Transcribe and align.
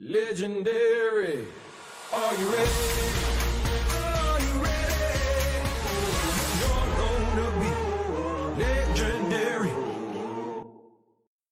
Legendary. 0.00 1.46
Are 2.12 2.34
you 2.40 2.50
ready? 2.50 2.70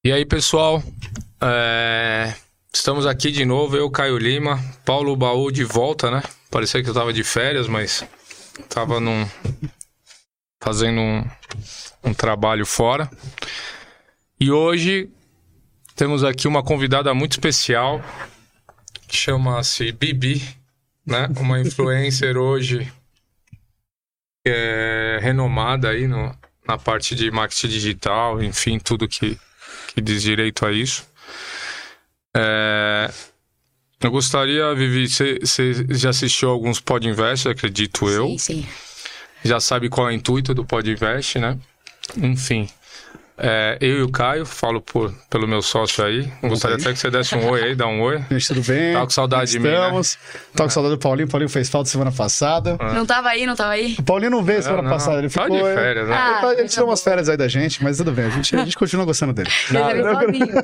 E 0.05 0.13
aí, 0.13 0.25
pessoal? 0.25 0.81
É, 1.43 2.33
Estamos 2.73 3.07
aqui 3.07 3.33
de 3.33 3.45
novo, 3.45 3.77
eu, 3.77 3.91
Caio 3.91 4.19
Lima, 4.19 4.61
Paulo 4.85 5.17
Baú 5.17 5.51
de 5.51 5.65
volta, 5.65 6.11
né? 6.11 6.23
Parecia 6.51 6.83
que 6.83 6.91
eu 6.91 6.95
tava 6.95 7.13
de 7.13 7.25
férias, 7.25 7.67
mas 7.67 8.05
tava 8.69 9.01
num... 9.01 9.27
fazendo 10.63 11.01
um, 11.01 11.25
um 12.05 12.15
trabalho 12.15 12.65
fora. 12.65 13.11
E 14.39 14.53
hoje 14.53 15.11
temos 15.97 16.23
aqui 16.23 16.47
uma 16.47 16.63
convidada 16.63 17.13
muito 17.15 17.33
especial, 17.33 18.01
chama-se 19.11 19.93
Bibi, 19.93 20.43
né? 21.05 21.29
Uma 21.39 21.61
influencer 21.61 22.37
hoje 22.39 22.91
que 24.45 24.51
é 24.51 25.19
renomada 25.21 25.89
aí 25.89 26.07
no, 26.07 26.33
na 26.67 26.79
parte 26.79 27.17
de 27.17 27.31
marketing 27.33 27.69
digital, 27.69 28.41
enfim, 28.41 28.79
tudo 28.79 29.09
que, 29.09 29.37
que 29.93 30.01
diz 30.01 30.23
direito 30.23 30.65
a 30.65 30.71
isso. 30.71 31.05
É, 32.37 33.11
eu 34.01 34.11
gostaria, 34.11 34.73
Vivi, 34.73 35.09
você 35.09 35.39
já 35.91 36.11
assistiu 36.11 36.49
alguns 36.49 36.79
Podinvest, 36.79 37.49
acredito 37.49 38.09
eu. 38.09 38.29
Sim, 38.31 38.39
sim. 38.39 38.67
Já 39.45 39.59
sabe 39.59 39.89
qual 39.89 40.09
é 40.09 40.13
o 40.13 40.15
intuito 40.15 40.55
do 40.55 40.65
Podinvest, 40.65 41.41
né? 41.41 41.59
Enfim. 42.17 42.69
É, 43.39 43.77
eu 43.83 43.99
e 43.99 44.03
o 44.03 44.09
Caio, 44.11 44.47
falo 44.47 44.81
por, 44.81 45.13
pelo 45.29 45.47
meu 45.47 45.61
sócio 45.61 46.03
aí. 46.03 46.27
Gostaria 46.43 46.77
até 46.77 46.91
que 46.93 46.99
você 46.99 47.11
desse 47.11 47.35
um 47.35 47.51
oi 47.51 47.63
aí, 47.65 47.75
dá 47.75 47.87
um 47.87 48.01
oi. 48.01 48.23
Gente, 48.31 48.49
tudo 48.49 48.63
bem? 48.63 48.95
Tava 48.95 49.05
com 49.05 49.11
saudade 49.11 49.51
de 49.51 49.59
mim, 49.59 49.69
né? 49.69 49.75
Estamos. 49.75 50.19
Tava 50.55 50.69
com 50.69 50.75
saudade 50.75 50.95
do 50.95 50.99
Paulinho. 50.99 51.27
O 51.29 51.31
Paulinho 51.31 51.49
fez 51.51 51.69
falta 51.69 51.89
semana 51.91 52.11
passada. 52.11 52.79
Não 52.95 53.05
tava 53.05 53.29
aí, 53.29 53.45
não 53.45 53.55
tava 53.55 53.73
aí? 53.73 53.95
O 53.99 54.03
Paulinho 54.03 54.31
não 54.31 54.43
veio 54.43 54.63
semana 54.63 54.83
não. 54.83 54.91
passada. 54.91 55.19
Ele 55.19 55.29
ficou. 55.29 55.49
de 55.51 55.63
férias, 55.75 56.09
né? 56.09 56.15
Ah, 56.17 56.41
Ele, 56.45 56.53
ele 56.53 56.63
tá 56.63 56.69
tirou 56.69 56.87
bom. 56.87 56.91
umas 56.93 57.03
férias 57.03 57.29
aí 57.29 57.37
da 57.37 57.47
gente, 57.49 57.83
mas 57.85 57.99
tudo 57.99 58.13
bem. 58.13 58.25
A 58.25 58.31
gente, 58.31 58.57
a 58.57 58.65
gente 58.65 58.77
continua 58.79 59.05
gostando 59.05 59.33
dele. 59.35 59.51
Ele 59.71 60.03
veio 60.03 60.07
eu- 60.07 60.15
sozinho. 60.15 60.63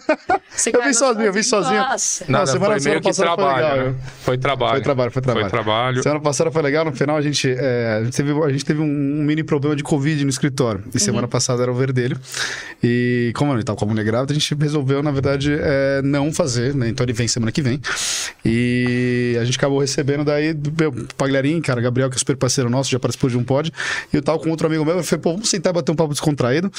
Você 0.49 0.71
Eu 0.75 0.83
vim 0.83 0.93
sozinho, 0.95 1.27
eu 1.27 1.33
vim 1.33 1.43
sozinho. 1.43 1.81
Nossa. 1.81 2.25
Nada, 2.29 2.47
semana- 2.47 2.65
foi 2.65 2.69
meio 2.75 2.81
semana 2.83 3.01
que 3.01 3.09
passada 3.09 3.29
foi 3.29 3.37
trabalho, 3.37 3.67
legal, 3.77 3.93
né? 3.93 3.95
Foi 4.23 4.39
trabalho. 4.39 4.73
Foi 4.73 4.81
trabalho, 4.83 5.11
foi 5.11 5.23
trabalho. 5.23 5.45
Foi 5.45 5.51
trabalho. 5.51 6.03
Semana 6.03 6.21
passada 6.21 6.51
foi 6.51 6.63
legal, 6.63 6.85
no 6.87 6.93
final 6.93 7.17
a 7.17 7.21
gente, 7.23 7.55
é, 7.55 7.99
a 8.01 8.05
gente, 8.05 8.17
teve, 8.17 8.33
a 8.45 8.49
gente 8.51 8.65
teve 8.65 8.81
um 8.81 8.87
mini 8.87 9.43
problema 9.45 9.77
de 9.77 9.83
Covid 9.83 10.25
no 10.25 10.31
escritório. 10.31 10.83
E 10.95 10.99
semana 10.99 11.29
passada 11.29 11.63
era 11.63 11.71
o 11.71 11.75
verdelho. 11.75 12.19
E 12.83 13.33
como 13.35 13.53
ele 13.55 13.63
tava 13.63 13.79
com 13.79 13.85
a 13.85 13.89
mulher 13.89 14.05
grávida, 14.05 14.33
a 14.33 14.35
gente 14.35 14.55
resolveu, 14.55 15.03
na 15.03 15.11
verdade, 15.11 15.57
é, 15.59 16.03
não 16.03 16.33
fazer, 16.33 16.75
né? 16.75 16.89
Então 16.89 17.05
ele 17.05 17.13
vem 17.13 17.29
semana 17.29 17.53
que 17.53 17.63
vem. 17.63 17.81
E 18.45 19.37
a 19.41 19.45
gente 19.45 19.57
acabou 19.57 19.81
recebendo 19.81 20.25
daí 20.25 20.53
do 20.53 20.73
meu 20.77 20.93
Pagliarim, 21.17 21.61
cara, 21.61 21.81
Gabriel, 21.81 22.11
que 22.11 22.17
é 22.17 22.19
super 22.19 22.37
parceiro 22.37 22.69
nosso, 22.69 22.91
já 22.91 22.99
participou 22.99 23.31
de 23.31 23.37
um 23.37 23.45
pod. 23.45 23.73
E 24.13 24.17
eu 24.17 24.23
tava 24.23 24.39
com 24.39 24.51
outro 24.51 24.67
amigo 24.67 24.85
meu, 24.85 24.97
eu 24.97 25.05
falei, 25.05 25.23
pô, 25.23 25.33
vamos 25.33 25.49
sentar 25.49 25.73
e 25.73 25.75
bater 25.75 25.93
um 25.93 25.97
papo 25.97 26.11
descontraído. 26.11 26.71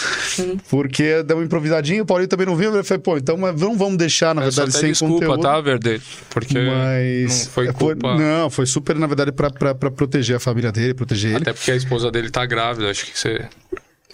Porque 0.70 1.24
deu 1.24 1.38
uma 1.38 1.46
improvisadinha, 1.46 2.04
o 2.04 2.06
Paulinho 2.06 2.28
também 2.28 2.46
não 2.46 2.56
viu. 2.56 2.76
Eu 2.76 2.84
falei, 2.84 3.02
pô, 3.02 3.18
então 3.18 3.38
mas 3.38 3.60
não 3.60 3.78
vamos 3.78 3.98
deixar, 3.98 4.34
na 4.34 4.42
Peço 4.42 4.58
verdade, 4.58 4.78
até 4.78 4.86
sem 4.86 4.92
desculpa, 4.92 5.26
conteúdo. 5.26 5.42
tá, 5.42 5.62
Verde? 5.62 6.02
Porque 6.30 6.60
Mas. 6.60 7.46
não 7.46 7.52
foi 7.52 7.68
é, 7.68 7.74
culpa. 7.74 8.18
Não, 8.18 8.50
foi 8.50 8.66
super, 8.66 8.96
na 8.96 9.08
verdade, 9.08 9.32
pra, 9.32 9.50
pra, 9.50 9.76
pra 9.76 9.92
proteger 9.92 10.36
a 10.36 10.40
família 10.40 10.72
dele, 10.72 10.94
proteger 10.94 11.32
ele. 11.32 11.42
Até 11.44 11.54
porque 11.54 11.72
a 11.72 11.76
esposa 11.76 12.12
dele 12.12 12.30
tá 12.30 12.46
grávida, 12.46 12.90
acho 12.90 13.06
que 13.06 13.18
você 13.18 13.46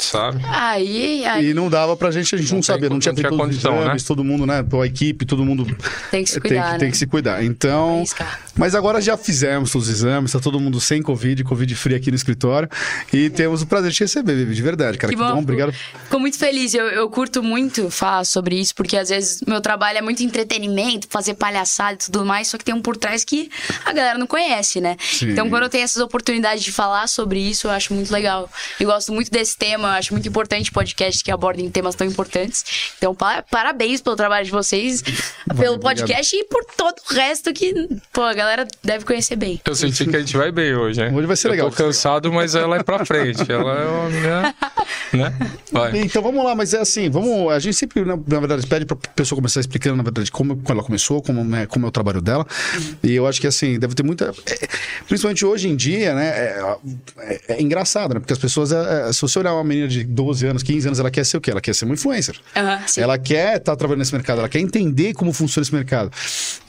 sabe. 0.03 0.42
Aí, 0.45 1.25
aí 1.25 1.50
E 1.50 1.53
não 1.53 1.69
dava 1.69 1.95
pra 1.95 2.11
gente, 2.11 2.33
a 2.33 2.38
gente 2.38 2.50
não, 2.50 2.58
Não 2.58 2.61
tem 2.61 2.73
sabia, 2.75 2.89
não 2.89 3.00
tinha 3.00 3.11
não 3.11 3.17
feito 3.17 3.30
tinha 3.30 3.39
condição, 3.39 3.81
exames, 3.81 4.03
né? 4.03 4.08
todo 4.08 4.23
mundo, 4.23 4.45
né? 4.45 4.64
A 4.81 4.86
equipe, 4.86 5.25
todo 5.25 5.45
mundo 5.45 5.66
tem 6.11 6.23
que 6.23 6.30
se 6.30 6.39
tem, 6.39 6.52
cuidar, 6.52 6.66
que, 6.66 6.72
né? 6.73 6.78
tem 6.80 6.91
que 6.91 6.97
se 6.97 7.08
cuidar. 7.08 7.44
Então. 7.44 7.97
Arriscar. 7.97 8.39
Mas 8.56 8.75
agora 8.75 9.00
já 9.00 9.16
fizemos 9.16 9.73
os 9.73 9.88
exames, 9.88 10.33
tá 10.33 10.39
todo 10.39 10.59
mundo 10.59 10.81
sem 10.81 11.02
Covid, 11.02 11.44
Covid 11.45 11.75
free 11.75 11.95
aqui 11.95 12.11
no 12.11 12.16
escritório. 12.16 12.67
E 13.14 13.30
temos 13.30 13.61
o 13.61 13.67
prazer 13.67 13.89
de 13.91 13.97
te 13.97 14.03
receber, 14.03 14.36
Vivi, 14.36 14.53
de 14.53 14.61
verdade, 14.61 14.97
cara. 14.97 15.13
Que 15.13 15.18
Que 15.18 15.23
bom. 15.23 15.35
bom, 15.35 15.41
obrigado. 15.41 15.72
Fico 15.72 16.19
muito 16.19 16.38
feliz. 16.38 16.73
Eu, 16.73 16.85
eu 16.88 17.09
curto 17.09 17.41
muito 17.41 17.90
falar 17.90 18.25
sobre 18.25 18.59
isso, 18.59 18.75
porque 18.75 18.97
às 18.97 19.09
vezes 19.09 19.41
meu 19.47 19.62
trabalho 19.62 19.97
é 20.00 20.02
muito 20.02 20.22
entretenimento, 20.23 21.07
fazer 21.09 21.35
palhaçada 21.35 21.94
e 21.94 21.97
tudo 21.97 22.25
mais, 22.25 22.47
só 22.50 22.57
que 22.57 22.66
tem 22.66 22.75
um 22.75 22.81
por 22.81 22.97
trás 22.97 23.23
que 23.23 23.50
a 23.85 23.94
galera 23.94 24.18
não 24.18 24.28
conhece, 24.28 24.81
né? 24.81 24.97
Sim. 25.00 25.29
Então, 25.31 25.50
quando 25.50 25.63
eu 25.63 25.69
tenho 25.69 25.84
essas 25.85 26.02
oportunidades 26.02 26.63
de 26.63 26.72
falar 26.72 27.07
sobre 27.07 27.40
isso, 27.40 27.68
eu 27.68 27.72
acho 27.72 27.94
muito 27.94 28.12
legal. 28.12 28.50
Eu 28.79 28.88
gosto 28.88 29.13
muito 29.13 29.31
desse 29.31 29.57
tema, 29.57 29.88
eu 29.89 29.95
acho 29.97 30.13
muito 30.13 30.27
importante 30.27 30.72
podcasts 30.72 31.22
que 31.22 31.31
abordem 31.31 31.69
temas 31.69 31.95
tão 31.95 32.05
importantes. 32.07 32.94
Então, 32.97 33.13
pa- 33.16 33.44
parabéns 33.50 34.01
pelo 34.01 34.16
trabalho 34.16 34.45
de 34.45 34.51
vocês, 34.51 35.01
pelo 35.57 35.75
obrigado. 35.75 35.79
podcast 35.81 36.35
e 36.35 36.44
por 36.45 36.63
todo 36.77 36.95
o 37.09 37.13
resto 37.13 37.53
que, 37.53 37.73
pô, 38.13 38.22
a 38.23 38.33
galera 38.33 38.67
deve 38.83 39.05
conhecer 39.05 39.35
bem. 39.35 39.59
Eu 39.66 39.75
senti 39.75 40.05
que 40.05 40.16
a 40.16 40.19
gente 40.19 40.35
vai 40.38 40.51
bem 40.51 40.75
hoje, 40.75 40.99
né? 40.99 41.11
Hoje 41.13 41.28
vai 41.28 41.35
ser 41.35 41.47
eu 41.47 41.51
legal. 41.51 41.69
tô 41.69 41.75
cansado, 41.75 42.31
mas 42.31 42.55
ela 42.55 42.78
é 42.78 42.83
pra 42.83 43.05
frente. 43.05 43.49
Ela 43.51 43.79
é 43.81 43.85
uma 43.85 44.09
minha... 44.09 44.55
né? 45.14 45.34
Vai. 45.72 46.00
Então 46.00 46.22
vamos 46.22 46.44
lá, 46.44 46.56
mas 46.56 46.74
é 46.74 46.80
assim, 46.80 47.09
vamos. 47.09 47.52
A 47.52 47.59
gente 47.59 47.75
sempre, 47.75 48.03
na, 48.03 48.16
na 48.16 48.40
verdade, 48.40 48.66
pede 48.68 48.86
pra 48.86 48.96
pessoa 48.96 49.38
começar 49.38 49.59
explicando, 49.59 49.96
na 49.97 50.03
verdade, 50.03 50.31
como, 50.31 50.56
como 50.58 50.78
ela 50.80 50.84
começou, 50.84 51.22
como, 51.22 51.44
né, 51.44 51.66
como 51.66 51.86
é 51.86 51.90
o 51.90 51.92
trabalho 51.92 52.22
dela. 52.22 52.46
E 53.03 53.14
eu 53.14 53.28
acho 53.28 53.40
que 53.42 53.47
assim, 53.47 53.80
deve 53.80 53.96
ter 53.96 54.03
muita. 54.03 54.34
é, 54.46 54.68
principalmente 55.08 55.46
hoje 55.46 55.68
em 55.70 55.75
dia, 55.75 56.14
né? 56.14 56.28
É, 56.28 56.75
é- 57.20 57.42
é 57.50 57.62
engraçado, 57.62 58.14
né? 58.14 58.20
Porque 58.20 58.34
as 58.34 58.40
pessoas, 58.40 58.72
é, 58.72 59.09
é, 59.09 59.14
se 59.14 59.22
você 59.22 59.40
olhar 59.40 59.53
uma 59.53 59.64
menina 59.64 59.88
de 59.88 60.03
12 60.03 60.46
anos, 60.46 60.64
15 60.64 60.88
anos, 60.88 61.00
ela 61.00 61.12
quer 61.12 61.26
ser 61.26 61.38
o 61.38 61.41
quê? 61.41 61.52
Ela 61.52 61.62
quer 61.62 61.74
ser 61.76 61.86
uma 61.86 61.94
influencer. 61.94 62.36
Sim. 62.88 63.02
Ela 63.02 63.18
quer 63.18 63.58
estar 63.58 63.76
trabalhando 63.76 64.00
nesse 64.00 64.14
mercado, 64.14 64.40
ela 64.40 64.50
quer 64.50 64.59
entender 64.59 65.14
como 65.14 65.31
funciona 65.34 65.64
esse 65.64 65.74
mercado. 65.74 66.12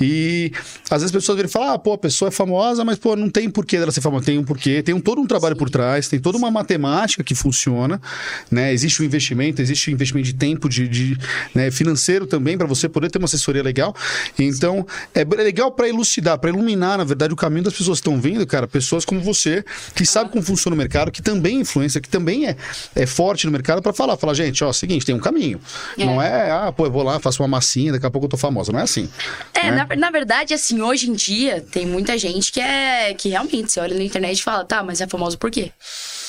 E 0.00 0.52
às 0.90 1.02
vezes 1.02 1.04
as 1.06 1.12
pessoas 1.12 1.36
viram 1.36 1.48
e 1.48 1.52
falam: 1.52 1.74
ah, 1.74 1.78
pô, 1.78 1.92
a 1.92 1.98
pessoa 1.98 2.28
é 2.28 2.32
famosa, 2.32 2.84
mas 2.84 2.98
pô, 2.98 3.14
não 3.16 3.28
tem 3.28 3.50
porquê 3.50 3.78
dela 3.78 3.92
ser 3.92 4.00
famosa. 4.00 4.24
Tem 4.26 4.38
um 4.38 4.44
porquê, 4.44 4.82
tem 4.82 4.94
um, 4.94 5.00
todo 5.00 5.20
um 5.20 5.26
trabalho 5.26 5.56
por 5.56 5.68
trás, 5.70 6.08
tem 6.08 6.18
toda 6.18 6.38
uma 6.38 6.50
matemática 6.50 7.22
que 7.22 7.34
funciona, 7.34 8.00
né? 8.50 8.72
Existe 8.72 9.00
o 9.00 9.04
investimento, 9.04 9.62
existe 9.62 9.88
o 9.88 9.92
investimento 9.92 10.26
de 10.26 10.34
tempo, 10.34 10.68
de, 10.68 10.88
de, 10.88 11.18
né, 11.54 11.70
financeiro 11.70 12.26
também, 12.26 12.58
para 12.58 12.66
você 12.66 12.88
poder 12.88 13.10
ter 13.10 13.18
uma 13.18 13.26
assessoria 13.26 13.62
legal. 13.62 13.94
Então, 14.38 14.86
é 15.14 15.24
é 15.38 15.42
legal 15.42 15.70
para 15.70 15.88
elucidar, 15.88 16.38
para 16.38 16.50
iluminar, 16.50 16.98
na 16.98 17.04
verdade, 17.04 17.32
o 17.32 17.36
caminho 17.36 17.64
das 17.64 17.74
pessoas 17.74 18.00
que 18.00 18.08
estão 18.08 18.20
vindo, 18.20 18.46
cara, 18.46 18.66
pessoas 18.66 19.04
como 19.04 19.20
você, 19.20 19.64
que 19.94 20.04
sabem 20.04 20.32
como 20.32 20.42
funciona 20.42 20.74
o 20.74 20.78
mercado, 20.78 21.10
que 21.10 21.22
também 21.22 21.58
é 21.58 21.60
influência, 21.60 22.00
que 22.00 22.08
também 22.08 22.46
é, 22.46 22.56
é 22.94 23.06
forte 23.06 23.46
no 23.46 23.52
mercado, 23.52 23.82
para 23.82 23.92
falar, 23.92 24.16
falar, 24.16 24.34
gente, 24.34 24.62
ó, 24.64 24.72
seguinte, 24.72 25.04
tem 25.04 25.14
um 25.14 25.20
caminho. 25.20 25.60
É. 25.98 26.04
Não 26.04 26.20
é, 26.20 26.50
ah, 26.50 26.72
pô, 26.72 26.86
eu 26.86 26.90
vou 26.90 27.02
lá, 27.02 27.20
faço 27.20 27.42
uma 27.42 27.48
massinha, 27.48 27.92
daqui 27.92 28.06
a 28.06 28.10
pouco 28.10 28.26
eu 28.26 28.30
tô 28.30 28.36
famosa. 28.36 28.72
Não 28.72 28.80
é 28.80 28.82
assim. 28.82 29.08
É, 29.54 29.70
né? 29.70 29.86
na, 29.88 29.96
na 29.96 30.10
verdade, 30.10 30.54
assim, 30.54 30.80
hoje 30.80 31.10
em 31.10 31.14
dia, 31.14 31.64
tem 31.70 31.86
muita 31.86 32.16
gente 32.18 32.50
que 32.52 32.60
é. 32.60 33.14
que 33.14 33.28
realmente, 33.28 33.72
você 33.72 33.80
olha 33.80 33.96
na 33.96 34.02
internet 34.02 34.38
e 34.38 34.42
fala, 34.42 34.64
tá, 34.64 34.82
mas 34.82 35.00
é 35.00 35.06
famoso 35.06 35.38
por 35.38 35.50
quê? 35.50 35.72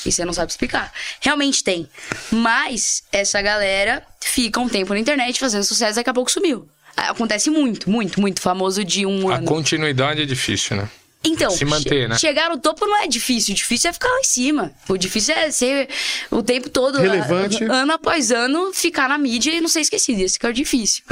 E 0.04 0.10
você 0.12 0.24
não 0.24 0.32
sabe 0.32 0.50
explicar. 0.50 0.92
Realmente 1.20 1.62
tem. 1.62 1.88
Mas 2.30 3.02
essa 3.12 3.40
galera 3.42 4.02
fica 4.20 4.58
um 4.60 4.68
tempo 4.68 4.92
na 4.92 4.98
internet 5.00 5.38
fazendo 5.38 5.64
sucesso 5.64 5.92
e 5.92 5.96
daqui 5.96 6.10
a 6.10 6.14
pouco 6.14 6.30
sumiu. 6.30 6.68
Acontece 6.96 7.48
muito, 7.50 7.88
muito, 7.90 8.20
muito 8.20 8.40
famoso 8.40 8.84
de 8.84 9.06
um 9.06 9.30
A 9.30 9.36
ano. 9.36 9.46
continuidade 9.46 10.22
é 10.22 10.26
difícil, 10.26 10.76
né? 10.76 10.88
Então, 11.24 11.50
se 11.52 11.64
manter, 11.64 11.88
che- 12.02 12.08
né? 12.08 12.18
chegar 12.18 12.50
no 12.50 12.58
topo 12.58 12.84
não 12.84 13.00
é 13.00 13.06
difícil, 13.06 13.52
o 13.52 13.56
difícil 13.56 13.88
é 13.90 13.92
ficar 13.92 14.08
lá 14.08 14.18
em 14.18 14.24
cima. 14.24 14.72
O 14.88 14.96
difícil 14.96 15.32
é 15.36 15.52
ser 15.52 15.88
o 16.32 16.42
tempo 16.42 16.68
todo, 16.68 16.98
Relevante. 16.98 17.62
a- 17.64 17.72
ano 17.72 17.92
após 17.92 18.32
ano, 18.32 18.72
ficar 18.74 19.08
na 19.08 19.16
mídia 19.16 19.52
e 19.52 19.60
não 19.60 19.68
ser 19.68 19.82
esquecido. 19.82 20.20
Esse 20.20 20.36
que 20.36 20.44
é 20.44 20.48
o 20.48 20.52
difícil. 20.52 21.04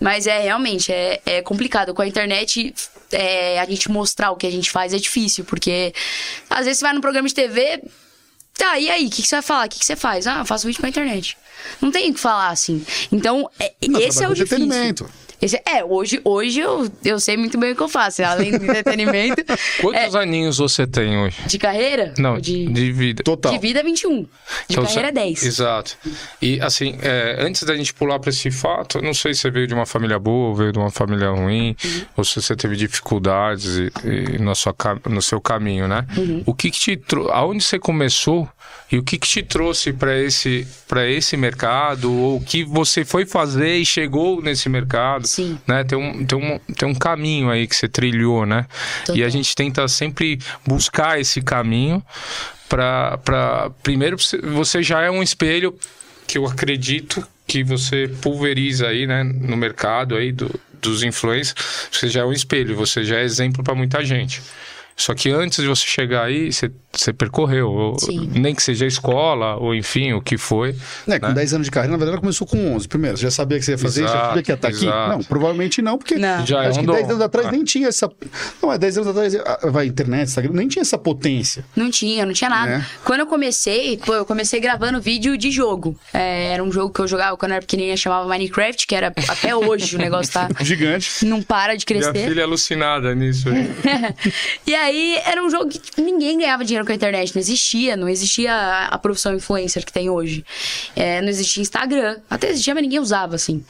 Mas 0.00 0.26
é 0.26 0.40
realmente, 0.40 0.90
é, 0.90 1.20
é 1.26 1.42
complicado. 1.42 1.92
Com 1.92 2.00
a 2.00 2.06
internet, 2.06 2.74
é, 3.12 3.60
a 3.60 3.64
gente 3.66 3.90
mostrar 3.90 4.30
o 4.30 4.36
que 4.36 4.46
a 4.46 4.50
gente 4.50 4.70
faz 4.70 4.94
é 4.94 4.98
difícil, 4.98 5.44
porque 5.44 5.92
às 6.48 6.64
vezes 6.64 6.78
você 6.78 6.86
vai 6.86 6.94
num 6.94 7.02
programa 7.02 7.28
de 7.28 7.34
TV. 7.34 7.82
Tá, 8.58 8.78
e 8.78 8.90
aí? 8.90 9.06
O 9.06 9.10
que, 9.10 9.22
que 9.22 9.28
você 9.28 9.36
vai 9.36 9.42
falar? 9.42 9.66
O 9.66 9.68
que, 9.70 9.78
que 9.78 9.86
você 9.86 9.96
faz? 9.96 10.26
Ah, 10.26 10.40
eu 10.40 10.44
faço 10.44 10.66
vídeo 10.66 10.80
pra 10.80 10.90
internet. 10.90 11.38
Não 11.80 11.90
tem 11.90 12.10
o 12.10 12.14
que 12.14 12.20
falar 12.20 12.48
assim. 12.50 12.84
Então, 13.10 13.48
é- 13.58 13.72
Não, 13.88 13.98
esse 14.00 14.22
é 14.22 14.28
o 14.28 14.34
difícil. 14.34 15.08
Esse- 15.40 15.60
é, 15.64 15.84
hoje, 15.84 16.20
hoje 16.24 16.60
eu, 16.60 16.90
eu 17.04 17.20
sei 17.20 17.36
muito 17.36 17.56
bem 17.58 17.72
o 17.72 17.76
que 17.76 17.82
eu 17.82 17.88
faço. 17.88 18.22
Além 18.24 18.50
do 18.50 18.64
entretenimento. 18.64 19.42
Quantos 19.80 20.14
aninhos 20.14 20.58
você 20.58 20.86
tem 20.86 21.16
hoje? 21.18 21.36
De 21.46 21.58
carreira? 21.58 22.12
Não, 22.18 22.38
de, 22.40 22.66
de, 22.66 22.92
vida. 22.92 23.22
Total. 23.22 23.52
de 23.52 23.58
vida, 23.58 23.82
21. 23.82 24.22
De 24.22 24.28
Então, 24.70 24.84
carreira, 24.84 25.08
você- 25.08 25.12
10. 25.14 25.42
Exato. 25.44 25.96
E 26.42 26.60
assim, 26.60 26.98
é, 27.02 27.36
antes 27.40 27.62
da 27.62 27.76
gente 27.76 27.94
pular 27.94 28.18
para 28.18 28.30
esse 28.30 28.50
fato, 28.50 28.98
eu 28.98 29.02
não 29.02 29.14
sei 29.14 29.32
se 29.34 29.40
você 29.42 29.50
veio 29.50 29.66
de 29.66 29.74
uma 29.74 29.86
família 29.86 30.18
boa, 30.18 30.54
veio 30.56 30.72
de 30.72 30.78
uma 30.78 30.90
família 30.90 31.30
ruim, 31.30 31.76
Uhum. 31.84 32.02
ou 32.16 32.24
se 32.24 32.40
você 32.42 32.56
teve 32.56 32.74
dificuldades 32.76 33.76
e, 33.76 33.90
e 34.04 34.38
na 34.42 34.54
sua, 34.54 34.74
no 35.08 35.22
seu 35.22 35.40
caminho, 35.40 35.86
né? 35.86 36.04
Uhum. 36.16 36.42
O 36.46 36.54
que, 36.54 36.70
que 36.70 36.78
te 36.78 36.96
trou- 36.96 37.30
aonde 37.30 37.62
você 37.62 37.78
começou 37.78 38.48
e 38.90 38.96
o 38.96 39.02
que, 39.02 39.18
que 39.18 39.28
te 39.28 39.42
trouxe 39.42 39.92
para 39.92 40.18
esse 40.18 40.66
esse 41.08 41.36
mercado 41.36 42.10
ou 42.12 42.36
o 42.38 42.40
que 42.40 42.64
você 42.64 43.04
foi 43.04 43.26
fazer 43.26 43.76
e 43.76 43.84
chegou 43.84 44.40
nesse 44.40 44.68
mercado? 44.68 45.26
Sim. 45.26 45.58
Né? 45.66 45.84
Tem 45.84 45.98
um 45.98 46.24
tem 46.24 46.38
um 46.38 46.58
tem 46.74 46.88
um 46.88 46.94
caminho 46.94 47.50
aí 47.50 47.66
que 47.66 47.76
você 47.76 47.86
trilhou, 47.86 48.46
né? 48.46 48.66
E 49.14 49.22
a 49.22 49.28
gente 49.28 49.54
tenta 49.54 49.86
sempre 49.88 50.38
buscar 50.66 51.20
esse 51.20 51.42
caminho 51.42 52.02
para 52.68 53.70
primeiro 53.82 54.18
você- 54.18 54.38
você 54.38 54.82
já 54.82 55.02
é 55.02 55.10
um 55.10 55.22
espelho 55.22 55.74
que 56.26 56.38
eu 56.38 56.46
acredito 56.46 57.26
que 57.46 57.64
você 57.64 58.08
pulveriza 58.20 58.88
aí, 58.88 59.06
né, 59.06 59.24
no 59.24 59.56
mercado 59.56 60.14
aí 60.14 60.30
do, 60.32 60.50
dos 60.82 61.02
influencers, 61.02 61.88
você 61.90 62.08
já 62.08 62.20
é 62.20 62.24
um 62.24 62.32
espelho, 62.32 62.76
você 62.76 63.02
já 63.02 63.16
é 63.16 63.22
exemplo 63.24 63.64
para 63.64 63.74
muita 63.74 64.04
gente. 64.04 64.42
Só 64.94 65.14
que 65.14 65.30
antes 65.30 65.62
de 65.62 65.66
você 65.68 65.86
chegar 65.86 66.24
aí, 66.24 66.52
você, 66.52 66.70
você 66.92 67.12
percorreu, 67.12 67.94
Sim. 67.98 68.30
nem 68.34 68.54
que 68.54 68.62
seja 68.62 68.84
a 68.84 68.88
escola, 68.88 69.56
ou 69.56 69.74
enfim, 69.74 70.12
o 70.14 70.20
que 70.22 70.36
foi. 70.38 70.74
Né, 71.06 71.18
com 71.18 71.28
né? 71.28 71.34
10 71.34 71.54
anos 71.54 71.66
de 71.66 71.70
carreira, 71.70 71.92
na 71.92 71.98
verdade, 71.98 72.14
ela 72.14 72.20
começou 72.20 72.46
com 72.46 72.74
11. 72.74 72.88
Primeiro, 72.88 73.16
você 73.16 73.24
já 73.24 73.30
sabia 73.30 73.58
que 73.58 73.64
você 73.64 73.72
ia 73.72 73.78
fazer 73.78 74.04
isso, 74.04 74.08
já 74.12 74.14
Exato, 74.14 74.28
sabia 74.28 74.42
que 74.42 74.50
ia 74.50 74.54
estar 74.54 74.68
aqui? 74.68 74.84
exato. 74.86 75.08
Não, 75.12 75.18
provavelmente 75.22 75.82
não, 75.82 75.98
porque 75.98 76.16
Não. 76.16 76.46
Já 76.46 76.64
é 76.64 76.68
acho 76.68 76.78
um 76.78 76.82
que 76.82 76.86
dom. 76.86 76.92
10 76.94 77.08
anos 77.10 77.20
atrás 77.22 77.46
Ah. 77.48 77.52
nem 77.52 77.64
tinha 77.64 77.88
essa... 77.88 78.10
Não, 78.62 78.72
é 78.72 78.78
10 78.78 78.98
anos 78.98 79.08
atrás, 79.10 79.34
ah, 79.36 79.58
vai, 79.70 79.86
internet, 79.86 80.28
Instagram, 80.28 80.52
nem 80.54 80.66
tinha 80.68 80.82
essa 80.82 80.98
potência. 80.98 81.64
Não 81.76 81.90
tinha, 81.90 82.24
não 82.26 82.32
tinha 82.32 82.50
nada. 82.50 82.78
Né? 82.78 82.86
Quando 83.04 83.20
eu 83.20 83.26
comecei, 83.26 83.96
pô, 83.98 84.14
eu 84.14 84.24
comecei 84.24 84.58
gravando 84.60 85.00
vídeo 85.00 85.36
de 85.36 85.50
jogo. 85.50 85.96
É, 86.12 86.52
era 86.52 86.64
um 86.64 86.72
jogo 86.72 86.92
que 86.92 87.00
eu 87.00 87.06
jogava 87.06 87.36
quando 87.36 87.52
eu 87.52 87.56
era 87.56 87.62
pequenininha, 87.62 87.96
chamava 87.96 88.26
Minecraft, 88.28 88.86
que 88.86 88.94
era 88.94 89.12
até 89.28 89.54
hoje 89.54 89.94
o 89.96 89.98
negócio 89.98 90.32
tá. 90.32 90.48
Gigante. 90.64 91.24
Não 91.24 91.42
para 91.42 91.74
de 91.76 91.84
Minha 91.88 92.02
crescer. 92.10 92.28
filha 92.28 92.40
é 92.40 92.44
alucinada 92.44 93.14
nisso. 93.14 93.48
aí. 93.48 93.68
e 94.66 94.74
aí 94.74 95.18
era 95.24 95.42
um 95.44 95.50
jogo 95.50 95.68
que 95.68 96.00
ninguém 96.00 96.38
ganhava 96.38 96.64
dinheiro 96.64 96.77
com 96.84 96.92
a 96.92 96.94
internet, 96.94 97.34
não 97.34 97.40
existia, 97.40 97.96
não 97.96 98.08
existia 98.08 98.52
a, 98.52 98.86
a 98.86 98.98
profissão 98.98 99.34
influencer 99.34 99.84
que 99.84 99.92
tem 99.92 100.08
hoje. 100.10 100.44
É, 100.94 101.20
não 101.20 101.28
existia 101.28 101.62
Instagram, 101.62 102.18
até 102.28 102.50
existia, 102.50 102.74
mas 102.74 102.82
ninguém 102.82 102.98
usava, 102.98 103.34
assim. 103.34 103.64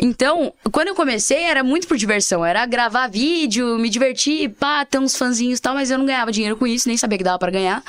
Então, 0.00 0.52
quando 0.72 0.88
eu 0.88 0.94
comecei, 0.94 1.42
era 1.42 1.62
muito 1.62 1.86
por 1.86 1.96
diversão, 1.96 2.44
era 2.44 2.64
gravar 2.66 3.08
vídeo, 3.08 3.78
me 3.78 3.88
divertir, 3.88 4.50
pá, 4.50 4.84
ter 4.84 4.98
uns 4.98 5.16
fãzinhos 5.16 5.58
e 5.58 5.62
tal, 5.62 5.74
mas 5.74 5.90
eu 5.90 5.98
não 5.98 6.06
ganhava 6.06 6.32
dinheiro 6.32 6.56
com 6.56 6.66
isso, 6.66 6.88
nem 6.88 6.96
sabia 6.96 7.18
que 7.18 7.24
dava 7.24 7.38
pra 7.38 7.50
ganhar. 7.50 7.82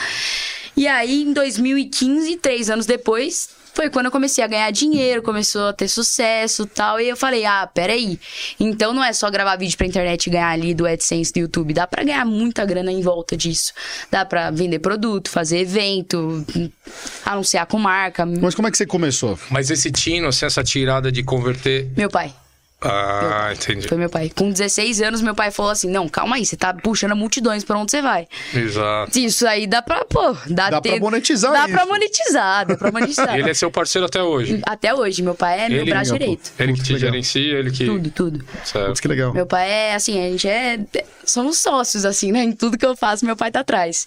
E 0.77 0.87
aí, 0.87 1.23
em 1.23 1.31
2015, 1.31 2.35
três 2.37 2.69
anos 2.69 2.85
depois, 2.85 3.49
foi 3.75 3.89
quando 3.89 4.05
eu 4.05 4.11
comecei 4.11 4.41
a 4.41 4.47
ganhar 4.47 4.71
dinheiro, 4.71 5.21
começou 5.21 5.67
a 5.67 5.73
ter 5.73 5.89
sucesso 5.89 6.63
e 6.63 6.67
tal. 6.67 6.99
E 6.99 7.09
eu 7.09 7.17
falei, 7.17 7.45
ah, 7.45 7.67
peraí. 7.67 8.17
Então 8.57 8.93
não 8.93 9.03
é 9.03 9.11
só 9.11 9.29
gravar 9.29 9.57
vídeo 9.57 9.77
pra 9.77 9.85
internet 9.85 10.27
e 10.27 10.29
ganhar 10.29 10.49
ali 10.49 10.73
do 10.73 10.87
AdSense 10.87 11.33
do 11.33 11.39
YouTube. 11.39 11.73
Dá 11.73 11.85
pra 11.85 12.03
ganhar 12.03 12.25
muita 12.25 12.65
grana 12.65 12.91
em 12.91 13.01
volta 13.01 13.35
disso. 13.35 13.73
Dá 14.09 14.23
pra 14.23 14.49
vender 14.49 14.79
produto, 14.79 15.29
fazer 15.29 15.59
evento, 15.59 16.45
anunciar 17.25 17.65
com 17.65 17.77
marca. 17.77 18.25
Mas 18.25 18.55
como 18.55 18.67
é 18.67 18.71
que 18.71 18.77
você 18.77 18.85
começou? 18.85 19.37
Mas 19.49 19.69
esse 19.69 19.91
tino, 19.91 20.27
assim, 20.27 20.45
essa 20.45 20.63
tirada 20.63 21.11
de 21.11 21.21
converter. 21.21 21.91
Meu 21.97 22.09
pai. 22.09 22.33
Ah, 22.81 23.51
entendi. 23.53 23.87
Foi 23.87 23.97
meu 23.97 24.09
pai. 24.09 24.29
Com 24.35 24.51
16 24.51 25.01
anos, 25.01 25.21
meu 25.21 25.33
pai 25.33 25.49
falou 25.49 25.71
assim: 25.71 25.89
Não, 25.89 26.07
calma 26.07 26.35
aí, 26.35 26.45
você 26.45 26.55
tá 26.55 26.73
puxando 26.73 27.15
multidões 27.15 27.63
pra 27.63 27.77
onde 27.79 27.89
você 27.91 28.01
vai. 28.01 28.27
Exato. 28.53 29.17
Isso 29.17 29.47
aí 29.47 29.65
dá 29.65 29.81
pra, 29.81 30.05
pô, 30.05 30.33
dá, 30.47 30.69
Dá 30.69 30.81
pra 30.81 30.91
ter- 30.91 30.99
monetizar 30.99 31.51
Dá 31.51 31.59
isso. 31.65 31.71
pra 31.71 31.85
monetizar, 31.85 32.65
dá 32.67 32.77
pra 32.77 32.91
monetizar. 32.93 33.35
E 33.35 33.39
ele 33.39 33.49
é 33.49 33.53
seu 33.53 33.71
parceiro 33.71 34.05
até 34.05 34.21
hoje. 34.21 34.59
Até 34.65 34.93
hoje, 34.93 35.23
meu 35.23 35.33
pai 35.33 35.61
é 35.61 35.69
meu 35.69 35.81
Ele- 35.81 35.89
braço 35.91 36.11
Pô, 36.11 36.17
direito. 36.19 36.51
Ele 36.59 36.73
que 36.73 36.83
te 36.83 36.93
legal. 36.93 37.09
gerencia, 37.09 37.57
ele 37.57 37.71
que. 37.71 37.85
Tudo, 37.85 38.09
tudo. 38.11 38.45
Certo. 38.63 39.01
Que 39.01 39.07
legal. 39.07 39.33
Meu 39.33 39.45
pai 39.47 39.69
é 39.69 39.95
assim, 39.95 40.19
a 40.23 40.29
gente 40.29 40.47
é. 40.47 40.79
Somos 41.25 41.57
sócios, 41.57 42.05
assim, 42.05 42.31
né? 42.31 42.43
Em 42.43 42.51
tudo 42.51 42.77
que 42.77 42.85
eu 42.85 42.95
faço, 42.95 43.25
meu 43.25 43.35
pai 43.35 43.49
tá 43.51 43.61
atrás. 43.61 44.05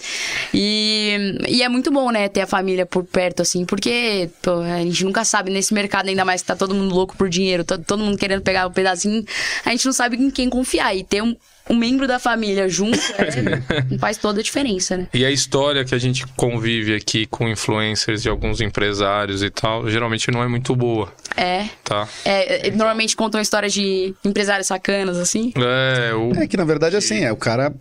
E, 0.55 1.37
e 1.49 1.63
é 1.65 1.69
muito 1.69 1.91
bom, 1.91 2.11
né, 2.13 2.29
ter 2.29 2.43
a 2.43 2.47
família 2.47 2.87
por 2.87 3.03
perto, 3.05 3.43
assim, 3.43 3.65
porque 3.65 4.31
pô, 4.41 4.61
a 4.61 4.79
gente 4.79 5.05
nunca 5.05 5.25
sabe 5.25 5.51
nesse 5.51 5.75
mercado, 5.75 6.09
ainda 6.09 6.25
mais 6.25 6.43
que 6.43 6.47
tá 6.47 6.55
todo 6.55 6.75
mundo 6.75 6.95
louco 6.95 7.17
por 7.17 7.29
dinheiro, 7.29 7.65
todo, 7.65 7.83
todo 7.85 8.05
mundo 8.05 8.17
querendo 8.17 8.43
pegar 8.43 8.58
um 8.67 8.71
pedacinho, 8.73 9.25
a 9.65 9.71
gente 9.71 9.87
não 9.87 9.93
sabe 9.93 10.17
em 10.17 10.31
quem 10.31 10.49
confiar. 10.51 10.95
E 10.97 11.05
ter 11.05 11.23
um, 11.23 11.37
um 11.71 11.77
membro 11.77 12.07
da 12.07 12.19
família 12.19 12.69
junto 12.69 12.99
é, 13.19 13.97
faz 14.01 14.17
toda 14.17 14.41
a 14.41 14.43
diferença, 14.43 14.97
né? 14.97 15.07
E 15.13 15.25
a 15.25 15.31
história 15.31 15.85
que 15.85 15.95
a 15.95 15.99
gente 15.99 16.27
convive 16.29 16.95
aqui 16.95 17.27
com 17.27 17.49
influencers 17.49 18.25
e 18.25 18.29
alguns 18.29 18.61
empresários 18.61 19.43
e 19.43 19.51
tal, 19.51 19.89
geralmente 19.89 20.31
não 20.31 20.43
é 20.43 20.49
muito 20.49 20.75
boa, 20.75 21.13
É. 21.37 21.69
tá? 21.85 22.09
É, 22.25 22.69
é, 22.69 22.71
normalmente 22.71 23.15
contam 23.15 23.41
histórias 23.41 23.73
de 23.73 24.15
empresários 24.25 24.67
sacanas, 24.67 25.19
assim. 25.19 25.53
É, 25.57 26.15
o. 26.15 26.33
É 26.43 26.47
que 26.47 26.57
na 26.57 26.65
verdade 26.65 26.97
assim, 26.97 27.25
é, 27.25 27.33
o 27.33 27.37
cara 27.37 27.73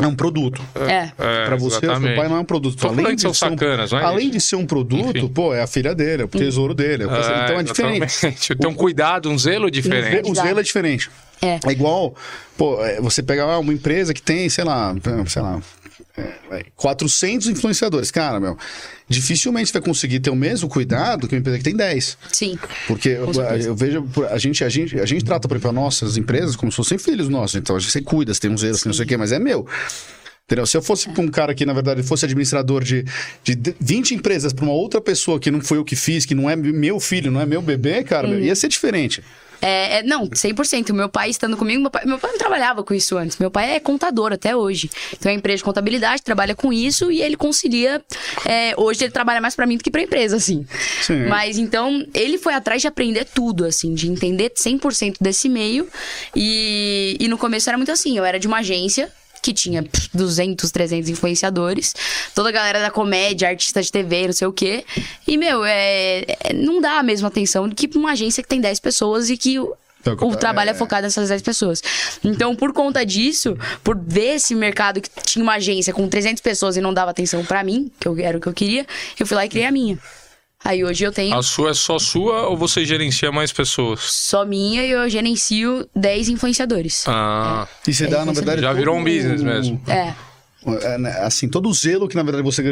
é 0.00 0.06
um 0.06 0.14
produto. 0.14 0.62
É. 0.88 1.10
É, 1.18 1.44
Pra 1.46 1.56
você, 1.56 1.80
seu 1.80 1.90
exatamente. 1.90 2.16
pai 2.16 2.28
não 2.28 2.36
é 2.36 2.40
um 2.40 2.44
produto. 2.44 2.74
Que 2.76 2.80
são 3.20 3.32
ser 3.34 3.46
um- 3.46 3.50
sacanas, 3.50 3.90
não 3.92 3.98
é 3.98 4.04
além 4.04 4.26
isso? 4.26 4.30
de 4.32 4.40
ser 4.40 4.56
um 4.56 4.66
produto, 4.66 5.16
Enfim. 5.18 5.28
pô, 5.28 5.54
é 5.54 5.62
a 5.62 5.66
filha 5.66 5.94
dele, 5.94 6.22
é 6.22 6.24
o 6.24 6.28
tesouro 6.28 6.74
dele. 6.74 7.04
é 7.04 7.06
o- 7.06 7.10
É, 7.14 7.44
então 7.44 7.60
é 7.60 7.62
diferente. 7.62 8.02
exatamente. 8.04 8.54
Tem 8.56 8.70
um 8.70 8.74
cuidado, 8.74 9.30
um 9.30 9.38
zelo 9.38 9.70
diferente. 9.70 10.30
O 10.30 10.34
zelo 10.34 10.60
é 10.60 10.62
diferente. 10.62 11.10
É. 11.42 11.58
É 11.66 11.70
igual, 11.72 12.14
pô, 12.58 12.84
é, 12.84 13.00
você 13.00 13.22
pegar 13.22 13.44
ah, 13.44 13.58
uma 13.58 13.72
empresa 13.72 14.12
que 14.12 14.20
tem, 14.20 14.48
sei 14.50 14.62
lá, 14.64 14.94
sei 15.26 15.40
lá, 15.40 15.58
400 16.76 17.48
influenciadores. 17.48 18.10
Cara, 18.10 18.40
meu, 18.40 18.56
dificilmente 19.08 19.72
vai 19.72 19.82
conseguir 19.82 20.20
ter 20.20 20.30
o 20.30 20.36
mesmo 20.36 20.68
cuidado 20.68 21.26
que 21.28 21.34
uma 21.34 21.40
empresa 21.40 21.58
que 21.58 21.64
tem 21.64 21.76
10. 21.76 22.18
Sim. 22.32 22.58
Porque 22.86 23.08
eu, 23.10 23.30
eu 23.64 23.74
vejo, 23.74 24.06
a 24.30 24.38
gente, 24.38 24.64
a, 24.64 24.68
gente, 24.68 24.98
a 24.98 25.06
gente 25.06 25.24
trata, 25.24 25.48
por 25.48 25.54
exemplo, 25.54 25.70
as 25.70 25.74
nossas 25.74 26.16
empresas 26.16 26.56
como 26.56 26.70
se 26.70 26.76
fossem 26.76 26.98
filhos 26.98 27.28
nossos. 27.28 27.56
Então, 27.56 27.76
a 27.76 27.78
gente 27.78 27.90
você 27.90 28.00
cuida, 28.00 28.32
você 28.32 28.40
tem 28.40 28.50
você 28.50 28.72
tem 28.72 28.80
não 28.86 28.92
sei 28.92 29.04
o 29.04 29.08
quê, 29.08 29.16
mas 29.16 29.32
é 29.32 29.38
meu. 29.38 29.66
Entendeu? 30.50 30.66
Se 30.66 30.76
eu 30.76 30.82
fosse 30.82 31.08
pra 31.10 31.22
um 31.22 31.28
cara 31.28 31.54
que, 31.54 31.64
na 31.64 31.72
verdade, 31.72 32.02
fosse 32.02 32.24
administrador 32.24 32.82
de, 32.82 33.04
de 33.44 33.74
20 33.78 34.16
empresas 34.16 34.52
para 34.52 34.64
uma 34.64 34.74
outra 34.74 35.00
pessoa 35.00 35.38
que 35.38 35.48
não 35.48 35.60
foi 35.60 35.78
eu 35.78 35.84
que 35.84 35.94
fiz, 35.94 36.26
que 36.26 36.34
não 36.34 36.50
é 36.50 36.56
meu 36.56 36.98
filho, 36.98 37.30
não 37.30 37.40
é 37.40 37.46
meu 37.46 37.62
bebê, 37.62 38.02
cara, 38.02 38.26
meu, 38.26 38.40
ia 38.40 38.56
ser 38.56 38.66
diferente. 38.66 39.22
É, 39.60 39.98
é, 39.98 40.02
não, 40.02 40.28
100%. 40.28 40.92
Meu 40.92 41.08
pai 41.08 41.30
estando 41.30 41.56
comigo, 41.56 41.80
meu 41.80 41.90
pai, 41.90 42.04
meu 42.04 42.18
pai 42.18 42.30
não 42.30 42.38
trabalhava 42.38 42.82
com 42.82 42.94
isso 42.94 43.16
antes. 43.16 43.38
Meu 43.38 43.50
pai 43.50 43.76
é 43.76 43.80
contador 43.80 44.32
até 44.32 44.54
hoje. 44.56 44.90
Então 45.12 45.30
é 45.30 45.34
empresa 45.34 45.58
de 45.58 45.64
contabilidade, 45.64 46.22
trabalha 46.22 46.54
com 46.54 46.72
isso 46.72 47.10
e 47.10 47.22
ele 47.22 47.36
concilia. 47.36 48.02
é, 48.46 48.74
hoje 48.76 49.04
ele 49.04 49.12
trabalha 49.12 49.40
mais 49.40 49.54
pra 49.54 49.66
mim 49.66 49.76
do 49.76 49.84
que 49.84 49.90
pra 49.90 50.02
empresa, 50.02 50.36
assim. 50.36 50.66
Sim. 51.02 51.26
Mas 51.26 51.58
então 51.58 52.06
ele 52.14 52.38
foi 52.38 52.54
atrás 52.54 52.80
de 52.82 52.88
aprender 52.88 53.24
tudo, 53.24 53.64
assim, 53.64 53.94
de 53.94 54.08
entender 54.08 54.50
100% 54.50 55.16
desse 55.20 55.48
meio. 55.48 55.88
E, 56.34 57.16
e 57.20 57.28
no 57.28 57.38
começo 57.38 57.68
era 57.68 57.76
muito 57.76 57.92
assim: 57.92 58.16
eu 58.16 58.24
era 58.24 58.38
de 58.38 58.46
uma 58.46 58.58
agência. 58.58 59.10
Que 59.42 59.52
tinha 59.54 59.82
pff, 59.82 60.10
200, 60.14 60.70
300 60.70 61.08
influenciadores. 61.08 61.94
Toda 62.34 62.50
a 62.50 62.52
galera 62.52 62.80
da 62.80 62.90
comédia, 62.90 63.48
artista 63.48 63.80
de 63.82 63.90
TV, 63.90 64.26
não 64.26 64.32
sei 64.34 64.46
o 64.46 64.52
quê. 64.52 64.84
E, 65.26 65.36
meu, 65.38 65.64
é, 65.64 66.24
é- 66.44 66.52
não 66.52 66.80
dá 66.80 66.98
a 66.98 67.02
mesma 67.02 67.28
atenção 67.28 67.68
do 67.68 67.74
que 67.74 67.88
pra 67.88 67.98
uma 67.98 68.12
agência 68.12 68.42
que 68.42 68.48
tem 68.48 68.60
10 68.60 68.78
pessoas 68.80 69.30
e 69.30 69.36
que 69.38 69.58
o, 69.58 69.74
Então, 70.00 70.14
o 70.28 70.36
trabalho 70.36 70.68
é 70.70 70.72
é. 70.72 70.76
focado 70.76 71.02
nessas 71.02 71.28
10 71.30 71.42
pessoas. 71.42 71.82
Então, 72.24 72.54
por 72.54 72.72
conta 72.72 73.04
disso, 73.04 73.56
por 73.82 73.96
ver 73.98 74.36
esse 74.36 74.54
mercado 74.54 75.00
que 75.00 75.08
tinha 75.24 75.42
uma 75.42 75.54
agência 75.54 75.92
com 75.92 76.06
300 76.08 76.42
pessoas 76.42 76.76
e 76.76 76.80
não 76.80 76.92
dava 76.92 77.10
atenção 77.10 77.44
pra 77.44 77.62
mim, 77.64 77.90
que 77.98 78.06
eu, 78.08 78.18
era 78.18 78.36
o 78.36 78.40
que 78.40 78.46
eu 78.46 78.52
queria, 78.54 78.86
eu 79.18 79.26
fui 79.26 79.36
lá 79.36 79.44
e 79.46 79.48
criei 79.48 79.66
a 79.66 79.70
minha. 79.70 79.98
Aí 80.62 80.84
hoje 80.84 81.04
eu 81.04 81.10
tenho 81.12 81.34
A 81.34 81.42
sua 81.42 81.70
é 81.70 81.74
só 81.74 81.98
sua 81.98 82.48
ou 82.48 82.56
você 82.56 82.84
gerencia 82.84 83.32
mais 83.32 83.50
pessoas? 83.52 84.00
só 84.00 84.44
minha 84.44 84.84
e 84.84 84.90
eu 84.90 85.08
gerencio 85.08 85.88
10 85.96 86.28
influenciadores. 86.28 87.04
Ah, 87.08 87.66
E 87.86 87.94
você 87.94 88.04
É, 88.04 88.08
dá, 88.08 88.24
na 88.24 88.32
verdade. 88.32 88.60
já 88.60 88.72
virou 88.72 88.96
um 88.96 89.02
business 89.04 89.42
mesmo. 89.42 89.80
É. 89.88 90.12
é, 90.66 90.98
né, 90.98 91.10
Assim, 91.20 91.48
todo 91.48 91.68
o 91.68 91.74
zelo 91.74 92.06
que, 92.08 92.16
na 92.16 92.22
verdade, 92.22 92.42
você 92.42 92.62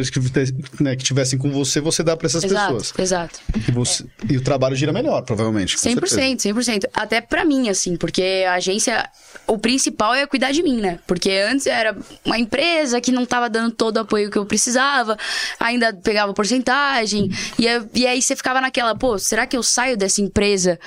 né, 0.81 0.95
que 0.97 1.05
tivessem 1.05 1.39
com 1.39 1.51
você, 1.51 1.81
você 1.81 2.03
dá 2.03 2.17
pra 2.17 2.27
essas 2.27 2.45
Exato, 2.45 2.75
pessoas. 2.75 2.93
exato. 2.99 3.41
E, 3.69 3.73
você- 3.73 4.05
e 4.29 4.37
o 4.37 4.41
trabalho 4.43 4.77
gira 4.77 4.93
melhor, 4.93 5.23
provavelmente. 5.23 5.75
com 5.77 5.83
certeza. 5.83 6.17
100%, 6.21 6.39
100%. 6.43 6.85
Até 6.93 7.21
pra 7.21 7.45
mim, 7.45 7.69
assim, 7.69 7.97
porque 7.97 8.45
a 8.47 8.55
agência, 8.55 9.09
o 9.47 9.59
principal 9.59 10.15
é 10.15 10.27
cuidar 10.27 10.53
de 10.53 10.63
mim, 10.63 10.81
né? 10.81 10.99
Porque 11.07 11.31
antes 11.31 11.67
era 11.67 11.97
uma 12.25 12.39
empresa 12.39 13.01
que 13.01 13.11
não 13.13 13.25
tava 13.25 13.49
dando 13.49 13.71
todo 13.73 13.97
o 13.97 14.01
apoio 14.01 14.31
que 14.31 14.37
eu 14.39 14.45
precisava, 14.47 15.17
ainda 15.59 15.93
pegava 15.95 16.33
porcentagem, 16.35 17.31
e, 17.59 17.67
aí- 17.69 17.87
e 17.95 18.07
aí 18.07 18.23
você 18.23 18.37
ficava 18.37 18.61
naquela, 18.61 18.95
pô, 18.95 19.19
será 19.19 19.47
que 19.47 19.57
eu 19.57 19.63
saio 19.63 19.97
dessa 19.97 20.21
empresa 20.21 20.79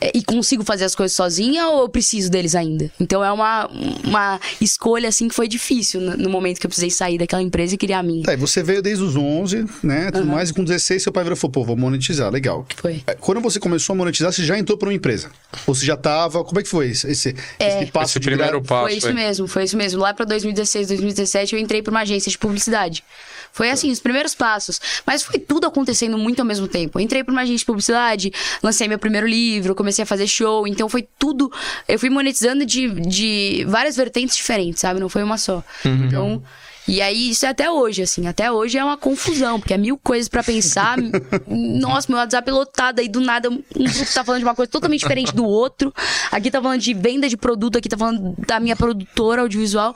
é, 0.00 0.10
e 0.14 0.22
consigo 0.22 0.64
fazer 0.64 0.84
as 0.84 0.94
coisas 0.94 1.16
sozinha 1.16 1.68
ou 1.68 1.82
eu 1.82 1.88
preciso 1.88 2.30
deles 2.30 2.54
ainda? 2.54 2.90
Então 3.00 3.24
é 3.24 3.30
uma, 3.32 3.66
uma 4.04 4.40
escolha, 4.60 5.08
assim, 5.08 5.28
que 5.28 5.34
foi 5.34 5.48
difícil 5.48 6.00
no, 6.00 6.16
no 6.16 6.28
momento 6.30 6.49
que 6.58 6.66
eu 6.66 6.68
precisei 6.68 6.90
sair 6.90 7.18
daquela 7.18 7.42
empresa 7.42 7.74
e 7.74 7.78
criar 7.78 7.98
a 7.98 8.02
minha. 8.02 8.24
Tá, 8.24 8.32
e 8.32 8.36
você 8.36 8.62
veio 8.62 8.80
desde 8.82 9.04
os 9.04 9.14
11, 9.14 9.66
né? 9.82 10.10
Tudo 10.10 10.26
mais, 10.26 10.50
e 10.50 10.54
com 10.54 10.64
16 10.64 11.02
seu 11.02 11.12
pai 11.12 11.22
virou 11.22 11.36
e 11.36 11.40
falou, 11.40 11.52
pô, 11.52 11.64
vou 11.64 11.76
monetizar, 11.76 12.30
legal. 12.32 12.66
Foi. 12.76 13.02
É, 13.06 13.14
Quando 13.14 13.40
você 13.40 13.60
começou 13.60 13.92
a 13.92 13.96
monetizar, 13.96 14.32
você 14.32 14.42
já 14.44 14.58
entrou 14.58 14.76
para 14.78 14.88
uma 14.88 14.94
empresa? 14.94 15.30
Ou 15.66 15.74
você 15.74 15.84
já 15.86 15.96
tava, 15.96 16.42
como 16.42 16.58
é 16.58 16.62
que 16.62 16.68
foi 16.68 16.88
esse, 16.88 17.06
esse, 17.10 17.34
esse 17.58 17.86
passo 17.92 18.12
esse 18.12 18.20
de 18.20 18.28
primeiro 18.28 18.60
virar- 18.60 18.68
passo. 18.68 18.88
Foi 18.88 18.94
isso 18.96 19.12
mesmo, 19.14 19.46
foi 19.46 19.64
isso 19.64 19.76
mesmo. 19.76 20.00
Lá 20.00 20.14
pra 20.14 20.24
2016, 20.24 20.88
2017, 20.88 21.54
eu 21.54 21.60
entrei 21.60 21.82
pra 21.82 21.90
uma 21.90 22.00
agência 22.00 22.30
de 22.30 22.38
publicidade. 22.38 23.04
Foi 23.52 23.70
assim, 23.70 23.90
os 23.90 24.00
primeiros 24.00 24.34
passos. 24.34 24.80
Mas 25.06 25.22
foi 25.22 25.38
tudo 25.38 25.66
acontecendo 25.66 26.16
muito 26.16 26.40
ao 26.40 26.46
mesmo 26.46 26.68
tempo. 26.68 26.98
Eu 26.98 27.02
entrei 27.02 27.24
pra 27.24 27.32
uma 27.32 27.42
agência 27.42 27.58
de 27.58 27.64
publicidade, 27.64 28.32
lancei 28.62 28.88
meu 28.88 28.98
primeiro 28.98 29.26
livro, 29.26 29.74
comecei 29.74 30.02
a 30.02 30.06
fazer 30.06 30.26
show. 30.26 30.66
Então 30.66 30.88
foi 30.88 31.08
tudo. 31.18 31.50
Eu 31.88 31.98
fui 31.98 32.10
monetizando 32.10 32.64
de, 32.64 32.88
de 32.88 33.64
várias 33.68 33.96
vertentes 33.96 34.36
diferentes, 34.36 34.80
sabe? 34.80 35.00
Não 35.00 35.08
foi 35.08 35.22
uma 35.22 35.38
só. 35.38 35.62
Então. 36.06 36.42
E 36.90 37.00
aí, 37.00 37.30
isso 37.30 37.46
é 37.46 37.48
até 37.50 37.70
hoje, 37.70 38.02
assim. 38.02 38.26
Até 38.26 38.50
hoje 38.50 38.76
é 38.76 38.84
uma 38.84 38.96
confusão, 38.96 39.60
porque 39.60 39.72
é 39.74 39.78
mil 39.78 39.96
coisas 39.96 40.28
pra 40.28 40.42
pensar. 40.42 40.96
Nossa, 41.46 42.06
meu 42.10 42.18
WhatsApp 42.18 42.48
é 42.50 42.52
lotado. 42.52 42.98
Aí, 42.98 43.08
do 43.08 43.20
nada, 43.20 43.48
um 43.48 43.62
grupo 43.74 44.12
tá 44.12 44.24
falando 44.24 44.40
de 44.40 44.44
uma 44.44 44.54
coisa 44.56 44.70
totalmente 44.70 45.00
diferente 45.00 45.32
do 45.34 45.44
outro. 45.44 45.94
Aqui 46.32 46.50
tá 46.50 46.60
falando 46.60 46.80
de 46.80 46.92
venda 46.92 47.28
de 47.28 47.36
produto, 47.36 47.78
aqui 47.78 47.88
tá 47.88 47.96
falando 47.96 48.34
da 48.46 48.58
minha 48.58 48.74
produtora 48.74 49.42
audiovisual. 49.42 49.94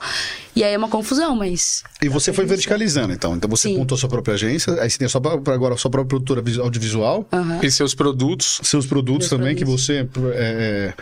E 0.55 0.63
aí 0.63 0.73
é 0.73 0.77
uma 0.77 0.87
confusão, 0.87 1.35
mas... 1.35 1.83
E 2.01 2.07
você 2.07 2.31
foi 2.31 2.45
verticalizando, 2.45 3.11
então. 3.13 3.35
Então 3.35 3.49
você 3.49 3.67
Sim. 3.67 3.77
montou 3.77 3.97
sua 3.97 4.07
própria 4.07 4.35
agência, 4.35 4.81
aí 4.81 4.89
você 4.89 4.97
tem 4.97 5.09
própria- 5.09 5.53
agora 5.53 5.73
a 5.75 5.77
sua 5.77 5.91
própria 5.91 6.07
produtora 6.09 6.41
vis- 6.41 6.57
audiovisual, 6.57 7.27
Aham. 7.31 7.59
E 7.61 7.69
seus 7.69 7.93
produtos. 7.93 8.61
seus 8.63 8.85
produtos 8.85 9.29
Meus 9.29 9.39
também 9.41 9.53
que 9.55 9.65
você 9.65 10.07
é, 10.33 10.93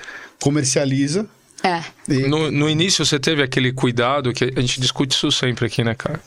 comercializa. 0.42 1.26
É. 1.64 1.82
E- 2.10 2.28
No, 2.28 2.52
no 2.52 2.70
início 2.70 3.06
você 3.06 3.20
teve 3.20 3.42
aquele 3.42 3.72
cuidado 3.72 4.34
que 4.34 4.52
a 4.56 4.60
gente 4.62 4.80
discute 4.82 5.16
isso 5.16 5.32
sempre 5.32 5.66
aqui, 5.66 5.84
né, 5.84 5.96
cara? 5.96 6.20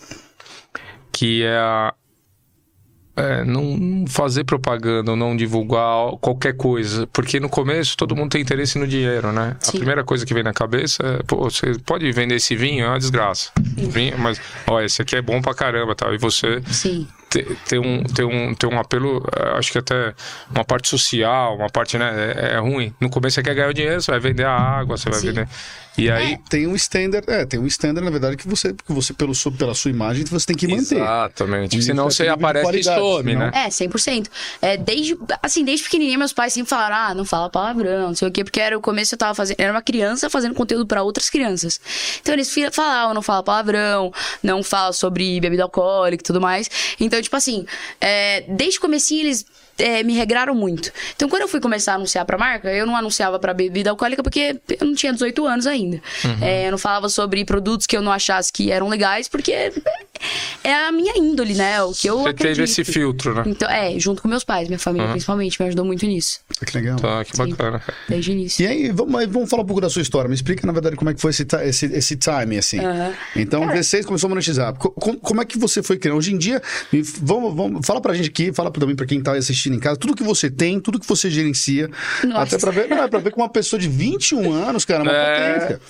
Que 1.13 1.43
é 1.45 1.57
a. 1.59 1.95
é, 3.17 3.45
não 3.45 4.05
fazer 4.07 4.45
propaganda 4.45 5.11
ou 5.13 5.17
não 5.17 5.35
divulgar 5.37 6.11
qualquer 6.21 6.55
coisa. 6.57 7.07
Porque 7.07 7.41
no 7.41 7.49
começo 7.49 7.97
todo 7.97 8.15
mundo 8.17 8.31
tem 8.31 8.43
interesse 8.43 8.79
no 8.79 8.87
dinheiro, 8.87 9.33
né? 9.33 9.57
Sim. 9.61 9.71
A 9.77 9.81
primeira 9.81 10.05
coisa 10.05 10.25
que 10.27 10.35
vem 10.35 10.43
na 10.43 10.53
cabeça 10.53 11.03
é, 11.03 11.23
pô, 11.23 11.39
você 11.51 11.73
pode 11.87 12.11
vender 12.13 12.35
esse 12.37 12.55
vinho, 12.57 12.85
é 12.85 12.89
uma 12.89 12.99
desgraça. 12.99 13.51
Vinho, 13.59 14.19
mas, 14.19 14.41
ó, 14.67 14.81
esse 14.83 15.01
aqui 15.01 15.17
é 15.17 15.23
bom 15.23 15.41
pra 15.41 15.55
caramba, 15.55 15.95
tal. 15.95 16.15
E 16.15 16.19
você 16.19 16.63
Sim. 16.67 17.07
Te- 17.43 17.57
tem 17.69 17.79
um, 17.79 18.03
tem 18.03 18.25
um, 18.25 18.55
tem 18.55 18.69
um 18.71 18.79
apelo, 18.79 19.23
eh, 19.37 19.59
acho 19.59 19.73
que 19.73 19.79
até 19.79 20.15
uma 20.51 20.65
parte 20.65 20.89
social, 20.89 21.57
uma 21.57 21.69
parte, 21.71 21.99
né, 21.99 22.33
é, 22.37 22.55
é 22.55 22.59
ruim. 22.59 22.95
No 23.01 23.09
começo 23.11 23.35
você 23.35 23.43
quer 23.43 23.55
ganhar 23.55 23.69
o 23.69 23.75
dinheiro, 23.75 24.01
você 24.01 24.11
vai 24.11 24.21
vender 24.21 24.45
a 24.45 24.53
água, 24.53 24.97
você 24.97 25.11
vai 25.11 25.21
Sim. 25.21 25.27
vender. 25.29 25.49
E 25.99 26.11
aí. 26.11 26.39
Tem 26.51 26.67
um 26.67 26.75
standard, 26.77 27.25
é, 27.31 27.45
tem 27.47 27.59
um 27.59 27.67
standard, 27.67 28.05
na 28.05 28.11
verdade, 28.11 28.37
que 28.37 28.47
você, 28.47 28.73
que 28.73 28.93
você 28.93 29.13
pelo, 29.15 29.35
seu- 29.35 29.51
pela 29.53 29.75
sua 29.75 29.91
imagem, 29.91 30.25
você 30.25 30.47
tem 30.47 30.57
que 30.57 30.67
manter. 30.69 30.97
Exatamente. 30.97 31.83
Senão 31.83 32.11
certo 32.11 32.29
você 32.39 32.45
aparece 32.45 32.79
e 32.81 32.83
some, 32.85 33.33
senão- 33.33 33.47
né? 33.51 33.53
É, 33.67 33.71
100%. 33.71 34.29
É, 34.61 34.77
desde, 34.77 35.17
assim, 35.43 35.65
desde 35.65 35.85
pequenininha, 35.85 36.19
meus 36.19 36.33
pais 36.33 36.53
sempre 36.53 36.69
falaram, 36.71 36.97
ah, 36.97 37.15
não 37.15 37.25
fala 37.25 37.49
palavrão, 37.49 38.09
não 38.09 38.15
sei 38.15 38.29
o 38.29 38.31
quê, 38.31 38.45
porque 38.45 38.61
era 38.61 38.77
o 38.77 38.81
começo 38.81 39.15
eu 39.15 39.19
tava 39.19 39.35
fazendo, 39.35 39.57
era 39.59 39.73
uma 39.73 39.83
criança 39.83 40.29
fazendo 40.29 40.55
conteúdo 40.55 40.87
pra 40.87 41.03
outras 41.03 41.31
crianças. 41.31 41.81
Então 42.21 42.35
eles 42.35 42.55
falavam, 42.73 43.15
não 43.15 43.23
fala 43.23 43.43
palavrão, 43.43 44.13
não 44.43 44.63
fala 44.63 44.93
sobre 44.93 45.41
bebida 45.41 45.63
alcoólica 45.63 46.23
e 46.23 46.25
tudo 46.27 46.41
mais. 46.41 46.69
Então, 47.01 47.21
tipo 47.23 47.37
assim, 47.37 47.65
é, 48.01 48.45
desde 48.49 48.79
o 48.79 48.81
comecinho 48.83 49.23
eles 49.23 49.45
é, 49.79 50.03
me 50.03 50.15
regraram 50.15 50.55
muito. 50.55 50.91
Então, 51.15 51.29
quando 51.29 51.43
eu 51.43 51.49
fui 51.49 51.61
começar 51.61 51.93
a 51.93 51.95
anunciar 51.97 52.25
pra 52.25 52.37
marca, 52.39 52.73
eu 52.73 52.87
não 52.87 52.97
anunciava 52.97 53.39
pra 53.39 53.53
bebida 53.55 53.91
alcoólica 53.91 54.23
porque 54.23 54.59
eu 54.81 54.87
não 54.87 54.95
tinha 54.95 55.13
18 55.13 55.47
anos 55.47 55.67
ainda. 55.67 56.01
É, 56.41 56.67
eu 56.67 56.71
não 56.71 56.79
falava 56.79 57.09
sobre 57.09 57.45
produtos 57.45 57.87
que 57.87 57.97
eu 57.97 58.03
não 58.03 58.13
achasse 58.13 58.53
que 58.53 58.71
eram 58.71 58.89
legais, 58.89 59.29
porque 59.29 59.73
é 60.65 60.75
a 60.87 60.93
minha 60.93 61.13
índole, 61.19 61.55
né? 61.55 61.83
O 61.83 61.93
que 61.93 62.09
eu 62.09 62.19
Você 62.19 62.33
teve 62.35 62.51
acredito. 62.53 62.65
esse 62.65 62.85
filtro, 62.85 63.35
né? 63.35 63.43
Então, 63.47 63.69
é, 63.71 63.99
junto 63.99 64.23
com 64.23 64.29
meus 64.29 64.45
pais, 64.45 64.69
minha 64.69 64.79
família 64.79 65.09
principalmente, 65.11 65.61
me 65.61 65.67
ajudou 65.69 65.85
muito 65.85 66.05
nisso, 66.07 66.41
Que 66.65 66.77
legal. 66.77 66.97
Tá, 66.99 67.25
que 67.25 67.37
Sim. 67.37 67.51
bacana. 67.51 67.79
cara. 67.81 67.95
desde 68.09 68.31
o 68.31 68.33
início. 68.33 68.63
E 68.63 68.67
aí, 68.67 68.91
vamos, 68.93 69.27
vamos 69.27 69.51
falar 69.51 69.63
um 69.63 69.67
pouco 69.67 69.81
da 69.81 69.91
sua 69.91 70.03
história. 70.03 70.29
Me 70.29 70.35
explica, 70.35 70.67
na 70.67 70.73
verdade, 70.73 70.97
como 70.97 71.11
é 71.11 71.15
que 71.15 71.21
foi 71.21 71.31
esse, 71.31 71.47
esse, 71.65 71.87
esse 71.87 72.17
timing, 72.17 72.59
assim. 72.59 72.79
Aham. 72.81 73.13
Então, 73.35 73.67
16 73.67 74.07
começou 74.07 74.29
a 74.29 74.31
monetizar. 74.31 74.75
Co- 74.75 74.91
com- 74.91 75.17
como 75.17 75.41
é 75.43 75.45
que 75.45 75.59
você 75.59 75.83
foi 75.83 75.99
criando? 75.99 76.19
Hoje 76.19 76.33
em 76.33 76.39
dia, 76.39 76.63
vamos, 77.21 77.55
vamos, 77.55 77.87
fala 77.87 78.01
pra 78.01 78.15
gente 78.15 78.29
aqui, 78.29 78.53
fala 78.53 78.71
também 78.71 78.97
pra 78.97 79.07
quem 79.07 79.21
tá 79.23 79.33
assistindo 79.33 79.66
em 79.75 79.81
casa, 79.81 79.97
tudo 79.99 80.15
que 80.15 80.23
você 80.23 80.51
tem, 80.51 80.79
tudo 80.79 81.01
que 81.01 81.07
você 81.09 81.31
gerencia. 81.31 81.91
Nossa. 82.25 82.43
Até 82.43 82.59
pra 82.59 82.71
ver, 82.71 82.89
não, 82.89 83.03
é 83.03 83.09
pra 83.09 83.19
ver 83.19 83.31
que 83.33 83.37
uma 83.39 83.49
pessoa 83.49 83.81
de 83.81 83.89
21 83.89 84.53
anos, 84.53 84.85
cara, 84.85 85.01
é 85.01 85.03
uma 85.03 85.13
É. 85.13 85.55
potência. 85.55 85.81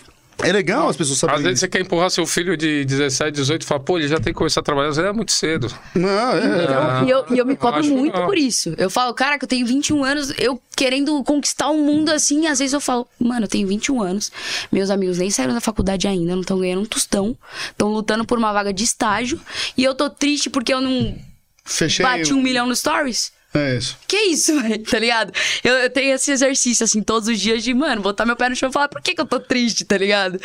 É 0.45 0.52
legal 0.52 0.87
as 0.90 0.97
pessoas 0.99 1.16
Às 1.16 1.21
saberem 1.21 1.45
vezes 1.45 1.61
você 1.61 1.68
quer 1.68 1.80
empurrar 1.80 2.11
seu 2.11 2.26
filho 2.26 2.59
de 2.59 2.85
17, 2.85 3.33
18 3.35 3.62
e 3.62 3.64
fala, 3.64 3.80
pô, 3.80 3.97
ele 3.97 4.06
já 4.06 4.16
tem 4.16 4.35
que 4.35 4.38
começar 4.38 4.61
a 4.61 4.62
trabalhar, 4.62 4.88
mas 4.88 4.99
é 4.99 5.11
muito 5.11 5.33
cedo. 5.33 5.73
Não, 5.95 6.09
é, 6.37 6.64
Então, 6.64 7.06
e, 7.06 7.11
eu, 7.11 7.25
e 7.30 7.38
eu 7.38 7.47
me 7.47 7.56
cobro 7.56 7.83
muito 7.87 8.21
por 8.26 8.37
isso. 8.37 8.75
Eu 8.76 8.90
falo, 8.90 9.14
cara, 9.14 9.38
que 9.38 9.47
eu 9.47 9.49
tenho 9.49 9.66
21 9.66 10.04
anos, 10.04 10.35
eu 10.37 10.61
querendo 10.76 11.25
conquistar 11.25 11.71
o 11.71 11.78
mundo 11.78 12.11
assim, 12.11 12.47
às 12.49 12.59
vezes 12.59 12.75
eu 12.75 12.83
falo, 12.83 13.09
mano, 13.18 13.45
eu 13.47 13.49
tenho 13.49 13.66
21 13.66 14.02
anos, 14.02 14.30
meus 14.71 14.90
amigos 14.90 15.16
nem 15.16 15.30
saíram 15.30 15.54
da 15.54 15.61
faculdade 15.62 16.06
ainda, 16.06 16.35
não 16.35 16.42
estão 16.42 16.59
ganhando 16.59 16.83
um 16.83 16.85
tostão, 16.85 17.35
estão 17.71 17.88
lutando 17.88 18.26
por 18.26 18.37
uma 18.37 18.52
vaga 18.52 18.75
de 18.75 18.85
estágio, 18.85 19.40
e 19.75 19.83
eu 19.83 19.95
tô 19.95 20.11
triste 20.11 20.50
porque 20.50 20.75
eu 20.75 20.83
não 20.83 21.16
fechei. 21.64 22.04
bati 22.04 22.35
um 22.35 22.42
milhão 22.42 22.66
no 22.66 22.76
stories. 22.76 23.33
É 23.56 23.76
isso. 23.76 23.96
Que 24.06 24.16
isso, 24.16 24.58
velho, 24.62 24.78
tá 24.84 24.98
ligado? 24.98 25.32
Eu, 25.64 25.75
eu 25.75 25.90
tenho 25.90 26.14
esse 26.14 26.30
exercício, 26.30 26.84
assim, 26.84 27.02
todos 27.02 27.28
os 27.28 27.38
dias 27.40 27.62
de, 27.62 27.72
mano, 27.75 28.02
botar 28.02 28.25
meu 28.26 28.36
pé 28.36 28.48
no 28.48 28.56
chão 28.56 28.68
e 28.68 28.72
falar, 28.72 28.88
por 28.88 29.00
que, 29.00 29.14
que 29.14 29.20
eu 29.20 29.26
tô 29.26 29.40
triste, 29.40 29.84
tá 29.84 29.96
ligado? 29.96 30.40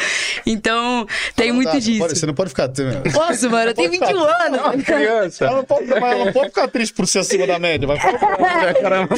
Então, 0.46 1.06
tem 1.36 1.50
Não 1.50 1.56
muito 1.56 1.72
dá, 1.72 1.80
disso. 1.80 2.00
pode- 2.00 2.18
você 2.20 2.26
não 2.26 2.34
pode 2.34 2.50
ficar. 2.50 2.70
Posso, 3.14 3.50
mano? 3.50 3.72
Eu 3.72 3.74
tenho 3.74 3.92
21 3.92 4.24
anos. 4.24 4.84
Criança. 4.86 5.46
Ela 5.46 5.58
não, 5.58 5.64
pode, 5.64 5.86
mas 5.88 6.04
ela 6.04 6.26
não 6.26 6.34
pode 6.34 6.50
ficar 6.50 6.68
triste 6.68 6.94
por 6.94 7.08
ser 7.08 7.20
acima 7.20 7.46
da 7.48 7.60
média. 7.60 7.88
Vai 7.88 8.00
ficar, 8.00 8.74
caramba. 8.82 9.16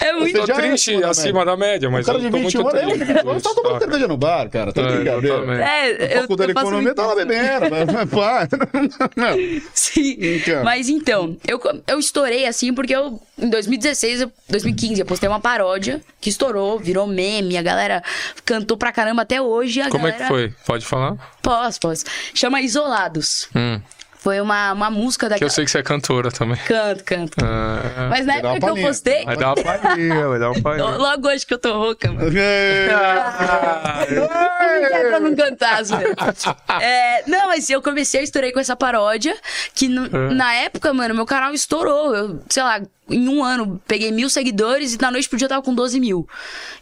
É 0.00 0.12
muito. 0.12 0.38
Tô 0.40 0.46
já 0.46 0.54
é 0.54 0.56
triste 0.56 0.90
acima 0.90 1.00
da 1.02 1.10
acima 1.10 1.44
da 1.44 1.56
média, 1.56 1.88
O 1.88 1.92
mas 1.92 2.06
cara 2.06 2.18
eu 2.18 2.22
de 2.22 2.30
tô 2.30 2.36
21 2.38 2.62
muito 2.62 2.76
anos, 2.76 3.00
eu, 3.00 3.16
eu 3.34 3.40
tá 3.40 3.50
tomando 3.54 3.78
cerveja 3.78 4.08
no 4.08 4.16
bar, 4.16 4.48
cara. 4.50 4.72
Tá 4.72 4.82
de 4.82 5.08
É. 5.08 5.88
É, 5.88 6.16
eu, 6.16 6.20
Faculdade 6.22 6.50
eu 6.50 6.54
de 6.54 6.60
economia 6.60 6.94
tá 6.94 7.06
lá 7.06 7.14
bebendo. 7.14 7.66
mas- 7.70 8.10
pá. 8.10 8.48
Não. 9.16 9.36
Sim. 9.74 10.16
Então. 10.20 10.64
Mas 10.64 10.88
então, 10.88 11.36
eu, 11.46 11.60
eu 11.86 11.98
estourei 11.98 12.46
assim 12.50 12.74
porque 12.74 12.94
eu, 12.94 13.20
em 13.38 13.48
2016, 13.48 14.20
eu- 14.22 14.32
2015, 14.48 15.00
eu 15.00 15.06
postei 15.06 15.28
uma 15.28 15.40
paródia 15.40 16.00
que 16.20 16.28
estourou, 16.28 16.78
virou 16.78 17.06
meme, 17.06 17.56
a 17.56 17.62
galera 17.62 18.02
cantou 18.44 18.76
pra 18.76 18.92
caramba 18.92 19.22
até 19.22 19.40
hoje. 19.40 19.80
Como 19.88 20.06
é 20.06 20.10
galera... 20.12 20.24
que 20.24 20.28
foi? 20.28 20.54
Pode 20.66 20.84
falar? 20.84 21.16
Posso, 21.42 21.80
posso. 21.80 22.04
Chama 22.34 22.60
Isolados. 22.60 23.48
Hum, 23.54 23.80
Foi 24.22 24.38
uma, 24.38 24.72
uma 24.74 24.90
música 24.90 25.26
que 25.26 25.30
daquela. 25.30 25.46
eu 25.48 25.50
sei 25.54 25.64
que 25.64 25.70
você 25.70 25.78
é 25.78 25.82
cantora 25.82 26.30
também. 26.30 26.58
Canto, 26.66 27.02
canto. 27.04 27.36
Ah, 27.42 28.08
Mas 28.10 28.26
na 28.26 28.34
época 28.34 28.60
que 28.60 28.66
eu 28.68 28.76
postei. 28.76 29.24
vai 29.24 29.34
dar 29.36 29.54
uma 29.54 29.64
palhinha, 29.64 30.28
vai 30.28 30.38
dar 30.38 30.50
uma 30.50 30.60
palhinha. 30.62 30.84
Logo 30.98 31.26
hoje 31.28 31.46
que 31.46 31.54
eu 31.54 31.58
tô 31.58 31.72
rouca, 31.78 32.12
mano. 32.12 32.30
Pra 35.08 35.20
não 35.20 35.34
cantar, 35.34 35.80
é, 36.80 37.22
Não, 37.26 37.48
mas 37.48 37.68
eu 37.70 37.80
comecei, 37.82 38.20
eu 38.20 38.24
estourei 38.24 38.52
com 38.52 38.60
essa 38.60 38.76
paródia, 38.76 39.36
que 39.74 39.88
no- 39.88 40.06
É. 40.06 40.34
na 40.34 40.54
época, 40.54 40.92
mano, 40.92 41.14
meu 41.14 41.26
canal 41.26 41.52
estourou. 41.52 42.14
Eu, 42.14 42.42
sei 42.48 42.62
lá, 42.62 42.80
em 43.08 43.28
um 43.28 43.42
ano, 43.42 43.80
peguei 43.86 44.10
mil 44.12 44.28
seguidores 44.30 44.94
e 44.94 44.98
na 45.00 45.10
noite 45.10 45.28
pro 45.28 45.38
dia 45.38 45.46
eu 45.46 45.48
tava 45.48 45.62
com 45.62 45.74
12 45.74 45.98
mil. 46.00 46.28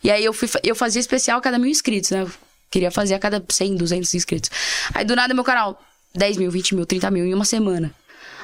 E 0.02 0.10
aí 0.10 0.24
eu, 0.24 0.32
fui, 0.32 0.48
eu 0.64 0.74
fazia 0.74 1.00
especial 1.00 1.38
a 1.38 1.40
cada 1.40 1.58
mil 1.58 1.70
inscritos, 1.70 2.10
né? 2.10 2.22
Eu 2.22 2.30
queria 2.70 2.90
fazer 2.90 3.14
a 3.14 3.18
cada 3.18 3.42
100, 3.48 3.76
200 3.76 4.12
inscritos. 4.14 4.50
Aí 4.94 5.04
do 5.04 5.16
nada 5.16 5.32
meu 5.34 5.44
canal, 5.44 5.80
10 6.18 6.36
mil, 6.36 6.50
20 6.50 6.74
mil, 6.74 6.84
30 6.84 7.10
mil 7.10 7.24
em 7.24 7.32
uma 7.32 7.44
semana. 7.44 7.94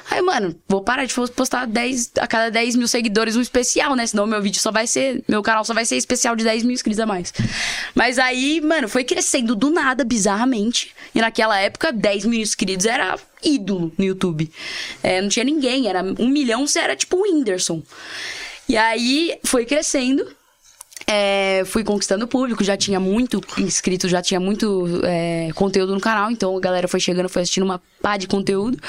Aí, 0.09 0.21
mano, 0.21 0.55
vou 0.67 0.83
parar 0.83 1.05
de 1.05 1.13
postar 1.13 1.65
10, 1.65 2.11
a 2.19 2.27
cada 2.27 2.51
10 2.51 2.75
mil 2.75 2.87
seguidores 2.87 3.35
um 3.35 3.41
especial, 3.41 3.95
né? 3.95 4.05
Senão 4.05 4.27
meu 4.27 4.39
vídeo 4.39 4.61
só 4.61 4.71
vai 4.71 4.85
ser. 4.85 5.23
Meu 5.27 5.41
canal 5.41 5.65
só 5.65 5.73
vai 5.73 5.83
ser 5.83 5.95
especial 5.95 6.35
de 6.35 6.43
10 6.43 6.63
mil 6.63 6.73
inscritos 6.73 6.99
a 6.99 7.07
mais. 7.07 7.33
Mas 7.95 8.19
aí, 8.19 8.61
mano, 8.61 8.87
foi 8.87 9.03
crescendo 9.03 9.55
do 9.55 9.71
nada, 9.71 10.03
bizarramente. 10.03 10.93
E 11.13 11.19
naquela 11.19 11.59
época, 11.59 11.91
10 11.91 12.25
mil 12.25 12.39
inscritos 12.39 12.85
era 12.85 13.17
ídolo 13.43 13.91
no 13.97 14.05
YouTube. 14.05 14.51
É, 15.01 15.21
não 15.21 15.29
tinha 15.29 15.43
ninguém, 15.43 15.87
era 15.87 16.03
um 16.03 16.27
milhão, 16.27 16.67
você 16.67 16.79
era 16.79 16.95
tipo 16.95 17.17
o 17.17 17.23
Whindersson. 17.23 17.81
E 18.69 18.77
aí 18.77 19.39
foi 19.43 19.65
crescendo. 19.65 20.27
É, 21.07 21.63
fui 21.65 21.83
conquistando 21.83 22.25
o 22.25 22.27
público, 22.27 22.63
já 22.63 22.75
tinha 22.75 22.99
muito 22.99 23.39
inscrito, 23.59 24.09
já 24.09 24.21
tinha 24.21 24.39
muito 24.39 25.01
é, 25.03 25.49
conteúdo 25.53 25.93
no 25.93 26.01
canal, 26.01 26.31
então 26.31 26.57
a 26.57 26.59
galera 26.59 26.87
foi 26.87 26.99
chegando, 26.99 27.29
foi 27.29 27.43
assistindo 27.43 27.63
uma 27.63 27.81
pá 28.01 28.17
de 28.17 28.27
conteúdo, 28.27 28.79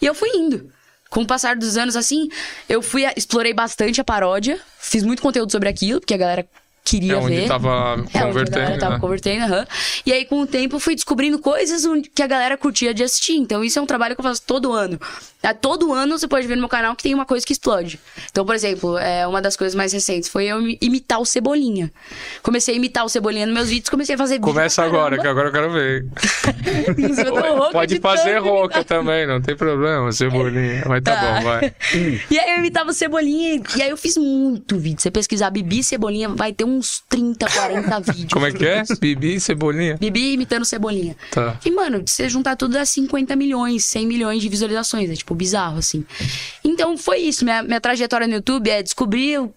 e 0.00 0.06
eu 0.06 0.14
fui 0.14 0.28
indo. 0.36 0.70
Com 1.10 1.22
o 1.22 1.26
passar 1.26 1.56
dos 1.56 1.76
anos, 1.76 1.96
assim, 1.96 2.28
eu 2.68 2.82
fui, 2.82 3.04
explorei 3.16 3.52
bastante 3.52 4.00
a 4.00 4.04
paródia, 4.04 4.58
fiz 4.78 5.02
muito 5.02 5.22
conteúdo 5.22 5.50
sobre 5.50 5.68
aquilo, 5.68 6.00
porque 6.00 6.14
a 6.14 6.16
galera 6.16 6.46
queria 6.84 7.14
É 7.14 7.16
onde 7.16 7.34
ver. 7.36 7.48
tava 7.48 7.96
É, 7.96 8.00
onde 8.00 8.16
a 8.18 8.22
convertendo. 8.26 8.78
tava 8.78 8.94
né? 8.94 9.00
convertendo, 9.00 9.44
aham. 9.46 9.66
E 10.04 10.12
aí, 10.12 10.24
com 10.26 10.40
o 10.42 10.46
tempo, 10.46 10.78
fui 10.78 10.94
descobrindo 10.94 11.38
coisas 11.38 11.82
que 12.14 12.22
a 12.22 12.26
galera 12.26 12.56
curtia 12.58 12.92
de 12.92 13.02
assistir. 13.02 13.34
Então, 13.36 13.64
isso 13.64 13.78
é 13.78 13.82
um 13.82 13.86
trabalho 13.86 14.14
que 14.14 14.20
eu 14.20 14.24
faço 14.24 14.42
todo 14.46 14.72
ano. 14.72 15.00
Ah, 15.42 15.52
Todo 15.54 15.92
ano 15.92 16.18
você 16.18 16.26
pode 16.26 16.46
ver 16.46 16.54
no 16.56 16.60
meu 16.62 16.68
canal 16.68 16.94
que 16.96 17.02
tem 17.02 17.12
uma 17.14 17.26
coisa 17.26 17.44
que 17.44 17.52
explode. 17.52 17.98
Então, 18.30 18.46
por 18.46 18.54
exemplo, 18.54 18.96
é, 18.98 19.26
uma 19.26 19.42
das 19.42 19.56
coisas 19.56 19.74
mais 19.74 19.92
recentes 19.92 20.28
foi 20.28 20.44
eu 20.46 20.60
imi- 20.60 20.78
imitar 20.80 21.20
o 21.20 21.24
Cebolinha. 21.26 21.90
Comecei 22.42 22.74
a 22.74 22.76
imitar 22.76 23.04
o 23.04 23.08
Cebolinha 23.10 23.44
nos 23.46 23.54
meus 23.54 23.68
vídeos, 23.68 23.88
comecei 23.90 24.14
a 24.14 24.18
fazer 24.18 24.38
Começa 24.40 24.82
agora, 24.82 25.18
que 25.18 25.26
agora 25.26 25.48
eu 25.48 25.52
quero 25.52 25.70
ver. 25.72 26.06
Eu 27.24 27.32
tô 27.32 27.54
rouca 27.56 27.72
Pode 27.72 27.94
de 27.94 28.00
fazer 28.00 28.38
roca 28.38 28.76
imitar. 28.78 28.84
também, 28.84 29.26
não 29.26 29.40
tem 29.40 29.56
problema, 29.56 30.10
cebolinha. 30.12 30.82
Mas 30.86 31.02
tá, 31.02 31.14
Tá. 31.14 31.34
bom, 31.34 31.42
vai. 31.42 31.74
E 32.30 32.38
aí 32.38 32.50
eu 32.52 32.58
imitava 32.58 32.90
o 32.90 32.92
Cebolinha, 32.92 33.62
e 33.76 33.82
aí 33.82 33.90
eu 33.90 33.96
fiz 33.96 34.16
muito 34.16 34.78
vídeo. 34.78 35.00
Você 35.00 35.10
pesquisar 35.10 35.50
Bibi 35.50 35.82
Cebolinha, 35.84 36.28
vai 36.28 36.52
ter 36.52 36.64
uns 36.76 37.02
30, 37.08 37.46
40 37.46 38.00
vídeos. 38.12 38.32
Como 38.32 38.46
é 38.46 38.52
que 38.52 38.66
é? 38.66 38.82
Bibi, 39.00 39.40
cebolinha? 39.40 39.96
Bibi 39.98 40.32
imitando 40.34 40.64
Cebolinha. 40.64 41.16
Tá. 41.30 41.58
E, 41.64 41.70
mano, 41.70 42.02
se 42.06 42.14
você 42.16 42.28
juntar 42.28 42.56
tudo 42.56 42.74
dá 42.74 42.84
50 42.84 43.34
milhões, 43.36 43.84
100 43.84 44.06
milhões 44.06 44.42
de 44.42 44.48
visualizações. 44.48 45.10
É, 45.10 45.14
tipo, 45.14 45.34
bizarro, 45.34 45.78
assim. 45.78 46.04
Então, 46.62 46.96
foi 46.96 47.18
isso. 47.18 47.44
Minha, 47.44 47.62
minha 47.62 47.80
trajetória 47.80 48.26
no 48.26 48.34
YouTube 48.34 48.68
é 48.70 48.82
descobrir 48.82 49.38
o- 49.40 49.54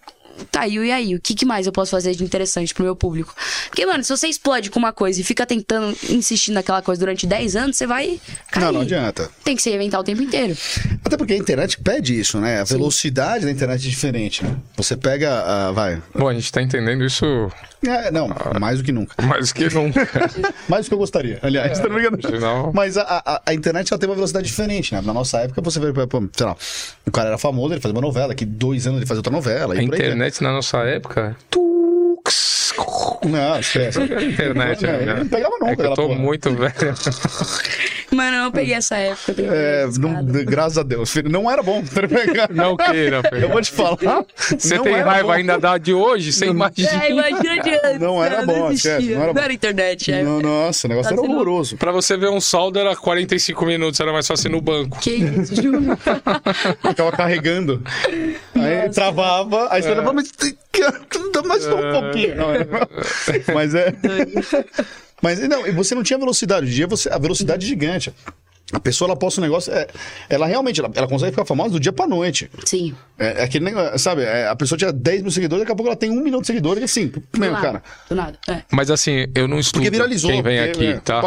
tá, 0.50 0.66
e 0.66 0.78
e 0.78 0.92
aí? 0.92 1.14
O 1.14 1.20
que, 1.20 1.34
que 1.34 1.44
mais 1.44 1.66
eu 1.66 1.72
posso 1.72 1.90
fazer 1.90 2.14
de 2.14 2.24
interessante 2.24 2.72
pro 2.72 2.84
meu 2.84 2.94
público? 2.94 3.34
Porque, 3.68 3.84
mano, 3.84 4.02
se 4.04 4.10
você 4.10 4.28
explode 4.28 4.70
com 4.70 4.78
uma 4.78 4.92
coisa 4.92 5.20
e 5.20 5.24
fica 5.24 5.44
tentando 5.44 5.96
insistir 6.08 6.52
naquela 6.52 6.80
coisa 6.82 7.00
durante 7.00 7.26
10 7.26 7.56
anos, 7.56 7.76
você 7.76 7.86
vai 7.86 8.20
cair. 8.50 8.64
Não, 8.64 8.72
não 8.72 8.80
adianta. 8.82 9.30
Tem 9.44 9.56
que 9.56 9.62
se 9.62 9.70
reinventar 9.70 10.00
o 10.00 10.04
tempo 10.04 10.22
inteiro. 10.22 10.56
Até 11.04 11.16
porque 11.16 11.32
a 11.32 11.36
internet 11.36 11.80
pede 11.80 12.18
isso, 12.18 12.38
né? 12.38 12.60
A 12.60 12.64
velocidade 12.64 13.44
da 13.44 13.50
internet 13.50 13.86
é 13.86 13.90
diferente, 13.90 14.44
né? 14.44 14.56
Você 14.76 14.96
pega, 14.96 15.42
ah, 15.44 15.72
vai... 15.72 16.02
Bom, 16.14 16.28
a 16.28 16.34
gente 16.34 16.50
tá 16.52 16.62
entendendo 16.62 17.04
isso 17.04 17.50
É, 17.86 18.10
não, 18.10 18.28
mais 18.60 18.78
do 18.78 18.84
que 18.84 18.90
nunca. 18.92 19.14
mais 19.22 19.52
que 19.52 19.72
nunca. 19.72 20.00
Mais 20.68 20.84
do 20.84 20.88
que 20.88 20.94
eu 20.94 20.98
gostaria, 20.98 21.38
aliás. 21.42 21.78
tá 21.78 21.88
ligado? 21.88 22.18
Afinal- 22.24 22.72
Mas 22.74 22.96
a, 22.96 23.02
a, 23.24 23.42
a 23.46 23.54
internet 23.54 23.92
ela 23.92 23.98
tem 23.98 24.08
uma 24.08 24.14
velocidade 24.16 24.46
diferente, 24.46 24.92
né? 24.94 25.00
Na 25.00 25.14
nossa 25.14 25.38
época, 25.38 25.60
você 25.62 25.78
vê, 25.80 25.92
sei 26.32 26.46
lá, 26.46 26.56
o 27.06 27.10
cara 27.10 27.28
era 27.28 27.38
famoso, 27.38 27.74
ele 27.74 27.80
fazia 27.80 27.94
uma 27.94 28.02
novela, 28.02 28.28
daqui 28.28 28.44
dois 28.44 28.86
anos 28.86 28.98
ele 28.98 29.06
fazia 29.06 29.20
outra 29.20 29.32
novela. 29.32 29.74
A 29.74 29.76
E 29.82 29.86
por 29.86 29.94
aí 29.94 30.00
internet 30.00 30.42
na 30.42 30.52
nossa 30.52 30.78
época. 30.78 31.36
Não, 33.24 33.58
esquece. 33.60 34.00
Internet, 34.02 34.82
Não, 34.84 34.92
né? 34.92 35.12
eu 35.12 35.16
não 35.18 35.28
pegava 35.28 35.54
nunca 35.60 35.72
É 35.72 35.76
que 35.76 35.82
eu 35.82 35.94
tô 35.94 36.06
porra. 36.08 36.18
muito 36.18 36.50
velho. 36.54 36.72
Mano, 38.10 38.36
eu 38.36 38.42
não 38.44 38.50
peguei 38.52 38.74
essa 38.74 38.96
época. 38.96 39.34
eu 39.42 39.52
É, 39.52 39.86
não- 39.98 40.24
graças 40.44 40.78
a 40.78 40.82
Deus. 40.82 41.10
filho, 41.10 41.28
Não 41.30 41.50
era 41.50 41.62
bom. 41.62 41.82
pra 41.84 42.08
pegar. 42.08 42.48
Não 42.50 42.76
queira. 42.76 43.20
Eu 43.32 43.48
vou 43.50 43.60
te 43.60 43.70
falar. 43.70 43.98
Você 44.36 44.76
não 44.76 44.84
tem 44.84 44.94
era 44.94 45.10
raiva 45.10 45.26
bom. 45.28 45.32
ainda 45.32 45.58
da 45.58 45.76
de 45.76 45.92
hoje? 45.92 46.32
Você 46.32 46.46
imagina. 46.46 46.88
É, 47.04 47.10
imagina 47.10 47.62
de 47.62 47.70
antes. 47.70 48.00
Não 48.00 48.24
era 48.24 48.46
bom, 48.46 48.70
esquece, 48.72 49.10
não 49.14 49.22
era 49.24 49.32
bom. 49.34 49.50
internet. 49.52 50.12
É. 50.12 50.22
Não, 50.22 50.40
nossa, 50.40 50.86
o 50.86 50.90
negócio 50.90 51.10
Tá 51.10 51.14
era 51.16 51.22
sendo- 51.22 51.34
horroroso. 51.34 51.76
Pra 51.76 51.92
você 51.92 52.16
ver 52.16 52.30
um 52.30 52.40
saldo 52.40 52.78
era 52.78 52.96
45 52.96 53.66
minutos, 53.66 53.98
era 54.00 54.12
mais 54.12 54.26
fácil 54.26 54.50
no 54.50 54.60
banco. 54.60 54.98
Que 55.00 55.10
isso, 55.10 55.54
juro. 55.60 55.80
Ficava 56.88 57.12
carregando. 57.12 57.82
Aí 58.54 58.88
travava, 58.90 59.68
aí 59.70 59.82
você 59.82 59.88
levava, 59.90 60.12
mas 60.14 60.30
mais 61.46 61.62
só 61.64 61.76
um 61.76 61.92
pouquinho. 62.00 62.36
Não, 62.36 62.54
é- 62.54 62.66
Mas 63.54 63.74
é. 63.74 63.92
Mas 65.22 65.40
não, 65.48 65.66
e 65.66 65.72
você 65.72 65.94
não 65.94 66.02
tinha 66.02 66.18
velocidade. 66.18 66.66
Hoje 66.66 66.72
em 66.72 66.76
dia 66.76 66.86
você, 66.86 67.08
a 67.08 67.18
velocidade 67.18 67.64
é 67.64 67.68
gigante. 67.68 68.12
A 68.70 68.78
pessoa 68.78 69.08
ela 69.08 69.16
posta 69.16 69.40
um 69.40 69.44
negócio, 69.44 69.72
é, 69.72 69.86
ela 70.28 70.46
realmente 70.46 70.78
ela, 70.78 70.90
ela 70.94 71.08
consegue 71.08 71.30
ficar 71.30 71.46
famosa 71.46 71.70
do 71.70 71.80
dia 71.80 71.90
pra 71.90 72.06
noite. 72.06 72.50
Sim. 72.66 72.94
É, 73.18 73.40
é 73.40 73.44
aquele 73.44 73.64
negócio, 73.64 73.98
sabe? 73.98 74.22
é, 74.22 74.46
a 74.46 74.54
pessoa 74.54 74.78
tinha 74.78 74.92
10 74.92 75.22
mil 75.22 75.30
seguidores, 75.30 75.62
daqui 75.62 75.72
a 75.72 75.74
pouco 75.74 75.88
ela 75.88 75.96
tem 75.96 76.10
um 76.10 76.22
milhão 76.22 76.42
de 76.42 76.46
seguidores, 76.46 76.82
e 76.82 76.84
assim, 76.84 77.06
Do 77.06 77.22
mesmo, 77.38 77.54
nada. 77.54 77.66
cara. 77.66 77.82
Do 78.10 78.14
nada. 78.14 78.38
É. 78.46 78.62
Mas 78.70 78.90
assim, 78.90 79.26
eu 79.34 79.48
não 79.48 79.58
estudo 79.58 79.82
Porque 79.82 79.90
viralizou. 79.90 80.30
quem 80.30 80.42
vem 80.42 80.58
porque, 80.66 80.84
aqui, 80.84 80.86
é, 80.98 81.00
tá? 81.00 81.22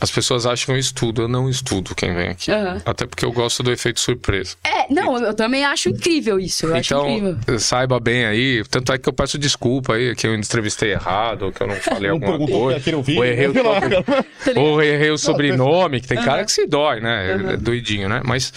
As 0.00 0.10
pessoas 0.10 0.46
acham 0.46 0.66
que 0.66 0.72
eu 0.72 0.78
estudo, 0.78 1.20
eu 1.22 1.28
não 1.28 1.50
estudo 1.50 1.94
quem 1.94 2.14
vem 2.14 2.30
aqui. 2.30 2.50
Aham. 2.50 2.80
Até 2.86 3.04
porque 3.04 3.26
eu 3.26 3.32
gosto 3.32 3.62
do 3.62 3.70
efeito 3.70 4.00
surpresa. 4.00 4.56
É, 4.64 4.79
não, 4.90 5.16
eu 5.18 5.34
também 5.34 5.64
acho 5.64 5.88
incrível 5.88 6.38
isso. 6.38 6.66
Eu 6.66 6.74
acho 6.74 6.94
incrível. 6.94 7.36
Então, 7.42 7.58
saiba 7.58 7.98
bem 8.00 8.24
aí. 8.26 8.62
Tanto 8.70 8.92
é 8.92 8.98
que 8.98 9.08
eu 9.08 9.12
peço 9.12 9.38
desculpa 9.38 9.94
aí, 9.94 10.14
que 10.14 10.26
eu 10.26 10.34
entrevistei 10.34 10.92
errado, 10.92 11.42
ou 11.46 11.52
que 11.52 11.62
eu 11.62 11.66
não 11.66 11.76
falei 11.80 12.10
Não 12.10 12.14
alguma 12.16 12.46
coisa. 12.46 12.80
Ou 13.16 13.24
errei 13.24 13.46
o, 13.48 13.52
sobre- 13.54 14.02
Tá 14.54 14.60
ou 14.60 14.82
errei 14.82 15.10
o 15.10 15.18
sobrenome, 15.18 16.00
que 16.00 16.08
tem 16.08 16.18
cara 16.22 16.44
que 16.44 16.52
se 16.52 16.66
dói, 16.66 17.00
né? 17.00 17.52
É 17.54 17.56
doidinho, 17.56 18.08
né? 18.08 18.20
Mas, 18.24 18.52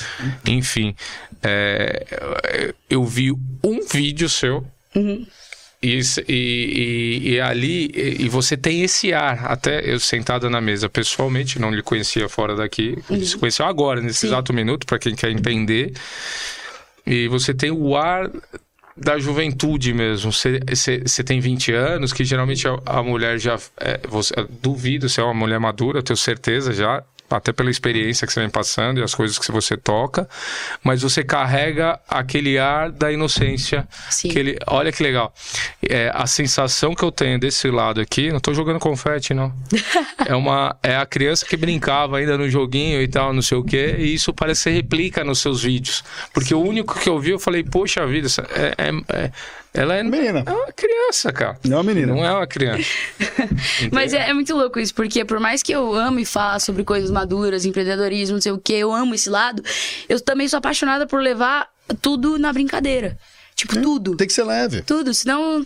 enfim. 0.47 0.95
é, 1.41 2.73
eu 2.89 3.03
vi 3.05 3.31
um 3.31 3.79
vídeo 3.91 4.27
seu. 4.29 4.65
E, 4.95 5.27
e, 5.83 5.99
e- 6.29 7.31
e 7.33 7.39
ali, 7.41 7.91
e, 7.93 8.29
você 8.29 8.55
tem 8.55 8.81
esse 8.83 9.13
ar, 9.13 9.45
até 9.45 9.81
eu 9.89 9.99
sentada 9.99 10.49
na 10.49 10.61
mesa 10.61 10.87
pessoalmente, 10.89 11.59
não 11.59 11.69
lhe 11.71 11.81
conhecia 11.81 12.29
fora 12.29 12.55
daqui, 12.55 12.95
se 13.25 13.37
conheceu 13.37 13.65
agora, 13.65 14.01
nesse 14.01 14.19
Sim. 14.19 14.27
exato 14.27 14.53
minuto, 14.53 14.85
para 14.87 14.97
quem 14.97 15.13
quer 15.13 15.29
entender. 15.31 15.93
E 17.05 17.27
você 17.27 17.53
tem 17.53 17.69
o 17.69 17.97
ar 17.97 18.31
da 18.95 19.17
juventude 19.19 19.93
mesmo. 19.93 20.31
Você, 20.31 20.59
tem 21.23 21.39
20 21.39 21.73
anos, 21.73 22.13
que 22.13 22.23
geralmente 22.23 22.67
a, 22.67 22.77
a 22.85 23.03
mulher 23.03 23.39
já. 23.39 23.57
é, 23.77 23.99
você, 24.07 24.33
duvido 24.61 25.09
se 25.09 25.19
é 25.19 25.23
uma 25.23 25.33
mulher 25.33 25.59
madura, 25.59 26.01
tenho 26.01 26.15
certeza 26.17 26.71
já. 26.73 27.03
Até 27.37 27.51
pela 27.51 27.69
experiência 27.69 28.27
que 28.27 28.33
você 28.33 28.39
vem 28.39 28.49
passando 28.49 28.99
e 28.99 29.03
as 29.03 29.13
coisas 29.15 29.37
que 29.39 29.51
você 29.51 29.75
toca, 29.77 30.27
mas 30.83 31.01
você 31.01 31.23
carrega 31.23 31.99
aquele 32.07 32.57
ar 32.57 32.91
da 32.91 33.11
inocência. 33.11 33.87
Sim. 34.09 34.29
Que 34.29 34.39
ele, 34.39 34.57
olha 34.67 34.91
que 34.91 35.01
legal. 35.01 35.33
É, 35.87 36.11
a 36.13 36.25
sensação 36.27 36.93
que 36.95 37.03
eu 37.03 37.11
tenho 37.11 37.39
desse 37.39 37.69
lado 37.69 37.99
aqui, 38.01 38.31
não 38.31 38.39
tô 38.39 38.53
jogando 38.53 38.79
confete, 38.79 39.33
não. 39.33 39.53
É 40.25 40.35
uma 40.35 40.77
é 40.81 40.95
a 40.95 41.05
criança 41.05 41.45
que 41.45 41.57
brincava 41.57 42.17
ainda 42.17 42.37
no 42.37 42.49
joguinho 42.49 43.01
e 43.01 43.07
tal, 43.07 43.33
não 43.33 43.41
sei 43.41 43.57
o 43.57 43.63
quê, 43.63 43.95
e 43.99 44.13
isso 44.13 44.33
parece 44.33 44.69
que 44.69 44.75
replica 44.75 45.21
nos 45.23 45.39
seus 45.39 45.63
vídeos. 45.63 46.03
Porque 46.33 46.55
o 46.55 46.61
único 46.61 46.97
que 46.97 47.09
eu 47.09 47.19
vi, 47.19 47.31
eu 47.31 47.39
falei, 47.39 47.61
poxa 47.63 48.05
vida, 48.07 48.27
é, 48.55 48.73
é- 48.89 49.23
é- 49.25 49.31
ela 49.74 49.96
é, 49.96 50.03
Menina. 50.03 50.44
é 50.46 50.51
uma 50.51 50.72
criança, 50.72 51.34
cara. 51.34 51.58
Não 51.65 51.77
é 51.77 51.82
uma 51.82 51.84
menina. 51.84 52.13
Não 52.13 52.24
é 52.24 52.32
uma 52.32 52.46
criança. 52.46 52.88
Mas 53.92 54.13
é, 54.13 54.30
é 54.30 54.34
muito 54.34 54.53
louco 54.56 54.80
isso, 54.80 54.94
porque 54.94 55.25
por 55.25 55.39
mais 55.39 55.63
que 55.63 55.72
eu 55.72 55.96
ame 55.96 56.25
falar 56.25 56.60
sobre 56.60 56.84
coisas 56.84 57.10
maduras, 57.10 57.65
empreendedorismo, 57.65 58.36
não 58.36 58.42
sei 58.42 58.51
o 58.51 58.60
que, 58.60 58.74
eu 58.74 58.94
amo 58.94 59.16
esse 59.16 59.29
lado, 59.29 59.64
eu 60.07 60.22
também 60.22 60.48
sou 60.48 60.57
apaixonada 60.57 61.07
por 61.07 61.20
levar 61.20 61.68
tudo 62.01 62.38
na 62.38 62.53
brincadeira. 62.53 63.18
Tipo, 63.55 63.79
tudo. 63.81 64.16
Tem 64.18 64.27
que 64.27 64.33
ser 64.33 64.44
leve. 64.44 64.81
Tudo, 64.81 65.13
senão 65.13 65.63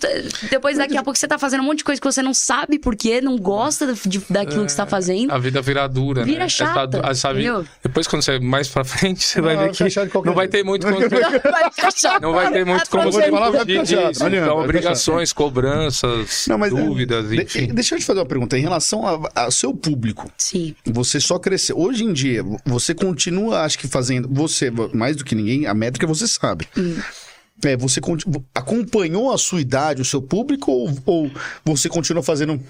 depois 0.49 0.77
daqui 0.77 0.97
a 0.97 1.03
pouco 1.03 1.17
você 1.17 1.27
tá 1.27 1.37
fazendo 1.39 1.61
um 1.61 1.63
monte 1.63 1.79
de 1.79 1.83
coisa 1.83 1.99
que 2.01 2.05
você 2.05 2.21
não 2.21 2.33
sabe 2.33 2.77
porque, 2.79 3.21
não 3.21 3.37
gosta 3.37 3.93
de- 4.05 4.21
daquilo 4.29 4.65
que 4.65 4.71
você 4.71 4.77
tá 4.77 4.85
fazendo. 4.85 5.31
A 5.31 5.37
vida 5.37 5.61
vira 5.61 5.87
dura, 5.87 6.23
Vira 6.23 6.39
né? 6.39 6.49
chata, 6.49 6.97
Essa- 6.99 7.07
essa 7.11 7.33
vida- 7.33 7.49
entendeu? 7.49 7.67
depois, 7.83 8.07
quando 8.07 8.21
você 8.23 8.39
mais 8.39 8.67
pra 8.67 8.83
frente, 8.85 9.23
você 9.23 9.41
vai 9.41 9.55
Não, 9.55 9.63
ver 9.63 9.71
que 9.71 9.83
não 10.25 10.33
vai 10.33 10.47
ter 10.47 10.63
muito 10.63 10.85
como 10.85 10.97
Vai 11.07 11.71
ficar 11.71 11.91
chato. 11.91 12.21
Não 12.21 12.33
vai 12.33 12.51
ter 12.51 12.65
muito 12.65 12.89
como 12.89 13.07
Então, 13.09 13.19
vai 13.31 14.31
ficar 14.33 14.53
obrigações, 14.53 15.31
cobranças, 15.33 16.45
Não, 16.47 16.57
mas, 16.57 16.71
dúvidas, 16.71 17.29
de- 17.29 17.41
enfim. 17.41 17.67
Deixa 17.73 17.95
eu 17.95 17.99
te 17.99 18.05
fazer 18.05 18.19
uma 18.19 18.25
pergunta. 18.25 18.57
Em 18.57 18.61
relação 18.61 19.05
a- 19.07 19.43
ao 19.43 19.51
seu 19.51 19.73
público, 19.73 20.29
Sim. 20.37 20.75
você 20.85 21.19
só 21.19 21.39
cresceu. 21.39 21.77
Hoje 21.79 22.03
em 22.03 22.13
dia, 22.13 22.43
você 22.65 22.93
continua, 22.93 23.61
acho 23.61 23.77
que 23.79 23.87
fazendo. 23.87 24.27
Você, 24.31 24.71
mais 24.93 25.15
do 25.15 25.23
que 25.23 25.35
ninguém, 25.35 25.65
a 25.67 25.73
métrica 25.73 26.05
você 26.07 26.27
sabe. 26.27 26.67
Hum. 26.77 26.97
É, 27.63 27.75
você 27.75 27.99
acompanhou 28.53 29.33
a 29.33 29.37
sua 29.37 29.59
idade, 29.59 30.01
o 30.01 30.05
seu 30.05 30.21
público, 30.21 30.71
ou, 30.71 30.89
ou 31.05 31.31
você 31.65 31.89
continua 31.89 32.21
fazendo 32.21 32.61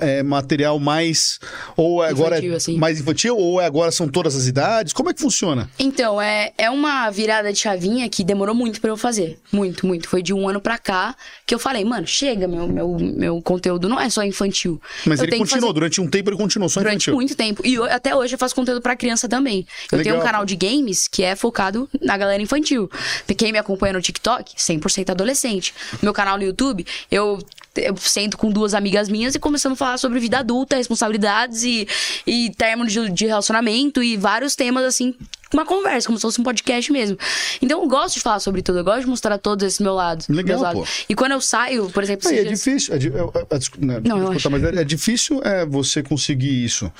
é, 0.00 0.22
material 0.22 0.78
mais. 0.78 1.38
Ou 1.76 2.02
é 2.04 2.08
agora 2.08 2.36
Infantil, 2.36 2.52
é 2.52 2.56
assim. 2.56 2.76
mais 2.78 3.00
infantil, 3.00 3.36
ou 3.36 3.60
é 3.60 3.66
agora 3.66 3.90
são 3.90 4.08
todas 4.08 4.34
as 4.36 4.46
idades? 4.46 4.92
Como 4.92 5.10
é 5.10 5.14
que 5.14 5.20
funciona? 5.20 5.68
Então, 5.78 6.20
é, 6.20 6.52
é 6.58 6.70
uma 6.70 7.10
virada 7.10 7.52
de 7.52 7.58
chavinha 7.58 8.08
que 8.08 8.22
demorou 8.24 8.54
muito 8.54 8.80
pra 8.80 8.90
eu 8.90 8.96
fazer. 8.96 9.38
Muito, 9.52 9.86
muito. 9.86 10.08
Foi 10.08 10.22
de 10.22 10.32
um 10.32 10.48
ano 10.48 10.60
pra 10.60 10.78
cá 10.78 11.14
que 11.46 11.54
eu 11.54 11.58
falei, 11.58 11.84
mano, 11.84 12.06
chega, 12.06 12.46
meu, 12.46 12.68
meu, 12.68 12.96
meu 12.98 13.42
conteúdo 13.42 13.88
não 13.88 13.98
é 14.00 14.08
só 14.10 14.22
infantil. 14.22 14.80
Mas 15.06 15.20
eu 15.20 15.26
ele 15.26 15.38
continuou, 15.38 15.62
fazer- 15.68 15.74
durante 15.74 16.00
um 16.00 16.08
tempo 16.08 16.30
ele 16.30 16.36
continuou 16.36 16.68
só 16.68 16.80
Durante 16.80 16.96
infantil. 16.96 17.14
muito 17.14 17.34
tempo. 17.36 17.62
E 17.66 17.74
eu- 17.74 17.84
até 17.84 18.14
hoje 18.14 18.34
eu 18.34 18.38
faço 18.38 18.54
conteúdo 18.54 18.80
pra 18.80 18.94
criança 18.96 19.28
também. 19.28 19.66
Eu 19.90 20.02
tenho 20.02 20.14
um 20.14 20.18
Legal. 20.18 20.32
canal 20.32 20.44
de 20.44 20.56
games 20.56 21.08
que 21.08 21.22
é 21.22 21.34
focado 21.36 21.88
na 22.00 22.16
galera 22.16 22.42
infantil. 22.42 22.90
Quem 23.36 23.50
me 23.52 23.58
acompanha 23.58 23.94
no 23.94 24.00
TikTok, 24.02 24.52
100% 24.56 25.10
adolescente. 25.10 25.74
Meu 26.02 26.12
canal 26.12 26.36
no 26.36 26.44
YouTube, 26.44 26.86
eu, 27.10 27.38
eu 27.76 27.96
sento 27.96 28.36
com 28.38 28.50
duas 28.50 28.74
amigas 28.74 29.08
minhas 29.08 29.34
e 29.34 29.38
começamos 29.62 29.80
a 29.80 29.84
falar 29.84 29.98
sobre 29.98 30.18
vida 30.18 30.38
adulta, 30.38 30.76
responsabilidades 30.76 31.62
e, 31.62 31.86
e 32.26 32.50
termos 32.56 32.92
de, 32.92 33.10
de 33.10 33.26
relacionamento 33.26 34.02
e 34.02 34.16
vários 34.16 34.56
temas 34.56 34.84
assim. 34.84 35.14
Uma 35.52 35.64
conversa, 35.66 36.06
como 36.06 36.18
se 36.18 36.22
fosse 36.22 36.40
um 36.40 36.44
podcast 36.44 36.90
mesmo. 36.92 37.16
Então 37.60 37.82
eu 37.82 37.88
gosto 37.88 38.14
de 38.14 38.20
falar 38.20 38.40
sobre 38.40 38.62
tudo, 38.62 38.78
eu 38.78 38.84
gosto 38.84 39.00
de 39.02 39.06
mostrar 39.06 39.36
todos 39.38 39.66
esses 39.66 39.80
meus 39.80 39.96
lados. 39.96 40.28
Legal, 40.28 40.60
lados. 40.60 40.80
pô. 40.88 41.04
E 41.08 41.14
quando 41.14 41.32
eu 41.32 41.40
saio, 41.40 41.90
por 41.90 42.02
exemplo, 42.02 42.28
Aí, 42.28 42.38
é 42.38 42.44
dias- 42.44 42.58
difícil. 42.62 42.94
É, 42.94 42.98
di- 42.98 43.08
é, 43.08 43.54
é, 43.54 43.58
desculpa, 43.58 43.86
né, 43.86 44.00
Não, 44.04 44.18
desculpa, 44.32 44.50
mas 44.58 44.64
é, 44.64 44.80
é 44.80 44.84
difícil 44.84 45.40
é, 45.44 45.66
você 45.66 46.02
conseguir 46.02 46.64
isso. 46.64 46.90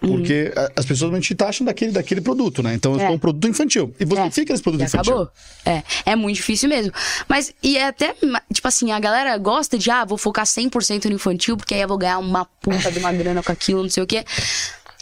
Porque 0.00 0.52
a- 0.56 0.70
as 0.76 0.84
pessoas 0.86 1.00
realmente 1.10 1.34
taxam 1.34 1.64
daquele, 1.66 1.92
daquele 1.92 2.20
produto, 2.20 2.62
né? 2.62 2.74
Então, 2.74 2.98
É. 3.00 3.10
um 3.10 3.18
produto 3.18 3.48
infantil. 3.48 3.94
E 3.98 4.04
você 4.04 4.20
É. 4.22 4.30
fica 4.30 4.52
nesse 4.52 4.62
produto 4.62 4.80
E 4.80 4.84
infantil. 4.84 5.12
acabou. 5.12 5.32
É, 5.64 5.82
é 6.06 6.16
muito 6.16 6.36
difícil 6.36 6.68
mesmo. 6.68 6.92
Mas, 7.28 7.52
e 7.62 7.76
é 7.76 7.88
até, 7.88 8.14
tipo 8.52 8.66
assim, 8.68 8.92
a 8.92 9.00
galera 9.00 9.36
gosta 9.38 9.76
de, 9.76 9.90
ah, 9.90 10.04
vou 10.04 10.16
focar 10.16 10.46
100% 10.46 11.06
no 11.08 11.14
infantil, 11.16 11.56
porque 11.56 11.74
aí 11.74 11.80
eu 11.82 11.88
vou 11.88 11.98
ganhar 11.98 12.18
uma 12.18 12.44
puta 12.44 12.90
de 12.92 12.98
uma 12.98 13.12
grana 13.12 13.42
com 13.42 13.50
aquilo, 13.52 13.82
não 13.82 13.90
sei 13.90 14.02
o 14.02 14.06
quê. 14.06 14.24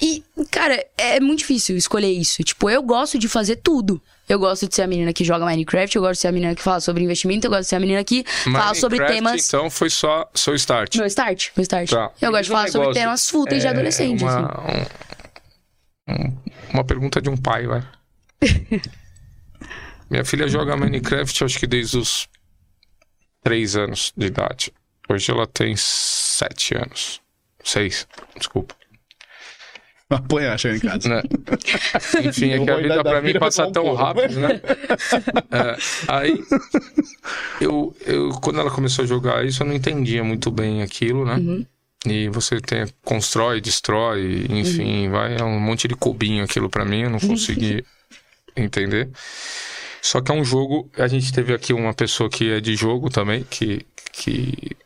E, 0.02 0.22
cara, 0.50 0.84
é 0.98 1.18
muito 1.20 1.38
difícil 1.40 1.76
escolher 1.76 2.10
isso. 2.12 2.42
Tipo, 2.44 2.68
eu 2.68 2.82
gosto 2.82 3.18
de 3.18 3.28
fazer 3.28 3.56
tudo. 3.56 4.00
Eu 4.28 4.38
gosto 4.38 4.68
de 4.68 4.74
ser 4.74 4.82
a 4.82 4.86
menina 4.86 5.12
que 5.12 5.24
joga 5.24 5.46
Minecraft, 5.46 5.94
eu 5.96 6.02
gosto 6.02 6.14
de 6.14 6.18
ser 6.20 6.28
a 6.28 6.32
menina 6.32 6.54
que 6.54 6.60
fala 6.62 6.80
sobre 6.80 7.02
investimento, 7.04 7.46
eu 7.46 7.50
gosto 7.50 7.62
de 7.62 7.68
ser 7.68 7.76
a 7.76 7.80
menina 7.80 8.02
que 8.04 8.24
fala 8.24 8.74
sobre 8.74 8.98
Minecraft, 8.98 9.24
temas. 9.24 9.46
Então 9.48 9.70
foi 9.70 9.88
só 9.88 10.28
seu 10.34 10.54
start. 10.56 10.96
Meu 10.96 11.06
start, 11.06 11.48
meu 11.56 11.62
start. 11.62 11.88
Tá. 11.90 12.10
Eu 12.20 12.28
Me 12.30 12.36
gosto 12.38 12.44
de 12.44 12.50
falar 12.50 12.68
sobre 12.68 12.92
temas 12.92 13.30
fúteis 13.30 13.62
de 13.62 13.68
É, 13.68 13.70
adolescente, 13.70 14.24
assim. 14.24 14.36
uma, 14.36 14.60
um- 16.08 16.14
um- 16.26 16.36
uma 16.74 16.84
pergunta 16.84 17.22
de 17.22 17.30
um 17.30 17.36
pai, 17.36 17.66
vai. 17.66 17.82
Minha 20.10 20.24
filha 20.24 20.46
joga 20.48 20.76
Minecraft, 20.76 21.44
acho 21.44 21.58
que 21.58 21.66
desde 21.66 21.98
os 21.98 22.28
três 23.42 23.76
anos 23.76 24.12
de 24.16 24.26
idade. 24.26 24.72
Hoje 25.08 25.30
ela 25.30 25.46
tem 25.46 25.74
sete 25.76 26.74
anos. 26.76 27.20
Seis, 27.62 28.06
desculpa. 28.36 28.74
Apanhar, 30.10 30.58
chegando 30.58 30.84
em 30.84 30.88
casa. 30.88 31.08
né? 31.08 31.22
Enfim, 32.24 32.50
é 32.50 32.64
que 32.64 32.70
a 32.70 32.76
vida 32.76 33.02
pra 33.02 33.20
mim 33.20 33.32
passa 33.38 33.66
um 33.66 33.72
tão 33.72 33.84
pouco. 33.84 34.02
rápido, 34.02 34.38
né? 34.38 34.60
É, 35.50 35.76
aí, 36.06 36.44
eu, 37.60 37.94
eu, 38.06 38.30
quando 38.40 38.60
ela 38.60 38.70
começou 38.70 39.04
a 39.04 39.08
jogar 39.08 39.44
isso, 39.44 39.62
eu 39.62 39.66
não 39.66 39.74
entendia 39.74 40.22
muito 40.22 40.50
bem 40.50 40.82
aquilo, 40.82 41.24
né? 41.24 41.34
Uhum. 41.34 41.66
E 42.06 42.28
você 42.28 42.60
tem, 42.60 42.86
constrói, 43.04 43.60
destrói, 43.60 44.46
enfim, 44.48 45.08
vai, 45.08 45.36
é 45.38 45.42
um 45.42 45.58
monte 45.58 45.88
de 45.88 45.96
cubinho 45.96 46.44
aquilo 46.44 46.70
pra 46.70 46.84
mim, 46.84 47.02
eu 47.02 47.10
não 47.10 47.18
consegui 47.18 47.84
entender. 48.56 49.10
Só 50.00 50.20
que 50.20 50.30
é 50.30 50.34
um 50.34 50.44
jogo, 50.44 50.88
a 50.96 51.08
gente 51.08 51.32
teve 51.32 51.52
aqui 51.52 51.72
uma 51.72 51.92
pessoa 51.92 52.30
que 52.30 52.48
é 52.52 52.60
de 52.60 52.76
jogo 52.76 53.10
também, 53.10 53.42
que, 53.50 53.84
que, 54.12 54.76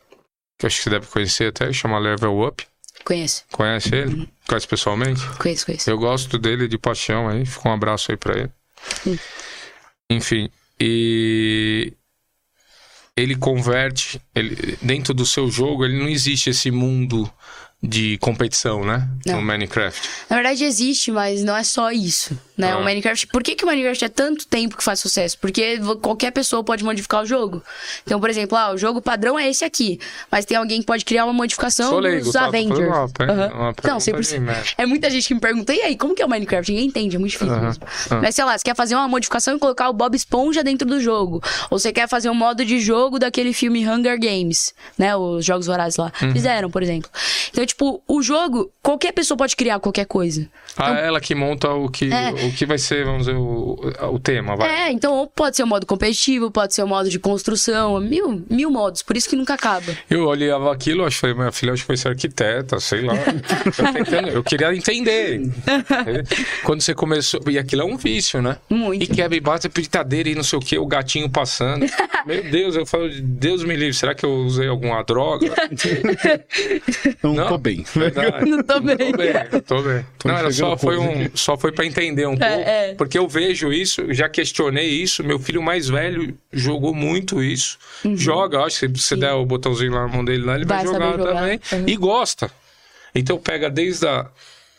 que 0.57 0.65
acho 0.65 0.77
que 0.77 0.83
você 0.83 0.89
deve 0.89 1.05
conhecer 1.05 1.49
até, 1.49 1.71
chama 1.71 1.99
Level 1.99 2.41
Up. 2.47 2.65
Conheço, 3.03 3.43
Conhece 3.51 3.93
ele? 3.95 4.29
Conhece 4.47 4.67
pessoalmente? 4.67 5.25
conheço, 5.37 5.65
conheço. 5.65 5.89
Eu 5.89 5.97
gosto 5.97 6.37
dele 6.37 6.67
de 6.67 6.77
paixão 6.77 7.27
aí, 7.27 7.45
fica 7.45 7.69
um 7.69 7.73
abraço 7.73 8.11
aí 8.11 8.17
pra 8.17 8.37
ele. 8.37 8.51
Enfim, 10.09 10.49
e 10.79 11.93
ele 13.15 13.35
converte, 13.35 14.21
ele, 14.33 14.77
dentro 14.81 15.13
do 15.13 15.25
seu 15.25 15.49
jogo, 15.49 15.85
ele 15.85 15.97
não 15.99 16.07
existe 16.07 16.49
esse 16.49 16.71
mundo 16.71 17.31
de 17.83 18.17
competição, 18.19 18.83
né? 18.85 19.07
Não. 19.25 19.37
No 19.37 19.41
Minecraft. 19.41 20.07
Na 20.29 20.35
verdade 20.35 20.63
existe, 20.63 21.11
mas 21.11 21.43
não 21.43 21.55
é 21.57 21.63
só 21.63 21.91
isso, 21.91 22.37
né? 22.55 22.73
Ah. 22.73 22.77
O 22.77 22.83
Minecraft, 22.83 23.25
por 23.27 23.41
que, 23.41 23.55
que 23.55 23.63
o 23.63 23.67
Minecraft 23.67 24.05
é 24.05 24.09
tanto 24.09 24.45
tempo 24.47 24.77
que 24.77 24.83
faz 24.83 24.99
sucesso? 24.99 25.35
Porque 25.39 25.79
qualquer 25.99 26.29
pessoa 26.31 26.63
pode 26.63 26.83
modificar 26.83 27.23
o 27.23 27.25
jogo. 27.25 27.63
Então, 28.05 28.19
por 28.19 28.29
exemplo, 28.29 28.55
ah, 28.55 28.71
o 28.71 28.77
jogo 28.77 29.01
padrão 29.01 29.37
é 29.37 29.49
esse 29.49 29.65
aqui, 29.65 29.99
mas 30.31 30.45
tem 30.45 30.57
alguém 30.57 30.79
que 30.79 30.85
pode 30.85 31.03
criar 31.03 31.25
uma 31.25 31.33
modificação 31.33 31.89
Sou 31.89 31.99
leigo, 31.99 32.25
dos 32.25 32.33
tá? 32.33 32.45
Avengers. 32.45 32.79
uma 32.87 32.97
Aham. 33.19 33.51
uma 33.53 33.65
Não, 33.67 33.73
pergunta 33.73 33.97
100%. 33.99 34.21
de 34.29 34.39
merda. 34.39 34.63
É 34.77 34.85
muita 34.85 35.09
gente 35.09 35.27
que 35.27 35.33
me 35.33 35.39
pergunta, 35.39 35.73
e 35.73 35.81
aí, 35.81 35.97
como 35.97 36.13
que 36.13 36.21
é 36.21 36.25
o 36.25 36.29
Minecraft? 36.29 36.71
Ninguém 36.71 36.87
entende, 36.87 37.15
é 37.15 37.19
muito 37.19 37.31
difícil 37.31 37.55
Aham. 37.55 37.65
mesmo. 37.65 37.83
Ah. 38.11 38.19
Mas 38.21 38.35
sei 38.35 38.45
lá, 38.45 38.55
você 38.55 38.63
quer 38.63 38.75
fazer 38.75 38.93
uma 38.93 39.07
modificação 39.07 39.55
e 39.55 39.59
colocar 39.59 39.89
o 39.89 39.93
Bob 39.93 40.15
Esponja 40.15 40.63
dentro 40.63 40.87
do 40.87 40.99
jogo. 41.01 41.41
Ou 41.71 41.79
você 41.79 41.91
quer 41.91 42.07
fazer 42.07 42.29
um 42.29 42.35
modo 42.35 42.63
de 42.63 42.79
jogo 42.79 43.17
daquele 43.17 43.53
filme 43.53 43.87
Hunger 43.89 44.19
Games, 44.19 44.71
né? 44.99 45.15
Os 45.15 45.43
Jogos 45.43 45.65
Vorazes 45.65 45.97
lá. 45.97 46.11
Uhum. 46.21 46.31
Fizeram, 46.31 46.69
por 46.69 46.83
exemplo. 46.83 47.09
Então, 47.49 47.65
tipo, 47.73 48.01
o 48.07 48.21
jogo, 48.21 48.71
qualquer 48.81 49.11
pessoa 49.11 49.37
pode 49.37 49.55
criar 49.55 49.79
qualquer 49.79 50.05
coisa. 50.05 50.47
Ah, 50.77 50.91
ela 50.99 51.19
que 51.19 51.33
monta 51.35 51.69
o 51.69 51.89
que, 51.89 52.05
Então 52.05 52.17
É. 52.37 52.45
o 52.45 52.51
que 52.53 52.65
vai 52.65 52.77
ser, 52.77 53.03
vamos 53.05 53.25
dizer, 53.25 53.35
o, 53.37 53.77
o 54.13 54.19
tema, 54.19 54.55
vai. 54.55 54.87
É, 54.87 54.91
então 54.91 55.13
ou 55.13 55.27
pode 55.27 55.55
ser 55.55 55.63
o 55.63 55.67
modo 55.67 55.85
competitivo, 55.85 56.49
pode 56.51 56.73
ser 56.73 56.83
o 56.83 56.87
modo 56.87 57.09
de 57.09 57.19
construção, 57.19 57.99
mil, 57.99 58.43
mil 58.49 58.69
modos, 58.71 59.01
por 59.03 59.17
isso 59.17 59.27
que 59.29 59.35
nunca 59.35 59.53
acaba. 59.55 59.85
Eu 60.09 60.25
olhava 60.27 60.71
aquilo, 60.71 61.05
acho 61.05 61.15
que 61.17 61.21
falei, 61.21 61.35
minha 61.35 61.51
filha 61.51 61.73
acho 61.73 61.83
que 61.83 61.87
vai 61.87 61.97
ser 61.97 62.09
arquiteta, 62.09 62.79
sei 62.79 63.01
lá. 63.01 63.13
eu, 63.77 63.93
tentando- 63.93 64.27
eu 64.29 64.43
queria 64.43 64.73
entender. 64.75 65.41
Quando 66.63 66.81
você 66.81 66.93
começou. 66.93 67.41
E 67.49 67.57
aquilo 67.57 67.81
é 67.81 67.85
um 67.85 67.97
vício, 67.97 68.41
né? 68.41 68.57
Muito. 68.69 69.03
E 69.03 69.07
quebra 69.07 69.35
e 69.37 69.39
bate, 69.39 69.67
britadeira 69.67 70.29
e 70.29 70.35
não 70.35 70.43
sei 70.43 70.57
o 70.57 70.61
que, 70.61 70.77
o 70.77 70.85
gatinho 70.85 71.29
passando. 71.29 71.85
Meu 72.25 72.43
Deus, 72.43 72.75
eu 72.75 72.85
falo, 72.85 73.09
Deus 73.21 73.63
me 73.63 73.75
livre, 73.75 73.93
será 73.93 74.13
que 74.13 74.25
eu 74.25 74.31
usei 74.31 74.67
alguma 74.67 75.01
droga? 75.03 75.47
Não, 77.23 77.33
Não. 77.33 77.47
Bem. 77.61 77.85
Verdade. 77.95 78.49
Não 78.49 78.63
tô 78.63 78.79
bem. 78.79 78.97
Tô 78.97 79.17
bem, 79.17 79.61
tô 79.65 79.81
bem. 79.83 80.05
Tô 80.17 80.27
não, 80.27 80.37
era 80.37 80.51
só 80.51 80.75
foi, 80.77 80.97
um, 80.97 81.29
só 81.35 81.57
foi 81.57 81.71
pra 81.71 81.85
entender 81.85 82.25
um 82.27 82.37
pouco. 82.37 82.43
é. 82.53 82.93
Porque 82.95 83.17
eu 83.17 83.27
vejo 83.27 83.71
isso, 83.71 84.13
já 84.13 84.27
questionei 84.27 84.87
isso. 84.89 85.23
Meu 85.23 85.39
filho 85.39 85.61
mais 85.61 85.87
velho 85.87 86.35
jogou 86.51 86.93
muito 86.93 87.41
isso. 87.43 87.77
Joga, 88.15 88.59
acho 88.61 88.79
que 88.87 88.99
se 88.99 89.01
você 89.09 89.15
der 89.15 89.31
o 89.33 89.45
botãozinho 89.45 89.91
lá 89.93 90.07
na 90.07 90.13
mão 90.13 90.25
dele 90.25 90.43
lá, 90.43 90.55
ele 90.55 90.65
vai, 90.65 90.83
Vai 90.83 90.93
jogar, 90.93 91.17
jogar. 91.17 91.33
também. 91.35 91.59
Uhum. 91.71 91.83
E 91.87 91.95
gosta. 91.95 92.51
Então 93.13 93.37
pega 93.37 93.69
desde 93.69 94.07
a, 94.07 94.27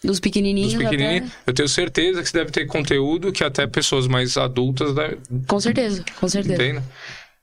Dos 0.02 0.18
pequenininhos, 0.18 0.72
dos 0.74 0.82
pequenininhos. 0.82 1.28
até... 1.30 1.50
Eu 1.50 1.54
tenho 1.54 1.68
certeza 1.68 2.22
que 2.22 2.28
você 2.28 2.38
deve 2.38 2.50
ter 2.50 2.66
conteúdo 2.66 3.30
que 3.30 3.44
até 3.44 3.66
pessoas 3.68 4.08
mais 4.08 4.36
adultas 4.36 4.94
devem. 4.94 5.18
Com 5.46 5.60
certeza, 5.60 6.04
com 6.18 6.28
certeza. 6.28 6.72
Né? 6.72 6.82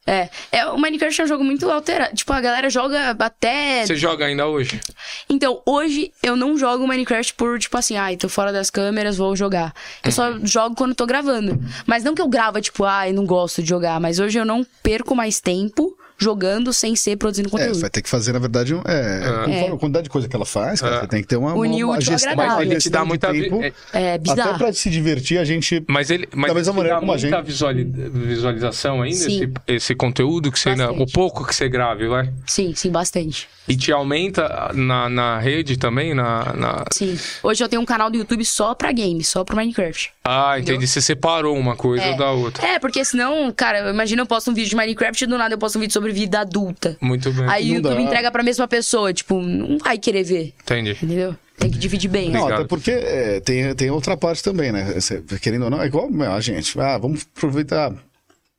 É, 0.10 0.28
é, 0.52 0.66
o 0.66 0.78
Minecraft 0.80 1.22
é 1.22 1.24
um 1.24 1.28
jogo 1.28 1.44
muito 1.44 1.70
alterado. 1.70 2.16
Tipo, 2.16 2.34
a 2.34 2.42
galera 2.42 2.68
joga 2.70 3.16
até. 3.20 3.86
Você 3.86 3.96
joga 3.96 4.26
ainda 4.26 4.48
hoje? 4.48 4.82
Então, 5.30 5.62
hoje 5.66 6.12
eu 6.24 6.36
não 6.36 6.58
jogo 6.58 6.88
Minecraft 6.88 7.36
por, 7.36 7.60
tipo 7.60 7.78
assim, 7.78 7.96
ai, 7.96 8.18
tô 8.18 8.28
fora 8.28 8.52
das 8.52 8.72
câmeras, 8.72 9.18
vou 9.18 9.36
jogar. 9.36 9.72
Eu 10.04 10.12
só 10.12 10.32
Uhum. 10.32 10.46
jogo 10.48 10.76
quando 10.76 10.96
tô 10.96 11.06
gravando. 11.06 11.60
Mas 11.86 12.04
não 12.04 12.16
que 12.16 12.22
eu 12.22 12.28
grava, 12.28 12.60
tipo, 12.60 12.84
ai, 12.86 13.14
não 13.14 13.24
gosto 13.26 13.62
de 13.62 13.70
jogar. 13.70 14.00
Mas 14.00 14.20
hoje 14.20 14.40
eu 14.40 14.46
não 14.46 14.66
perco 14.82 15.16
mais 15.16 15.40
tempo 15.40 15.96
jogando 16.20 16.72
sem 16.74 16.96
ser 16.96 17.16
produzindo 17.18 17.48
É, 17.48 17.52
conteúdo. 17.52 17.76
você 17.76 17.82
vai 17.82 17.90
ter 17.90 18.02
que 18.02 18.10
fazer, 18.10 18.34
na 18.34 18.40
verdade, 18.40 18.76
um- 18.76 18.82
é, 18.86 19.22
conforme 19.46 19.76
a 19.76 19.78
quantidade 19.80 20.04
de 20.04 20.10
coisa 20.10 20.28
que 20.28 20.36
ela 20.36 20.46
faz, 20.46 20.82
cara, 20.82 20.96
É. 20.98 21.00
você 21.02 21.08
tem 21.08 21.22
que 21.22 21.28
ter 21.28 21.38
uma, 21.38 21.54
uma, 21.54 21.62
Unir 21.62 21.86
o 21.86 21.90
uma 21.90 21.98
útil 21.98 22.12
ao 22.14 22.18
gestão, 22.20 22.34
uma 22.34 22.46
Mas 22.46 22.60
ele 22.60 22.70
te 22.70 22.74
gestão 22.76 22.92
dá 22.92 23.06
muita 23.06 23.32
tempo. 23.32 23.64
é- 23.64 23.74
É 23.94 24.14
Até 24.14 24.18
bizarro. 24.18 24.58
pra 24.58 24.74
se 24.74 24.90
divertir, 24.90 25.38
a 25.40 25.44
gente... 25.46 25.84
Mas 25.88 26.10
ele, 26.10 26.28
mas 26.36 26.52
ele 26.52 26.62
te 26.64 26.68
maneira 26.74 26.96
dá 26.96 27.00
como 27.00 27.12
a 27.12 27.16
muita 27.18 27.38
gente- 27.38 27.46
visuali- 27.46 27.84
visualização 27.84 29.02
ainda, 29.02 29.18
Sim. 29.18 29.44
esse, 29.44 29.52
esse 29.68 29.96
conteúdo 29.96 30.52
que 30.52 30.60
você 30.60 30.70
ainda, 30.70 30.92
o 30.92 31.06
pouco 31.12 31.46
que 31.46 31.56
você 31.56 31.68
grave, 31.70 32.08
vai? 32.08 32.30
Sim, 32.46 32.74
sim, 32.76 32.90
bastante. 32.92 33.48
E 33.68 33.76
te 33.78 33.92
aumenta 33.92 34.72
na, 34.74 35.08
na 35.10 35.40
rede 35.40 35.78
também? 35.78 36.14
Na, 36.14 36.54
na... 36.54 36.86
Sim. 36.92 37.18
Hoje 37.44 37.64
eu 37.64 37.70
tenho 37.70 37.82
um 37.82 37.86
canal 37.86 38.10
do 38.10 38.18
YouTube 38.18 38.44
só 38.44 38.74
pra 38.74 38.92
games, 38.92 39.28
só 39.28 39.44
pro 39.44 39.56
Minecraft. 39.56 40.12
Ah, 40.24 40.60
entendi. 40.60 40.88
Você 40.88 41.02
separou 41.02 41.56
uma 41.58 41.76
coisa 41.76 42.04
É. 42.04 42.18
da 42.18 42.32
outra. 42.32 42.66
É, 42.68 42.80
porque 42.80 43.04
senão, 43.06 43.52
cara, 43.52 43.90
imagina 43.92 44.22
eu 44.24 44.26
posto 44.26 44.50
um 44.50 44.54
vídeo 44.54 44.70
de 44.70 44.76
Minecraft 44.76 45.24
e 45.24 45.28
do 45.28 45.38
nada 45.38 45.54
eu 45.54 45.58
posto 45.58 45.78
um 45.78 45.82
vídeo 45.82 45.94
sobre 45.94 46.09
vida 46.12 46.40
adulta. 46.42 46.98
Muito 47.02 47.32
bem. 47.32 47.46
Aí 47.50 47.72
o 47.72 47.74
Não 47.76 47.82
dá. 47.82 47.90
YouTube 47.90 48.04
entrega 48.08 48.32
pra 48.32 48.44
mesma 48.44 48.68
pessoa, 48.68 49.14
tipo, 49.14 49.40
não 49.42 49.78
vai 49.78 49.98
querer 49.98 50.24
ver, 50.24 50.54
Entendi. 50.64 50.92
entendeu? 50.92 51.36
Tem 51.58 51.70
que 51.70 51.78
dividir 51.78 52.10
bem. 52.10 52.30
Não, 52.30 52.48
até 52.48 52.64
porque 52.64 52.92
é, 52.92 53.40
tem, 53.42 53.74
tem 53.76 53.90
outra 53.90 54.16
parte 54.16 54.42
também, 54.42 54.72
né? 54.72 54.94
Você, 54.94 55.22
querendo 55.42 55.64
ou 55.66 55.70
não, 55.70 55.82
é 55.82 55.86
igual 55.88 56.10
meu, 56.10 56.32
a 56.32 56.40
gente. 56.40 56.80
Ah, 56.80 56.98
vamos 56.98 57.28
aproveitar. 57.36 57.94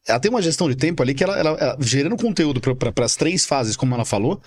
Ela 0.07 0.21
tem 0.21 0.31
uma 0.31 0.43
gestão 0.43 0.69
de 0.69 0.75
tempo 0.77 1.03
ali 1.03 1.15
que 1.15 1.25
ela, 1.25 1.39
ela- 1.39 1.57
ela- 1.59 1.77
gerando 1.81 2.17
conteúdo 2.17 2.61
para 2.61 3.05
as 3.05 3.17
três 3.17 3.47
fases, 3.47 3.75
como 3.77 3.95
ela 3.95 4.05
falou, 4.05 4.41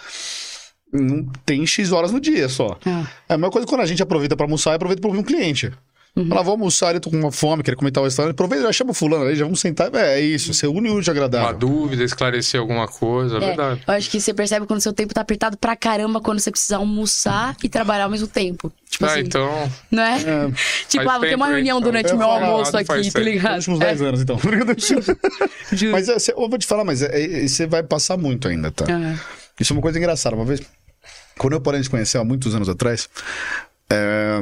não 0.91 1.25
tem 1.45 1.65
X 1.65 1.91
horas 1.91 2.11
no 2.11 2.19
dia 2.19 2.47
só. 2.47 2.77
Ah. 2.85 3.07
É 3.27 3.33
a 3.33 3.37
mesma 3.37 3.49
coisa 3.51 3.67
quando 3.67 3.81
a 3.81 3.85
gente 3.85 4.03
aproveita 4.03 4.35
para 4.35 4.45
almoçar 4.45 4.71
e 4.71 4.75
aproveita 4.75 5.01
para 5.01 5.09
ouvir 5.09 5.19
um 5.19 5.23
cliente. 5.23 5.71
Uhum. 6.15 6.27
Fala, 6.29 6.43
vou 6.43 6.51
almoçar, 6.51 6.93
eu 6.93 7.01
tô 7.01 7.09
com 7.09 7.17
uma 7.17 7.31
fome, 7.31 7.63
quero 7.63 7.75
comentar 7.75 7.99
o 8.01 8.05
restaurante. 8.05 8.33
Aproveita, 8.33 8.65
já 8.65 8.71
chama 8.71 8.91
o 8.91 8.93
fulano 8.93 9.25
ali, 9.25 9.35
já 9.35 9.45
vamos 9.45 9.59
sentar. 9.59 9.89
É, 9.95 10.19
é 10.19 10.21
isso, 10.21 10.53
você 10.53 10.67
une 10.67 10.87
o 10.89 10.97
útil 10.97 11.11
ao 11.11 11.17
Uma 11.17 11.25
agradável. 11.25 11.57
dúvida, 11.57 12.03
esclarecer 12.03 12.59
alguma 12.59 12.87
coisa, 12.87 13.35
é, 13.35 13.37
É, 13.37 13.47
verdade. 13.47 13.81
eu 13.87 13.93
acho 13.95 14.11
que 14.11 14.21
você 14.21 14.31
percebe 14.31 14.67
quando 14.67 14.79
seu 14.79 14.93
tempo 14.93 15.11
tá 15.11 15.21
apertado 15.21 15.57
pra 15.57 15.75
caramba, 15.75 16.21
quando 16.21 16.39
você 16.39 16.51
precisa 16.51 16.77
almoçar 16.77 17.57
e 17.63 17.67
trabalhar 17.69 18.03
ao 18.03 18.11
mesmo 18.11 18.27
tempo. 18.27 18.71
Tipo 18.87 19.05
ah, 19.05 19.11
assim, 19.11 19.21
então. 19.21 19.71
não 19.89 20.03
é? 20.03 20.19
tipo, 20.87 21.03
Faz 21.03 21.07
ah, 21.15 21.17
vou 21.17 21.27
ter 21.27 21.35
uma 21.35 21.47
reunião 21.47 21.79
então. 21.79 21.91
durante 21.91 22.13
o 22.13 22.17
meu 22.17 22.27
falar, 22.27 22.45
almoço 22.45 22.77
aqui, 22.77 22.85
tá 22.87 22.93
tempo. 22.93 23.17
Nos 23.17 23.25
ligado? 23.25 23.55
últimos 23.55 23.81
É, 23.81 23.85
10 23.85 24.01
anos, 24.03 24.21
então. 24.21 24.39
mas 25.91 26.09
é, 26.09 26.19
cê- 26.19 26.33
eu 26.33 26.47
vou 26.47 26.59
te 26.59 26.67
falar, 26.67 26.83
mas 26.83 27.01
é, 27.01 27.43
é, 27.43 27.47
você 27.47 27.65
vai 27.65 27.81
passar 27.81 28.17
muito 28.17 28.47
ainda, 28.47 28.69
tá? 28.71 28.85
Ah, 28.87 29.15
Isso 29.59 29.73
é 29.73 29.75
uma 29.75 29.81
coisa 29.81 29.97
engraçada. 29.97 30.35
Uma 30.35 30.45
vez, 30.45 30.61
quando 31.39 31.53
eu 31.53 31.61
parei 31.61 31.81
de 31.81 31.89
conhecer 31.89 32.19
há 32.19 32.23
muitos 32.23 32.53
anos 32.53 32.69
atrás, 32.69 33.09
é, 33.89 34.41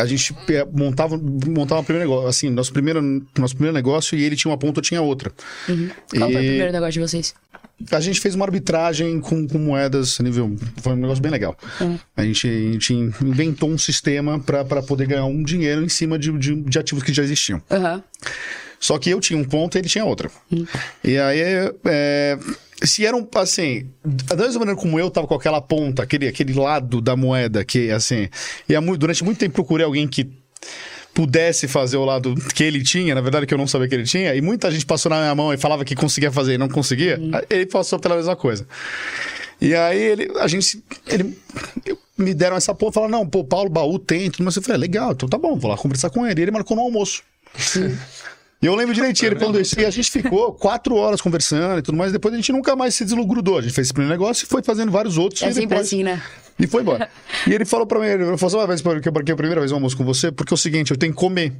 a 0.00 0.06
gente 0.06 0.34
montava, 0.72 1.18
montava 1.46 1.82
primeiro 1.82 2.08
negócio, 2.08 2.28
assim, 2.28 2.50
nosso 2.50 2.72
primeiro, 2.72 3.00
nosso 3.38 3.54
primeiro 3.54 3.74
negócio 3.74 4.16
e 4.16 4.24
ele 4.24 4.36
tinha 4.36 4.50
uma 4.50 4.58
ponta, 4.58 4.78
eu 4.78 4.82
tinha 4.82 5.02
outra. 5.02 5.32
Qual 5.66 6.30
foi 6.30 6.40
o 6.40 6.42
E 6.42 6.48
primeiro 6.48 6.72
negócio 6.72 6.92
de 6.92 7.00
vocês? 7.00 7.34
a 7.90 8.00
gente 8.00 8.20
fez 8.20 8.34
uma 8.34 8.44
arbitragem 8.44 9.20
com, 9.20 9.46
com 9.48 9.58
moedas 9.58 10.20
a 10.20 10.22
nível. 10.22 10.54
Foi 10.82 10.92
um 10.92 10.96
negócio 10.96 11.22
bem 11.22 11.32
legal. 11.32 11.56
A, 12.16 12.22
gente, 12.24 12.46
a 12.46 12.72
gente 12.72 12.92
inventou 12.92 13.70
um 13.70 13.78
sistema 13.78 14.38
para 14.38 14.82
poder 14.82 15.06
ganhar 15.06 15.24
um 15.24 15.42
dinheiro 15.42 15.82
em 15.82 15.88
cima 15.88 16.18
de, 16.18 16.30
de, 16.38 16.56
de 16.56 16.78
ativos 16.78 17.02
que 17.02 17.12
já 17.12 17.22
existiam. 17.22 17.62
Aham. 17.70 18.02
Só 18.78 18.98
que 18.98 19.10
eu 19.10 19.20
tinha 19.20 19.38
um 19.38 19.44
ponto 19.44 19.76
e 19.76 19.78
ele 19.78 19.88
tinha 19.88 20.04
outra. 20.04 20.30
E 21.04 21.18
aí, 21.18 21.40
é, 21.84 22.38
se 22.82 23.04
eram, 23.04 23.26
assim, 23.34 23.88
da 24.04 24.36
mesma 24.36 24.60
maneira 24.60 24.80
como 24.80 24.98
eu 24.98 25.10
tava 25.10 25.26
com 25.26 25.34
aquela 25.34 25.60
ponta, 25.60 26.02
aquele, 26.02 26.28
aquele 26.28 26.52
lado 26.54 27.00
da 27.00 27.16
moeda, 27.16 27.64
que, 27.64 27.90
assim, 27.90 28.28
e 28.68 28.96
durante 28.96 29.24
muito 29.24 29.38
tempo 29.38 29.54
procurei 29.54 29.84
alguém 29.84 30.08
que 30.08 30.30
pudesse 31.12 31.66
fazer 31.66 31.96
o 31.96 32.04
lado 32.04 32.34
que 32.54 32.62
ele 32.62 32.82
tinha, 32.82 33.14
na 33.14 33.20
verdade 33.20 33.46
que 33.46 33.52
eu 33.52 33.58
não 33.58 33.66
sabia 33.66 33.88
que 33.88 33.94
ele 33.94 34.04
tinha, 34.04 34.34
e 34.34 34.40
muita 34.40 34.70
gente 34.70 34.86
passou 34.86 35.10
na 35.10 35.18
minha 35.20 35.34
mão 35.34 35.52
e 35.52 35.56
falava 35.56 35.84
que 35.84 35.94
conseguia 35.94 36.30
fazer 36.30 36.54
e 36.54 36.58
não 36.58 36.68
conseguia, 36.68 37.18
ele 37.48 37.66
passou 37.66 37.98
pela 37.98 38.16
mesma 38.16 38.36
coisa. 38.36 38.66
E 39.60 39.74
aí 39.74 39.98
ele, 39.98 40.32
a 40.38 40.48
gente, 40.48 40.82
ele, 41.06 41.36
me 42.16 42.32
deram 42.32 42.56
essa 42.56 42.74
porra, 42.74 42.92
falaram, 42.92 43.12
não, 43.12 43.26
pô, 43.26 43.44
Paulo 43.44 43.68
Baú 43.68 43.98
tem, 43.98 44.30
tudo 44.30 44.44
mais. 44.44 44.56
Eu 44.56 44.62
falei, 44.62 44.78
legal, 44.78 45.12
então 45.12 45.28
tá 45.28 45.36
bom, 45.36 45.56
vou 45.58 45.70
lá 45.70 45.76
conversar 45.76 46.08
com 46.08 46.26
ele. 46.26 46.40
E 46.40 46.44
ele 46.44 46.50
marcou 46.50 46.76
no 46.76 46.82
almoço. 46.82 47.22
E 48.62 48.66
eu 48.66 48.74
lembro 48.74 48.94
direitinho, 48.94 49.30
ele 49.32 49.40
falando 49.40 49.58
isso. 49.58 49.78
E 49.80 49.86
a 49.86 49.90
gente 49.90 50.10
ficou 50.10 50.52
quatro 50.52 50.94
horas 50.94 51.20
conversando 51.22 51.78
e 51.78 51.82
tudo 51.82 51.96
mais. 51.96 52.12
Depois 52.12 52.34
a 52.34 52.36
gente 52.36 52.52
nunca 52.52 52.76
mais 52.76 52.94
se 52.94 53.04
deslogrudou. 53.04 53.56
A 53.58 53.62
gente 53.62 53.72
fez 53.72 53.86
esse 53.86 53.94
primeiro 53.94 54.12
negócio 54.12 54.44
e 54.44 54.46
foi 54.46 54.62
fazendo 54.62 54.92
vários 54.92 55.16
outros. 55.16 55.42
É 55.42 55.48
e 55.48 55.54
sempre 55.54 55.68
depois... 55.68 55.86
assim, 55.86 56.02
né? 56.02 56.22
E 56.58 56.66
foi 56.66 56.82
embora. 56.82 57.08
e 57.46 57.54
ele 57.54 57.64
falou 57.64 57.86
pra 57.86 57.98
mim, 57.98 58.06
ele 58.06 58.36
falou, 58.36 58.58
uma 58.60 58.66
vez 58.66 58.82
que 58.82 58.86
eu 58.86 59.12
marquei 59.12 59.32
a 59.32 59.36
primeira 59.36 59.60
vez 59.62 59.72
um 59.72 59.76
almoço 59.76 59.96
com 59.96 60.04
você, 60.04 60.30
porque 60.30 60.52
é 60.52 60.56
o 60.56 60.58
seguinte, 60.58 60.90
eu 60.90 60.96
tenho 60.98 61.10
que 61.12 61.18
comer. 61.18 61.54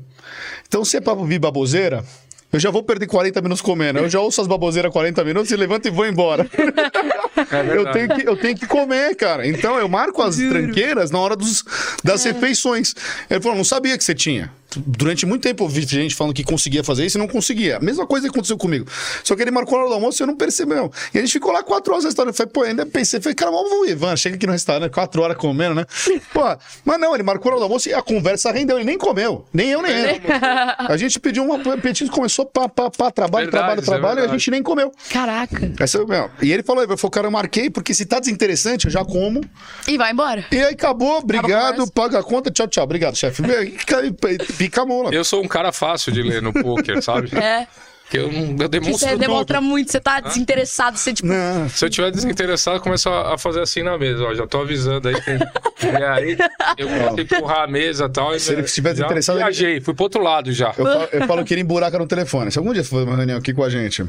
Então, 0.68 0.84
se 0.84 0.98
é 0.98 1.00
pra 1.00 1.14
ouvir 1.14 1.38
baboseira, 1.38 2.04
Eu 2.52 2.58
já 2.58 2.68
vou 2.70 2.82
perder 2.82 3.06
40 3.06 3.40
minutos 3.40 3.62
comendo. 3.62 4.00
Eu 4.00 4.08
já 4.10 4.20
ouço 4.20 4.40
as 4.40 4.46
baboseiras 4.48 4.92
40 4.92 5.22
minutos 5.24 5.50
e 5.52 5.56
levanto 5.56 5.86
e 5.86 5.90
vou 5.90 6.06
embora. 6.06 6.46
É 7.50 7.76
eu, 7.76 7.90
tenho 7.90 8.08
que, 8.08 8.28
eu 8.28 8.36
tenho 8.36 8.56
que 8.56 8.66
comer, 8.66 9.16
cara. 9.16 9.46
Então 9.46 9.78
eu 9.78 9.88
marco 9.88 10.20
as 10.22 10.36
tranqueiras 10.36 11.10
na 11.10 11.18
hora 11.18 11.34
dos, 11.34 11.64
das 12.04 12.26
É. 12.26 12.32
refeições. 12.32 12.94
Ele 13.30 13.40
falou: 13.40 13.56
não 13.56 13.64
sabia 13.64 13.96
que 13.96 14.04
você 14.04 14.14
tinha. 14.14 14.52
Durante 14.76 15.26
muito 15.26 15.42
tempo 15.42 15.64
eu 15.64 15.68
vi 15.68 15.82
gente 15.82 16.14
falando 16.14 16.34
que 16.34 16.44
conseguia 16.44 16.84
fazer 16.84 17.04
isso 17.04 17.18
e 17.18 17.20
não 17.20 17.28
conseguia. 17.28 17.76
A 17.76 17.80
mesma 17.80 18.06
coisa 18.06 18.26
que 18.26 18.30
aconteceu 18.30 18.56
comigo. 18.56 18.86
Só 19.24 19.34
que 19.34 19.42
ele 19.42 19.50
marcou 19.50 19.78
na 19.78 19.84
hora 19.84 19.90
do 19.90 19.94
almoço 19.94 20.20
e 20.20 20.22
eu 20.22 20.26
não 20.26 20.36
percebeu. 20.36 20.90
E 21.12 21.18
a 21.18 21.20
gente 21.20 21.32
ficou 21.32 21.52
lá 21.52 21.62
quatro 21.62 21.92
horas 21.92 22.04
no 22.04 22.08
restaurante. 22.08 22.32
Eu 22.32 22.36
falei, 22.36 22.52
pô, 22.52 22.62
ainda 22.62 22.86
pensei, 22.86 23.20
falei, 23.20 23.34
cara, 23.34 23.50
vamos 23.50 23.88
Ivan, 23.88 24.16
chega 24.16 24.36
aqui 24.36 24.46
no 24.46 24.52
restaurante, 24.52 24.92
quatro 24.92 25.22
horas 25.22 25.36
comendo, 25.36 25.74
né? 25.74 25.84
Pô, 26.32 26.42
mas 26.84 27.00
não, 27.00 27.14
ele 27.14 27.22
marcou 27.22 27.50
na 27.50 27.56
hora 27.56 27.60
do 27.60 27.64
almoço 27.64 27.88
e 27.88 27.94
a 27.94 28.02
conversa 28.02 28.52
rendeu. 28.52 28.76
Ele 28.76 28.84
nem 28.84 28.98
comeu. 28.98 29.44
Nem 29.52 29.70
eu, 29.70 29.82
nem 29.82 29.92
ele. 29.92 30.20
A 30.78 30.96
gente 30.96 31.18
pediu 31.18 31.42
um 31.42 31.80
petisco, 31.80 32.14
começou 32.14 32.44
pá, 32.46 32.68
pá, 32.68 32.90
pá, 32.90 33.10
trabalho, 33.10 33.46
Verdade, 33.46 33.50
trabalho, 33.50 33.80
é 33.80 33.84
trabalho, 33.84 34.20
e 34.20 34.24
a 34.24 34.28
gente 34.28 34.50
nem 34.50 34.62
comeu. 34.62 34.92
Caraca. 35.10 35.72
Essa, 35.78 36.04
meu, 36.04 36.30
e 36.42 36.52
ele 36.52 36.62
falou, 36.62 36.82
ele 36.82 36.96
falou, 36.96 37.10
cara, 37.10 37.26
eu 37.26 37.30
marquei, 37.30 37.70
porque 37.70 37.94
se 37.94 38.04
tá 38.04 38.18
desinteressante, 38.18 38.86
eu 38.86 38.90
já 38.90 39.04
como. 39.04 39.40
E 39.86 39.96
vai 39.96 40.12
embora. 40.12 40.44
E 40.50 40.58
aí 40.58 40.74
acabou, 40.74 41.18
obrigado, 41.18 41.90
paga 41.90 42.18
a 42.18 42.22
conta, 42.22 42.50
tchau, 42.50 42.66
tchau, 42.66 42.84
obrigado, 42.84 43.16
chefe. 43.16 43.42
Pica 44.60 44.82
a 44.82 44.86
mão 44.86 45.02
lá. 45.04 45.10
Eu 45.10 45.24
sou 45.24 45.42
um 45.42 45.48
cara 45.48 45.72
fácil 45.72 46.12
de 46.12 46.22
ler 46.22 46.42
no 46.42 46.52
poker, 46.52 47.00
sabe? 47.02 47.34
É. 47.34 47.66
Que 48.10 48.18
eu, 48.18 48.30
não- 48.30 48.56
eu 48.60 48.68
demonstro 48.68 48.98
você 48.98 49.10
tudo. 49.12 49.20
demonstra 49.20 49.60
muito, 49.60 49.90
você 49.92 50.00
tá 50.00 50.18
desinteressado, 50.20 50.98
você 50.98 51.14
tipo. 51.14 51.28
Não, 51.28 51.68
Se 51.68 51.84
eu 51.84 51.88
tiver 51.88 52.10
desinteressado, 52.10 52.76
eu 52.78 52.80
começo 52.82 53.08
a 53.08 53.38
fazer 53.38 53.60
assim 53.62 53.82
na 53.84 53.96
mesa, 53.96 54.24
ó. 54.24 54.34
Já 54.34 54.46
tô 54.48 54.60
avisando 54.60 55.08
aí. 55.08 55.14
que- 55.14 55.30
E 55.86 56.02
aí, 56.04 56.36
eu 56.76 56.88
a 56.88 57.20
empurrar 57.20 57.60
a 57.62 57.66
mesa 57.68 58.06
e 58.06 58.08
tal. 58.10 58.34
e 58.34 58.40
Se 58.40 58.52
ele 58.52 58.62
estiver 58.62 58.92
desinteressado, 58.92 59.38
ele- 59.38 59.44
Viajei, 59.44 59.80
fui 59.80 59.94
pro 59.94 60.02
outro 60.04 60.20
lado 60.22 60.52
já. 60.52 60.74
eu 60.76 60.84
falo, 60.84 61.08
eu 61.12 61.26
falo 61.26 61.44
que 61.44 61.54
ele 61.54 61.60
emburaca 61.62 61.98
no 61.98 62.06
telefone. 62.06 62.50
Se 62.50 62.58
algum 62.58 62.72
dia 62.74 62.82
for 62.84 62.90
fazer 62.96 63.04
uma 63.04 63.16
reunião 63.16 63.38
aqui 63.38 63.54
com 63.54 63.62
a 63.62 63.70
gente 63.70 64.04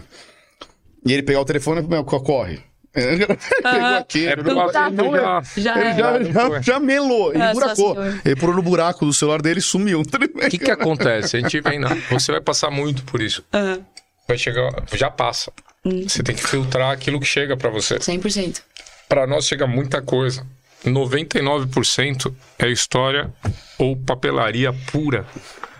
e 1.05 1.13
ele 1.13 1.21
pegar 1.23 1.39
o 1.41 1.45
telefone, 1.45 1.81
meu, 1.87 2.03
corre. 2.03 2.59
Pegou 2.93 3.97
aqui, 3.97 4.27
É 4.27 4.31
ele 4.33 4.43
porque 4.43 4.53
não- 4.53 4.91
não 4.91 5.15
já. 5.15 5.41
Já 5.57 5.79
ele 5.79 5.93
já, 5.93 6.23
já, 6.49 6.61
já 6.61 6.79
melou, 6.79 7.33
ele 7.33 7.41
É, 7.41 7.45
só 7.45 7.51
emburacou. 7.51 7.99
assim, 7.99 8.19
ele 8.25 8.35
pulou 8.35 8.55
no 8.55 8.61
buraco 8.61 9.05
do 9.05 9.13
celular 9.13 9.41
dele 9.41 9.59
e 9.59 9.63
sumiu. 9.63 10.01
O 10.11 10.49
que 10.49 10.57
que 10.57 10.71
acontece? 10.71 11.37
A 11.37 11.39
gente 11.39 11.61
vem 11.61 11.79
na... 11.79 11.95
Você 12.09 12.31
vai 12.31 12.41
passar 12.41 12.69
muito 12.69 13.03
por 13.03 13.21
isso. 13.21 13.43
Aham. 13.53 13.79
Vai 14.27 14.37
chegar... 14.37 14.71
Já 14.93 15.09
passa. 15.09 15.51
Hum. 15.85 16.03
Você 16.07 16.21
tem 16.21 16.35
que 16.35 16.45
filtrar 16.45 16.91
aquilo 16.91 17.19
que 17.19 17.25
chega 17.25 17.55
pra 17.57 17.69
você. 17.69 17.95
100%. 17.97 18.61
Pra 19.07 19.25
nós 19.25 19.45
chega 19.45 19.65
muita 19.65 20.01
coisa. 20.01 20.45
99% 20.85 22.33
é 22.59 22.67
história 22.69 23.31
ou 23.77 23.95
papelaria 23.95 24.73
pura. 24.91 25.25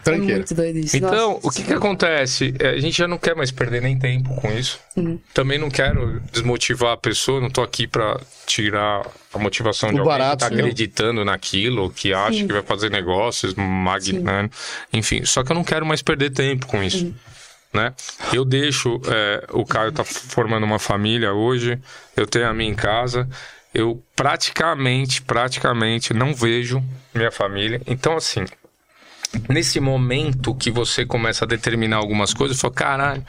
É 0.01 0.03
Tranqueira. 0.03 0.35
muito 0.37 0.55
doido 0.55 0.79
isso. 0.79 0.97
Então, 0.97 1.33
Nossa. 1.33 1.47
o 1.47 1.51
que 1.51 1.63
que 1.63 1.73
acontece? 1.73 2.53
É, 2.59 2.69
a 2.69 2.79
gente 2.79 2.97
já 2.97 3.07
não 3.07 3.17
quer 3.17 3.35
mais 3.35 3.51
perder 3.51 3.81
nem 3.81 3.97
tempo 3.97 4.33
com 4.35 4.51
isso. 4.51 4.79
Uhum. 4.95 5.19
Também 5.33 5.59
não 5.59 5.69
quero 5.69 6.19
desmotivar 6.31 6.93
a 6.93 6.97
pessoa, 6.97 7.39
não 7.39 7.49
tô 7.49 7.61
aqui 7.61 7.85
pra 7.87 8.19
tirar 8.47 9.05
a 9.33 9.37
motivação 9.37 9.89
de 9.89 9.95
O 9.95 9.99
alguém 9.99 10.17
barato, 10.17 10.43
que 10.45 10.49
tá 10.49 10.55
né? 10.55 10.61
acreditando 10.61 11.23
naquilo, 11.23 11.91
que 11.91 12.13
acha 12.13 12.39
Sim. 12.39 12.47
que 12.47 12.53
vai 12.53 12.63
fazer 12.63 12.89
negócios 12.89 13.53
magnânimos. 13.55 14.55
Enfim, 14.91 15.23
só 15.23 15.43
que 15.43 15.51
eu 15.51 15.55
não 15.55 15.63
quero 15.63 15.85
mais 15.85 16.01
perder 16.01 16.31
tempo 16.31 16.65
com 16.65 16.81
isso. 16.83 17.05
Uhum. 17.05 17.13
Né? 17.73 17.93
Eu 18.33 18.43
deixo, 18.43 18.99
é, 19.07 19.45
o 19.53 19.65
Caio 19.65 19.91
tá 19.93 20.03
formando 20.03 20.63
uma 20.65 20.79
família 20.79 21.31
hoje, 21.31 21.79
eu 22.17 22.27
tenho 22.27 22.47
a 22.49 22.53
minha 22.53 22.69
em 22.69 22.75
casa, 22.75 23.29
eu 23.73 24.03
praticamente, 24.13 25.21
praticamente 25.21 26.13
não 26.13 26.33
vejo 26.33 26.83
minha 27.13 27.31
família. 27.31 27.81
Então, 27.87 28.17
assim, 28.17 28.43
nesse 29.49 29.79
momento 29.79 30.53
que 30.55 30.69
você 30.71 31.05
começa 31.05 31.45
a 31.45 31.47
determinar 31.47 31.97
algumas 31.97 32.33
coisas, 32.33 32.57
eu 32.57 32.61
falo, 32.61 32.73
caralho, 32.73 33.25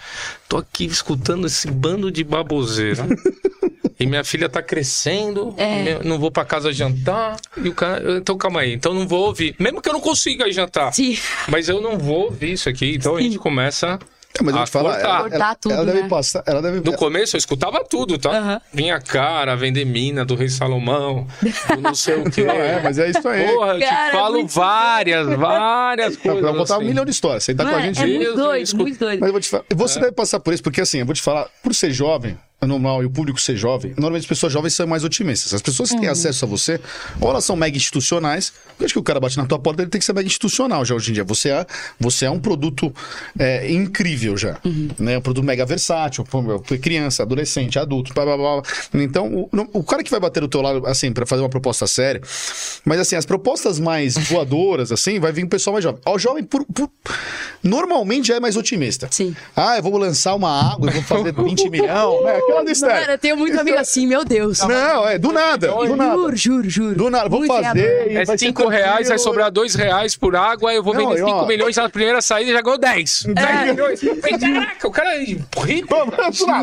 tô 0.49 0.57
aqui 0.57 0.85
escutando 0.85 1.47
esse 1.47 1.71
bando 1.71 2.11
de 2.11 2.25
baboseira. 2.25 3.07
e 3.99 4.07
minha 4.07 4.25
filha 4.25 4.49
tá 4.49 4.61
crescendo, 4.63 5.55
É. 5.57 6.03
não 6.03 6.19
vou 6.19 6.31
pra 6.31 6.45
casa 6.45 6.73
jantar, 6.73 7.37
e 7.57 7.69
o 7.69 7.75
cara, 7.75 8.19
então 8.19 8.37
calma 8.37 8.61
aí, 8.61 8.73
então 8.73 8.93
não 8.93 9.07
vou 9.07 9.27
ouvir. 9.27 9.55
Mesmo 9.59 9.81
que 9.81 9.89
eu 9.89 9.93
não 9.93 10.01
consiga 10.01 10.51
jantar, 10.51 10.93
Sim. 10.93 11.17
mas 11.49 11.69
eu 11.69 11.81
não 11.81 11.97
vou 11.99 12.25
ouvir 12.25 12.53
isso 12.53 12.69
aqui, 12.69 12.95
então 12.97 13.15
a 13.15 13.19
Sim. 13.19 13.25
gente 13.25 13.39
começa 13.39 13.99
É, 14.39 14.43
mas 14.43 14.49
eu 14.55 14.59
vou 14.59 14.65
te 14.65 14.71
falar, 14.71 14.93
cortar. 14.95 15.05
ela, 15.09 15.19
ela, 15.21 15.31
Cortar 15.31 15.55
tudo, 15.57 15.75
ela 15.75 15.85
deve 15.85 16.03
né? 16.03 16.09
passar, 16.09 16.43
ela 16.47 16.63
deve... 16.63 16.81
No 16.81 16.97
começo 16.97 17.37
eu 17.37 17.39
escutava 17.39 17.85
tudo, 17.85 18.19
tá? 18.19 18.31
Aham. 18.31 18.61
Vinha 18.73 18.99
cara, 19.01 19.55
vender 19.57 19.85
mina 19.85 20.25
do 20.25 20.35
Rei 20.35 20.49
Salomão, 20.49 21.27
do 21.75 21.81
não 21.81 21.95
sei 21.95 22.15
o 22.17 22.25
quê. 22.31 22.43
É, 22.43 22.81
mas 22.83 22.99
é 22.99 23.11
isso 23.11 23.29
aí. 23.29 23.47
Porra, 23.47 23.73
eu 23.75 23.81
te 23.81 23.87
Cara, 23.87 24.09
é 24.09 24.13
falo 24.13 24.35
muito 24.35 24.53
várias, 24.55 25.27
várias 25.37 26.17
coisas. 26.17 26.41
pra 26.41 26.53
contar 26.55 26.75
um 26.75 26.77
assim. 26.79 26.87
milhão 26.87 27.05
de 27.05 27.11
histórias. 27.11 27.45
Você 27.45 27.55
tá 27.55 27.65
com 27.65 27.71
a 27.77 27.79
É, 27.81 27.83
gente 27.83 28.03
é 28.03 28.07
muito 28.07 28.35
doido, 28.35 28.77
muito 28.77 28.99
doido. 28.99 29.21
Mas 29.21 29.27
eu 29.29 29.33
vou 29.33 29.41
te 29.41 29.49
falar, 29.51 29.65
É. 29.71 29.75
você 29.75 30.01
deve 30.01 30.13
passar 30.13 30.41
por 30.41 30.55
isso, 30.55 30.63
porque 30.63 30.81
assim, 30.81 30.99
eu 31.01 31.07
vou 31.07 31.15
te 31.15 31.23
falar, 31.23 31.47
por 31.63 31.75
ser 31.75 31.91
jovem, 31.93 32.33
é 32.33 32.37
normal, 32.67 33.03
e 33.03 33.07
o 33.07 33.11
público 33.11 33.41
ser 33.41 33.57
jovem, 33.57 33.93
normalmente 33.97 34.23
as 34.23 34.29
pessoas 34.29 34.53
jovens 34.53 34.75
são 34.75 34.87
mais 34.87 35.05
otimistas. 35.05 35.53
As 35.55 35.63
pessoas 35.63 35.91
que 35.91 35.97
têm 35.97 36.07
Uhum. 36.07 36.13
acesso 36.13 36.45
a 36.45 36.49
você, 36.49 36.81
ou 37.21 37.31
elas 37.31 37.45
são 37.45 37.57
mega 37.57 37.77
institucionais, 37.77 38.53
eu 38.79 38.85
acho 38.85 38.95
que 38.95 38.99
o 38.99 39.03
cara 39.03 39.19
bate 39.21 39.37
na 39.37 39.47
tua 39.47 39.59
porta, 39.59 39.83
ele 39.83 39.91
tem 39.91 39.99
que 39.99 40.05
ser 40.05 40.13
mega 40.13 40.27
institucional 40.27 40.85
já 40.85 40.95
hoje 40.95 41.11
em 41.11 41.15
dia. 41.15 41.25
Você 41.25 41.51
é, 41.51 41.67
você 41.99 42.27
é 42.27 42.31
um 42.31 42.39
produto 42.39 42.93
é, 43.39 43.71
incrível 43.73 44.37
já. 44.37 44.59
Uhum. 44.65 44.89
Né? 44.99 45.19
Um 45.19 45.21
produto 45.21 45.45
mega 45.45 45.65
versátil, 45.67 46.25
criança, 46.81 47.23
adolescente, 47.23 47.79
adulto, 47.79 48.13
blá, 48.15 48.25
blá, 48.25 48.37
blá. 48.37 48.63
Então, 48.95 49.27
o, 49.35 49.49
o 49.73 49.83
cara 49.85 50.03
que 50.03 50.11
vai 50.11 50.21
bater 50.21 50.41
do 50.41 50.49
teu 50.49 50.61
lado, 50.63 50.87
assim, 50.87 51.13
pra 51.13 51.27
fazer 51.27 51.43
uma 51.43 51.49
proposta 51.49 51.87
séria, 51.87 52.21
mas 52.85 52.99
assim, 53.01 53.17
as 53.17 53.27
propostas 53.27 53.79
mais 53.79 54.15
voadoras, 54.29 54.93
assim, 54.93 55.19
vai 55.21 55.33
vir 55.33 55.45
um 55.45 55.49
pessoal 55.49 55.73
mais 55.75 55.85
jovem. 55.85 56.01
O 56.07 56.19
jovem, 56.19 56.45
por- 56.45 56.65
por- 56.67 56.91
normalmente, 57.63 58.29
já 58.29 58.37
é 58.37 58.41
mais 58.41 58.57
otimista. 58.57 59.09
Sim. 59.11 59.35
Ah, 59.55 59.77
eu 59.77 59.83
vou 59.83 59.97
lançar 59.97 60.35
uma 60.35 60.73
água, 60.73 60.89
eu 60.89 60.93
vou 60.95 61.03
fazer 61.03 61.33
20 61.35 61.69
milhões. 61.71 61.91
É, 61.91 62.52
aquela 62.53 62.65
do 62.65 62.81
Cara, 62.81 63.13
eu 63.13 63.19
tenho 63.19 63.37
muito 63.37 63.59
amigo 63.59 63.79
assim, 63.79 64.07
meu 64.07 64.25
Deus. 64.25 64.61
Não, 64.61 65.09
é 65.09 65.19
do 65.19 65.33
nada, 65.33 65.69
do 65.69 65.97
nada. 65.97 66.13
Juro, 66.13 66.37
juro, 66.37 66.71
juro. 66.71 66.95
Do 66.95 67.11
nada, 67.11 67.29
vou 67.29 67.45
fazer. 67.47 68.11
É 68.11 68.25
vai 68.25 68.27
ser 68.27 68.47
5 68.47 68.69
reais, 68.69 69.09
vai 69.09 69.19
sobrar 69.19 69.51
2 69.51 69.75
reais 69.75 70.17
por 70.17 70.37
água, 70.37 70.73
eu 70.73 70.83
vou 70.83 70.95
vender 70.95 71.15
e, 71.15 71.19
5 71.19 71.31
ó, 71.31 71.47
milhões 71.47 71.77
na 71.77 71.89
primeira 71.89 72.21
saída 72.21 72.51
e 72.51 72.55
já 72.55 72.61
ganhou 72.61 72.79
10. 72.79 73.27
10 73.29 73.61
milhões. 73.71 74.01
Caraca, 74.41 74.89
o 74.89 74.91
cara 74.91 75.17
é 75.17 75.25
rico. 75.25 75.47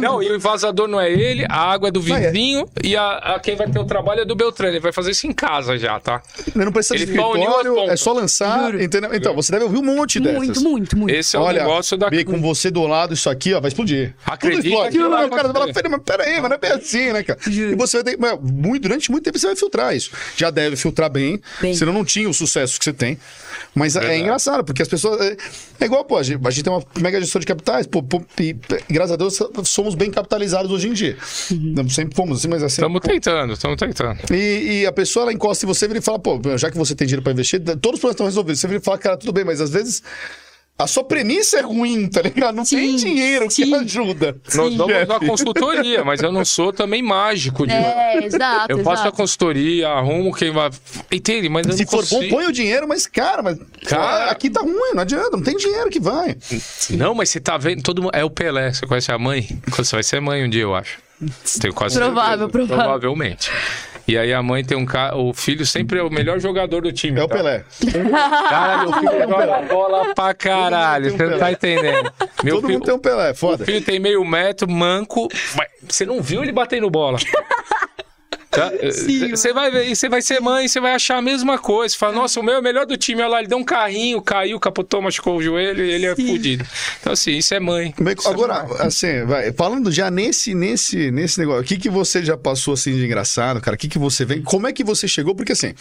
Não, 0.02 0.22
e 0.22 0.32
o 0.32 0.36
invasor 0.36 0.74
não 0.88 1.00
é 1.00 1.12
ele, 1.12 1.46
a 1.50 1.72
água 1.72 1.90
é 1.90 1.92
do 1.92 2.00
é. 2.00 2.04
vizinho 2.04 2.68
e 2.84 2.96
a, 2.96 3.36
a 3.36 3.40
quem 3.40 3.56
vai 3.56 3.70
ter 3.70 3.80
o 3.80 3.86
trabalho 3.86 4.22
é 4.22 4.26
do 4.26 4.36
Beltrano. 4.36 4.74
Ele 4.74 4.80
vai 4.80 4.92
fazer 4.92 5.12
isso 5.12 5.28
em 5.28 5.34
casa 5.34 5.78
já, 5.78 6.00
tá? 6.00 6.22
Ele 6.56 6.66
não 6.66 6.72
precisa 6.72 6.96
de 6.96 7.04
Ele 7.04 7.20
as 7.20 7.26
escritório, 7.26 7.80
é 7.90 7.96
só 7.96 8.14
lançar, 8.14 8.80
entendeu? 8.80 9.14
Então, 9.14 9.34
você 9.34 9.52
deve 9.52 9.66
ouvir 9.66 9.78
um 9.78 9.84
monte 9.84 10.20
dessas. 10.20 10.38
Muito, 10.38 10.62
muito, 10.62 10.98
muito. 10.98 11.16
Esse 11.16 11.36
é 11.36 11.40
o 11.40 11.44
Olha, 11.44 11.64
negócio 11.64 11.98
da. 11.98 12.10
Bi, 12.10 12.24
com 12.24 12.40
você 12.42 12.70
do 12.70 12.86
lado, 12.86 13.14
isso 13.14 13.30
aqui, 13.30 13.54
ó, 13.54 13.60
vai 13.60 13.70
explodir. 13.70 14.14
Acredita 14.26 14.62
Tudo 14.62 14.68
explode. 14.68 14.98
que 14.98 15.08
vai 15.08 15.26
o 15.26 15.30
cara 15.30 15.42
fala, 15.50 15.66
acontecer. 15.66 15.79
Peraí, 15.82 15.92
mas 15.92 16.02
peraí, 16.04 16.42
mas 16.42 16.50
não 16.50 16.56
é 16.56 16.60
bem 16.60 16.72
assim, 16.72 17.14
né, 17.14 17.24
cara? 17.24 17.40
E 17.48 17.76
você 17.76 17.98
vai 17.98 18.04
ter, 18.04 18.18
mas 18.20 18.40
muito, 18.42 18.84
durante 18.84 19.12
muito 19.12 19.24
tempo 19.24 19.38
você 19.38 19.48
vai 19.48 19.56
filtrar 19.56 19.96
isso. 19.96 20.12
Já 20.36 20.50
deve 20.50 20.76
filtrar 20.76 21.10
bem, 21.10 21.42
Bem. 21.62 21.74
senão 21.74 21.94
não 21.94 22.06
tinha 22.06 22.30
o 22.30 22.34
sucesso 22.34 22.78
que 22.78 22.86
você 22.86 22.94
tem. 22.94 23.18
Mas 23.76 23.96
é 23.96 24.00
Verdade. 24.00 24.22
engraçado, 24.22 24.64
porque 24.64 24.82
as 24.82 24.88
pessoas. 24.88 25.20
É, 25.22 25.38
é 25.82 25.86
igual, 25.86 26.04
pô, 26.04 26.18
a 26.18 26.24
gente, 26.24 26.46
a 26.46 26.50
gente 26.50 26.64
tem 26.64 26.74
uma 26.74 26.84
mega 27.00 27.20
gestora 27.20 27.42
de 27.42 27.48
capitais, 27.48 27.88
pô, 27.88 28.02
pô, 28.02 28.22
e, 28.40 28.56
graças 28.90 29.12
a 29.12 29.16
Deus 29.16 29.40
somos 29.66 29.96
bem 29.96 30.12
capitalizados 30.12 30.72
hoje 30.72 30.88
em 30.88 30.94
dia. 30.94 31.18
Não 31.52 31.88
Sempre 31.90 32.16
fomos 32.16 32.40
assim, 32.40 32.48
mas 32.48 32.64
assim. 32.64 32.76
Estamos 32.76 33.02
tentando, 33.02 33.54
estamos 33.54 33.78
tentando. 33.78 34.20
E, 34.32 34.82
e 34.82 34.86
a 34.86 34.92
pessoa 34.92 35.24
ela 35.24 35.34
encosta 35.34 35.66
em 35.66 35.68
você 35.68 35.88
vira 35.88 36.00
e 36.00 36.02
fala, 36.02 36.20
pô, 36.20 36.40
já 36.58 36.70
que 36.72 36.78
você 36.78 36.96
tem 36.96 37.08
dinheiro 37.08 37.24
pra 37.24 37.32
investir, 37.32 37.60
todos 37.60 37.98
os 37.98 38.00
problemas 38.00 38.14
estão 38.14 38.26
resolvidos. 38.26 38.60
Você 38.60 38.68
vira 38.68 38.80
e 38.80 38.84
fala, 38.84 38.98
cara, 38.98 39.18
tudo 39.18 39.34
bem, 39.34 39.44
mas 39.44 39.60
às 39.60 39.70
vezes 39.70 40.02
a 40.80 40.88
sua 40.88 41.04
premissa 41.04 41.58
é 41.60 41.62
ruim, 41.62 42.08
tá 42.08 42.22
ligado? 42.22 42.56
Não 42.56 42.64
tem 42.64 42.98
Sim, 42.98 43.06
dinheiro 43.06 43.48
que 43.50 43.66
sim. 43.66 43.76
ajuda. 43.76 44.38
Nós 44.56 44.76
damos 44.76 45.04
uma 45.10 45.20
consultoria, 45.20 46.06
mas 46.06 46.22
eu 46.24 46.32
não 46.32 46.46
sou 46.46 46.72
também 46.72 47.02
mágico. 47.04 47.68
De... 47.68 47.74
É, 47.74 48.26
exato, 48.26 48.72
Eu 48.72 48.78
faço 48.78 49.02
a 49.04 49.06
exato. 49.08 49.18
consultoria, 49.18 49.90
arrumo 49.90 50.34
quem 50.34 50.52
vai. 50.52 50.70
Entende? 51.12 51.50
Mas 51.50 51.68
eu 51.68 51.74
Se 51.74 51.84
não 51.84 51.92
for 51.92 51.98
consigo. 51.98 52.22
bom, 52.22 52.30
põe 52.30 52.46
o 52.46 52.52
dinheiro, 52.54 52.88
mas, 52.88 53.06
cara, 53.06 53.44
mas 53.44 53.60
Cara. 53.86 54.32
aqui 54.32 54.50
tá 54.50 54.62
ruim, 54.62 54.94
não 54.94 55.02
adianta, 55.02 55.32
não 55.32 55.44
tem 55.44 55.58
dinheiro 55.58 55.90
que 55.90 56.00
vai. 56.00 56.38
Não, 56.92 57.14
mas 57.14 57.30
você 57.30 57.40
tá 57.42 57.58
vendo, 57.58 57.84
todo 57.84 58.02
mundo. 58.02 58.12
É 58.16 58.24
o 58.24 58.30
Pelé, 58.30 58.72
você 58.72 58.88
conhece 58.88 59.12
a 59.12 59.18
mãe? 59.20 59.48
Você 59.76 59.96
vai 59.96 60.04
ser 60.04 60.22
mãe 60.22 60.46
um 60.46 60.50
dia, 60.50 60.62
eu 60.64 60.74
acho. 60.74 60.98
Tenho 61.60 61.74
quase 61.74 61.96
Provável, 61.96 62.48
certeza. 62.48 62.50
provável. 62.68 62.78
Provavelmente. 62.86 63.52
E 64.10 64.18
aí 64.18 64.34
a 64.34 64.42
mãe 64.42 64.66
tem 64.66 64.76
um 64.76 64.88
cara. 64.88 65.16
O 65.16 65.32
filho 65.36 65.64
sempre 65.68 66.00
é 66.00 66.02
o 66.02 66.10
melhor 66.10 66.40
jogador 66.40 66.82
do 66.82 66.92
time. 66.92 67.20
É 67.20 67.24
o 67.24 67.28
tá? 67.28 67.36
Pelé. 67.36 67.64
Cara, 68.50 68.78
meu 68.84 68.94
filho 68.94 69.20
joga 69.30 69.62
bola 69.62 70.16
pra 70.16 70.34
caralho. 70.34 71.12
Todo 71.12 71.18
Você 71.18 71.26
não 71.28 71.36
um 71.36 71.40
tá 71.40 71.52
entendendo. 71.52 72.12
Meu 72.44 72.56
Todo 72.56 72.66
filho, 72.66 72.80
mundo 72.80 72.86
tem 72.86 72.96
um 72.96 73.00
Pelé, 73.00 73.30
o 73.30 73.36
foda. 73.36 73.66
filho 73.66 73.82
tem 73.84 74.00
meio 74.00 74.26
metro, 74.26 74.68
manco. 74.68 75.28
mas 75.56 75.68
Você 75.88 76.08
não 76.08 76.24
viu 76.24 76.42
ele 76.42 76.52
batendo 76.52 76.90
bola? 76.90 77.20
Tá? 78.52 78.72
Você 79.30 79.54
vai 79.54 79.70
ver, 79.70 79.96
você 79.96 80.10
vai 80.10 80.22
ser 80.24 80.40
mãe, 80.42 80.68
você 80.68 80.80
vai 80.80 80.94
achar 80.94 81.18
a 81.18 81.22
mesma 81.22 81.60
coisa. 81.60 81.94
Você 81.94 82.00
fala, 82.00 82.14
nossa, 82.14 82.40
o 82.40 82.44
meu 82.44 82.56
é 82.56 82.60
o 82.60 82.64
melhor 82.64 82.86
do 82.86 82.98
time. 82.98 83.22
Olha 83.22 83.30
lá, 83.32 83.40
ele 83.40 83.48
deu 83.48 83.58
um 83.60 83.64
carrinho, 83.64 84.20
caiu, 84.24 84.60
capotou, 84.60 85.02
machucou 85.02 85.38
o 85.38 85.42
joelho 85.44 85.86
e 85.86 85.92
ele 85.92 86.06
é 86.08 86.16
fudido. 86.16 86.66
Então, 87.00 87.14
assim, 87.14 87.38
isso 87.38 87.54
é 87.54 87.60
mãe. 87.60 87.94
Bem, 88.00 88.16
Isso 88.18 88.28
é 88.28 88.32
Agora, 88.32 88.64
mãe. 88.64 88.78
assim, 88.80 89.24
vai, 89.26 89.52
falando 89.54 89.92
já 89.92 90.10
nesse, 90.10 90.56
nesse, 90.56 91.12
nesse 91.12 91.40
negócio, 91.40 91.62
o 91.62 91.64
que, 91.66 91.78
que 91.78 91.90
você 91.92 92.24
já 92.26 92.36
passou 92.36 92.74
assim 92.74 92.96
de 92.96 93.06
engraçado, 93.06 93.62
cara? 93.62 93.76
O 93.76 93.78
que, 93.78 93.88
que 93.88 94.00
você 94.00 94.26
vem? 94.26 94.42
Como 94.42 94.68
é 94.68 94.74
que 94.74 94.84
você 94.84 95.08
chegou? 95.08 95.36
Porque 95.36 95.52
assim, 95.52 95.74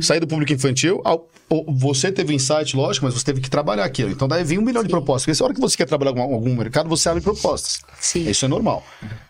sair 0.00 0.18
do 0.18 0.26
público 0.26 0.52
infantil, 0.52 1.00
ao- 1.04 1.28
você 1.68 2.10
teve 2.10 2.34
insight, 2.34 2.76
lógico, 2.76 3.04
mas 3.06 3.14
você 3.14 3.24
teve 3.24 3.40
que 3.40 3.50
trabalhar 3.50 3.84
aquilo. 3.84 4.10
Então 4.10 4.26
daí 4.26 4.42
vem 4.44 4.58
um 4.58 4.62
milhão 4.62 4.82
de 4.82 4.88
propostas. 4.88 5.24
Porque 5.26 5.42
a 5.42 5.46
hora 5.46 5.54
que 5.54 5.60
você 5.60 5.76
quer 5.76 5.86
trabalhar 5.86 6.12
com 6.12 6.20
algum 6.22 6.54
mercado, 6.54 6.88
você 6.88 7.08
abre 7.08 7.20
propostas. 7.22 7.80
Sim. 8.00 8.28
Isso 8.28 8.44
é 8.44 8.48
normal. 8.48 8.84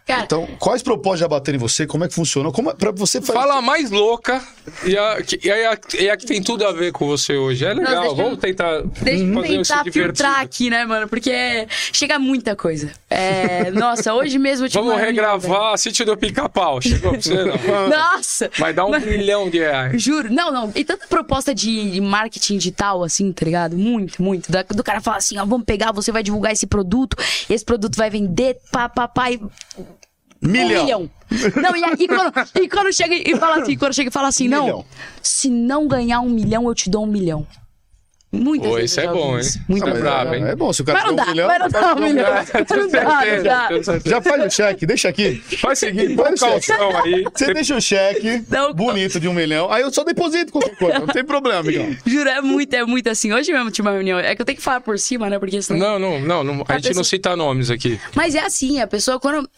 Cara- 0.07 0.23
então, 0.25 0.47
quais 0.59 0.83
propostas 0.83 1.21
já 1.21 1.29
bateram 1.29 1.57
em 1.57 1.59
você? 1.61 1.87
Como 1.87 2.05
é 2.05 2.09
que 2.09 2.15
funciona? 2.15 2.53
Como 2.53 2.71
é, 2.71 2.75
pra 2.75 2.91
você 2.91 3.21
fazer. 3.23 3.33
Fala 3.39 3.57
a 3.57 3.63
mais 3.63 3.91
louca 3.91 4.43
e 4.85 4.97
a, 4.99 5.23
que- 5.23 5.41
e 5.43 5.51
a, 5.51 5.79
e 5.99 6.11
a 6.11 6.17
que 6.17 6.27
tem 6.27 6.43
tudo 6.43 6.67
a 6.67 6.73
ver 6.73 6.93
com 6.93 7.07
você 7.07 7.35
hoje. 7.37 7.65
É 7.65 7.73
legal, 7.73 8.05
eu- 8.05 8.15
vamos 8.15 8.39
tentar 8.39 8.83
Deixa 9.03 9.25
eu 9.25 9.43
tentar 9.43 9.85
filtrar 9.91 10.41
aqui, 10.41 10.69
né, 10.69 10.85
mano? 10.85 11.09
Porque 11.09 11.67
chega 11.93 12.19
muita 12.19 12.55
coisa. 12.55 12.91
É, 13.09 13.71
nossa, 13.73 14.13
hoje 14.13 14.39
mesmo 14.39 14.67
eu 14.67 14.71
tive 14.71 14.85
Vamos 14.85 15.01
regravar 15.01 15.77
Sítio 15.79 16.05
do 16.05 16.17
Pica-Pau. 16.17 16.83
Chegou 16.83 17.13
pra 17.13 17.21
você, 17.23 17.45
não? 17.45 17.89
Nossa! 17.89 18.51
Vai 18.59 18.75
dar 18.75 18.85
um 18.85 18.91
Mas- 18.91 19.07
milhão 19.07 19.49
de 19.49 19.59
reais. 19.59 20.03
Juro, 20.03 20.31
não, 20.31 20.53
não. 20.53 20.71
E 20.75 20.85
tanta 20.85 21.07
proposta 21.07 21.55
de 21.55 21.99
marketing 22.05 22.59
digital, 22.59 23.03
assim, 23.03 23.33
tá 23.33 23.45
ligado? 23.45 23.77
Muito, 23.77 24.23
muito. 24.23 24.51
Da- 24.53 24.63
do 24.63 24.85
cara 24.85 25.01
falar 25.01 25.17
assim, 25.19 25.39
ó, 25.39 25.45
vamos 25.45 25.65
pegar, 25.65 25.93
você 25.93 26.13
vai 26.13 26.23
divulgar 26.23 26.53
esse 26.53 26.67
produto, 26.67 27.17
esse 27.49 27.65
produto 27.65 27.97
vai 27.97 28.11
vender, 28.11 28.59
pá, 28.71 28.89
pá, 28.89 29.09
pá, 29.09 29.31
e 29.33 29.41
Milhão. 30.41 30.81
Um 30.81 30.83
milhão. 30.85 31.11
Não, 31.57 31.75
e, 31.75 32.03
e 32.05 32.07
quando, 32.09 32.33
e 32.63 32.69
quando 32.69 32.93
chega 32.93 33.15
e 33.15 33.35
fala 33.37 33.63
assim, 33.63 33.77
quando 33.79 33.95
chega 33.95 34.11
e 34.11 34.13
fala 34.13 34.29
assim, 34.29 34.47
não, 34.47 34.65
milhão. 34.65 34.85
se 35.23 35.49
não 35.49 35.89
ganhar 35.89 36.21
um 36.21 36.29
milhão, 36.29 36.69
eu 36.69 36.75
te 36.75 36.91
dou 36.91 37.05
um 37.05 37.07
milhão. 37.07 37.47
Muitas 38.35 38.69
Pô, 38.69 38.79
eu 38.79 39.11
é 39.11 39.13
bom, 39.13 39.39
isso. 39.39 39.59
hein? 39.59 39.65
Muitas 39.69 39.89
Isso 39.91 39.99
é 39.99 40.01
brabo, 40.01 40.35
hein? 40.35 40.45
É 40.49 40.57
bom, 40.57 40.73
se 40.73 40.83
o 40.83 40.85
cara 40.85 40.99
Mas 40.99 41.07
não 41.09 41.17
dá, 41.17 41.23
um 41.25 41.27
milhão. 41.31 41.47
mas 41.49 41.59
não 41.61 41.69
dá 41.69 41.95
um 41.95 42.01
milhão. 42.01 42.35
Não 42.75 42.89
não. 42.89 44.01
Já 44.05 44.21
faz 44.23 44.45
o 44.45 44.51
cheque, 44.51 44.87
deixa 44.87 45.09
aqui. 45.09 45.37
Faz 45.59 45.79
o 45.79 45.81
seguinte, 45.81 46.15
Faz 46.17 46.41
põe 46.41 46.49
o 46.49 46.53
calção 46.53 46.97
aí. 46.99 47.25
Você 47.35 47.55
deixa 47.55 47.77
o 47.77 47.81
cheque 47.81 48.45
Não, 48.51 48.73
bonito 48.73 49.19
de 49.21 49.29
um 49.29 49.33
milhão, 49.35 49.71
aí 49.71 49.83
eu 49.83 49.93
só 49.93 50.05
deposito 50.05 50.53
qualquer 50.53 50.77
coisa, 50.77 50.99
não 50.99 51.07
tem 51.07 51.25
problema, 51.25 51.61
amigão. 51.61 51.95
Juro, 52.05 52.29
é 52.29 52.41
muito, 52.41 52.75
é 52.75 52.85
muito 52.85 53.09
assim. 53.09 53.33
Hoje 53.33 53.53
mesmo 53.53 53.71
tinha 53.71 53.85
uma 53.85 53.93
reunião. 53.93 54.19
É 54.19 54.35
que 54.35 54.43
eu 54.43 54.47
tenho 54.47 54.57
que 54.59 54.65
falar 54.65 54.81
por 54.81 54.99
cima, 54.99 55.29
né? 55.31 55.39
Porque 55.39 55.61
senão. 55.63 55.99
Não, 55.99 55.99
não, 55.99 56.21
não, 56.21 56.45
não, 56.45 56.65
a 56.69 56.75
gente 56.75 56.85
não 56.85 56.89
pessoa- 56.91 57.05
cita 57.05 57.37
nomes 57.37 57.71
aqui. 57.71 58.01
Mas 58.15 58.35
é 58.35 58.41
assim, 58.41 58.81
a 58.81 58.87
pessoa 58.87 59.19
quando. 59.21 59.49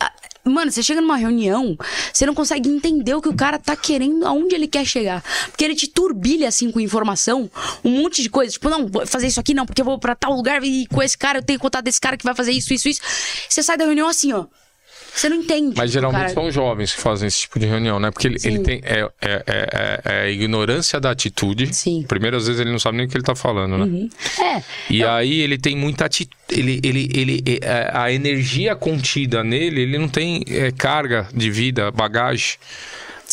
Mano, 0.47 0.71
você 0.71 0.83
chega 0.83 1.01
numa 1.01 1.17
reunião, 1.17 1.77
você 2.13 2.25
não 2.25 2.35
consegue 2.35 2.69
entender 2.69 3.15
o 3.15 3.21
que 3.21 3.29
o 3.29 3.35
cara 3.35 3.59
tá 3.59 3.75
querendo, 3.75 4.25
aonde 4.25 4.55
ele 4.55 4.69
quer 4.69 4.85
chegar. 4.85 5.23
Porque 5.47 5.65
ele 5.65 5.75
te 5.75 5.89
turbilha, 5.89 6.49
assim, 6.49 6.71
com 6.71 6.79
informação, 6.79 7.51
um 7.85 7.91
monte 8.03 8.23
de 8.23 8.31
coisa. 8.31 8.53
Tipo, 8.53 8.69
não, 8.69 8.87
vou 8.87 9.07
fazer 9.07 9.27
isso 9.27 9.41
aqui 9.41 9.53
não, 9.53 9.67
porque 9.67 9.81
eu 9.81 9.85
vou 9.85 9.99
pra 9.99 10.15
tal 10.15 10.33
lugar 10.33 10.63
e 10.63 10.87
com 10.87 11.03
esse 11.03 11.19
cara, 11.19 11.39
eu 11.39 11.43
tenho 11.43 11.59
contato 11.59 11.85
desse 11.85 12.01
cara 12.01 12.17
que 12.17 12.25
vai 12.25 12.35
fazer 12.35 12.53
isso, 12.53 12.73
isso, 12.73 12.89
isso. 12.89 13.01
Você 13.49 13.63
sai 13.63 13.77
da 13.77 13.85
reunião 13.85 14.09
assim, 14.09 14.33
ó. 14.33 14.47
Você 15.17 15.29
não 15.31 15.37
entende. 15.39 15.75
Mas 15.77 15.91
geralmente 15.91 16.21
cara- 16.21 16.35
são 16.35 16.51
jovens 16.51 16.93
que 16.95 17.01
fazem 17.01 17.27
esse 17.27 17.41
tipo 17.41 17.59
de 17.59 17.65
reunião, 17.67 17.99
né? 17.99 18.11
Porque 18.11 18.27
ele, 18.29 18.37
ele 18.45 18.59
tem. 18.59 18.81
É, 18.85 19.01
é, 19.01 19.11
é, 19.21 19.43
é- 19.47 20.01
é 20.05 20.21
a 20.25 20.29
ignorância 20.29 21.01
da 21.01 21.11
atitude. 21.11 21.75
Sim. 21.75 22.05
Primeiro, 22.07 22.37
às 22.37 22.47
vezes, 22.47 22.61
ele 22.61 22.71
não 22.71 22.79
sabe 22.79 22.99
nem 22.99 23.07
o 23.07 23.09
que 23.09 23.17
ele 23.17 23.25
tá 23.25 23.35
falando, 23.35 23.79
né? 23.79 24.09
É. 24.39 24.63
E 24.91 25.03
aí 25.03 25.41
ele 25.41 25.57
tem 25.57 25.75
muita 25.75 26.05
atitude. 26.05 26.37
Ele, 26.51 26.81
ele, 26.85 27.11
ele, 27.15 27.43
é, 27.63 27.91
a 27.93 28.13
energia 28.13 28.77
contida 28.77 29.43
nele, 29.43 29.81
ele 29.83 29.99
não 29.99 30.09
tem 30.09 30.45
é, 30.49 30.71
carga 30.71 31.27
de 31.35 31.51
vida, 31.51 31.91
bagagem. 31.91 32.57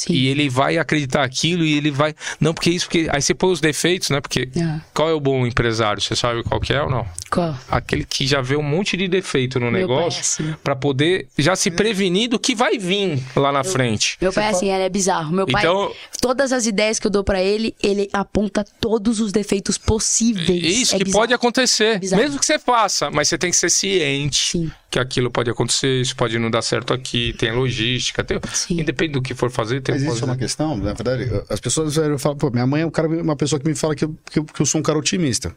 Sim. 0.06 0.14
E 0.14 0.28
ele 0.28 0.50
vai 0.50 0.78
acreditar 0.78 1.24
aquilo 1.24 1.64
e 1.64 1.78
ele 1.78 1.92
vai. 1.92 2.14
Não, 2.40 2.54
porque 2.54 2.70
isso, 2.70 2.86
porque. 2.86 3.08
Aí 3.12 3.22
você 3.22 3.34
põe 3.34 3.52
os 3.52 3.62
defeitos, 3.62 4.10
né? 4.10 4.20
Porque 4.20 4.50
Ah. 4.62 4.80
qual 4.94 5.10
é 5.10 5.14
o 5.14 5.20
bom 5.20 5.46
empresário? 5.48 6.02
Você 6.02 6.16
sabe 6.16 6.44
qual 6.44 6.60
que 6.60 6.74
é 6.74 6.82
ou 6.82 6.90
não? 6.90 7.06
Qual? 7.32 7.58
Aquele 7.70 8.04
que 8.06 8.26
já 8.28 8.42
vê 8.42 8.56
um 8.56 8.62
monte 8.64 8.98
de 8.98 9.08
defeito 9.08 9.60
no 9.60 9.72
Meu 9.72 9.80
negócio 9.82 10.58
pra 10.64 10.76
poder 10.76 11.28
já 11.38 11.56
se 11.56 11.72
prevenir 11.72 12.30
do 12.30 12.38
que 12.40 12.54
vai 12.54 12.78
vir 12.78 13.22
lá 13.36 13.52
na 13.52 13.64
frente. 13.64 14.18
Meu 14.22 14.32
pai, 14.34 14.48
assim, 14.50 14.72
ele 14.72 14.84
é 14.84 14.90
bizarro. 14.90 15.34
Meu 15.34 15.48
pai, 15.48 15.62
Então- 15.62 15.92
todas 16.22 16.52
as 16.52 16.66
ideias 16.66 17.00
que 17.00 17.08
eu 17.08 17.12
dou 17.12 17.24
pra 17.24 17.42
ele, 17.42 17.74
ele 17.82 18.10
aponta 18.14 18.66
todos 18.82 19.20
os 19.20 19.32
defeitos 19.32 19.78
possíveis. 19.78 20.64
Isso 20.64 20.96
É 20.96 20.98
que 20.98 21.04
bizarro. 21.06 21.22
pode 21.22 21.34
acontecer. 21.34 22.00
Bizarro. 22.00 22.22
Mesmo 22.22 22.40
que 22.40 22.46
você 22.46 22.60
faça, 22.60 23.10
mas 23.10 23.28
você 23.28 23.38
tem 23.38 23.50
que 23.50 23.58
ser 23.58 23.70
ciente 23.70 24.52
Sim. 24.52 24.72
que 24.92 25.00
aquilo 25.00 25.32
pode 25.32 25.50
acontecer, 25.50 26.02
isso 26.02 26.16
pode 26.16 26.38
não 26.38 26.52
dar 26.52 26.62
certo 26.62 26.94
aqui, 26.94 27.34
tem 27.38 27.52
logística, 27.52 28.24
tem... 28.24 28.40
Sim. 28.54 28.80
independente 28.82 29.14
do 29.14 29.22
que 29.22 29.34
for 29.34 29.50
fazer, 29.50 29.82
tem 29.82 29.93
Mas 29.94 30.02
que 30.02 30.08
isso 30.08 30.18
é 30.18 30.20
fazer. 30.20 30.32
uma 30.32 30.38
questão, 30.38 30.78
na 30.78 30.94
verdade, 30.94 31.30
as 31.50 31.60
pessoas 31.60 31.96
falam, 32.20 32.38
pô, 32.38 32.50
minha 32.50 32.68
mãe 32.68 32.82
é 32.82 32.86
um 32.86 32.92
cara, 32.92 33.08
uma 33.08 33.36
pessoa 33.36 33.60
que 33.60 33.68
me 33.68 33.76
fala 33.76 33.96
que 33.96 34.06
eu, 34.06 34.16
que 34.30 34.40
eu, 34.40 34.44
que 34.44 34.62
eu 34.62 34.66
sou 34.66 34.80
um 34.80 34.84
cara 34.84 34.98
otimista. 34.98 35.56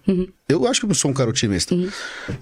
Eu 0.48 0.66
acho 0.66 0.80
que 0.80 0.86
eu 0.86 0.94
sou 0.94 1.10
um 1.10 1.14
cara 1.14 1.30
otimista. 1.30 1.74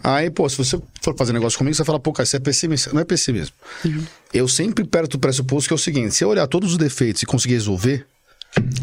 Aí, 0.03 0.31
pô, 0.31 0.49
se 0.49 0.57
você 0.57 0.81
for 1.03 1.17
fazer 1.17 1.33
negócio 1.33 1.59
comigo, 1.59 1.75
você 1.75 1.85
fala, 1.85 1.99
pô, 1.99 2.13
cara, 2.13 2.27
você 2.27 2.37
é 2.37 2.41
pessimista. 2.41 2.93
Não 2.93 3.01
é 3.01 3.05
pessimismo. 3.05 3.55
Eu 4.33 4.49
sempre 4.49 4.85
perto 4.85 5.13
do 5.13 5.19
pressuposto 5.19 5.69
que 5.69 5.73
é 5.73 5.77
o 5.77 5.79
seguinte: 5.79 6.15
se 6.15 6.25
eu 6.25 6.29
olhar 6.29 6.47
todos 6.47 6.73
os 6.73 6.79
defeitos 6.79 7.23
e 7.23 7.27
conseguir 7.27 7.55
resolver, 7.55 8.07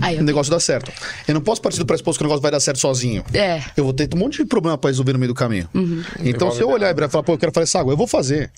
Aí, 0.02 0.20
o 0.20 0.24
negócio 0.24 0.52
dá 0.52 0.60
certo. 0.60 0.92
Eu 1.28 1.34
não 1.34 1.42
posso 1.42 1.62
partir 1.62 1.80
do 1.80 1.86
pressuposto 1.86 2.20
que 2.20 2.24
o 2.24 2.28
negócio 2.28 2.42
vai 2.42 2.52
dar 2.52 2.60
certo 2.60 2.80
sozinho. 2.80 3.24
É. 3.34 3.62
Eu 3.78 3.86
vou 3.86 3.94
ter 3.94 4.10
um 4.14 4.18
monte 4.18 4.38
de 4.38 4.46
problema 4.46 4.78
pra 4.78 4.90
resolver 4.90 5.14
no 5.14 5.20
meio 5.20 5.30
do 5.30 5.36
caminho. 5.36 5.70
Então, 6.20 6.48
Envolve 6.50 6.56
se 6.58 6.62
eu 6.62 6.70
olhar 6.70 6.90
e 6.90 7.06
e 7.06 7.10
falar, 7.10 7.24
pô, 7.24 7.34
eu 7.34 7.38
quero 7.38 7.52
fazer 7.52 7.64
essa 7.64 7.80
água, 7.80 7.94
eu 7.94 7.98
vou 7.98 8.08
fazer. 8.08 8.52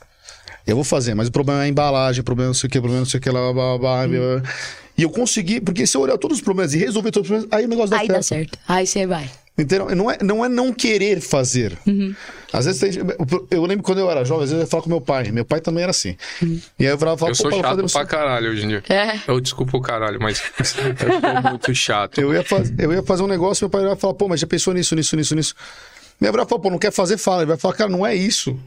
Eu 0.65 0.75
vou 0.75 0.83
fazer, 0.83 1.13
mas 1.13 1.27
o 1.27 1.31
problema 1.31 1.61
é 1.61 1.65
a 1.65 1.67
embalagem, 1.67 2.21
o 2.21 2.23
problema 2.23 2.47
é 2.47 2.51
não 2.51 2.53
sei 2.53 2.67
o 2.67 2.71
que, 2.71 2.77
o 2.77 2.81
problema 2.81 2.99
é 2.99 3.03
não 3.03 3.09
sei 3.09 3.19
o 3.19 3.21
que, 3.21 3.29
lá, 3.29 3.39
blá, 3.39 3.53
blá, 3.53 3.77
blá, 3.77 4.07
blá, 4.07 4.39
blá. 4.39 4.53
E 4.97 5.03
eu 5.03 5.09
consegui, 5.09 5.59
porque 5.59 5.85
se 5.87 5.97
eu 5.97 6.01
olhar 6.01 6.17
todos 6.17 6.37
os 6.37 6.43
problemas 6.43 6.73
e 6.73 6.77
resolver 6.77 7.11
todos 7.11 7.29
os 7.29 7.37
problemas, 7.37 7.57
aí 7.57 7.65
o 7.65 7.67
negócio 7.67 7.89
dá 7.89 7.97
Aí 7.97 8.07
certo. 8.07 8.17
dá 8.17 8.23
certo. 8.23 8.59
Aí 8.67 8.87
você 8.87 9.07
vai. 9.07 9.29
Entendeu? 9.55 9.95
Não 9.95 10.09
é, 10.09 10.17
não 10.23 10.45
é 10.45 10.49
não 10.49 10.73
querer 10.73 11.21
fazer. 11.21 11.77
Às 12.51 12.65
vezes 12.65 12.81
tem, 12.81 12.91
eu 13.51 13.65
lembro 13.65 13.83
quando 13.83 13.99
eu 13.99 14.09
era 14.09 14.23
jovem, 14.25 14.45
às 14.45 14.49
vezes 14.49 14.61
eu 14.61 14.65
ia 14.65 14.67
falar 14.67 14.83
com 14.83 14.89
meu 14.89 15.01
pai. 15.01 15.31
Meu 15.31 15.45
pai 15.45 15.61
também 15.61 15.83
era 15.83 15.91
assim. 15.91 16.15
E 16.41 16.85
aí 16.85 16.85
eu 16.87 16.97
falava, 16.97 17.27
Eu 17.27 17.35
sou 17.35 17.51
chato 17.51 17.61
fazer 17.61 17.91
pra 17.91 18.05
caralho 18.05 18.49
hoje 18.49 18.65
em 18.65 18.67
dia. 18.69 18.83
É. 18.89 19.19
Eu 19.27 19.39
desculpa 19.39 19.77
o 19.77 19.81
caralho, 19.81 20.19
mas 20.19 20.41
eu 20.57 20.65
sou 20.65 21.51
muito 21.51 21.75
chato. 21.75 22.19
Eu 22.19 22.33
ia, 22.33 22.43
faz, 22.43 22.73
eu 22.79 22.91
ia 22.93 23.03
fazer 23.03 23.21
um 23.21 23.27
negócio, 23.27 23.63
meu 23.65 23.69
pai 23.69 23.83
ia 23.87 23.95
falar, 23.95 24.15
pô, 24.15 24.27
mas 24.27 24.39
já 24.39 24.47
pensou 24.47 24.73
nisso, 24.73 24.95
nisso, 24.95 25.15
nisso, 25.15 25.35
nisso. 25.35 25.55
Minha 26.19 26.31
brava 26.31 26.49
falou, 26.49 26.61
pô, 26.63 26.69
não 26.71 26.79
quer 26.79 26.91
fazer, 26.91 27.17
fala. 27.17 27.41
Ele 27.43 27.49
vai 27.49 27.57
falar, 27.57 27.75
cara, 27.75 27.89
não 27.91 28.05
é 28.05 28.15
isso. 28.15 28.57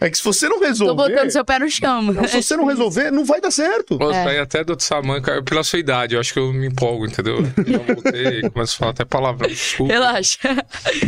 É 0.00 0.10
que 0.10 0.18
se 0.18 0.24
você 0.24 0.48
não 0.48 0.58
Tô 0.58 0.64
resolver. 0.66 0.94
botando 1.14 1.30
seu 1.30 1.44
pé 1.44 1.58
no 1.58 1.70
chão. 1.70 2.02
mano. 2.02 2.28
Se 2.28 2.42
você 2.42 2.56
não 2.56 2.66
resolver, 2.66 3.10
não 3.10 3.24
vai 3.24 3.40
dar 3.40 3.50
certo. 3.50 3.96
Pô, 3.96 4.10
É. 4.10 4.24
saí 4.24 4.38
até 4.38 4.62
do 4.64 4.70
outro 4.70 4.84
Samanca 4.84 5.42
pela 5.42 5.62
sua 5.62 5.78
idade. 5.78 6.14
Eu 6.14 6.20
acho 6.20 6.32
que 6.32 6.38
eu 6.38 6.52
me 6.52 6.66
empolgo, 6.66 7.06
entendeu? 7.06 7.36
Eu 7.66 7.94
voltei, 7.94 8.42
começo 8.50 8.74
a 8.74 8.78
falar 8.78 8.90
até 8.90 9.04
palavrão. 9.04 9.48
Desculpa. 9.48 9.92
Relaxa. 9.92 10.38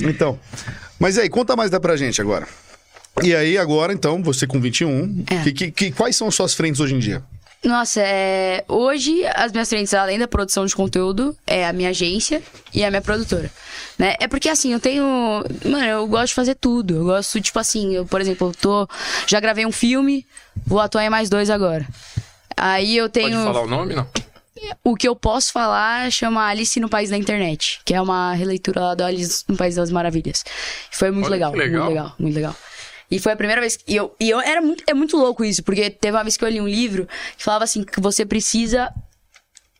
Então. 0.09 0.38
Mas 0.99 1.18
aí, 1.18 1.29
conta 1.29 1.55
mais 1.57 1.70
dá 1.70 1.79
pra 1.79 1.96
gente 1.96 2.20
agora. 2.20 2.46
E 3.22 3.35
aí, 3.35 3.59
agora, 3.59 3.92
então, 3.92 4.22
você 4.22 4.46
com 4.46 4.61
21, 4.61 5.25
É. 5.31 5.42
que, 5.42 5.53
que, 5.53 5.70
que- 5.70 5.92
quais 5.92 6.14
são 6.16 6.29
as 6.29 6.35
suas 6.35 6.55
frentes 6.55 6.81
hoje 6.81 6.94
em 6.94 6.99
dia? 6.99 7.22
Nossa, 7.66 8.00
é... 8.00 8.64
hoje 8.68 9.26
as 9.35 9.50
minhas 9.50 9.68
frentes, 9.68 9.92
além 9.92 10.20
da 10.20 10.29
produção 10.29 10.64
de 10.64 10.74
conteúdo, 10.74 11.37
é 11.44 11.66
a 11.66 11.72
minha 11.72 11.90
agência 11.90 12.40
e 12.72 12.85
a 12.85 12.90
minha 12.90 13.02
produtora. 13.02 13.50
Né? 13.98 14.14
É 14.20 14.29
porque 14.29 14.48
assim, 14.48 14.72
eu 14.72 14.79
tenho. 14.79 15.05
Mano, 15.64 15.85
eu 15.85 16.07
gosto 16.07 16.29
de 16.29 16.35
fazer 16.35 16.55
tudo. 16.55 16.94
Eu 16.94 17.05
gosto, 17.05 17.40
tipo 17.40 17.59
assim, 17.59 17.92
eu, 17.92 18.07
por 18.07 18.20
exemplo, 18.20 18.48
eu 18.48 18.55
tô. 18.55 18.88
Já 19.26 19.40
gravei 19.40 19.66
um 19.66 19.72
filme, 19.72 20.24
vou 20.64 20.79
atuar 20.79 21.05
em 21.05 21.11
mais 21.11 21.29
dois 21.29 21.50
agora. 21.50 21.85
Aí 22.57 22.96
eu 22.96 23.11
Pode 23.11 23.24
tenho. 23.24 23.42
falar 23.42 23.62
o 23.62 23.66
nome, 23.66 23.94
não? 23.94 24.07
O 24.85 24.94
que 24.94 25.09
eu 25.09 25.16
posso 25.16 25.52
falar 25.52 26.11
chama 26.11 26.46
Alice 26.46 26.79
no 26.79 26.88
País 26.88 27.11
da 27.11 27.16
Internet, 27.16 27.81
que 27.85 27.92
é 27.92 28.00
uma 28.00 28.33
releitura 28.33 28.81
lá 28.81 28.94
do 28.94 29.05
Alice 29.05 29.44
no 29.48 29.57
País 29.57 29.74
das 29.74 29.90
Maravilhas. 29.90 30.44
Foi 30.90 31.11
muito 31.11 31.26
Olha 31.26 31.35
legal, 31.35 31.52
legal. 31.52 31.70
muito 31.70 31.88
legal, 31.88 32.14
muito 32.18 32.35
legal. 32.35 32.57
E 33.11 33.19
foi 33.19 33.33
a 33.33 33.37
primeira 33.37 33.61
vez 33.61 33.77
que 33.77 33.85
e 33.92 33.97
eu, 33.97 34.14
e 34.19 34.29
eu 34.29 34.40
era 34.40 34.61
muito, 34.61 34.83
é 34.87 34.95
muito 34.95 35.16
louco 35.16 35.45
isso, 35.45 35.62
porque 35.62 35.90
teve 35.90 36.16
uma 36.16 36.25
vez 36.25 36.37
que 36.37 36.45
eu 36.45 36.49
li 36.49 36.61
um 36.61 36.69
livro 36.69 37.09
que 37.37 37.45
falava 37.45 37.64
assim 37.64 37.85
que 37.85 38.01
você 38.01 38.27
precisa 38.27 38.92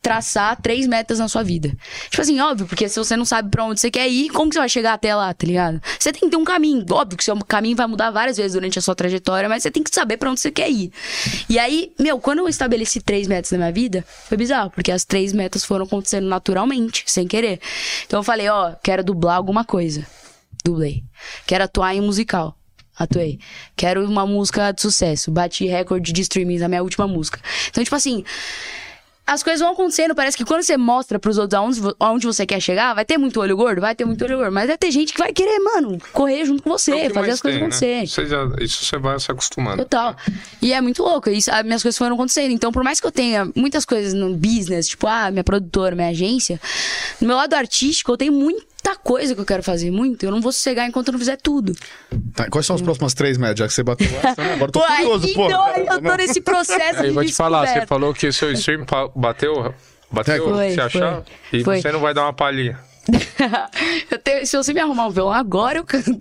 traçar 0.07 0.55
três 0.61 0.87
metas 0.87 1.19
na 1.19 1.27
sua 1.27 1.43
vida. 1.43 1.75
Tipo 2.09 2.21
assim, 2.21 2.39
óbvio, 2.39 2.65
porque 2.65 2.87
se 2.87 2.97
você 2.97 3.17
não 3.17 3.25
sabe 3.25 3.49
pra 3.49 3.65
onde 3.65 3.81
você 3.81 3.91
quer 3.91 4.07
ir, 4.07 4.29
como 4.29 4.49
que 4.49 4.53
você 4.53 4.59
vai 4.59 4.69
chegar 4.69 4.93
até 4.93 5.13
lá, 5.13 5.33
tá 5.33 5.45
ligado? 5.45 5.81
Você 5.99 6.13
tem 6.13 6.21
que 6.21 6.29
ter 6.29 6.37
um 6.37 6.45
caminho. 6.45 6.85
Óbvio 6.89 7.17
que 7.17 7.23
seu 7.25 7.35
caminho 7.39 7.75
vai 7.75 7.87
mudar 7.87 8.09
várias 8.09 8.37
vezes 8.37 8.53
durante 8.53 8.79
a 8.79 8.81
sua 8.81 8.95
trajetória, 8.95 9.49
mas 9.49 9.63
você 9.63 9.71
tem 9.71 9.83
que 9.83 9.93
saber 9.93 10.15
pra 10.15 10.31
onde 10.31 10.39
você 10.39 10.49
quer 10.49 10.71
ir. 10.71 10.93
E 11.49 11.59
aí, 11.59 11.91
meu, 11.99 12.19
quando 12.19 12.39
eu 12.39 12.47
estabeleci 12.47 13.01
três 13.01 13.27
metas 13.27 13.51
na 13.51 13.57
minha 13.57 13.71
vida, 13.71 14.05
foi 14.07 14.37
bizarro, 14.37 14.71
porque 14.71 14.93
as 14.93 15.03
três 15.03 15.33
metas 15.33 15.65
foram 15.65 15.85
acontecendo 15.85 16.27
naturalmente, 16.27 17.03
sem 17.05 17.27
querer. 17.27 17.59
Então 18.05 18.19
eu 18.19 18.23
falei, 18.23 18.47
ó, 18.47 18.75
quero 18.81 19.03
dublar 19.03 19.35
alguma 19.35 19.65
coisa. 19.65 20.07
Dublei. 20.63 21.03
Quero 21.45 21.65
atuar 21.65 21.93
em 21.93 22.01
musical. 22.01 22.56
Atuei. 22.97 23.39
Quero 23.75 24.03
uma 24.05 24.25
música 24.25 24.71
de 24.71 24.81
sucesso. 24.81 25.29
Bati 25.31 25.65
recorde 25.67 26.11
de 26.11 26.21
streaming 26.21 26.57
na 26.59 26.67
minha 26.67 26.81
última 26.83 27.07
música. 27.07 27.39
Então, 27.69 27.83
tipo 27.83 27.95
assim, 27.95 28.23
as 29.25 29.43
coisas 29.43 29.59
vão 29.59 29.73
acontecendo. 29.73 30.15
Parece 30.15 30.37
que 30.37 30.45
quando 30.45 30.63
você 30.63 30.77
mostra 30.77 31.19
pros 31.19 31.37
outros 31.37 31.53
aonde, 31.59 31.81
aonde 31.99 32.25
você 32.25 32.45
quer 32.45 32.61
chegar, 32.61 32.93
vai 32.93 33.03
ter 33.03 33.17
muito 33.17 33.39
olho 33.41 33.57
gordo? 33.57 33.81
Vai 33.81 33.93
ter 33.93 34.05
muito 34.05 34.23
olho 34.23 34.37
gordo. 34.37 34.53
Mas 34.53 34.67
vai 34.67 34.77
ter 34.77 34.89
gente 34.89 35.11
que 35.13 35.19
vai 35.19 35.33
querer, 35.33 35.59
mano, 35.59 35.99
correr 36.13 36.45
junto 36.45 36.63
com 36.63 36.69
você, 36.69 36.91
É 36.91 37.09
fazer 37.09 37.31
as 37.31 37.41
coisas 37.41 37.41
tem, 37.41 37.51
né? 37.53 37.57
acontecerem. 37.59 38.07
Você 38.07 38.25
já- 38.25 38.49
isso 38.61 38.85
você 38.85 38.97
vai 38.97 39.19
se 39.19 39.29
acostumando. 39.29 39.83
Total. 39.83 40.15
E 40.61 40.71
é 40.73 40.79
muito 40.79 41.03
louco. 41.03 41.29
Isso, 41.29 41.51
as 41.51 41.63
minhas 41.63 41.83
coisas 41.83 41.97
foram 41.97 42.15
acontecendo. 42.15 42.51
Então, 42.51 42.71
por 42.71 42.83
mais 42.85 42.99
que 43.01 43.05
eu 43.05 43.11
tenha 43.11 43.51
muitas 43.53 43.83
coisas 43.85 44.13
no 44.13 44.33
business, 44.35 44.87
tipo, 44.87 45.05
ah, 45.07 45.29
minha 45.29 45.43
produtora, 45.43 45.93
minha 45.93 46.07
agência, 46.09 46.59
no 47.19 47.27
meu 47.27 47.35
lado 47.35 47.53
artístico, 47.53 48.11
eu 48.13 48.17
tenho 48.17 48.31
muita 48.87 48.95
coisa 48.95 49.35
que 49.35 49.41
eu 49.41 49.45
quero 49.45 49.61
fazer, 49.63 49.91
muito. 49.91 50.23
Eu 50.25 50.31
não 50.31 50.39
vou 50.41 50.51
sossegar 50.51 50.87
enquanto 50.87 51.09
eu 51.09 51.11
não 51.13 51.19
fizer 51.19 51.37
tudo. 51.37 51.73
Tá, 52.33 52.49
quais 52.49 52.65
são 52.65 52.75
as 52.75 52.81
próximas 52.81 53.13
três 53.13 53.37
médias? 53.37 53.59
Já 53.59 53.67
que 53.67 53.73
você 53.73 53.83
bateu 53.83 54.07
essa, 54.07 54.41
né? 54.41 54.53
agora 54.53 54.69
eu 54.69 54.71
tô 54.71 54.81
curioso, 54.81 55.33
pô. 55.33 55.45
então, 55.45 55.67
eu 55.77 56.01
tô 56.01 56.15
nesse 56.15 56.41
processo 56.41 57.03
eu 57.03 57.13
vou 57.13 57.25
te 57.25 57.33
falar, 57.33 57.67
você 57.67 57.85
falou 57.85 58.13
que 58.13 58.31
seu 58.31 58.51
stream 58.53 58.85
bateu 59.15 59.73
Bateu? 60.09 60.49
Foi, 60.49 60.71
se 60.71 60.79
achar? 60.79 61.21
foi. 61.49 61.59
E 61.59 61.63
Foi. 61.65 61.81
você 61.81 61.91
não 61.91 61.99
vai 61.99 62.13
dar 62.13 62.23
uma 62.23 62.31
palhinha. 62.33 62.79
Eu 64.11 64.19
tenho- 64.19 64.45
se 64.45 64.57
você 64.57 64.73
me 64.73 64.79
arrumar 64.81 65.07
um 65.07 65.09
violão 65.09 65.33
agora, 65.33 65.77
eu 65.77 65.83
canto. 65.85 66.11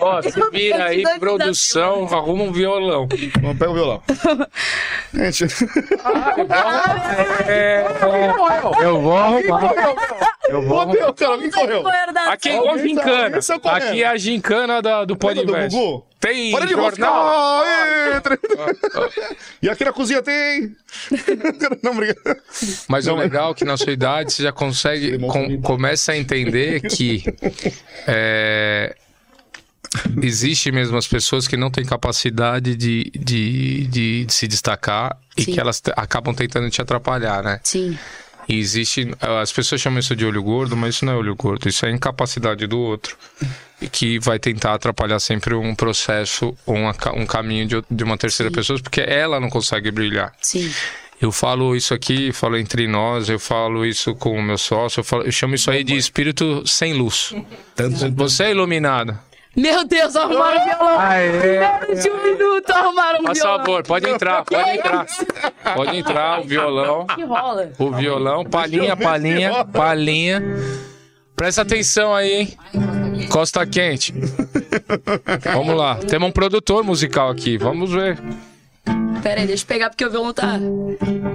Ó, 0.00 0.22
se 0.22 0.38
Eu 0.38 0.50
vira 0.50 0.84
aí, 0.86 1.04
produção, 1.20 2.04
arruma 2.12 2.44
um 2.44 2.52
violão. 2.52 3.08
Vamos, 3.40 3.58
pega 3.58 3.70
o 3.70 3.74
violão. 3.74 4.02
Gente, 5.14 5.44
É, 7.46 7.84
eu 8.82 9.00
vou 9.00 9.16
arrumar. 9.16 10.31
Eu 10.52 10.62
vou. 10.62 10.86
Meu, 10.86 11.14
cara, 11.14 11.32
alguém 11.32 11.50
correu. 11.50 11.82
Aqui 12.28 12.48
é 12.50 12.56
igual 12.56 12.78
gincana. 12.78 13.40
correndo. 13.60 13.76
Aqui 13.76 14.02
é 14.02 14.06
a 14.06 14.16
gincana 14.16 14.82
da, 14.82 15.04
do. 15.04 15.16
Gugu? 15.16 16.06
Tem 16.20 16.52
Para 16.52 16.66
de 16.66 16.72
jornal. 16.72 17.58
moscar! 17.64 18.16
Entra. 18.16 18.38
E 19.60 19.68
aqui 19.68 19.84
na 19.84 19.92
cozinha 19.92 20.22
tem. 20.22 20.76
Não, 21.82 21.92
obrigado. 21.92 22.36
Mas 22.86 23.06
o 23.08 23.14
legal 23.16 23.50
é 23.50 23.54
que 23.54 23.64
na 23.64 23.76
sua 23.76 23.92
idade 23.92 24.32
você 24.32 24.42
já 24.44 24.52
consegue, 24.52 25.18
com- 25.18 25.60
começa 25.62 26.12
a 26.12 26.16
entender 26.16 26.80
que 26.82 27.24
é, 28.06 28.94
existe 30.22 30.70
mesmo 30.70 30.96
as 30.96 31.08
pessoas 31.08 31.48
que 31.48 31.56
não 31.56 31.70
têm 31.70 31.84
capacidade 31.84 32.76
de, 32.76 33.10
de, 33.14 33.86
de, 33.88 34.24
de 34.26 34.32
se 34.32 34.46
destacar 34.46 35.18
e 35.36 35.42
Sim. 35.42 35.52
que 35.52 35.60
elas 35.60 35.82
acabam 35.96 36.34
tentando 36.34 36.70
te 36.70 36.80
atrapalhar, 36.80 37.42
né? 37.42 37.58
Sim. 37.64 37.98
E 38.48 38.58
existe. 38.58 39.08
As 39.20 39.52
pessoas 39.52 39.80
chamam 39.80 40.00
isso 40.00 40.16
de 40.16 40.24
olho 40.26 40.42
gordo, 40.42 40.76
mas 40.76 40.96
isso 40.96 41.04
não 41.04 41.12
é 41.12 41.16
olho 41.16 41.34
gordo, 41.36 41.68
isso 41.68 41.86
é 41.86 41.90
incapacidade 41.90 42.66
do 42.66 42.78
outro. 42.78 43.16
E 43.80 43.88
que 43.88 44.18
vai 44.18 44.38
tentar 44.38 44.74
atrapalhar 44.74 45.18
sempre 45.20 45.54
um 45.54 45.74
processo 45.74 46.56
ou 46.66 46.74
uma 46.76 46.94
um 47.14 47.26
caminho 47.26 47.66
de, 47.66 47.84
de 47.90 48.04
uma 48.04 48.16
terceira 48.16 48.50
pessoa, 48.50 48.78
porque 48.80 49.00
ela 49.00 49.38
não 49.40 49.48
consegue 49.50 49.90
brilhar. 49.90 50.32
Sim. 50.40 50.72
Eu 51.20 51.30
falo 51.30 51.76
isso 51.76 51.94
aqui, 51.94 52.32
falo 52.32 52.56
entre 52.56 52.88
nós, 52.88 53.28
eu 53.28 53.38
falo 53.38 53.86
isso 53.86 54.12
com 54.16 54.36
o 54.36 54.42
meu 54.42 54.58
sócio, 54.58 55.00
eu, 55.00 55.04
falo- 55.04 55.22
eu 55.22 55.30
chamo 55.30 55.54
isso 55.54 55.70
aí 55.70 55.84
de 55.84 55.96
espírito 55.96 56.64
sem 56.66 56.92
luz. 56.94 57.32
Você 58.16 58.44
é 58.44 58.50
iluminado. 58.50 59.16
Meu 59.54 59.84
Deus, 59.86 60.16
arrumaram 60.16 60.60
o 60.60 60.64
violão. 60.64 60.98
Menos 61.88 62.02
de 62.02 62.10
um 62.10 62.22
minuto 62.24 62.70
arrumaram 62.70 63.20
o 63.20 63.22
Por 63.24 63.34
violão. 63.34 63.58
favor, 63.58 63.82
pode 63.82 64.08
entrar, 64.08 64.44
pode 64.44 64.70
entrar. 64.70 65.06
Pode 65.74 65.96
entrar, 65.96 66.40
o 66.40 66.44
violão. 66.44 67.06
Que 67.06 67.22
rola. 67.22 67.72
O 67.78 67.90
violão, 67.90 68.44
palhinha, 68.44 68.96
palhinha, 68.96 69.64
palhinha. 69.64 70.42
Presta 71.36 71.62
atenção 71.62 72.14
aí, 72.14 72.32
hein? 72.32 72.58
Costa 73.30 73.66
Quente. 73.66 74.14
Vamos 75.52 75.76
lá. 75.76 75.96
Temos 75.96 76.28
um 76.28 76.32
produtor 76.32 76.82
musical 76.82 77.28
aqui. 77.28 77.58
Vamos 77.58 77.92
ver. 77.92 78.18
Pera 79.22 79.40
aí, 79.42 79.46
deixa 79.46 79.64
eu 79.64 79.68
pegar 79.68 79.90
porque 79.90 80.04
o 80.04 80.10
violão 80.10 80.32
tá. 80.32 80.58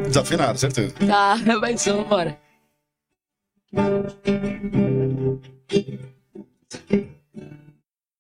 Desafinado, 0.08 0.58
certeza. 0.58 0.94
Tá, 1.08 1.36
vai 1.62 1.78
ser, 1.78 1.94
vambora. 1.94 2.38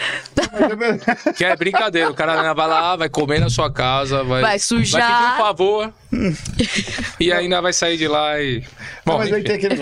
Que 1.35 1.45
é 1.45 1.55
brincadeira. 1.55 2.09
O 2.09 2.13
cara 2.13 2.53
vai 2.53 2.67
lá, 2.67 2.95
vai 2.95 3.09
comer 3.09 3.39
na 3.39 3.49
sua 3.49 3.71
casa, 3.71 4.23
vai, 4.23 4.41
Vai 4.41 4.59
sujar. 4.59 5.01
Vai 5.01 5.11
pedir 5.11 5.33
um 5.33 5.37
favor. 5.37 5.93
e 7.19 7.31
ainda 7.31 7.61
vai 7.61 7.73
sair 7.73 7.97
de 7.97 8.07
lá 8.07 8.39
e. 8.39 8.63
Bom, 9.05 9.17
Mas 9.17 9.31
aí 9.31 9.43
tem 9.43 9.55
aquele 9.55 9.75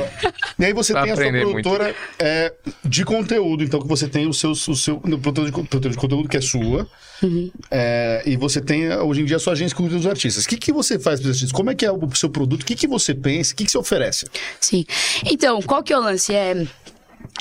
aí 0.70 0.74
você 0.74 0.94
tem 0.94 1.12
a 1.12 1.16
sua 1.16 1.32
produtora 1.32 1.96
é, 2.18 2.54
de 2.84 3.04
conteúdo, 3.04 3.64
então 3.64 3.82
que 3.82 3.88
você 3.88 4.08
tem 4.08 4.28
o 4.28 4.34
seu, 4.34 4.52
o 4.52 4.56
seu 4.56 5.00
produtor, 5.00 5.46
de, 5.46 5.52
produtor 5.52 5.92
de 5.92 5.98
conteúdo 5.98 6.30
que 6.30 6.38
é 6.38 6.42
sua. 6.42 6.88
Uhum. 7.22 7.52
É, 7.70 8.24
e 8.26 8.38
você 8.38 8.62
tem 8.62 8.90
hoje 8.94 9.22
em 9.22 9.26
dia 9.26 9.36
a 9.36 9.40
sua 9.40 9.54
agência 9.54 9.76
com 9.76 9.84
os 9.84 10.08
artistas. 10.08 10.46
O 10.46 10.48
que, 10.48 10.58
que 10.58 10.72
você 10.72 10.98
faz 10.98 11.20
para 11.20 11.30
os 11.30 11.36
artistas? 11.36 11.52
Como 11.52 11.70
é 11.70 11.76
que 11.76 11.86
é 11.86 11.92
o 11.92 12.16
seu 12.16 12.30
produto? 12.30 12.62
O 12.62 12.66
que, 12.66 12.76
que 12.76 12.88
você 12.88 13.14
pensa? 13.14 13.54
O 13.54 13.58
que, 13.58 13.66
que 13.66 13.72
você 13.72 13.78
oferece? 13.78 14.26
Sim. 14.60 14.86
Então, 15.26 15.62
qual 15.62 15.84
que 15.84 15.92
é 15.92 15.98
o 15.98 16.02
lance? 16.02 16.34
É. 16.34 16.66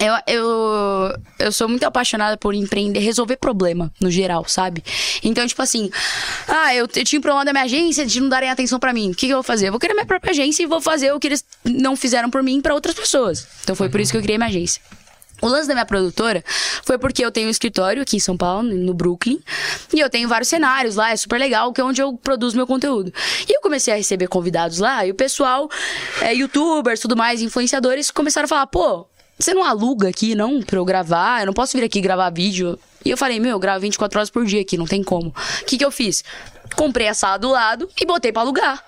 Eu, 0.01 0.14
eu, 0.26 1.14
eu 1.41 1.53
sou 1.53 1.68
muito 1.68 1.83
apaixonada 1.85 2.37
por 2.37 2.55
empreender, 2.55 3.01
resolver 3.01 3.37
problema, 3.37 3.93
no 4.01 4.11
geral, 4.11 4.45
sabe? 4.47 4.83
Então, 5.24 5.45
tipo 5.47 5.61
assim, 5.61 5.91
ah, 6.47 6.74
eu, 6.74 6.89
eu 6.95 7.05
tinha 7.05 7.18
um 7.18 7.22
problema 7.22 7.45
da 7.45 7.53
minha 7.53 7.64
agência 7.64 8.07
de 8.07 8.20
não 8.20 8.29
darem 8.29 8.49
atenção 8.49 8.79
pra 8.79 8.93
mim. 8.93 9.11
O 9.11 9.14
que, 9.14 9.26
que 9.26 9.33
eu 9.33 9.39
vou 9.39 9.43
fazer? 9.43 9.68
Eu 9.68 9.72
vou 9.72 9.81
criar 9.81 9.95
minha 9.95 10.07
própria 10.07 10.31
agência 10.31 10.62
e 10.62 10.66
vou 10.66 10.81
fazer 10.81 11.12
o 11.12 11.18
que 11.18 11.26
eles 11.26 11.45
não 11.64 11.97
fizeram 11.97 12.31
por 12.31 12.43
mim 12.43 12.61
pra 12.61 12.74
outras 12.74 12.95
pessoas. 12.95 13.47
Então, 13.64 13.74
foi 13.74 13.89
por 13.89 14.01
isso 14.01 14.12
que 14.12 14.18
eu 14.18 14.22
criei 14.22 14.39
minha 14.39 14.49
agência. 14.49 14.81
O 15.41 15.47
lance 15.47 15.68
da 15.68 15.74
minha 15.74 15.87
produtora 15.87 16.45
foi 16.85 16.99
porque 16.99 17.24
eu 17.24 17.31
tenho 17.31 17.47
um 17.47 17.51
escritório 17.51 18.03
aqui 18.03 18.16
em 18.16 18.20
São 18.20 18.37
Paulo, 18.37 18.62
no 18.64 18.93
Brooklyn, 18.93 19.39
e 19.95 20.01
eu 20.01 20.11
tenho 20.11 20.29
vários 20.29 20.49
cenários 20.49 20.97
lá, 20.97 21.12
é 21.12 21.16
super 21.16 21.39
legal, 21.39 21.72
que 21.72 21.81
é 21.81 21.85
onde 21.85 22.03
eu 22.03 22.14
produzo 22.14 22.57
meu 22.57 22.66
conteúdo. 22.66 23.12
E 23.49 23.57
eu 23.57 23.61
comecei 23.61 23.95
a 23.95 23.97
receber 23.97 24.26
convidados 24.26 24.79
lá, 24.79 25.07
e 25.07 25.11
o 25.11 25.14
pessoal, 25.14 25.68
é, 26.20 26.35
youtubers, 26.35 26.99
tudo 26.99 27.16
mais, 27.16 27.41
influenciadores, 27.41 28.11
começaram 28.11 28.47
a 28.47 28.49
falar, 28.49 28.66
pô, 28.66 29.07
você 29.39 29.55
não 29.55 29.62
aluga 29.62 30.09
aqui, 30.09 30.34
não, 30.34 30.61
pra 30.61 30.78
eu 30.78 30.84
gravar? 30.84 31.41
Eu 31.41 31.47
não 31.47 31.53
posso 31.53 31.76
vir 31.76 31.84
aqui 31.84 32.01
gravar 32.01 32.30
vídeo. 32.30 32.78
E 33.05 33.11
eu 33.11 33.16
falei, 33.16 33.39
meu, 33.39 33.53
eu 33.53 33.59
gravo 33.59 33.80
24 33.80 34.18
horas 34.18 34.30
por 34.30 34.45
dia 34.45 34.61
aqui, 34.61 34.76
não 34.76 34.86
tem 34.86 35.03
como. 35.03 35.28
O 35.28 35.64
que 35.64 35.78
que 35.78 35.84
eu 35.84 35.91
fiz? 35.91 36.24
Comprei 36.74 37.09
a 37.09 37.14
sala 37.14 37.39
do 37.39 37.49
lado 37.49 37.89
e 38.01 38.05
botei 38.05 38.32
pra 38.32 38.43
alugar. 38.43 38.82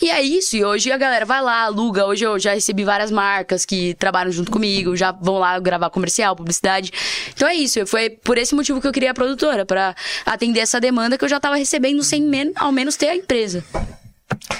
E 0.00 0.10
é 0.10 0.20
isso, 0.20 0.56
e 0.56 0.64
hoje 0.64 0.90
a 0.90 0.96
galera 0.96 1.24
vai 1.24 1.40
lá, 1.40 1.62
aluga. 1.62 2.06
Hoje 2.06 2.24
eu 2.24 2.38
já 2.38 2.54
recebi 2.54 2.82
várias 2.82 3.10
marcas 3.10 3.64
que 3.64 3.94
trabalham 3.94 4.32
junto 4.32 4.50
comigo, 4.50 4.96
já 4.96 5.12
vão 5.12 5.38
lá 5.38 5.58
gravar 5.60 5.90
comercial, 5.90 6.34
publicidade. 6.34 6.90
Então 7.32 7.46
é 7.46 7.54
isso, 7.54 7.86
foi 7.86 8.10
por 8.10 8.36
esse 8.36 8.54
motivo 8.54 8.80
que 8.80 8.86
eu 8.86 8.92
criei 8.92 9.10
a 9.10 9.14
produtora, 9.14 9.64
pra 9.64 9.94
atender 10.26 10.60
essa 10.60 10.80
demanda 10.80 11.16
que 11.16 11.24
eu 11.24 11.28
já 11.28 11.38
tava 11.38 11.56
recebendo 11.56 12.02
sem 12.02 12.28
ao 12.56 12.72
menos 12.72 12.96
ter 12.96 13.08
a 13.08 13.16
empresa. 13.16 13.64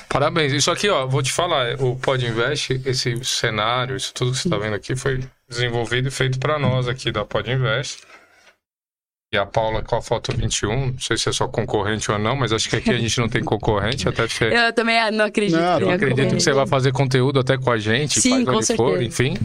Parabéns. 0.09 0.53
Isso 0.53 0.71
aqui, 0.71 0.89
ó, 0.89 1.07
vou 1.07 1.23
te 1.23 1.33
falar, 1.33 1.81
o 1.81 1.97
Pod 1.97 2.25
Invest, 2.25 2.81
esse 2.85 3.25
cenário, 3.25 3.97
isso 3.97 4.13
tudo 4.13 4.33
que 4.33 4.39
você 4.39 4.49
tá 4.49 4.59
vendo 4.59 4.75
aqui 4.75 4.95
foi 4.95 5.21
desenvolvido 5.49 6.09
e 6.09 6.11
feito 6.11 6.39
pra 6.39 6.59
nós 6.59 6.89
aqui 6.89 7.11
da 7.11 7.25
Pod 7.25 7.51
Invest. 7.51 8.03
E 9.35 9.39
a 9.39 9.47
Paula 9.47 9.83
com 9.83 9.97
a 9.97 10.03
foto 10.03 10.31
21, 10.37 10.89
não 10.89 10.99
sei 10.99 11.17
se 11.17 11.31
é 11.31 11.33
só 11.33 11.49
concorrente 11.49 12.11
ou 12.13 12.19
não, 12.19 12.37
mas 12.37 12.53
acho 12.53 12.69
que 12.69 12.77
aqui 12.77 12.91
a 12.91 12.99
gente 12.99 13.19
não 13.19 13.31
tem 13.31 13.43
concorrente, 13.43 14.07
até 14.07 14.27
porque 14.27 14.45
Eu 14.45 14.75
também 14.75 14.99
ah, 14.99 15.11
não 15.11 15.25
acredito. 15.25 15.59
Não, 15.59 15.79
que 15.79 15.89
acredito 15.89 16.35
que 16.35 16.43
você 16.43 16.53
vai 16.53 16.67
fazer 16.67 16.93
conteúdo 16.93 17.41
até 17.41 17.57
com 17.57 17.71
a 17.71 17.79
gente, 17.79 18.21
Sim, 18.21 18.31
faz 18.31 18.45
com 18.45 18.57
onde 18.57 18.77
for, 18.77 18.99
certeza. 18.99 19.05
enfim. 19.05 19.39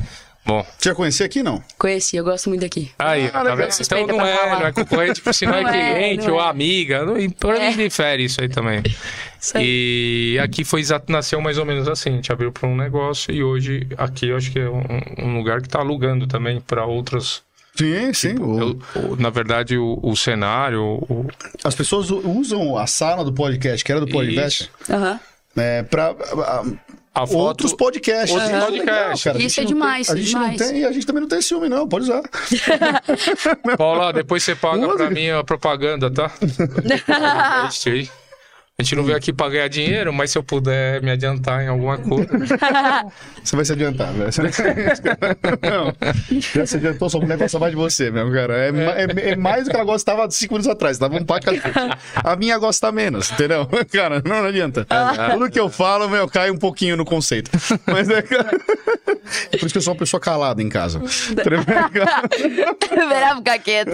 Bom, 0.48 0.66
Você 0.78 0.90
já 0.90 0.96
conhecia 0.96 1.26
aqui, 1.26 1.44
não? 1.44 1.62
Conheci, 1.78 2.16
eu 2.16 2.24
gosto 2.24 2.48
muito 2.48 2.62
daqui. 2.62 2.90
aí, 2.98 3.28
Ah, 3.34 3.44
tá 3.44 3.56
vendo? 3.56 3.70
Então 3.82 4.08
não 4.08 4.26
é, 4.26 4.50
não 4.60 4.68
é 4.68 4.72
concorrente, 4.72 5.20
porque 5.22 5.34
se 5.38 5.46
não 5.46 5.56
é 5.56 5.62
Não 5.62 5.70
é, 5.70 5.94
cliente 5.94 6.28
não 6.28 6.36
ou 6.36 6.42
é. 6.42 6.48
amiga, 6.48 7.06
não, 7.06 7.30
pra 7.32 7.58
É. 7.58 7.70
mim 7.72 7.76
difere 7.90 8.24
isso 8.24 8.40
aí 8.42 8.48
também. 8.48 8.82
Isso 9.42 9.58
aí. 9.58 9.66
E 10.36 10.40
aqui 10.40 10.64
foi 10.64 10.80
exato, 10.80 11.12
nasceu 11.12 11.42
mais 11.42 11.58
ou 11.58 11.66
menos 11.66 11.88
assim, 11.90 12.10
a 12.12 12.14
gente 12.14 12.32
abriu 12.32 12.52
para 12.52 12.68
um 12.68 12.78
negócio 12.78 13.34
e 13.34 13.44
hoje 13.44 13.88
aqui 13.98 14.30
eu 14.30 14.38
acho 14.38 14.50
que 14.52 14.60
é 14.60 14.70
um, 14.70 14.84
um 15.20 15.38
lugar 15.38 15.62
que 15.62 15.68
tá 15.68 15.80
alugando 15.80 16.26
também 16.28 16.62
para 16.62 16.86
outras. 16.86 17.42
Sim, 17.76 18.14
sim. 18.14 18.36
o- 18.40 18.60
Eu- 18.96 19.02
o- 19.12 19.16
na 19.18 19.30
verdade, 19.30 19.78
o, 19.78 20.00
o 20.02 20.16
cenário, 20.16 20.82
o, 20.82 21.28
As 21.64 21.76
pessoas 21.76 22.10
usam 22.10 22.78
a 22.78 22.88
sala 22.88 23.24
do 23.24 23.34
podcast, 23.34 23.84
que 23.84 23.92
era 23.92 24.00
do 24.02 24.08
Podcast. 24.08 24.72
Aham. 24.90 25.20
é, 25.58 25.84
pra 25.84 26.08
a- 26.08 26.62
a 26.62 26.64
foto. 27.26 27.38
outros 27.38 27.74
podcasts. 27.74 28.30
Outros 28.32 28.50
Isso 28.50 28.58
é 28.58 28.66
podcasts. 28.66 29.26
legal, 29.26 29.42
Isso 29.48 29.60
é 29.60 29.64
não 29.64 29.68
demais, 29.70 30.08
tem- 30.08 30.16
A 30.16 30.20
é 30.20 30.22
gente 30.22 30.34
não 30.36 30.42
demais. 30.52 30.58
tem 30.72 30.80
e 30.82 30.86
a 30.86 30.92
gente 30.92 31.06
também 31.08 31.22
não 31.22 31.30
tem 31.30 31.42
ciúme, 31.42 31.70
não. 31.70 31.88
Pode 31.88 32.04
usar. 32.06 32.22
Paula, 33.78 34.14
depois 34.14 34.44
você 34.44 34.56
paga 34.56 34.86
Usa. 34.88 34.98
pra 34.98 35.10
mim 35.10 35.30
a 35.30 35.44
propaganda, 35.44 36.12
tá? 36.12 36.32
Este 37.68 37.90
aí. 37.90 38.10
A 38.80 38.84
gente 38.84 38.96
não 38.96 39.04
veio 39.04 39.18
aqui 39.18 39.34
pra 39.34 39.50
ganhar 39.50 39.68
dinheiro, 39.70 40.14
mas 40.14 40.30
se 40.30 40.38
eu 40.38 40.44
puder 40.44 41.02
me 41.02 41.10
adiantar 41.10 41.64
em 41.64 41.68
alguma 41.68 41.98
coisa. 41.98 42.30
Você 43.44 43.56
vai 43.56 43.66
se 43.66 43.72
adiantar, 43.74 44.14
velho. 44.14 44.30
Você 44.32 44.44
não, 45.64 45.96
já 46.54 46.64
se 46.68 46.78
adiantou, 46.78 47.10
sua 47.10 47.20
mulher 47.22 47.40
gosta 47.40 47.58
mais 47.58 47.72
de 47.72 47.76
você 47.76 48.12
mesmo, 48.12 48.32
cara. 48.32 48.54
É, 48.56 48.70
é- 48.70 49.30
é 49.32 49.36
mais 49.36 49.64
do 49.64 49.72
que 49.72 49.76
ela 49.76 49.84
gostava 49.84 50.30
cinco 50.30 50.54
minutos 50.54 50.72
atrás. 50.72 51.00
Tava 51.00 51.16
um 51.16 51.26
cacete. 51.26 51.64
A 52.24 52.36
minha 52.36 52.56
gosta 52.60 52.92
menos, 52.92 53.32
entendeu? 53.32 53.68
Cara, 53.92 54.22
não, 54.24 54.42
não 54.44 54.50
adianta. 54.50 54.86
Tudo 55.32 55.50
que 55.50 55.60
eu 55.60 55.70
falo, 55.72 56.08
meu, 56.08 56.28
cai 56.28 56.52
um 56.52 56.58
pouquinho 56.60 56.96
no 56.96 57.04
conceito. 57.04 57.50
Mas 57.88 58.08
é. 58.12 58.22
Por 58.22 59.56
isso 59.56 59.70
que 59.70 59.78
eu 59.80 59.82
sou 59.82 59.94
uma 59.94 60.00
pessoa 60.00 60.22
calada 60.22 60.62
em 60.62 60.70
casa. 60.70 61.00
Verá 61.00 61.64
ficar 63.38 63.58
quieto. 63.58 63.92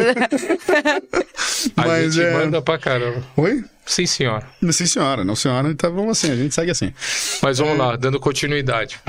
A 1.77 1.87
Mas 1.87 2.15
gente 2.15 2.25
é- 2.27 2.33
manda 2.33 2.61
pra 2.61 2.77
caramba. 2.77 3.23
Oi? 3.37 3.63
Sim, 3.85 4.05
senhora. 4.05 4.47
Sim, 4.71 4.85
senhora. 4.85 5.23
Não, 5.23 5.35
senhora. 5.35 5.69
Então 5.69 5.93
vamos 5.93 6.17
assim, 6.17 6.31
a 6.31 6.35
gente 6.35 6.53
segue 6.55 6.71
assim. 6.71 6.93
Mas 7.41 7.57
vamos 7.59 7.77
lá, 7.77 7.95
dando 7.95 8.19
continuidade. 8.19 8.99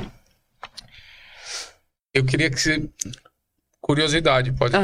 Eu 2.12 2.24
queria 2.24 2.50
que 2.50 2.60
você. 2.60 2.88
Curiosidade, 3.80 4.52
pode 4.52 4.74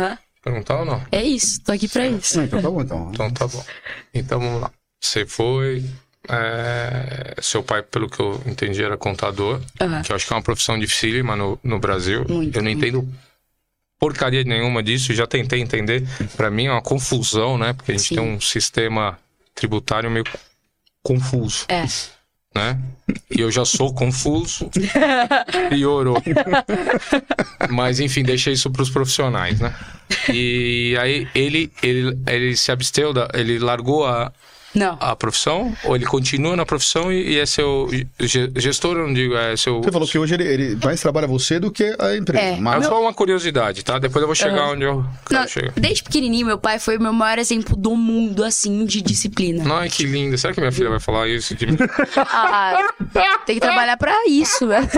perguntar 0.43 0.81
ou 0.81 0.85
não? 0.85 1.03
É 1.11 1.23
isso, 1.23 1.63
tô 1.63 1.73
aqui 1.73 1.89
pra 1.89 2.07
isso. 2.07 2.41
Então 2.41 2.61
tá 2.61 2.71
bom, 2.71 2.83
então. 2.83 3.11
Então 3.13 3.31
tá 3.31 3.47
bom. 3.47 3.65
Então 4.13 4.41
vamos 4.41 4.61
lá. 4.61 4.71
Você 5.01 5.25
foi. 5.25 5.85
é, 6.29 7.35
Seu 7.41 7.63
pai, 7.63 7.83
pelo 7.83 8.09
que 8.11 8.21
eu 8.21 8.43
entendi, 8.47 8.83
era 8.83 8.97
contador. 8.99 9.61
Que 10.05 10.13
eu 10.13 10.17
acho 10.17 10.27
que 10.27 10.33
é 10.33 10.37
uma 10.37 10.43
profissão 10.43 10.79
dificílima 10.79 11.35
no, 11.35 11.59
no 11.65 11.79
Brasil. 11.79 12.27
Muito, 12.29 12.57
eu 12.59 12.63
não 12.63 12.71
muito. 12.71 12.85
entendo 12.87 13.09
porcaria 13.99 14.45
nenhuma 14.45 14.83
disso. 14.83 15.15
Já 15.15 15.27
tentei 15.27 15.61
entender. 15.61 16.07
Pra 16.37 16.51
mim 16.51 16.67
é 16.67 16.73
uma 16.73 16.83
confusão, 16.83 17.57
né? 17.57 17.73
Porque 17.73 17.93
a 17.93 17.97
gente 17.97 18.09
Sim. 18.09 18.15
tem 18.17 18.25
um 18.25 18.41
sistema 18.41 19.19
tributário 19.55 20.11
meio 20.11 20.25
confuso, 21.03 21.67
É. 21.69 21.85
né? 22.55 22.79
E 23.31 23.41
eu 23.41 23.51
já 23.51 23.65
sou 23.65 23.93
confuso. 23.95 24.71
Piorou. 25.71 26.23
Mas 27.71 28.01
enfim, 28.01 28.23
deixa 28.23 28.51
isso 28.51 28.71
pros 28.71 28.91
profissionais, 28.91 29.61
né? 29.61 29.75
E 30.33 30.97
aí 31.01 31.29
ele, 31.35 31.71
ele, 31.83 32.19
ele 32.27 32.57
se 32.57 32.71
absteu, 32.73 33.13
da, 33.13 33.29
ele 33.35 33.59
largou 33.59 34.07
a, 34.07 34.33
Não. 34.75 34.97
a 35.01 35.17
profissão? 35.17 35.75
Ou 35.85 35.97
ele 35.97 36.07
continua 36.07 36.55
na 36.57 36.65
profissão 36.65 37.13
e, 37.13 37.33
e 37.35 37.39
é 37.39 37.47
seu 37.47 37.89
ge- 38.21 38.51
gestor, 38.57 38.97
eu 38.97 39.07
não 39.07 39.13
digo, 39.15 39.35
é 39.37 39.57
seu... 39.57 39.83
Você 39.83 39.91
falou 39.91 40.07
que 40.07 40.19
hoje 40.19 40.35
ele, 40.35 40.45
ele 40.45 40.79
mais 40.85 41.01
trabalha 41.01 41.27
você 41.27 41.59
do 41.59 41.71
que 41.71 41.95
a 41.99 42.17
empresa. 42.17 42.45
É. 42.45 42.57
Mas 42.57 42.85
É 42.85 42.89
só 42.89 43.01
uma 43.01 43.13
curiosidade, 43.13 43.85
tá? 43.85 43.99
Depois 43.99 44.21
eu 44.23 44.27
vou 44.29 44.35
chegar 44.35 44.63
Aham. 44.63 44.73
onde 44.73 44.85
eu 44.85 45.05
quero 45.27 45.41
Não, 45.41 45.49
chegar. 45.49 45.73
desde 45.77 46.03
pequenininho, 46.05 46.47
meu 46.47 46.59
pai 46.59 46.79
foi 46.79 46.97
o 46.97 47.01
meu 47.03 47.13
maior 47.13 47.39
exemplo 47.39 47.77
do 47.77 47.97
mundo, 47.97 48.45
assim, 48.45 48.85
de 48.85 49.03
disciplina. 49.03 49.65
Ai, 49.75 49.89
que 49.89 50.05
linda. 50.05 50.37
Será 50.37 50.53
que 50.55 50.61
minha 50.61 50.73
filha 50.73 50.91
vai 50.91 51.01
falar 51.01 51.27
isso 51.29 51.55
de 51.55 51.67
mim? 51.67 51.77
Ah, 53.13 53.39
tem 53.45 53.57
que 53.57 53.61
trabalhar 53.61 53.97
pra 53.97 54.15
isso, 54.29 54.67
né? 54.67 54.89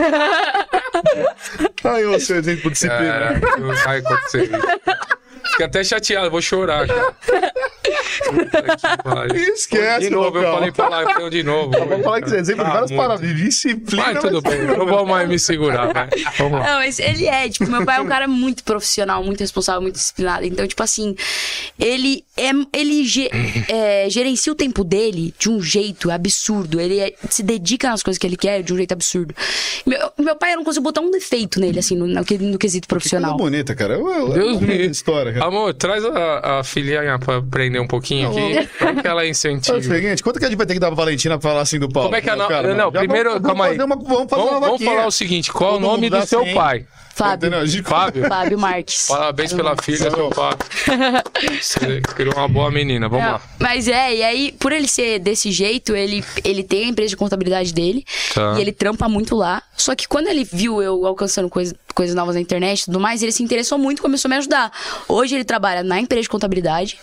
Ai, 1.85 2.05
o 2.05 2.21
seu 2.21 2.37
exemplo 2.37 2.65
de 2.65 2.71
disciplina. 2.71 3.13
Caraca, 3.13 3.57
não 3.59 3.75
vai 3.75 3.99
acontecer 3.99 4.45
isso. 4.45 4.67
Fiquei 5.53 5.67
até 5.67 5.85
chateado, 5.85 6.31
vou 6.31 6.41
chorar, 6.43 6.87
cara. 6.89 7.15
Puta 8.27 8.63
que. 9.35 9.41
Esquece, 9.53 10.01
De 10.01 10.11
novo, 10.11 10.37
eu 10.39 10.43
local. 10.43 10.55
falei 10.55 10.73
palavrão 10.73 11.31
de 11.31 11.43
novo. 11.43 11.71
Vamos 11.73 12.05
falar 12.05 12.21
que 12.23 12.29
você 12.31 12.37
é 12.37 12.41
exemplo 12.41 12.65
de 12.65 12.71
várias 12.71 12.91
muito. 12.91 13.21
de 13.21 13.35
disciplina. 13.45 14.03
Mas 14.13 14.21
tudo 14.21 14.41
mas- 14.43 14.55
bem, 14.55 14.67
não 14.67 14.87
vou 14.87 15.07
mais 15.07 15.29
me 15.29 15.39
segurar, 15.39 15.93
vai. 15.93 16.09
Vamos 16.39 16.59
lá. 16.61 16.67
Não, 16.67 16.79
mas 16.79 16.99
ele 16.99 17.27
é, 17.27 17.49
tipo, 17.49 17.71
meu 17.71 17.85
pai 17.85 17.99
é 17.99 18.01
um 18.01 18.07
cara 18.07 18.27
muito 18.29 18.65
profissional, 18.65 19.23
muito 19.23 19.41
responsável, 19.41 19.83
muito 19.83 19.97
disciplinado. 19.97 20.45
Então, 20.45 20.67
tipo 20.67 20.83
assim, 20.83 21.15
ele 21.79 22.25
é, 22.37 22.51
ele 22.73 23.05
ge- 23.05 23.31
é, 23.69 24.09
gerencia 24.09 24.53
o 24.53 24.57
tempo 24.57 24.83
dele 24.85 25.35
de 25.39 25.51
um 25.51 25.61
jeito 25.61 26.11
absurdo. 26.11 26.81
Ele 26.81 26.99
é- 26.99 27.15
se 27.29 27.43
dedica 27.43 27.89
nas 27.91 28.03
coisas 28.03 28.19
que 28.19 28.27
ele 28.27 28.37
quer 28.37 28.63
de 28.63 28.73
um 28.73 28.77
jeito 28.77 28.93
absurdo. 28.93 29.35
Meu, 29.85 30.11
meu 30.19 30.37
pai, 30.37 30.53
eu 30.53 30.57
não 30.57 30.65
consigo 30.65 30.83
botar 30.85 31.01
um 31.01 31.11
defeito 31.11 31.61
nele, 31.61 31.79
assim, 31.79 31.97
no, 31.97 32.07
no, 32.07 32.25
que- 32.25 32.39
no 32.39 32.59
quesito 32.59 32.87
Coisa 32.89 33.01
profissional. 33.01 33.37
bonita, 33.37 33.75
cara. 33.75 33.95
Eu, 33.95 34.09
eu, 34.09 34.29
Deus 34.31 34.55
eu- 34.55 34.61
me- 34.61 34.87
história, 34.87 35.33
cara. 35.33 35.42
Amor, 35.47 35.75
traz 35.75 36.05
a, 36.05 36.61
a 36.61 36.65
filhinha 36.65 37.19
pra 37.19 37.37
aprender 37.39 37.79
um 37.81 37.87
pouquinho 37.87 38.31
aqui. 38.31 38.69
Pra 38.79 38.95
que 38.95 39.07
ela 39.07 39.23
É 39.23 39.27
o 39.27 39.29
incentive. 39.29 39.83
seguinte, 39.83 40.23
quanto 40.23 40.39
que 40.39 40.45
a 40.45 40.49
gente 40.49 40.57
vai 40.57 40.67
ter 40.67 40.75
que 40.75 40.81
dar 40.81 40.89
pra 40.89 40.97
Valentina 40.97 41.39
pra 41.39 41.51
falar 41.51 41.63
assim 41.63 41.79
do 41.79 41.89
Paulo? 41.89 42.09
Como 42.09 42.17
é 42.17 42.21
que 42.21 42.31
é. 42.31 42.37
Cara, 42.37 42.75
Não, 42.75 42.91
já 42.93 42.99
primeiro, 43.01 43.31
vamos, 43.31 43.47
calma 43.47 43.65
aí. 43.67 43.71
Fazer 43.73 43.85
uma, 43.85 43.97
vamos 43.97 44.27
Vamos, 44.31 44.61
vamos 44.61 44.85
falar 44.85 45.07
o 45.07 45.11
seguinte: 45.11 45.53
qual 45.53 45.71
é 45.71 45.73
o 45.75 45.79
Todo 45.81 45.91
nome 45.91 46.11
do 46.11 46.27
seu 46.27 46.45
pai? 46.55 46.87
Fábio. 47.15 47.51
Fábio. 47.85 48.29
Fábio 48.29 48.59
Marques. 48.59 49.07
Parabéns 49.09 49.53
pela 49.53 49.77
filha, 49.77 50.11
seu 50.11 50.31
Fábio. 50.31 50.67
Você 51.61 52.01
criou 52.01 52.35
uma 52.35 52.49
boa 52.49 52.71
menina, 52.71 53.09
vamos 53.09 53.25
Não, 53.25 53.33
lá. 53.33 53.43
Mas 53.59 53.87
é, 53.89 54.17
e 54.17 54.23
aí, 54.23 54.53
por 54.59 54.73
ele 54.73 54.89
ser 54.89 55.19
desse 55.19 55.53
jeito, 55.53 55.95
ele, 55.95 56.25
ele 56.45 56.63
tem 56.63 56.87
a 56.87 56.89
empresa 56.89 57.11
de 57.11 57.17
contabilidade 57.17 57.73
dele. 57.73 58.05
Tá. 58.35 58.55
E 58.57 58.61
ele 58.61 58.73
trampa 58.73 59.09
muito 59.09 59.37
lá. 59.37 59.63
Só 59.77 59.95
que 59.95 60.09
quando 60.09 60.29
ele 60.29 60.45
viu 60.45 60.83
eu 60.83 61.07
alcançando 61.07 61.49
coisa, 61.49 61.75
coisas 61.95 62.15
novas 62.15 62.35
na 62.35 62.41
internet 62.41 62.83
e 62.83 62.85
tudo 62.87 63.01
mais, 63.01 63.23
ele 63.23 63.33
se 63.33 63.43
interessou 63.43 63.79
muito 63.79 63.99
e 63.99 64.03
começou 64.03 64.29
a 64.29 64.31
me 64.31 64.37
ajudar. 64.37 64.73
Hoje 65.09 65.35
ele 65.35 65.45
trabalha 65.45 65.83
na 65.83 66.01
empresa 66.01 66.23
de 66.23 66.29
contabilidade. 66.29 66.99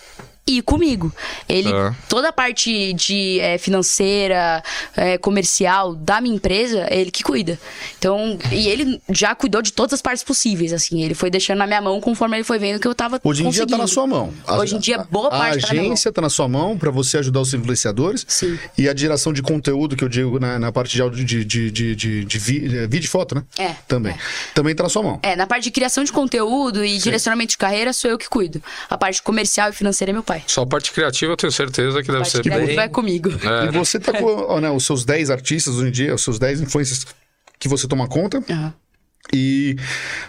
E 0.52 0.64
comigo. 0.64 1.14
Ele, 1.48 1.70
Tá. 1.70 1.96
toda 2.10 2.30
a 2.30 2.34
parte 2.34 2.92
de 2.94 3.40
é, 3.40 3.60
financeira, 3.60 4.64
é, 4.98 5.16
comercial 5.20 5.94
da 5.94 6.20
minha 6.20 6.36
empresa, 6.36 6.88
é 6.90 7.00
ele 7.00 7.12
que 7.12 7.22
cuida. 7.24 7.60
Então, 8.00 8.38
e 8.52 8.68
ele 8.68 9.00
já 9.10 9.36
cuidou 9.36 9.62
de 9.62 9.72
todas 9.72 9.94
as 9.94 10.02
partes 10.02 10.24
possíveis, 10.24 10.74
assim. 10.74 11.04
Ele 11.04 11.14
foi 11.14 11.30
deixando 11.30 11.60
na 11.60 11.68
minha 11.68 11.82
mão 11.82 12.02
conforme 12.02 12.36
ele 12.38 12.44
foi 12.44 12.58
vendo 12.58 12.80
que 12.80 12.88
eu 12.88 12.96
tava 12.96 13.20
Hoje 13.24 13.46
em 13.46 13.50
dia 13.52 13.68
tá 13.68 13.78
na 13.78 13.86
sua 13.86 14.08
mão. 14.08 14.34
A- 14.48 14.58
Hoje 14.58 14.76
em 14.76 14.80
dia, 14.80 15.06
boa 15.12 15.30
parte 15.30 15.60
A 15.64 15.68
tá 15.68 15.74
na 15.76 15.82
agência 15.82 16.12
tá 16.12 16.22
na 16.22 16.30
sua 16.30 16.48
mão 16.48 16.76
pra 16.78 16.90
você 16.90 17.20
ajudar 17.20 17.42
os 17.42 17.54
influenciadores. 17.54 18.26
Sim. 18.28 18.58
E 18.76 18.90
a 18.90 18.96
geração 18.96 19.32
de 19.32 19.44
conteúdo, 19.44 19.96
que 19.96 20.04
eu 20.04 20.10
digo 20.10 20.40
na, 20.40 20.58
na 20.58 20.72
parte 20.72 20.96
de 20.96 21.02
áudio, 21.02 21.24
de, 21.24 21.46
de, 21.46 21.70
de, 21.72 21.96
de, 21.96 22.26
de 22.26 22.38
eh, 22.38 22.88
vídeo 22.88 23.06
e 23.06 23.08
foto, 23.08 23.36
né? 23.36 23.44
É, 23.58 23.76
Também. 23.88 24.14
é. 24.14 24.18
Também 24.56 24.74
tá 24.74 24.82
na 24.84 24.90
sua 24.90 25.04
mão. 25.04 25.20
É, 25.22 25.36
na 25.36 25.46
parte 25.46 25.66
de 25.66 25.72
criação 25.72 26.04
de 26.04 26.12
conteúdo 26.12 26.84
e 26.84 26.98
direcionamento 26.98 27.52
de 27.52 27.58
carreira 27.58 27.94
sou 27.94 28.10
eu 28.10 28.18
que 28.18 28.28
cuido. 28.28 28.62
A 28.90 28.98
parte 28.98 29.22
comercial 29.22 29.70
e 29.70 29.74
financeira 29.74 30.12
é 30.12 30.14
meu 30.14 30.24
pai. 30.24 30.39
Só 30.48 30.62
a 30.64 30.68
parte 30.68 30.92
criativa 30.92 31.32
eu 31.34 31.38
tenho 31.38 31.52
certeza 31.52 32.02
que 32.04 32.10
A 32.12 32.14
deve 32.16 32.26
ser 32.26 32.42
criativa 32.42 32.66
bem. 32.68 32.76
vai 32.76 32.90
comigo. 32.90 33.30
É, 33.30 33.66
E 33.66 33.72
você 33.72 34.00
tá 34.00 34.14
com 34.14 34.60
né, 34.60 34.70
os 34.70 34.86
seus 34.86 35.04
10 35.06 35.30
artistas 35.30 35.76
hoje 35.76 35.88
em 35.88 35.92
dia, 35.92 36.16
os 36.16 36.24
seus 36.24 36.38
10 36.40 36.62
influencers 36.62 37.06
que 37.60 37.68
você 37.68 37.88
toma 37.88 38.08
conta. 38.08 38.44
Aham. 38.50 38.74
E 39.34 39.76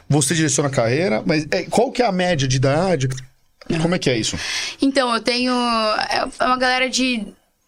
você 0.09 0.35
direciona 0.35 0.69
a 0.69 0.73
carreira, 0.73 1.23
mas 1.25 1.47
é, 1.51 1.63
qual 1.63 1.91
que 1.91 2.03
é 2.03 2.07
a 2.07 2.13
média 2.13 2.47
de 2.47 2.57
idade? 2.57 3.09
Como 3.81 3.95
é 3.95 3.99
que 3.99 4.11
é 4.11 4.17
isso? 4.19 4.37
Então, 4.83 5.15
eu 5.15 5.21
tenho. 5.21 5.53
É 5.53 6.45
uma 6.45 6.59
galera 6.59 6.91
de 6.91 7.25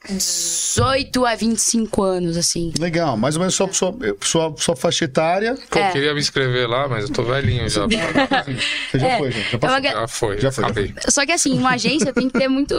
18 0.08 1.24
a 1.26 1.34
25 1.34 2.02
anos, 2.02 2.36
assim. 2.36 2.72
Legal, 2.78 3.16
mais 3.16 3.36
ou 3.36 3.40
menos 3.40 3.54
sua, 3.54 3.72
sua, 3.72 3.94
sua, 4.20 4.54
sua 4.58 4.76
faixa 4.76 5.04
etária. 5.04 5.56
Pô, 5.70 5.78
eu 5.78 5.84
É. 5.84 5.90
queria 5.92 6.14
me 6.14 6.20
inscrever 6.20 6.68
lá, 6.68 6.88
mas 6.88 7.04
eu 7.04 7.10
tô 7.10 7.22
velhinho 7.22 7.68
já. 7.68 7.86
Você 7.86 8.98
já 8.98 9.08
É, 9.08 9.18
foi, 9.18 9.30
gente. 9.32 9.50
Já 9.50 9.56
é 9.56 9.58
passou. 9.58 9.78
uma 9.78 9.82
Já 9.92 10.08
foi, 10.08 10.40
Já 10.40 10.52
foi, 10.52 10.64
acabei. 10.64 10.94
Só 11.08 11.24
que 11.26 11.32
assim, 11.32 11.56
uma 11.56 11.70
agência 11.70 12.12
tem 12.12 12.28
que 12.28 12.38
ter 12.38 12.48
muito. 12.48 12.74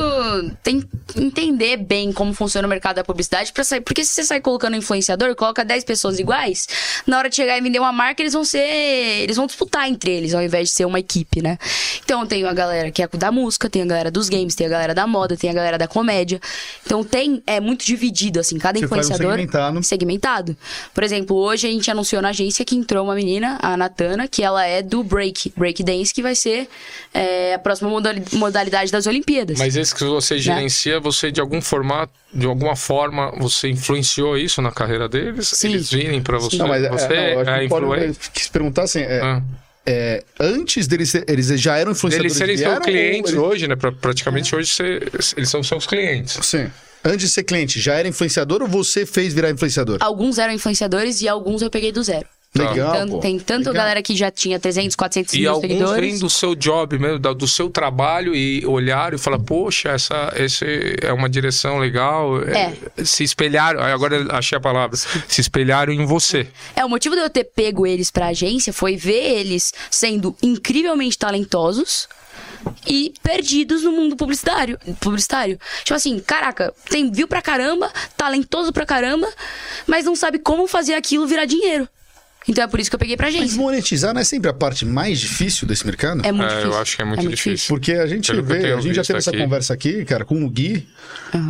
tem 0.62 0.82
que 0.82 0.88
entender 1.22 1.78
bem 1.78 2.12
como 2.12 2.34
funciona 2.34 2.68
o 2.68 2.70
mercado 2.70 2.96
da 2.98 3.04
publicidade 3.04 3.52
para 3.54 3.64
sair. 3.64 3.82
Porque 3.82 4.04
se 4.04 4.12
você 4.14 4.24
sai 4.24 4.42
colocando 4.42 4.76
influenciador, 4.76 5.34
coloca 5.36 5.64
10 5.64 5.84
pessoas 5.84 6.20
iguais, 6.20 6.68
na 7.08 7.18
hora 7.18 7.30
de 7.30 7.36
chegar 7.36 7.58
e 7.58 7.62
vender 7.62 7.80
uma 7.80 7.92
marca, 7.92 8.22
eles 8.22 8.34
vão 8.34 8.44
ser. 8.44 8.60
Eles 9.24 9.36
vão 9.38 9.46
disputar 9.48 9.88
entre 9.90 10.12
eles, 10.12 10.34
ao 10.34 10.42
invés 10.42 10.70
de 10.70 10.76
ser 10.76 10.86
uma 10.86 11.00
equipe, 11.00 11.42
né? 11.42 11.58
Então 12.04 12.26
tem 12.26 12.44
a 12.46 12.54
galera 12.54 12.92
que 12.92 13.02
é 13.02 13.08
da 13.14 13.32
música, 13.32 13.70
tem 13.70 13.82
a 13.82 13.86
galera 13.86 14.12
dos 14.12 14.30
games, 14.30 14.56
tem 14.56 14.68
a 14.68 14.70
galera 14.70 14.94
da 14.94 15.06
moda, 15.08 15.38
tem 15.38 15.50
a 15.50 15.54
galera 15.54 15.78
da 15.78 15.88
comédia. 15.88 16.40
Então 16.86 17.04
tem 17.14 17.44
é 17.46 17.60
muito 17.60 17.86
dividido, 17.86 18.40
assim, 18.40 18.58
cada 18.58 18.80
Você 18.80 18.88
faz 18.88 19.06
um 19.06 19.14
influenciador. 19.14 19.36
segmentado. 19.38 19.84
segmentado. 19.84 20.58
Por 20.96 21.04
exemplo, 21.04 21.36
hoje 21.38 21.68
a 21.68 21.70
gente 21.70 21.92
anunciou 21.92 22.24
na 22.24 22.30
agência 22.30 22.66
que 22.66 22.76
entrou 22.76 23.04
uma 23.04 23.14
menina, 23.14 23.60
a 23.62 23.78
Natana, 23.78 24.28
que 24.28 24.42
ela 24.42 24.66
é 24.66 24.82
do 24.82 25.04
break, 25.04 25.54
break 25.56 25.84
dance, 25.84 26.12
que 26.12 26.24
vai 26.24 26.34
ser 26.34 26.68
é, 27.14 27.54
a 27.54 27.60
próxima 27.60 27.88
modali- 27.88 28.24
modalidade 28.34 28.92
das 28.92 29.06
Olimpíadas. 29.06 29.60
Mas 29.60 29.76
esse 29.76 29.94
que 29.94 30.04
você 30.04 30.40
gerencia, 30.40 31.00
você 31.00 31.32
de 31.32 31.40
algum 31.40 31.62
formato, 31.62 32.12
de 32.34 32.48
alguma 32.48 32.76
forma, 32.76 33.32
você 33.38 33.70
influenciou 33.70 34.36
isso 34.36 34.60
na 34.60 34.72
carreira 34.72 35.08
deles? 35.08 35.50
Sim. 35.50 35.70
Eles 35.70 35.92
virem 35.92 36.20
pra 36.20 36.40
você? 36.40 36.58
Não, 36.58 36.68
mas 36.68 36.84
é, 36.84 36.90
você 36.90 37.08
não, 37.44 37.54
é 37.54 37.60
que 37.62 37.68
pode- 37.70 37.86
influente? 37.86 38.08
eu 38.26 38.32
quis 38.34 38.48
perguntar 38.48 38.84
assim, 38.84 39.02
é, 39.02 39.22
Ah. 39.22 39.42
é, 39.86 40.24
antes 40.40 40.88
deles, 40.88 41.12
ser- 41.12 41.26
eles 41.28 41.46
já 41.62 41.78
eram 41.78 41.92
influenciadores 41.92 42.32
Eles 42.32 42.38
serem 42.40 42.56
vieram, 42.56 42.74
seus 42.76 42.86
clientes 42.88 43.32
eles- 43.34 43.44
hoje, 43.44 43.68
né? 43.68 43.76
Pra- 43.76 43.92
Praticamente 43.92 44.56
hoje 44.56 44.72
você- 44.74 45.00
eles 45.38 45.50
são 45.50 45.62
seus 45.62 45.86
clientes. 45.86 46.40
Sim. 46.42 46.72
Antes 47.04 47.28
de 47.28 47.30
ser 47.30 47.44
cliente, 47.44 47.80
já 47.82 47.96
era 47.96 48.08
influenciador 48.08 48.62
ou 48.62 48.68
você 48.68 49.06
fez 49.06 49.34
virar 49.34 49.50
influenciador? 49.52 49.98
Alguns 50.00 50.38
eram 50.38 50.54
influenciadores 50.54 51.22
e 51.22 51.28
alguns 51.28 51.62
eu 51.62 51.70
peguei 51.70 51.92
do 51.92 52.02
zero. 52.04 52.28
Legal, 52.56 52.94
Tanto- 52.94 53.12
pô. 53.14 53.18
tem 53.18 53.40
tanto 53.40 53.60
Legal. 53.70 53.74
galera 53.74 54.02
que 54.04 54.16
já 54.16 54.30
tinha 54.30 54.60
300, 54.60 54.96
400 54.96 55.34
E 55.34 55.40
mil 55.40 55.50
alguns 55.50 55.62
seguidores. 55.68 56.00
vêm 56.12 56.20
do 56.20 56.30
seu 56.30 56.54
job 56.54 57.00
mesmo, 57.00 57.18
do 57.18 57.48
seu 57.48 57.68
trabalho 57.68 58.36
e 58.36 58.64
olharam 58.68 59.16
e 59.16 59.20
falaram, 59.20 59.44
poxa, 59.44 59.90
essa 59.90 60.32
esse 60.36 60.64
é 61.02 61.12
uma 61.12 61.28
direção 61.28 61.80
legal. 61.80 62.40
É. 62.44 62.74
Se 63.04 63.24
espelharam, 63.24 63.82
agora 63.82 64.18
eu 64.18 64.28
achei 64.30 64.56
a 64.56 64.62
palavra, 64.62 64.96
se 64.96 65.42
espelharam 65.42 65.92
em 65.92 66.06
você. 66.06 66.46
É, 66.76 66.86
o 66.86 66.90
motivo 66.90 67.16
de 67.16 67.22
eu 67.22 67.30
ter 67.30 67.44
pego 67.46 67.88
eles 67.88 68.12
pra 68.12 68.28
agência 68.28 68.72
foi 68.72 68.96
ver 68.96 69.40
eles 69.40 69.74
sendo 69.90 70.36
incrivelmente 70.44 71.18
talentosos 71.18 72.08
e 72.88 73.14
perdidos 73.22 73.84
no 73.84 73.92
mundo 73.92 74.16
publicitário. 74.16 74.78
publicitário. 75.00 75.60
Tipo 75.84 75.96
assim, 75.96 76.20
caraca, 76.20 76.74
tem 76.90 77.12
viu 77.12 77.28
pra 77.28 77.42
caramba, 77.42 77.92
talentoso 78.18 78.72
pra 78.74 78.86
caramba, 78.86 79.28
mas 79.88 80.06
não 80.06 80.16
sabe 80.16 80.40
como 80.40 80.68
fazer 80.68 80.94
aquilo 80.94 81.28
virar 81.28 81.46
dinheiro. 81.46 81.88
Então 82.46 82.62
é 82.62 82.68
por 82.68 82.78
isso 82.78 82.90
que 82.90 82.96
eu 82.96 83.00
peguei 83.00 83.16
pra 83.16 83.28
Mas 83.28 83.36
agência. 83.38 83.58
monetizar 83.58 84.14
não 84.14 84.20
é 84.20 84.24
sempre 84.26 84.50
a 84.50 84.54
parte 84.54 84.86
mais 84.86 85.18
difícil 85.18 85.66
desse 85.66 85.86
mercado? 85.86 86.26
É 86.26 86.32
muito 86.34 86.52
É, 86.52 86.56
eu 86.56 86.58
difícil. 86.60 86.82
acho 86.82 86.96
que 86.98 87.02
é 87.02 87.06
muito 87.06 87.28
difícil. 87.30 87.68
Porque 87.70 87.94
a 87.94 88.06
gente 88.06 88.28
Pelo 88.28 88.40
eu 88.40 88.44
vê, 88.44 88.74
a 88.74 88.82
gente 88.82 88.96
já 88.96 89.02
teve 89.04 89.20
essa 89.20 89.30
aqui. 89.30 89.40
conversa 89.40 89.74
aqui, 89.74 90.04
cara, 90.04 90.26
com 90.26 90.44
o 90.44 90.50
Gui, 90.50 90.86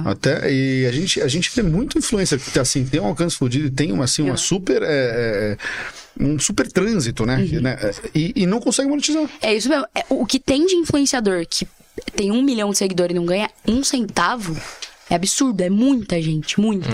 até, 0.05 0.51
e 0.53 0.85
a 0.85 0.91
gente, 0.91 1.19
a 1.19 1.27
gente 1.27 1.49
vê 1.55 1.63
muito 1.63 1.97
influencer 1.97 2.39
que 2.39 2.59
assim, 2.59 2.85
tem 2.85 2.99
um 3.01 3.05
alcance 3.07 3.35
fodido 3.35 3.65
e 3.65 3.71
tem 3.71 3.91
uma, 3.91 4.03
assim, 4.03 4.21
uma 4.21 4.37
super. 4.37 4.83
é, 4.83 4.87
é, 4.87 5.57
um 6.19 6.37
super 6.39 6.71
trânsito, 6.71 7.25
né? 7.25 7.37
Uhum. 7.37 7.61
né? 7.61 7.77
E, 8.13 8.33
e 8.35 8.45
não 8.45 8.59
consegue 8.59 8.89
monetizar. 8.89 9.29
É 9.41 9.53
isso 9.53 9.69
mesmo. 9.69 9.85
É, 9.95 10.05
o 10.09 10.25
que 10.25 10.39
tem 10.39 10.65
de 10.65 10.75
influenciador 10.75 11.45
que 11.49 11.67
tem 12.15 12.31
um 12.31 12.41
milhão 12.41 12.71
de 12.71 12.77
seguidores 12.77 13.15
e 13.15 13.19
não 13.19 13.25
ganha 13.25 13.49
um 13.67 13.83
centavo. 13.83 14.55
É 15.09 15.15
absurdo, 15.15 15.61
é 15.61 15.69
muita 15.69 16.21
gente, 16.21 16.59
muita. 16.59 16.89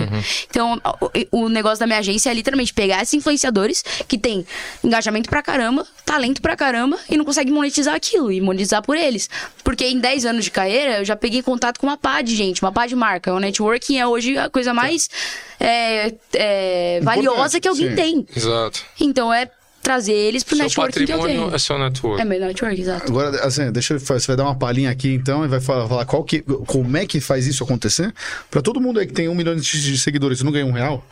Então, 0.50 0.82
o, 1.32 1.46
o 1.46 1.50
negócio 1.50 1.80
da 1.80 1.88
minha 1.88 2.00
agência 2.00 2.30
é 2.30 2.34
literalmente 2.34 2.74
pegar 2.74 3.02
esses 3.02 3.14
influenciadores 3.14 3.84
que 4.08 4.18
tem 4.18 4.46
engajamento 4.84 5.30
pra 5.30 5.42
caramba, 5.42 5.86
talento 6.06 6.42
pra 6.42 6.56
caramba 6.56 6.98
e 7.10 7.16
não 7.18 7.24
consegue 7.24 7.52
monetizar 7.52 7.94
aquilo 7.94 8.32
e 8.32 8.42
monetizar 8.42 8.82
por 8.82 8.98
eles. 8.98 9.30
Porque 9.64 9.86
em 9.86 10.00
10 10.00 10.26
anos 10.26 10.46
de 10.46 10.52
carreira 10.52 11.00
eu 11.00 11.06
já 11.06 11.16
peguei 11.16 11.42
contato 11.42 11.80
com 11.80 11.88
uma 11.88 11.98
pá 11.98 12.22
de 12.22 12.36
gente, 12.36 12.62
uma 12.62 12.72
pá 12.72 12.88
de 12.88 12.96
marca. 12.96 13.34
O 13.34 13.40
networking 13.40 13.98
é 13.98 14.08
hoje 14.08 14.38
a 14.38 14.50
coisa 14.50 14.74
mais 14.74 15.10
é, 15.60 16.14
é, 16.34 17.00
valiosa 17.02 17.60
que 17.60 17.68
alguém 17.68 17.90
sim. 17.90 17.96
tem. 17.96 18.28
Exato. 18.36 18.84
Então 19.00 19.32
é 19.32 19.50
trazer 19.82 20.14
eles 20.14 20.44
pro 20.44 20.56
Seu 20.56 20.66
networking 20.66 21.06
que 21.06 21.12
eu 21.12 21.18
patrimônio 21.18 21.44
tenho. 21.46 21.56
é 21.56 21.60
seu 21.60 21.80
network. 21.80 22.22
É 22.22 22.26
meu 22.26 22.40
network, 22.40 22.80
exato. 22.80 23.12
Agora, 23.12 23.44
assim, 23.44 23.72
deixa 23.72 23.94
eu 23.96 24.00
fazer, 24.00 24.22
você 24.22 24.28
vai 24.28 24.36
dar 24.38 24.44
uma 24.44 24.56
palhinha 24.56 24.90
aqui 24.92 25.14
então 25.14 25.44
e 25.44 25.48
vai 25.48 25.60
falar, 25.60 25.88
falar 25.88 26.06
qual 26.06 26.24
que, 26.24 26.42
como 26.42 26.96
é 26.98 27.06
que 27.06 27.20
faz 27.20 27.48
isso 27.48 27.64
acontecer? 27.64 28.14
Pra 28.52 28.62
todo 28.62 28.80
mundo 28.80 29.00
aí 29.00 29.08
que 29.08 29.14
tem 29.14 29.28
um 29.28 29.36
milhão 29.36 29.56
de, 29.56 29.98
seguidores 29.98 30.42
e 30.42 30.44
não 30.44 30.52
ganha 30.52 30.66
um 30.66 30.72
real. 30.72 31.04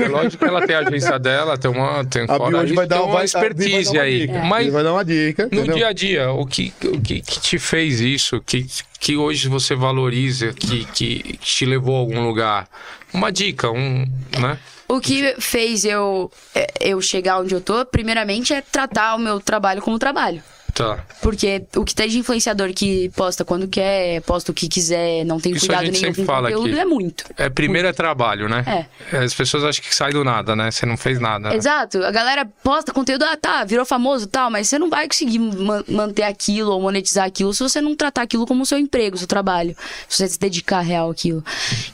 É 0.00 0.08
lógico 0.08 0.38
que 0.38 0.44
ela 0.44 0.66
tem 0.66 0.76
a 0.76 0.80
agência 0.80 1.18
dela, 1.18 1.58
tem 1.58 1.70
uma, 1.70 2.04
tem, 2.04 2.24
A 2.24 2.36
fora 2.36 2.58
hoje 2.58 2.74
vai 2.74 2.86
dar, 2.86 2.96
tem 2.96 3.04
uma 3.04 3.12
vai, 3.12 3.22
dar 3.22 3.24
expertise 3.24 3.90
uma 3.90 4.02
aí. 4.02 4.20
dica. 4.26 4.38
Mas 4.44 4.72
vai 4.72 4.82
dar 4.82 4.92
uma 4.92 5.04
dica. 5.04 5.42
no 5.44 5.58
entendeu? 5.58 5.76
dia 5.76 5.86
a 5.88 5.92
dia, 5.92 6.30
o 6.32 6.46
que, 6.46 6.72
o 6.84 7.00
que, 7.00 7.20
que 7.20 7.40
te 7.40 7.58
fez 7.58 8.00
isso? 8.00 8.40
Que, 8.40 8.66
que 8.98 9.16
hoje 9.16 9.48
você 9.48 9.74
valoriza, 9.74 10.52
que, 10.52 10.84
que 10.86 11.38
te 11.38 11.64
levou 11.64 11.96
a 11.96 11.98
algum 11.98 12.26
lugar? 12.26 12.68
Uma 13.12 13.30
dica, 13.30 13.70
um, 13.70 14.06
né? 14.40 14.58
O 14.94 15.00
que 15.00 15.34
fez 15.40 15.84
eu, 15.84 16.30
é, 16.54 16.66
eu 16.80 17.00
chegar 17.00 17.40
onde 17.40 17.54
eu 17.54 17.60
tô, 17.60 17.84
primeiramente, 17.86 18.52
é 18.52 18.60
tratar 18.60 19.14
o 19.14 19.18
meu 19.18 19.40
trabalho 19.40 19.80
como 19.80 19.98
trabalho. 19.98 20.42
Tá. 20.74 21.04
Porque 21.20 21.64
o 21.76 21.84
que 21.84 21.94
tem 21.94 22.08
de 22.08 22.18
influenciador 22.18 22.72
que 22.72 23.10
posta 23.10 23.44
quando 23.44 23.68
quer, 23.68 24.22
posta 24.22 24.50
o 24.50 24.54
que 24.54 24.66
quiser, 24.68 25.22
não 25.22 25.38
tem 25.38 25.52
Isso 25.52 25.66
a 25.66 25.68
cuidado 25.68 25.84
gente 25.84 26.00
nenhum 26.00 26.14
sempre 26.14 26.24
fala 26.24 26.48
conteúdo, 26.50 26.70
aqui. 26.70 26.78
é 26.80 26.84
muito. 26.86 27.24
É, 27.36 27.50
primeiro 27.50 27.88
é 27.88 27.92
trabalho, 27.92 28.48
né? 28.48 28.88
É. 29.12 29.18
As 29.18 29.34
pessoas 29.34 29.64
acham 29.64 29.84
que 29.84 29.94
sai 29.94 30.12
do 30.12 30.24
nada, 30.24 30.56
né? 30.56 30.70
Você 30.70 30.86
não 30.86 30.96
fez 30.96 31.20
nada. 31.20 31.50
né? 31.50 31.56
Exato. 31.56 32.02
A 32.02 32.10
galera 32.10 32.46
posta 32.64 32.90
conteúdo, 32.90 33.22
ah, 33.22 33.36
tá, 33.36 33.64
virou 33.64 33.84
famoso 33.84 34.26
tal, 34.26 34.50
mas 34.50 34.66
você 34.66 34.78
não 34.78 34.88
vai 34.88 35.06
conseguir 35.06 35.38
ma- 35.40 35.84
manter 35.86 36.22
aquilo 36.22 36.70
ou 36.72 36.80
monetizar 36.80 37.26
aquilo 37.26 37.52
se 37.52 37.62
você 37.62 37.78
não 37.82 37.94
tratar 37.94 38.22
aquilo 38.22 38.46
como 38.46 38.64
seu 38.64 38.78
emprego, 38.78 39.18
seu 39.18 39.26
trabalho. 39.26 39.76
Se 40.08 40.16
você 40.16 40.28
se 40.28 40.38
dedicar 40.40 40.80
real 40.80 41.10
àquilo. 41.10 41.44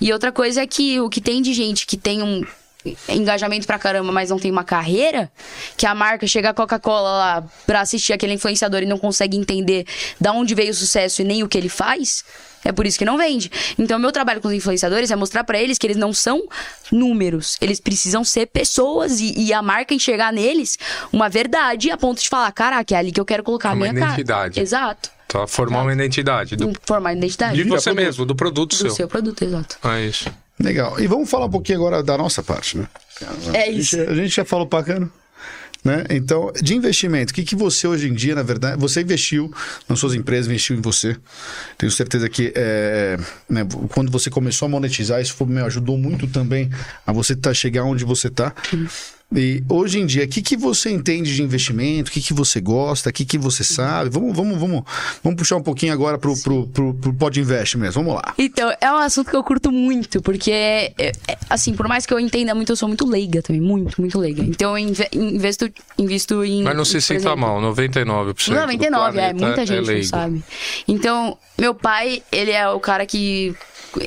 E 0.00 0.12
outra 0.12 0.30
coisa 0.30 0.62
é 0.62 0.66
que 0.68 1.00
o 1.00 1.08
que 1.10 1.20
tem 1.20 1.42
de 1.42 1.52
gente 1.52 1.84
que 1.84 1.96
tem 1.96 2.22
um 2.22 2.44
engajamento 3.08 3.66
pra 3.66 3.78
caramba, 3.78 4.12
mas 4.12 4.30
não 4.30 4.38
tem 4.38 4.50
uma 4.50 4.64
carreira, 4.64 5.30
que 5.76 5.84
a 5.86 5.94
marca 5.94 6.26
chega 6.26 6.50
a 6.50 6.54
Coca-Cola 6.54 7.10
lá 7.10 7.44
pra 7.66 7.80
assistir 7.80 8.12
aquele 8.12 8.34
influenciador 8.34 8.82
e 8.82 8.86
não 8.86 8.98
consegue 8.98 9.36
entender 9.36 9.84
da 10.20 10.32
onde 10.32 10.54
veio 10.54 10.70
o 10.70 10.74
sucesso 10.74 11.20
e 11.22 11.24
nem 11.24 11.42
o 11.42 11.48
que 11.48 11.58
ele 11.58 11.68
faz, 11.68 12.24
é 12.64 12.72
por 12.72 12.86
isso 12.86 12.98
que 12.98 13.04
não 13.04 13.18
vende. 13.18 13.50
Então, 13.78 13.98
meu 13.98 14.10
trabalho 14.12 14.40
com 14.40 14.48
os 14.48 14.54
influenciadores 14.54 15.10
é 15.10 15.16
mostrar 15.16 15.44
pra 15.44 15.60
eles 15.60 15.76
que 15.76 15.86
eles 15.86 15.96
não 15.96 16.12
são 16.12 16.42
números, 16.90 17.56
eles 17.60 17.80
precisam 17.80 18.24
ser 18.24 18.46
pessoas 18.46 19.20
e, 19.20 19.34
e 19.36 19.52
a 19.52 19.60
marca 19.60 19.92
enxergar 19.94 20.32
neles 20.32 20.78
uma 21.12 21.28
verdade 21.28 21.90
a 21.90 21.96
ponto 21.96 22.20
de 22.20 22.28
falar, 22.28 22.50
caraca, 22.52 22.94
é 22.94 22.98
ali 22.98 23.12
que 23.12 23.20
eu 23.20 23.24
quero 23.24 23.42
colocar 23.42 23.70
a 23.70 23.72
Uma 23.72 23.80
minha 23.86 23.94
cara. 23.94 24.06
identidade. 24.12 24.60
Exato. 24.60 25.10
Tá, 25.26 25.46
formar 25.46 25.82
uma 25.82 25.92
identidade. 25.92 26.56
Do, 26.56 26.72
Formar 26.86 27.12
identidade. 27.12 27.54
de 27.54 27.64
você 27.64 27.90
produto. 27.90 28.04
mesmo, 28.04 28.24
do 28.24 28.34
produto 28.34 28.70
do 28.70 28.76
seu. 28.76 28.90
seu 28.92 29.08
produto, 29.08 29.42
exato. 29.44 29.76
É 29.86 30.00
isso. 30.06 30.30
Legal. 30.60 30.98
E 31.00 31.06
vamos 31.06 31.30
falar 31.30 31.46
um 31.46 31.50
pouquinho 31.50 31.78
agora 31.78 32.02
da 32.02 32.16
nossa 32.18 32.42
parte, 32.42 32.76
né? 32.78 32.86
É 33.52 33.62
A 33.62 33.66
gente- 33.66 33.78
isso. 33.78 34.00
A 34.00 34.14
gente 34.14 34.34
já 34.34 34.44
falou 34.44 34.66
bacana. 34.66 35.10
Né? 35.84 36.04
Então, 36.10 36.52
de 36.60 36.74
investimento, 36.74 37.30
o 37.30 37.34
que, 37.34 37.44
que 37.44 37.54
você 37.54 37.86
hoje 37.86 38.08
em 38.08 38.12
dia, 38.12 38.34
na 38.34 38.42
verdade, 38.42 38.76
você 38.78 39.00
investiu 39.00 39.50
nas 39.88 40.00
suas 40.00 40.12
empresas, 40.12 40.46
investiu 40.48 40.76
em 40.76 40.80
você. 40.80 41.16
Tenho 41.78 41.90
certeza 41.92 42.28
que 42.28 42.52
é, 42.56 43.16
né, 43.48 43.64
quando 43.94 44.10
você 44.10 44.28
começou 44.28 44.66
a 44.66 44.68
monetizar, 44.68 45.20
isso 45.22 45.34
foi, 45.34 45.46
meu, 45.46 45.64
ajudou 45.66 45.96
muito 45.96 46.26
também 46.26 46.68
a 47.06 47.12
você 47.12 47.36
tá, 47.36 47.54
chegar 47.54 47.84
onde 47.84 48.04
você 48.04 48.26
está. 48.26 48.52
E 49.34 49.62
hoje 49.68 49.98
em 50.00 50.06
dia, 50.06 50.24
o 50.24 50.28
que, 50.28 50.40
que 50.40 50.56
você 50.56 50.90
entende 50.90 51.34
de 51.34 51.42
investimento? 51.42 52.08
O 52.08 52.12
que, 52.12 52.20
que 52.22 52.32
você 52.32 52.62
gosta? 52.62 53.10
O 53.10 53.12
que, 53.12 53.26
que 53.26 53.36
você 53.36 53.62
sabe? 53.62 54.08
Vamos, 54.08 54.34
vamos, 54.34 54.58
vamos, 54.58 54.82
vamos 55.22 55.38
puxar 55.38 55.56
um 55.56 55.62
pouquinho 55.62 55.92
agora 55.92 56.16
pro, 56.16 56.34
pro, 56.38 56.66
pro, 56.68 56.94
pro 56.94 57.12
Pod 57.12 57.38
Invest 57.38 57.76
mesmo. 57.76 58.02
Vamos 58.02 58.14
lá. 58.14 58.34
Então, 58.38 58.72
é 58.80 58.90
um 58.90 58.96
assunto 58.96 59.28
que 59.30 59.36
eu 59.36 59.44
curto 59.44 59.70
muito, 59.70 60.22
porque, 60.22 60.50
é, 60.50 60.92
é, 60.98 61.12
assim, 61.50 61.74
por 61.74 61.86
mais 61.86 62.06
que 62.06 62.14
eu 62.14 62.18
entenda 62.18 62.54
muito, 62.54 62.72
eu 62.72 62.76
sou 62.76 62.88
muito 62.88 63.06
leiga 63.06 63.42
também, 63.42 63.60
muito, 63.60 64.00
muito 64.00 64.18
leiga. 64.18 64.42
Então, 64.42 64.78
eu 64.78 64.88
inve- 64.88 65.10
investo, 65.12 65.70
invisto 65.98 66.42
em... 66.42 66.62
Mas 66.62 66.74
não 66.74 66.86
se 66.86 66.98
sinta 66.98 67.20
exemplo, 67.20 67.36
mal, 67.36 67.60
99%. 67.60 68.48
do 68.48 68.54
99, 68.54 69.18
é, 69.18 69.34
planeta 69.34 69.46
muita 69.46 69.66
gente 69.66 69.80
não 69.80 69.84
leigo. 69.88 70.06
sabe. 70.06 70.42
Então, 70.86 71.36
meu 71.58 71.74
pai, 71.74 72.22
ele 72.32 72.52
é 72.52 72.66
o 72.70 72.80
cara 72.80 73.04
que 73.04 73.54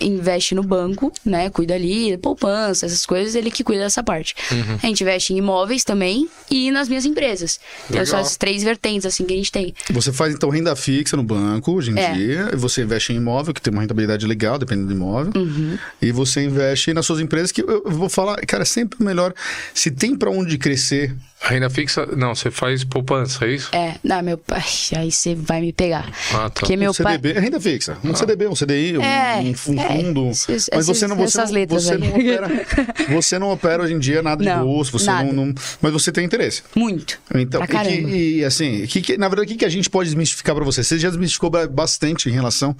investe 0.01 0.53
no 0.55 0.63
banco, 0.63 1.11
né? 1.25 1.49
Cuida 1.49 1.73
ali, 1.75 2.17
poupança, 2.17 2.85
essas 2.85 3.05
coisas, 3.05 3.35
ele 3.35 3.49
que 3.51 3.63
cuida 3.63 3.81
dessa 3.83 4.03
parte. 4.03 4.35
Uhum. 4.51 4.77
A 4.81 4.87
gente 4.87 5.01
investe 5.01 5.33
em 5.33 5.37
imóveis 5.37 5.83
também 5.83 6.27
e 6.49 6.71
nas 6.71 6.87
minhas 6.87 7.05
empresas. 7.05 7.59
Então, 7.89 8.05
são 8.05 8.19
as 8.19 8.35
três 8.37 8.63
vertentes, 8.63 9.05
assim, 9.05 9.25
que 9.25 9.33
a 9.33 9.37
gente 9.37 9.51
tem. 9.51 9.73
Você 9.91 10.11
faz 10.11 10.33
então 10.33 10.49
renda 10.49 10.75
fixa 10.75 11.15
no 11.17 11.23
banco 11.23 11.71
hoje 11.73 11.91
em 11.91 11.99
É. 11.99 12.13
dia, 12.13 12.49
e 12.53 12.55
você 12.55 12.81
investe 12.83 13.13
em 13.13 13.17
imóvel, 13.17 13.53
que 13.53 13.61
tem 13.61 13.71
uma 13.71 13.81
rentabilidade 13.81 14.25
legal, 14.25 14.57
dependendo 14.57 14.87
do 14.87 14.93
imóvel, 14.93 15.33
Uhum. 15.35 15.77
e 16.01 16.11
você 16.11 16.43
investe 16.43 16.93
nas 16.93 17.05
suas 17.05 17.19
empresas, 17.19 17.51
que 17.51 17.61
eu 17.61 17.83
vou 17.85 18.09
falar, 18.09 18.35
cara, 18.45 18.63
é 18.63 18.65
sempre 18.65 19.03
melhor, 19.03 19.33
se 19.73 19.89
tem 19.91 20.15
pra 20.15 20.29
onde 20.29 20.57
crescer, 20.57 21.15
Renda 21.43 21.69
fixa, 21.71 22.05
não, 22.05 22.35
você 22.35 22.51
faz 22.51 22.83
poupança, 22.83 23.45
é 23.45 23.49
isso? 23.55 23.69
É, 23.75 23.95
não, 24.03 24.21
meu 24.21 24.37
pai, 24.37 24.61
aí 24.95 25.11
você 25.11 25.33
vai 25.33 25.59
me 25.59 25.73
pegar. 25.73 26.07
Ah, 26.33 26.49
tá. 26.49 26.61
Porque 26.61 26.77
meu 26.77 26.91
um 26.91 26.93
pai. 26.93 27.13
CDB, 27.15 27.37
é 27.37 27.41
renda 27.41 27.59
fixa, 27.59 27.97
um 28.03 28.13
CDB, 28.15 28.47
um 28.47 28.53
CDI, 28.53 28.97
um, 28.97 29.01
É, 29.03 29.41
um, 29.43 29.49
é, 29.49 29.53
fundo, 29.55 30.29
esses- 30.29 30.69
mas 30.71 30.85
você 30.85 31.07
não, 31.07 31.15
você 31.15 31.37
não, 31.39 31.47
você 31.67 31.97
não 31.97 32.09
opera, 32.09 32.47
você 33.09 33.39
não 33.39 33.49
opera 33.51 33.83
hoje 33.83 33.93
em 33.93 33.99
dia 33.99 34.21
nada 34.21 34.43
de 34.43 34.49
Não, 34.49 34.63
bolsa, 34.65 34.91
você 34.91 35.07
nada. 35.07 35.23
não, 35.33 35.47
não- 35.47 35.55
mas 35.81 35.91
você 35.91 36.11
tem 36.11 36.23
interesse. 36.23 36.61
Muito. 36.75 37.19
Então, 37.33 37.65
pra 37.65 37.85
e, 37.85 37.87
que- 38.05 38.37
e, 38.37 38.45
assim, 38.45 38.85
que, 38.85 39.01
que- 39.01 39.17
na 39.17 39.27
verdade, 39.27 39.47
o 39.47 39.51
que, 39.51 39.57
que 39.57 39.65
a 39.65 39.69
gente 39.69 39.89
pode 39.89 40.09
desmistificar 40.09 40.53
pra 40.55 40.63
você? 40.63 40.83
Você 40.83 40.99
já 40.99 41.09
desmistificou 41.09 41.49
ba- 41.49 41.67
bastante 41.67 42.29
em 42.29 42.31
relação 42.33 42.75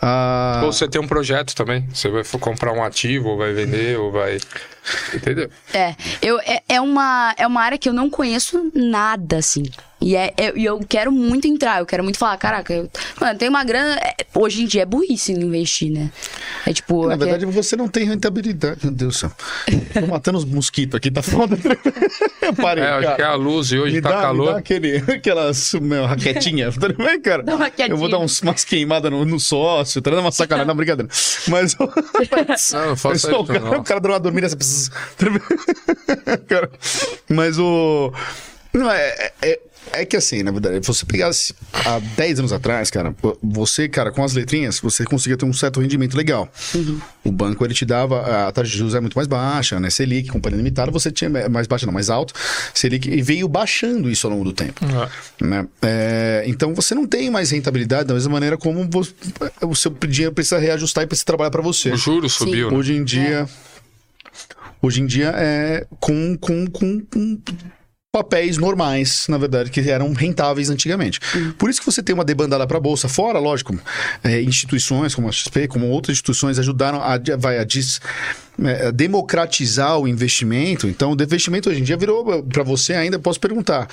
a. 0.00 0.62
Ou 0.64 0.72
você 0.72 0.86
tem 0.88 1.00
um 1.00 1.06
projeto 1.08 1.54
também. 1.54 1.86
Você 1.92 2.08
vai 2.08 2.22
comprar 2.38 2.72
um 2.72 2.82
ativo, 2.84 3.30
ou 3.30 3.38
vai 3.38 3.52
vender, 3.52 3.98
ou 3.98 4.12
vai. 4.12 4.38
Entendeu? 5.12 5.50
É, 5.72 5.94
eu, 6.20 6.38
é, 6.40 6.62
é, 6.68 6.80
uma, 6.80 7.34
é 7.36 7.46
uma 7.46 7.62
área 7.62 7.78
que 7.78 7.88
eu 7.88 7.92
não 7.92 8.10
conheço 8.10 8.70
nada, 8.74 9.38
assim. 9.38 9.64
E 10.06 10.14
é, 10.16 10.34
é- 10.36 10.52
e 10.54 10.64
eu 10.66 10.78
quero 10.86 11.10
muito 11.10 11.46
entrar, 11.48 11.78
eu 11.80 11.86
quero 11.86 12.04
muito 12.04 12.18
falar, 12.18 12.36
caraca, 12.36 12.74
eu, 12.74 12.90
mano, 13.18 13.38
tem 13.38 13.48
uma 13.48 13.64
grana. 13.64 13.94
é, 13.96 14.14
Hoje 14.34 14.62
em 14.64 14.66
dia 14.66 14.82
é 14.82 14.84
burrice 14.84 15.32
investir, 15.32 15.90
né? 15.92 16.10
É 16.66 16.72
tipo. 16.72 17.06
Na 17.06 17.14
aqui 17.14 17.22
é- 17.22 17.26
verdade, 17.26 17.46
você 17.46 17.74
não 17.76 17.88
tem 17.88 18.04
rentabilidade. 18.04 18.80
Meu 18.82 18.92
Deus 18.92 19.14
do 19.14 19.18
céu. 19.20 19.32
Tô 19.94 20.06
matando 20.08 20.36
os 20.38 20.44
mosquitos 20.44 20.96
aqui, 20.96 21.10
tá 21.10 21.22
foda. 21.22 21.56
Parei, 22.60 22.84
É, 22.84 22.88
acho 22.88 23.02
cara. 23.02 23.16
que 23.16 23.22
é 23.22 23.24
a 23.24 23.34
luz 23.34 23.70
e 23.72 23.78
hoje 23.78 23.94
me 23.96 24.02
tá 24.02 24.10
dá, 24.10 24.16
Me 24.16 24.22
calor. 24.22 24.52
dá 24.52 24.58
aquele, 24.58 24.96
aquelas 24.96 25.72
meu, 25.74 26.04
raquetinha. 26.04 26.70
Tá? 26.78 26.88
Vai, 26.98 27.18
cara. 27.18 27.42
Dá 27.42 27.54
uma 27.54 27.66
eu 27.78 27.96
vou 27.96 28.08
dar 28.08 28.16
raquetinha. 28.18 28.18
uns, 28.18 28.42
umas 28.42 28.64
queimadas 28.64 29.10
no, 29.10 29.24
no 29.24 29.38
sócio, 29.40 30.02
tá 30.02 30.10
dando 30.10 30.20
uma 30.20 30.32
sacanagem, 30.32 30.66
não, 30.68 30.74
brincadeira. 30.76 31.10
Mas. 31.48 31.74
Não, 32.72 32.88
não 32.88 32.96
faça 32.96 33.28
Pessoal, 33.28 33.40
o 33.40 33.44
isso, 33.44 33.52
cara, 33.52 33.60
não. 33.70 33.78
o 33.80 33.84
cara 33.84 34.00
deu 34.00 34.10
uma 34.12 34.20
dormida 34.20 34.46
essa 34.46 34.56
Cara, 36.48 36.70
Mas 37.28 37.58
o. 37.58 38.12
Não, 38.74 38.90
é, 38.90 39.30
é, 39.40 39.60
é 39.92 40.04
que 40.04 40.16
assim, 40.16 40.42
na 40.42 40.50
verdade, 40.50 40.80
se 40.84 40.88
você 40.88 41.06
pegasse 41.06 41.54
há 41.72 42.00
10 42.16 42.40
anos 42.40 42.52
atrás, 42.52 42.90
cara, 42.90 43.14
você, 43.40 43.88
cara, 43.88 44.10
com 44.10 44.24
as 44.24 44.32
letrinhas, 44.34 44.80
você 44.80 45.04
conseguia 45.04 45.36
ter 45.36 45.44
um 45.44 45.52
certo 45.52 45.80
rendimento 45.80 46.16
legal. 46.16 46.52
O 47.22 47.30
banco, 47.30 47.64
ele 47.64 47.72
te 47.72 47.84
dava, 47.84 48.48
a 48.48 48.50
taxa 48.52 48.70
de 48.72 48.76
juros 48.76 48.94
é 48.94 49.00
muito 49.00 49.14
mais 49.14 49.28
baixa, 49.28 49.78
né? 49.78 49.90
Selic, 49.90 50.28
companhia 50.28 50.56
limitada, 50.56 50.90
você 50.90 51.12
tinha 51.12 51.30
mais 51.48 51.66
baixa, 51.68 51.86
não, 51.86 51.92
mais 51.92 52.10
alto. 52.10 52.34
Selic, 52.74 53.08
e 53.08 53.22
veio 53.22 53.46
baixando 53.46 54.10
isso 54.10 54.26
ao 54.26 54.32
longo 54.32 54.44
do 54.44 54.52
tempo. 54.52 54.80
É. 54.84 55.44
né? 55.44 55.68
É, 55.82 56.42
então 56.46 56.74
você 56.74 56.94
não 56.96 57.06
tem 57.06 57.30
mais 57.30 57.50
rentabilidade 57.52 58.08
da 58.08 58.14
mesma 58.14 58.32
maneira 58.32 58.56
como 58.58 58.88
você- 58.90 59.14
o 59.62 59.74
seu 59.76 59.90
dinheiro 60.08 60.34
precisa 60.34 60.58
reajustar 60.58 61.04
e 61.04 61.06
precisa 61.06 61.26
trabalhar 61.26 61.50
para 61.52 61.62
você. 61.62 61.92
O 61.92 61.96
juro 61.96 62.28
subiu, 62.28 62.70
né? 62.72 62.76
Hoje 62.76 62.94
em 62.94 63.04
dia. 63.04 63.48
Hoje 64.82 65.00
em 65.00 65.06
dia 65.06 65.32
é 65.34 65.86
com, 66.00 66.36
com, 66.36 66.66
com, 66.66 67.00
com 67.00 67.38
papéis 68.14 68.56
normais, 68.58 69.26
na 69.28 69.36
verdade, 69.36 69.70
que 69.70 69.80
eram 69.90 70.12
rentáveis 70.12 70.70
antigamente. 70.70 71.18
Por 71.58 71.68
isso 71.68 71.80
que 71.80 71.86
você 71.86 72.00
tem 72.00 72.14
uma 72.14 72.24
debandada 72.24 72.64
para 72.64 72.76
a 72.76 72.80
bolsa. 72.80 73.08
Fora, 73.08 73.40
lógico, 73.40 73.76
é, 74.22 74.40
instituições 74.40 75.16
como 75.16 75.28
a 75.28 75.32
XP, 75.32 75.66
como 75.66 75.88
outras 75.88 76.14
instituições 76.14 76.56
ajudaram 76.56 77.02
a, 77.02 77.18
vai, 77.36 77.58
a 77.58 77.64
dis- 77.64 78.00
é, 78.62 78.86
a 78.86 78.90
democratizar 78.92 79.98
o 79.98 80.06
investimento. 80.06 80.86
Então, 80.86 81.10
o 81.10 81.20
investimento 81.20 81.68
hoje 81.68 81.80
em 81.80 81.82
dia 81.82 81.96
virou 81.96 82.40
para 82.44 82.62
você 82.62 82.92
ainda. 82.92 83.18
Posso 83.18 83.40
perguntar? 83.40 83.88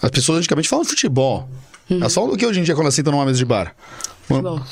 As 0.00 0.10
pessoas 0.10 0.38
antigamente 0.38 0.66
falam 0.66 0.82
de 0.84 0.88
futebol. 0.88 1.46
Elas 1.90 2.14
falam 2.14 2.30
do 2.30 2.38
que 2.38 2.46
hoje 2.46 2.60
em 2.60 2.62
dia 2.62 2.74
quando 2.74 2.84
elas 2.86 2.94
sentam 2.94 3.12
numa 3.12 3.26
mesa 3.26 3.36
de 3.36 3.44
bar? 3.44 3.74
Futebol. 4.26 4.62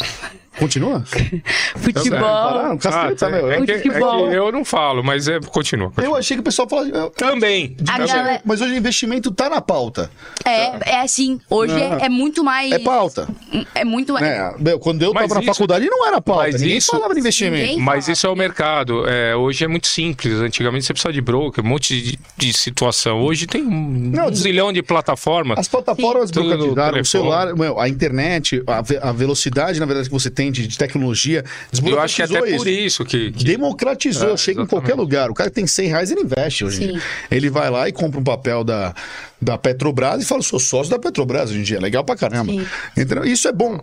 Continua? 0.59 1.05
Futebol. 1.77 2.19
Pararam, 2.21 2.79
Ah, 2.85 3.29
meu. 3.31 3.51
é, 3.53 3.63
que, 3.63 3.73
é 3.73 3.79
que 3.79 3.89
Futebol. 3.91 4.33
eu 4.33 4.51
não 4.53 4.65
falo, 4.65 5.03
mas 5.03 5.29
é, 5.29 5.39
continua. 5.41 5.91
continua. 5.91 5.93
Eu 6.07 6.17
achei 6.17 6.37
que 6.37 6.41
o 6.41 6.45
pessoal 6.45 6.69
falava. 6.69 7.11
Também. 7.11 7.77
A 7.89 7.99
Mas, 7.99 8.11
galera- 8.13 8.41
mas 8.45 8.61
hoje 8.61 8.73
o 8.73 8.77
investimento 8.77 9.31
tá 9.31 9.49
na 9.51 9.61
pauta. 9.61 10.11
É, 10.45 10.91
é 10.97 11.01
assim. 11.01 11.41
Hoje 11.51 11.75
Não. 11.75 11.99
é, 11.99 12.07
é 12.07 12.09
muito 12.09 12.43
mais. 12.45 12.73
É 12.73 12.79
pauta. 12.79 13.29
É 13.75 13.85
muito 13.85 14.13
mais. 14.13 14.25
É, 14.25 14.55
meu, 14.59 14.79
quando 14.79 15.03
eu 15.03 15.13
Mas 15.13 15.25
tava 15.29 15.35
na 15.37 15.41
isso- 15.43 15.53
faculdade 15.55 15.87
não 15.87 16.07
era 16.07 16.21
pauta. 16.21 16.43
mas 16.45 16.61
Ninguém 16.61 16.77
isso- 16.79 16.91
falava 16.91 17.15
de 17.15 17.21
investimento. 17.21 17.57
Ninguém- 17.67 17.79
Mas 17.81 18.05
fala. 18.07 18.13
isso 18.13 18.27
é 18.27 18.31
o 18.31 18.37
mercado. 18.37 19.07
É, 19.09 19.35
hoje 19.37 19.65
é 19.65 19.69
muito 19.69 19.87
simples. 19.87 20.35
Antigamente 20.41 20.85
você 20.85 20.93
precisava 20.93 21.13
de 21.13 21.21
broker, 21.21 21.65
um 21.65 21.69
monte 21.69 22.01
de, 22.01 22.19
de 22.37 22.53
situação. 22.53 23.21
Hoje 23.21 23.47
tem 23.47 23.63
um, 23.63 24.13
um 24.29 24.35
zilhão 24.35 24.73
de 24.73 24.83
plataformas. 24.83 25.59
As 25.59 25.69
plataformas 25.69 26.31
democratizaram, 26.31 27.01
o 27.01 27.05
celular, 27.05 27.55
meu, 27.55 27.79
a 27.81 27.89
internet, 27.89 28.63
a, 28.67 28.81
ve- 28.83 28.99
a 29.03 29.13
velocidade, 29.13 29.79
na 29.81 29.87
verdade, 29.87 30.09
que 30.09 30.15
você 30.15 30.31
tem 30.31 30.46
de, 30.51 30.67
de 30.67 30.79
tecnologia, 30.79 31.45
Eu 31.85 32.01
acho 32.01 32.17
que 32.17 32.23
é 32.23 32.25
até 32.25 32.49
isso. 32.49 32.57
por 32.57 32.67
isso 32.69 33.05
que. 33.05 33.33
que- 33.33 33.45
Democratizou, 33.45 34.35
É, 34.35 34.37
chega 34.37 34.63
em 34.63 34.67
qualquer 34.67 34.95
lugar. 34.95 35.31
O 35.31 35.35
cara 35.35 35.51
tem 35.51 35.67
100 35.67 35.89
reais, 35.89 36.11
ele 36.11 36.23
investe 36.23 36.65
hoje 36.65 36.83
em 36.83 36.87
Sim. 36.87 36.93
dia. 36.95 37.03
Ele 37.31 37.51
vai 37.51 37.71
lá 37.71 37.89
e 37.89 37.93
compra 37.93 38.21
um 38.21 38.25
papel 38.25 38.63
da, 38.65 38.95
da 39.41 39.57
Petrobras 39.59 40.23
e 40.23 40.27
fala, 40.27 40.43
sou 40.43 40.59
sócio 40.59 40.91
da 40.91 40.99
Petrobras 40.99 41.51
hoje 41.51 41.59
em 41.61 41.63
dia. 41.63 41.81
Legal 41.81 42.05
pra 42.05 42.17
caramba. 42.17 42.53
Sim. 42.53 42.67
Então, 42.97 43.25
isso 43.25 43.47
é 43.49 43.53
bom. 43.53 43.81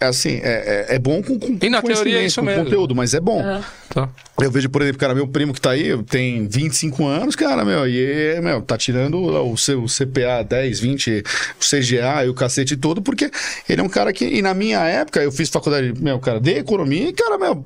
Assim, 0.00 0.40
é, 0.42 0.86
é, 0.90 0.94
é 0.94 0.98
bom 0.98 1.22
com, 1.22 1.38
com 1.38 1.58
E 1.60 1.68
na 1.68 1.82
teoria 1.82 2.18
é 2.20 2.24
isso 2.24 2.40
com 2.40 2.46
mesmo. 2.46 2.64
conteúdo, 2.64 2.94
mas 2.94 3.12
é 3.12 3.20
bom. 3.20 3.42
Tá. 3.90 4.08
Eu 4.40 4.50
vejo, 4.50 4.68
por 4.70 4.80
exemplo, 4.82 4.98
cara, 4.98 5.14
meu 5.14 5.28
primo 5.28 5.52
que 5.52 5.60
tá 5.60 5.70
aí, 5.70 5.96
tem 6.04 6.46
25 6.48 7.06
anos, 7.06 7.36
cara, 7.36 7.64
meu, 7.64 7.86
e, 7.86 8.40
meu, 8.40 8.62
tá 8.62 8.76
tirando 8.78 9.18
o 9.18 9.56
seu 9.56 9.84
CPA 9.86 10.42
10, 10.48 10.80
20, 10.80 11.22
o 11.60 11.64
CGA 11.64 12.24
e 12.24 12.28
o 12.28 12.34
cacete 12.34 12.76
todo, 12.76 13.00
porque 13.02 13.30
ele 13.68 13.80
é 13.80 13.84
um 13.84 13.88
cara 13.88 14.12
que, 14.12 14.24
e 14.24 14.40
na 14.42 14.54
minha 14.54 14.80
época, 14.80 15.22
eu 15.22 15.30
fiz 15.30 15.48
faculdade, 15.50 15.92
meu, 16.00 16.18
cara, 16.20 16.40
de 16.40 16.52
economia, 16.52 17.08
e, 17.08 17.12
cara, 17.12 17.36
meu, 17.38 17.64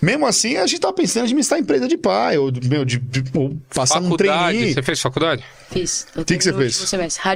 mesmo 0.00 0.26
assim, 0.26 0.56
a 0.56 0.66
gente 0.66 0.80
tá 0.80 0.92
pensando 0.92 1.22
em 1.22 1.24
administrar 1.24 1.60
empresa 1.60 1.86
de 1.86 1.96
pai, 1.98 2.38
ou, 2.38 2.50
meu, 2.64 2.84
de, 2.84 2.98
de- 2.98 3.24
ou 3.34 3.54
passar 3.74 4.00
um 4.00 4.04
Faculdade. 4.10 4.32
trainee. 4.56 4.74
Você 4.74 4.82
fez 4.82 5.00
faculdade? 5.00 5.44
Fiz. 5.70 6.06
O 6.16 6.24
que 6.24 6.36
que 6.38 6.44
você 6.44 6.52
fez? 6.54 6.90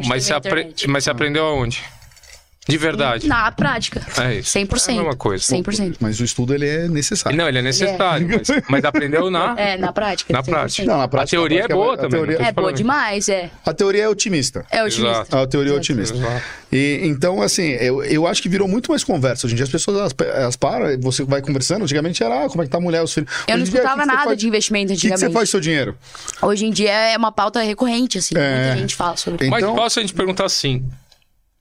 Mas 0.08 0.24
você, 0.24 0.32
apre- 0.32 0.74
mas 0.88 1.04
você 1.04 1.10
aprendeu 1.10 1.44
aonde? 1.44 1.82
De 2.68 2.78
verdade. 2.78 3.26
Na 3.26 3.50
prática. 3.50 4.00
É 4.22 4.36
isso. 4.36 4.56
100%. 4.56 4.88
É 4.88 4.92
a 4.92 4.96
mesma 4.96 5.16
coisa. 5.16 5.44
100%. 5.44 5.96
Mas 5.98 6.20
o 6.20 6.24
estudo, 6.24 6.54
ele 6.54 6.68
é 6.68 6.86
necessário. 6.88 7.36
Não, 7.36 7.48
ele 7.48 7.58
é 7.58 7.62
necessário. 7.62 8.28
Mas, 8.28 8.62
mas 8.68 8.84
aprendeu 8.84 9.30
na. 9.32 9.54
É, 9.58 9.76
na 9.76 9.92
prática. 9.92 10.32
Na 10.32 10.42
100%. 10.42 10.44
prática. 10.46 10.84
Não, 10.86 10.96
na 10.98 11.04
A 11.04 11.08
prática, 11.08 11.36
teoria 11.36 11.62
a 11.62 11.64
é 11.64 11.68
boa 11.68 11.84
prática, 11.96 12.06
a 12.06 12.10
também. 12.10 12.26
teoria- 12.36 12.48
É 12.48 12.52
boa 12.52 12.72
demais, 12.72 13.28
é. 13.28 13.50
A 13.66 13.74
teoria 13.74 14.04
é 14.04 14.08
otimista. 14.08 14.64
É 14.70 14.82
otimista. 14.84 15.10
Exato. 15.10 15.36
A 15.38 15.46
teoria 15.48 15.72
é 15.72 15.76
otimista. 15.76 16.16
Exato. 16.16 16.42
E, 16.70 17.00
então, 17.02 17.42
assim, 17.42 17.70
eu, 17.72 18.02
eu 18.04 18.26
acho 18.28 18.40
que 18.40 18.48
virou 18.48 18.68
muito 18.68 18.90
mais 18.92 19.02
conversa. 19.02 19.46
Hoje 19.46 19.54
em 19.54 19.56
dia 19.56 19.64
as 19.64 19.70
pessoas 19.70 19.98
elas, 19.98 20.14
elas 20.38 20.56
param, 20.56 20.86
você 21.00 21.24
vai 21.24 21.42
conversando. 21.42 21.82
Antigamente 21.82 22.22
era, 22.22 22.44
ah, 22.44 22.48
como 22.48 22.62
é 22.62 22.66
que 22.66 22.70
tá 22.70 22.78
a 22.78 22.80
mulher, 22.80 23.02
os 23.02 23.12
filhos. 23.12 23.28
Eu 23.48 23.56
não 23.56 23.64
escutava 23.64 24.06
nada 24.06 24.24
faz- 24.24 24.38
de 24.38 24.46
investimento 24.46 24.92
O 24.92 24.94
que, 24.94 25.00
que 25.00 25.08
você 25.08 25.12
antigamente. 25.14 25.34
faz 25.34 25.48
com 25.48 25.50
seu 25.50 25.60
dinheiro? 25.60 25.96
Hoje 26.40 26.64
em 26.64 26.70
dia 26.70 26.92
é 26.92 27.16
uma 27.16 27.32
pauta 27.32 27.60
recorrente, 27.60 28.18
assim. 28.18 28.34
É. 28.38 28.66
Muita 28.66 28.78
gente 28.78 28.94
fala 28.94 29.16
sobre. 29.16 29.48
Mas 29.48 29.62
Então- 29.64 29.74
posso 29.74 29.98
a 29.98 30.02
gente 30.02 30.14
perguntar 30.14 30.44
assim: 30.46 30.88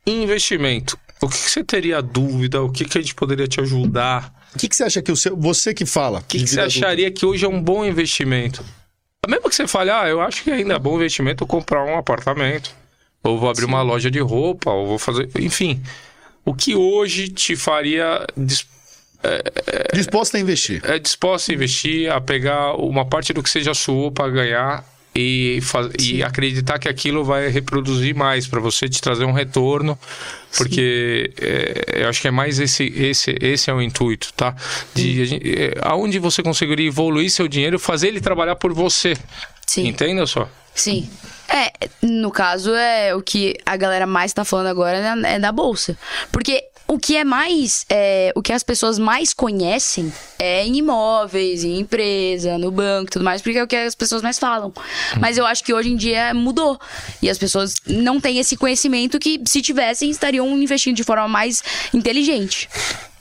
investimento. 0.05 0.97
O 1.21 1.27
que, 1.27 1.37
que 1.37 1.49
você 1.51 1.63
teria 1.63 2.01
dúvida? 2.01 2.61
O 2.61 2.71
que, 2.71 2.85
que 2.85 2.97
a 2.97 3.01
gente 3.01 3.13
poderia 3.13 3.47
te 3.47 3.61
ajudar? 3.61 4.33
O 4.55 4.57
que, 4.57 4.67
que 4.67 4.75
você 4.75 4.83
acha 4.83 5.01
que 5.01 5.11
o 5.11 5.15
seu. 5.15 5.37
Você 5.37 5.73
que 5.73 5.85
fala. 5.85 6.19
O 6.19 6.23
que, 6.23 6.39
que 6.39 6.47
você 6.47 6.59
acharia 6.61 7.11
que 7.11 7.25
hoje 7.25 7.45
é 7.45 7.47
um 7.47 7.61
bom 7.61 7.85
investimento? 7.85 8.63
Mesmo 9.27 9.47
que 9.49 9.55
você 9.55 9.67
fale, 9.67 9.91
ah, 9.91 10.07
eu 10.07 10.19
acho 10.19 10.43
que 10.43 10.49
ainda 10.49 10.73
é 10.73 10.79
bom 10.79 10.95
investimento 10.95 11.45
comprar 11.45 11.85
um 11.85 11.95
apartamento. 11.95 12.73
Ou 13.23 13.37
vou 13.37 13.49
abrir 13.49 13.65
uma 13.65 13.83
loja 13.83 14.09
de 14.09 14.19
roupa, 14.19 14.71
ou 14.71 14.87
vou 14.87 14.97
fazer. 14.97 15.29
Enfim. 15.39 15.81
O 16.43 16.55
que 16.55 16.75
hoje 16.75 17.29
te 17.29 17.55
faria 17.55 18.25
dis- 18.35 18.65
Disposto 19.93 20.35
a 20.35 20.39
investir. 20.39 20.81
é 20.83 20.97
disposto 20.97 21.51
a 21.51 21.53
investir, 21.53 22.11
a 22.11 22.19
pegar 22.19 22.73
uma 22.73 23.05
parte 23.05 23.31
do 23.31 23.43
que 23.43 23.49
seja 23.51 23.75
suou 23.75 24.11
para 24.11 24.27
ganhar 24.31 24.83
e, 25.13 25.59
e 25.99 26.23
acreditar 26.23 26.79
que 26.79 26.87
aquilo 26.87 27.23
vai 27.23 27.49
reproduzir 27.49 28.15
mais 28.15 28.47
para 28.47 28.59
você 28.59 28.87
te 28.87 29.01
trazer 29.01 29.25
um 29.25 29.31
retorno, 29.33 29.97
porque 30.57 31.31
é, 31.41 32.03
eu 32.03 32.09
acho 32.09 32.21
que 32.21 32.27
é 32.27 32.31
mais 32.31 32.59
esse 32.59 32.83
esse 32.95 33.35
esse 33.41 33.69
é 33.69 33.73
o 33.73 33.81
intuito, 33.81 34.31
tá? 34.33 34.55
De 34.93 35.25
gente- 35.25 35.53
é, 35.61 35.73
aonde 35.81 36.17
você 36.19 36.41
conseguiria 36.41 36.87
evoluir 36.87 37.29
seu 37.29 37.47
dinheiro, 37.47 37.77
fazer 37.77 38.07
ele 38.07 38.21
trabalhar 38.21 38.55
por 38.55 38.73
você, 38.73 39.17
Sim. 39.67 39.87
entenda 39.87 40.25
só? 40.25 40.49
Sim. 40.73 41.09
É, 41.49 41.89
no 42.01 42.31
caso, 42.31 42.73
é 42.73 43.13
o 43.13 43.21
que 43.21 43.57
a 43.65 43.75
galera 43.75 44.07
mais 44.07 44.31
tá 44.31 44.45
falando 44.45 44.67
agora 44.67 45.15
né, 45.15 45.33
é 45.35 45.39
da 45.39 45.51
bolsa. 45.51 45.97
Porque 46.31 46.63
o 46.91 46.99
que 46.99 47.15
é 47.15 47.23
mais. 47.23 47.85
é, 47.89 48.33
o 48.35 48.41
que 48.41 48.51
as 48.51 48.63
pessoas 48.63 48.99
mais 48.99 49.33
conhecem 49.33 50.11
é 50.37 50.65
em 50.65 50.75
imóveis, 50.75 51.63
em 51.63 51.79
empresa, 51.79 52.57
no 52.57 52.69
banco 52.69 53.07
e 53.07 53.11
tudo 53.11 53.23
mais, 53.23 53.41
porque 53.41 53.57
é 53.57 53.63
o 53.63 53.67
que 53.67 53.77
as 53.77 53.95
pessoas 53.95 54.21
mais 54.21 54.37
falam. 54.37 54.73
Mas 55.17 55.37
eu 55.37 55.45
acho 55.45 55.63
que 55.63 55.73
hoje 55.73 55.89
em 55.89 55.95
dia 55.95 56.33
mudou. 56.33 56.77
E 57.21 57.29
as 57.29 57.37
pessoas 57.37 57.75
não 57.87 58.19
têm 58.19 58.39
esse 58.39 58.57
conhecimento 58.57 59.19
que, 59.19 59.39
se 59.45 59.61
tivessem, 59.61 60.09
estariam 60.09 60.45
investindo 60.57 60.97
de 60.97 61.03
forma 61.05 61.29
mais 61.29 61.63
inteligente. 61.93 62.67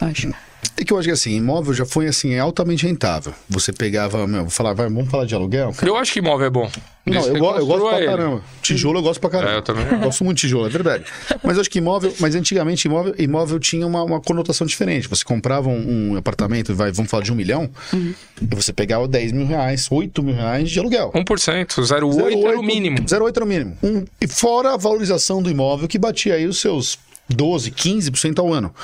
Acho. 0.01 0.35
É 0.77 0.85
que 0.85 0.93
eu 0.93 0.99
acho 0.99 1.09
que 1.09 1.13
assim, 1.13 1.37
imóvel 1.37 1.75
já 1.75 1.85
foi 1.85 2.07
assim, 2.07 2.33
é 2.35 2.39
altamente 2.39 2.87
rentável. 2.87 3.35
Você 3.49 3.73
pegava, 3.73 4.27
meu, 4.27 4.43
vou 4.43 4.51
falar, 4.51 4.73
vai, 4.73 4.89
vamos 4.89 5.11
falar 5.11 5.27
de 5.27 5.35
aluguel? 5.35 5.75
Eu 5.83 5.97
acho 5.97 6.13
que 6.13 6.19
imóvel 6.21 6.47
é 6.47 6.51
bom. 6.51 6.71
Não, 7.07 7.27
eu, 7.27 7.39
go- 7.39 7.57
eu 7.57 7.67
gosto 7.67 7.89
pra 7.89 7.97
ele. 7.99 8.07
caramba. 8.07 8.43
Tijolo 8.63 8.99
eu 8.99 9.03
gosto 9.03 9.21
pra 9.21 9.31
caramba. 9.31 9.53
É, 9.53 9.57
eu 9.57 9.63
também. 9.63 9.85
gosto 10.01 10.23
muito 10.25 10.37
de 10.37 10.43
tijolo, 10.43 10.67
é 10.67 10.69
verdade. 10.71 11.05
Mas 11.43 11.57
eu 11.57 11.61
acho 11.63 11.71
que 11.71 11.79
imóvel, 11.79 12.15
mas 12.21 12.35
antigamente 12.35 12.87
imóvel, 12.87 13.15
imóvel 13.19 13.59
tinha 13.59 13.87
uma, 13.87 14.03
uma 14.05 14.21
conotação 14.21 14.67
diferente. 14.67 15.09
Você 15.09 15.25
comprava 15.25 15.69
um, 15.69 16.13
um 16.13 16.17
apartamento, 16.17 16.75
vai, 16.75 16.93
vamos 16.93 17.11
falar 17.11 17.23
de 17.25 17.33
um 17.33 17.35
milhão, 17.35 17.69
Uhum. 17.93 18.15
e 18.41 18.55
você 18.55 18.73
pegava 18.73 19.09
10 19.09 19.33
mil 19.33 19.47
reais, 19.47 19.89
8 19.91 20.23
mil 20.23 20.35
reais 20.35 20.71
de 20.71 20.79
aluguel. 20.79 21.11
1%, 21.15 21.67
0,8 21.83 22.47
era 22.47 22.59
o 22.59 22.63
mínimo. 22.63 22.99
0,8 22.99 23.33
era 23.37 23.45
o 23.45 23.49
mínimo. 23.49 23.77
Um, 23.83 24.05
e 24.21 24.27
fora 24.29 24.75
a 24.75 24.77
valorização 24.77 25.43
do 25.43 25.51
imóvel, 25.51 25.89
que 25.89 25.99
batia 25.99 26.35
aí 26.35 26.47
os 26.47 26.59
seus 26.61 26.99
12, 27.35 27.70
15% 27.70 28.39
ao 28.39 28.53
ano. 28.53 28.74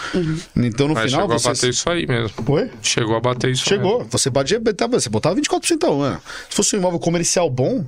Então, 0.57 0.89
no 0.89 0.95
Mas 0.95 1.07
final, 1.11 1.23
chegou 1.23 1.39
você... 1.39 1.49
a 1.49 1.53
bater 1.53 1.71
isso 1.71 1.91
aí 1.91 2.07
mesmo. 2.07 2.31
Oi? 2.49 2.71
Chegou 2.83 3.17
a 3.17 3.21
bater 3.21 3.51
isso 3.51 3.65
Chegou. 3.65 4.07
Você 4.11 4.31
batia, 4.31 4.61
botava- 4.61 5.01
você 5.01 5.09
botava 5.09 5.35
24% 5.41 5.85
ao 5.85 6.01
ano. 6.01 6.21
Se 6.49 6.57
fosse 6.57 6.77
um 6.77 6.79
imóvel 6.79 6.99
comercial 6.99 7.51
bom, 7.51 7.85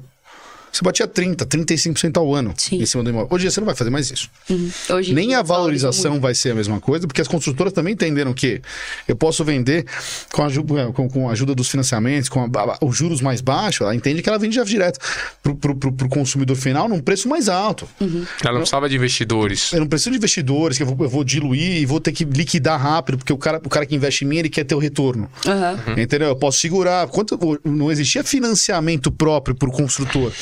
você 0.78 0.84
batia 0.84 1.06
30, 1.06 1.44
35% 1.46 2.16
ao 2.18 2.34
ano 2.34 2.54
Sim. 2.56 2.80
em 2.80 2.86
cima 2.86 3.02
do 3.02 3.10
imóvel. 3.10 3.28
Hoje 3.30 3.42
em 3.42 3.44
dia 3.46 3.50
você 3.50 3.60
não 3.60 3.66
vai 3.66 3.74
fazer 3.74 3.90
mais 3.90 4.10
isso. 4.10 4.30
Uhum. 4.48 4.70
Hoje 4.90 5.10
em 5.10 5.14
Nem 5.14 5.34
a 5.34 5.42
valorização 5.42 6.02
valoriza 6.02 6.20
vai 6.22 6.34
ser 6.34 6.50
a 6.52 6.54
mesma 6.54 6.80
coisa, 6.80 7.06
porque 7.06 7.20
as 7.20 7.28
construtoras 7.28 7.72
também 7.72 7.94
entenderam 7.94 8.32
que 8.32 8.60
eu 9.06 9.16
posso 9.16 9.44
vender 9.44 9.84
com 10.32 10.42
a 10.42 10.46
ajuda, 10.46 10.92
com, 10.92 11.08
com 11.08 11.28
a 11.28 11.32
ajuda 11.32 11.54
dos 11.54 11.68
financiamentos, 11.68 12.28
com 12.28 12.40
a- 12.44 12.46
a- 12.60 12.78
os 12.84 12.96
juros 12.96 13.20
mais 13.20 13.40
baixos, 13.40 13.80
ela 13.82 13.94
entende 13.94 14.22
que 14.22 14.28
ela 14.28 14.38
vende 14.38 14.54
já 14.56 14.64
direto 14.64 14.98
pro, 15.42 15.56
pro, 15.56 15.74
pro, 15.74 15.92
pro 15.92 16.08
consumidor 16.08 16.56
final 16.56 16.88
num 16.88 17.00
preço 17.00 17.28
mais 17.28 17.48
alto. 17.48 17.88
Ela 18.00 18.52
não 18.52 18.58
precisava 18.60 18.88
de 18.88 18.96
investidores. 18.96 19.72
Eu 19.72 19.80
não 19.80 19.86
preciso 19.88 20.10
de 20.10 20.16
investidores 20.16 20.76
que 20.76 20.82
eu 20.82 20.86
vou, 20.86 20.96
eu 21.04 21.10
vou 21.10 21.24
diluir 21.24 21.80
e 21.82 21.86
vou 21.86 22.00
ter 22.00 22.12
que 22.12 22.24
liquidar 22.24 22.80
rápido, 22.80 23.18
porque 23.18 23.32
o 23.32 23.38
cara, 23.38 23.60
o 23.64 23.68
cara 23.68 23.84
que 23.84 23.94
investe 23.96 24.24
em 24.24 24.28
mim, 24.28 24.36
ele 24.38 24.48
quer 24.48 24.64
ter 24.64 24.74
o 24.74 24.78
retorno. 24.78 25.28
Aham. 25.46 25.78
Entendeu? 25.96 26.28
Eu 26.28 26.36
posso 26.36 26.58
segurar. 26.60 27.06
Quanto, 27.08 27.38
não 27.64 27.90
existia 27.90 28.22
financiamento 28.22 29.10
próprio 29.10 29.54
pro 29.56 29.70
construtor. 29.70 30.32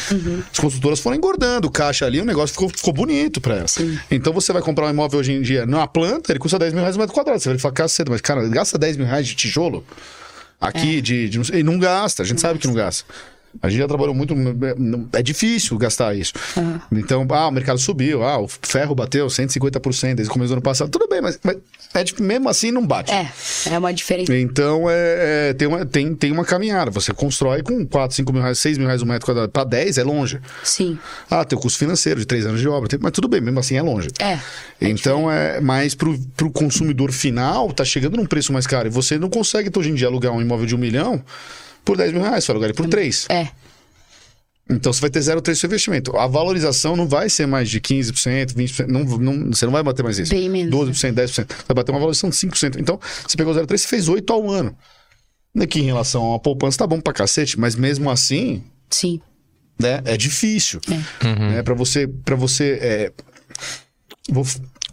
As 0.53 0.59
construtoras 0.59 1.01
foram 1.01 1.17
engordando 1.17 1.69
o 1.69 1.71
caixa 1.71 2.05
ali, 2.07 2.21
o 2.21 2.25
negócio 2.25 2.53
ficou, 2.55 2.69
ficou 2.69 2.93
bonito 2.93 3.41
pra 3.41 3.57
ela. 3.57 3.69
Sim. 3.69 3.99
Então 4.11 4.33
você 4.33 4.53
vai 4.53 4.63
comprar 4.63 4.87
um 4.87 4.91
imóvel 4.91 5.21
hoje 5.21 5.33
em 5.33 5.43
dia 5.43 5.65
numa 5.67 5.87
planta, 5.87 6.33
ele 6.33 6.39
custa 6.39 6.59
10 6.59 6.73
mil 6.73 6.81
reais 6.83 6.97
o 6.97 6.99
metro 6.99 7.15
quadrado. 7.15 7.41
Você 7.41 7.49
vai 7.51 7.59
falar, 7.59 7.75
caceta, 7.75 8.11
mas 8.11 8.21
cara, 8.21 8.47
gasta 8.49 8.77
10 8.79 8.97
mil 8.97 9.07
reais 9.07 9.27
de 9.27 9.35
tijolo? 9.35 9.85
Aqui, 10.61 11.01
de, 11.03 11.29
de. 11.29 11.37
não 11.39 11.45
sei- 11.45 11.61
E 11.61 11.63
não 11.63 11.79
gasta, 11.79 12.23
a 12.23 12.27
gente 12.27 12.41
sabe 12.41 12.59
que 12.59 12.67
não 12.67 12.75
gasta. 12.75 13.05
A 13.63 13.69
gente 13.69 13.79
já 13.79 13.89
trabalhou 13.89 14.15
muito. 14.15 14.35
É 15.13 15.23
difícil 15.23 15.79
gastar 15.79 16.15
isso. 16.15 16.33
Então, 16.93 17.27
ah, 17.31 17.49
o 17.49 17.51
mercado 17.51 17.79
subiu, 17.79 18.23
ah, 18.23 18.39
o 18.39 18.49
ferro 18.49 18.95
bateu 18.95 19.27
150% 19.27 20.15
desde 20.15 20.31
o 20.31 20.33
começo 20.33 20.49
do 20.51 20.55
ano 20.55 20.63
passado. 20.63 20.91
Tudo 20.91 21.09
bem, 21.09 21.21
mas, 21.21 21.39
mas 21.43 21.57
é 21.95 22.23
mesmo 22.23 22.49
assim 22.49 22.71
não 22.71 22.87
bate. 22.87 23.13
É, 23.13 23.31
é 23.71 23.79
uma 23.79 23.93
diferença. 23.93 24.37
Então, 24.37 24.91
é, 24.91 25.49
é, 25.51 25.55
tem, 25.55 25.67
uma, 25.69 25.87
tem, 25.87 26.15
tem 26.15 26.33
uma 26.33 26.45
caminhada. 26.45 26.91
Você 26.91 27.13
constrói 27.13 27.63
com 27.63 27.87
4, 27.87 28.17
5 28.17 28.33
mil 28.33 28.43
reais, 28.43 28.59
6 28.59 28.79
mil 28.79 28.87
reais 28.87 29.03
um 29.03 29.07
metro 29.07 29.27
quadrado. 29.27 29.51
Para 29.51 29.65
10 29.65 29.99
é 29.99 30.05
longe. 30.05 30.39
Sim. 30.63 30.99
Ah, 31.31 31.45
tem 31.45 31.59
o 31.59 31.63
custo 31.63 31.79
financeiro 31.79 32.21
de 32.21 32.27
3 32.27 32.47
anos 32.47 32.61
de 32.61 32.69
obra. 32.69 32.89
tem- 32.89 32.99
mas 33.03 33.13
tudo 33.13 33.29
bem, 33.29 33.41
mesmo 33.41 33.59
assim 33.59 33.77
é 33.77 33.83
longe. 33.83 34.09
É. 34.19 34.39
Então, 34.81 35.31
é 35.31 35.61
mais 35.61 35.95
pro, 35.95 36.19
pro 36.37 36.51
consumidor 36.51 37.11
final, 37.11 37.73
tá 37.73 37.85
chegando 37.85 38.17
num 38.17 38.27
preço 38.27 38.53
mais 38.53 38.67
caro. 38.67 38.89
E 38.89 38.91
você 38.91 39.19
não 39.19 39.31
consegue, 39.31 39.71
hoje 39.77 39.91
em 39.91 39.95
dia, 39.95 40.09
alugar 40.09 40.33
um 40.33 40.43
imóvel 40.43 40.67
de 40.67 40.75
um 40.75 40.79
milhão 40.79 41.23
por 41.87 41.97
10 41.97 42.13
mil 42.13 42.21
reais. 42.21 42.45
Você 42.45 42.49
vai 42.49 42.55
alugar 42.57 42.69
ele 42.71 42.77
por 42.77 42.87
3. 42.89 43.27
É. 43.31 43.49
Então, 44.69 44.93
você 44.93 45.01
vai 45.01 45.09
ter 45.11 45.21
0,3 45.21 45.55
seu 45.55 45.69
investimento. 45.69 46.17
A 46.17 46.27
valorização 46.27 46.97
não 46.97 47.07
vai 47.09 47.31
ser 47.31 47.47
mais 47.47 47.71
de 47.71 47.81
15%, 47.81 48.53
20%. 48.53 48.87
Não, 48.89 49.05
não, 49.05 49.47
você 49.53 49.65
não 49.65 49.73
vai 49.73 49.83
bater 49.83 50.03
mais 50.03 50.19
isso. 50.19 50.33
Bem 50.35 50.49
menos, 50.51 50.75
12%, 50.75 51.15
10%. 51.15 51.47
Vai 51.69 51.75
bater 51.75 51.93
uma 51.93 52.01
valorização 52.01 52.29
de 52.29 52.37
5%. 52.37 52.77
Então, 52.81 52.99
você 53.27 53.37
pegou 53.37 53.55
0,3, 53.55 53.79
você 53.79 53.87
fez 53.87 54.09
8 54.09 54.31
ao 54.33 54.51
ano. 54.51 54.77
Aqui 55.59 55.79
em 55.81 55.85
relação 55.85 56.35
à 56.35 56.39
poupança, 56.41 56.79
tá 56.79 56.87
bom 56.87 57.01
pra 57.01 57.13
cacete, 57.15 57.59
mas 57.59 57.77
mesmo 57.77 58.11
assim, 58.11 58.63
Sim. 58.91 59.21
né, 59.81 60.03
é 60.05 60.17
difícil. 60.17 60.81
É. 61.57 61.63
para 61.63 61.73
você, 61.75 62.07
para 62.09 62.35
você 62.37 62.79
é, 62.83 63.13
vou 64.29 64.45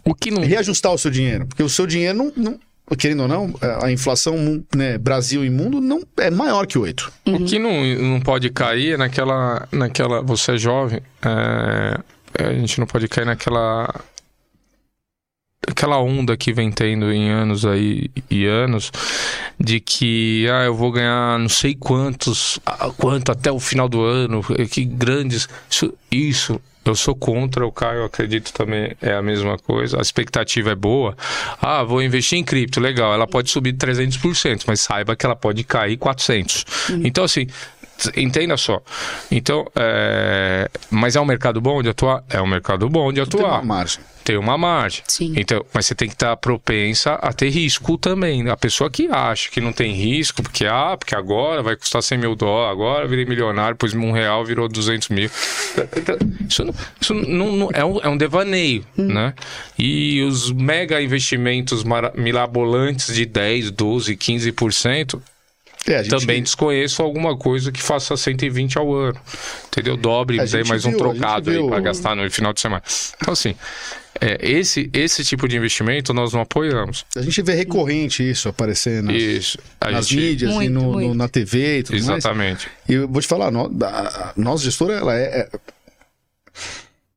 O 0.04 0.14
que 0.14 0.30
não. 0.30 0.40
reajustar 0.42 0.92
o 0.92 0.96
seu 0.98 1.10
dinheiro, 1.10 1.46
porque 1.46 1.62
o 1.64 1.68
seu 1.68 1.86
dinheiro 1.86 2.16
não, 2.16 2.32
não- 2.36 2.60
querendo 2.98 3.22
ou 3.22 3.28
não, 3.28 3.54
a 3.82 3.90
inflação, 3.90 4.62
né, 4.74 4.98
Brasil 4.98 5.44
e 5.44 5.50
mundo 5.50 5.80
não 5.80 6.02
é 6.18 6.30
maior 6.30 6.66
que 6.66 6.78
8. 6.78 7.12
O 7.26 7.44
que 7.44 7.58
não, 7.58 7.84
não 7.96 8.20
pode 8.20 8.50
cair 8.50 8.94
é 8.94 8.96
naquela. 8.96 9.66
naquela 9.72 10.20
você 10.20 10.52
é 10.52 10.58
jovem, 10.58 11.00
é, 11.22 12.44
a 12.44 12.52
gente 12.52 12.78
não 12.78 12.86
pode 12.86 13.08
cair 13.08 13.24
naquela. 13.24 13.88
Aquela 15.66 15.98
onda 15.98 16.36
que 16.36 16.52
vem 16.52 16.70
tendo 16.70 17.10
em 17.10 17.30
anos 17.30 17.64
aí 17.64 18.10
e 18.30 18.44
anos 18.44 18.92
de 19.58 19.80
que 19.80 20.46
ah, 20.52 20.64
eu 20.64 20.74
vou 20.74 20.92
ganhar 20.92 21.38
não 21.38 21.48
sei 21.48 21.74
quantos, 21.74 22.60
quanto 22.98 23.32
até 23.32 23.50
o 23.50 23.58
final 23.58 23.88
do 23.88 24.02
ano, 24.02 24.42
que 24.70 24.84
grandes. 24.84 25.48
Isso, 25.70 25.94
isso 26.12 26.60
eu 26.90 26.96
sou 26.96 27.14
contra, 27.14 27.66
o 27.66 27.72
Caio 27.72 28.04
acredito 28.04 28.52
também 28.52 28.92
é 29.00 29.14
a 29.14 29.22
mesma 29.22 29.58
coisa. 29.58 29.98
A 29.98 30.00
expectativa 30.00 30.70
é 30.70 30.74
boa. 30.74 31.16
Ah, 31.60 31.82
vou 31.82 32.02
investir 32.02 32.38
em 32.38 32.44
cripto, 32.44 32.80
legal. 32.80 33.12
Ela 33.12 33.26
pode 33.26 33.50
subir 33.50 33.72
300%, 33.74 34.64
mas 34.66 34.80
saiba 34.80 35.16
que 35.16 35.24
ela 35.24 35.36
pode 35.36 35.64
cair 35.64 35.96
400. 35.96 36.64
Então 37.04 37.24
assim, 37.24 37.46
entenda 38.16 38.56
só. 38.56 38.80
Então, 39.30 39.66
é... 39.76 40.68
mas 40.90 41.16
é 41.16 41.20
um 41.20 41.24
mercado 41.24 41.60
bom 41.60 41.82
de 41.82 41.88
atuar? 41.88 42.22
É 42.28 42.40
um 42.40 42.46
mercado 42.46 42.88
bom 42.88 43.12
de 43.12 43.24
Tem 43.26 43.40
uma 43.40 43.48
atuar. 43.48 43.64
margem. 43.64 44.02
Tem 44.24 44.38
uma 44.38 44.56
margem. 44.56 45.02
Sim. 45.06 45.34
Então, 45.36 45.64
mas 45.72 45.84
você 45.84 45.94
tem 45.94 46.08
que 46.08 46.14
estar 46.14 46.34
propensa 46.38 47.12
a 47.14 47.30
ter 47.30 47.50
risco 47.50 47.98
também. 47.98 48.48
A 48.48 48.56
pessoa 48.56 48.88
que 48.88 49.06
acha 49.10 49.50
que 49.50 49.60
não 49.60 49.70
tem 49.70 49.92
risco, 49.92 50.42
porque, 50.42 50.64
ah, 50.64 50.96
porque 50.98 51.14
agora 51.14 51.62
vai 51.62 51.76
custar 51.76 52.02
100 52.02 52.18
mil 52.18 52.34
dólares, 52.34 52.72
agora 52.72 53.06
virei 53.06 53.26
milionário, 53.26 53.76
pois 53.76 53.92
um 53.92 54.12
real 54.12 54.42
virou 54.42 54.66
200 54.66 55.10
mil. 55.10 55.30
Isso, 56.48 56.64
não, 56.64 56.74
isso 57.00 57.14
não, 57.14 57.52
não- 57.56 57.70
é, 57.74 57.84
um, 57.84 57.98
é 58.00 58.08
um 58.08 58.16
devaneio, 58.16 58.84
né? 58.96 59.34
E 59.78 60.22
os 60.22 60.50
mega 60.50 61.02
investimentos 61.02 61.84
mara- 61.84 62.12
mirabolantes 62.16 63.14
de 63.14 63.26
10, 63.26 63.70
12, 63.72 64.16
15%, 64.16 65.20
É, 65.86 66.02
gente- 66.02 66.10
também 66.10 66.42
desconheço 66.42 67.02
alguma 67.02 67.36
coisa 67.36 67.70
que 67.70 67.82
faça 67.82 68.16
120 68.16 68.78
ao 68.78 68.92
ano. 68.94 69.20
Entendeu? 69.66 69.96
Dobre, 69.96 70.36
A 70.40 70.44
daí 70.44 70.48
gente 70.48 70.68
mais 70.68 70.84
um 70.84 70.90
viu, 70.90 70.98
gente 70.98 71.18
trocado 71.18 71.50
aí 71.50 71.66
para 71.68 71.80
gastar 71.80 72.16
no 72.16 72.30
final 72.30 72.52
de 72.52 72.60
semana. 72.60 72.82
Então, 73.20 73.32
assim, 73.32 73.54
é, 74.20 74.38
esse, 74.40 74.88
esse 74.94 75.24
tipo 75.24 75.46
de 75.46 75.56
investimento 75.56 76.14
nós 76.14 76.32
não 76.32 76.40
apoiamos. 76.40 77.04
A 77.16 77.20
gente 77.20 77.42
vê 77.42 77.52
recorrente 77.54 78.28
isso 78.28 78.48
aparecer 78.48 79.02
nas, 79.02 79.14
Isso. 79.16 79.58
Nas 79.82 80.08
gente- 80.08 80.20
mídias 80.20 80.50
e 80.50 80.54
Muito, 80.54 80.72
no, 80.72 80.80
no- 80.82 80.92
muito. 80.92 81.14
na 81.14 81.28
TV 81.28 81.78
e 81.78 81.82
tudo 81.82 81.94
mais. 81.96 82.08
Exatamente. 82.08 82.68
E 82.88 82.94
eu 82.94 83.08
vou 83.08 83.20
te 83.20 83.28
falar, 83.28 83.48
a 83.48 84.32
nossa 84.36 84.64
gestora, 84.64 84.94
ela 84.94 85.14
é, 85.18 85.40
é- 85.40 85.48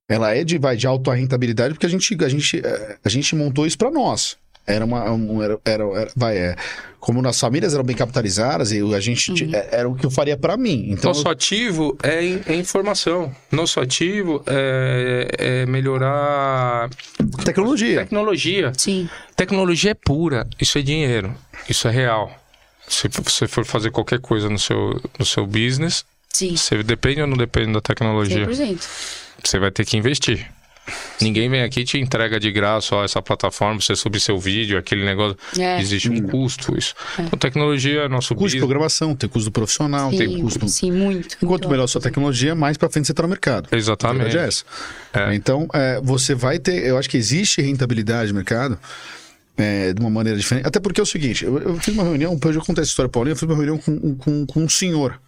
ela 0.09 0.33
é 0.33 0.43
de, 0.43 0.57
vai, 0.57 0.75
de 0.77 0.87
alta 0.87 1.13
rentabilidade 1.13 1.73
porque 1.73 1.85
a 1.85 1.89
gente, 1.89 2.17
a 2.23 2.29
gente, 2.29 2.61
é, 2.65 2.97
a 3.03 3.09
gente 3.09 3.35
montou 3.35 3.65
isso 3.67 3.77
para 3.77 3.91
nós. 3.91 4.37
Era 4.67 4.83
uma, 4.83 5.09
um- 5.11 5.41
era, 5.41 5.57
era, 5.63 5.83
era- 5.97 6.11
vai, 6.13 6.37
é, 6.37 6.55
como 6.99 7.21
nas 7.21 7.39
famílias 7.39 7.73
eram 7.73 7.85
bem 7.85 7.95
capitalizadas 7.95 8.73
e 8.73 8.81
a 8.93 8.99
gente, 8.99 9.33
ti- 9.33 9.55
é- 9.55 9.69
era 9.71 9.87
o 9.89 9.95
que 9.95 10.05
eu 10.05 10.11
faria 10.11 10.35
para 10.35 10.57
mim. 10.57 10.87
Então, 10.89 11.09
Nosso 11.11 11.27
ativo 11.29 11.97
é, 12.03 12.21
in- 12.25 12.41
é 12.45 12.53
informação. 12.55 13.33
Nosso 13.49 13.79
ativo 13.79 14.43
é, 14.45 15.27
é 15.37 15.65
melhorar 15.65 16.89
tecnologia. 17.45 18.01
tecnologia. 18.01 18.71
Sim. 18.77 19.09
Tecnologia 19.37 19.91
é 19.91 19.93
pura, 19.93 20.45
isso 20.59 20.77
é 20.77 20.81
dinheiro, 20.81 21.33
isso 21.69 21.87
é 21.87 21.91
real. 21.91 22.29
Se 22.89 23.07
você 23.07 23.47
for 23.47 23.65
fazer 23.65 23.91
qualquer 23.91 24.19
coisa 24.19 24.49
no 24.49 24.59
seu, 24.59 25.01
no 25.19 25.25
seu 25.25 25.45
business, 25.45 26.05
Sim. 26.33 26.55
você 26.57 26.83
depende 26.83 27.21
ou 27.21 27.27
não 27.27 27.37
depende 27.37 27.71
da 27.73 27.81
tecnologia? 27.81 28.45
100%. 28.47 28.79
Você 29.43 29.59
vai 29.59 29.71
ter 29.71 29.85
que 29.85 29.95
investir. 29.97 30.45
Ninguém 31.21 31.49
vem 31.49 31.61
aqui 31.61 31.81
e 31.81 31.83
te 31.83 31.97
entrega 31.97 32.39
de 32.39 32.51
graça 32.51 32.95
ó, 32.95 33.03
essa 33.03 33.21
plataforma, 33.21 33.79
você 33.81 33.95
subir 33.95 34.19
seu 34.19 34.37
vídeo, 34.39 34.77
aquele 34.77 35.03
negócio. 35.05 35.37
É. 35.57 35.79
Existe 35.81 36.09
um 36.09 36.21
custo 36.21 36.77
isso. 36.77 36.93
Então, 37.19 37.37
tecnologia 37.37 38.01
é 38.01 38.07
nosso 38.07 38.29
Custo 38.35 38.37
de 38.37 38.43
business. 38.43 38.59
programação, 38.61 39.15
tem 39.15 39.29
custo 39.29 39.51
profissional, 39.51 40.09
tem 40.11 40.29
Sim, 40.29 40.41
custo. 40.41 40.67
sim, 40.67 40.91
muito. 40.91 41.37
Quanto 41.39 41.47
muito 41.49 41.69
melhor 41.69 41.83
a 41.83 41.87
sua 41.87 42.01
tecnologia, 42.01 42.55
mais 42.55 42.77
para 42.77 42.89
frente 42.89 43.05
você 43.07 43.11
está 43.13 43.23
no 43.23 43.29
mercado. 43.29 43.67
A 43.71 43.75
Exatamente. 43.75 44.23
verdade 44.23 44.37
é 44.45 44.47
essa. 44.47 44.63
É. 45.13 45.35
Então, 45.35 45.67
é, 45.73 45.99
você 46.03 46.33
vai 46.35 46.59
ter. 46.59 46.85
Eu 46.85 46.97
acho 46.97 47.09
que 47.09 47.17
existe 47.17 47.61
rentabilidade 47.61 48.29
no 48.29 48.35
mercado 48.35 48.77
é, 49.57 49.93
de 49.93 49.99
uma 49.99 50.09
maneira 50.09 50.37
diferente. 50.37 50.65
Até 50.67 50.79
porque 50.79 50.99
é 50.99 51.03
o 51.03 51.07
seguinte: 51.07 51.43
eu, 51.45 51.57
eu 51.59 51.75
fiz 51.77 51.93
uma 51.93 52.03
reunião, 52.03 52.39
eu 52.41 52.53
já 52.53 52.59
contei 52.61 52.81
essa 52.81 52.91
história, 52.91 53.09
Paulinho. 53.09 53.33
Eu 53.33 53.37
fiz 53.37 53.43
uma 53.47 53.55
reunião 53.55 53.77
com, 53.77 54.15
com, 54.15 54.45
com 54.45 54.63
um 54.63 54.69
senhor. 54.69 55.19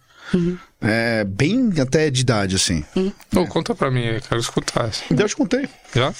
É, 0.80 1.24
bem 1.24 1.70
até 1.80 2.10
de 2.10 2.20
idade, 2.20 2.56
assim. 2.56 2.84
Pô, 3.30 3.46
conta 3.46 3.74
pra 3.74 3.90
mim 3.90 4.06
aí, 4.06 4.20
quero 4.20 4.40
escutar. 4.40 4.90
eu 5.10 5.28
te 5.28 5.36
contei. 5.36 5.68
Já? 5.94 6.14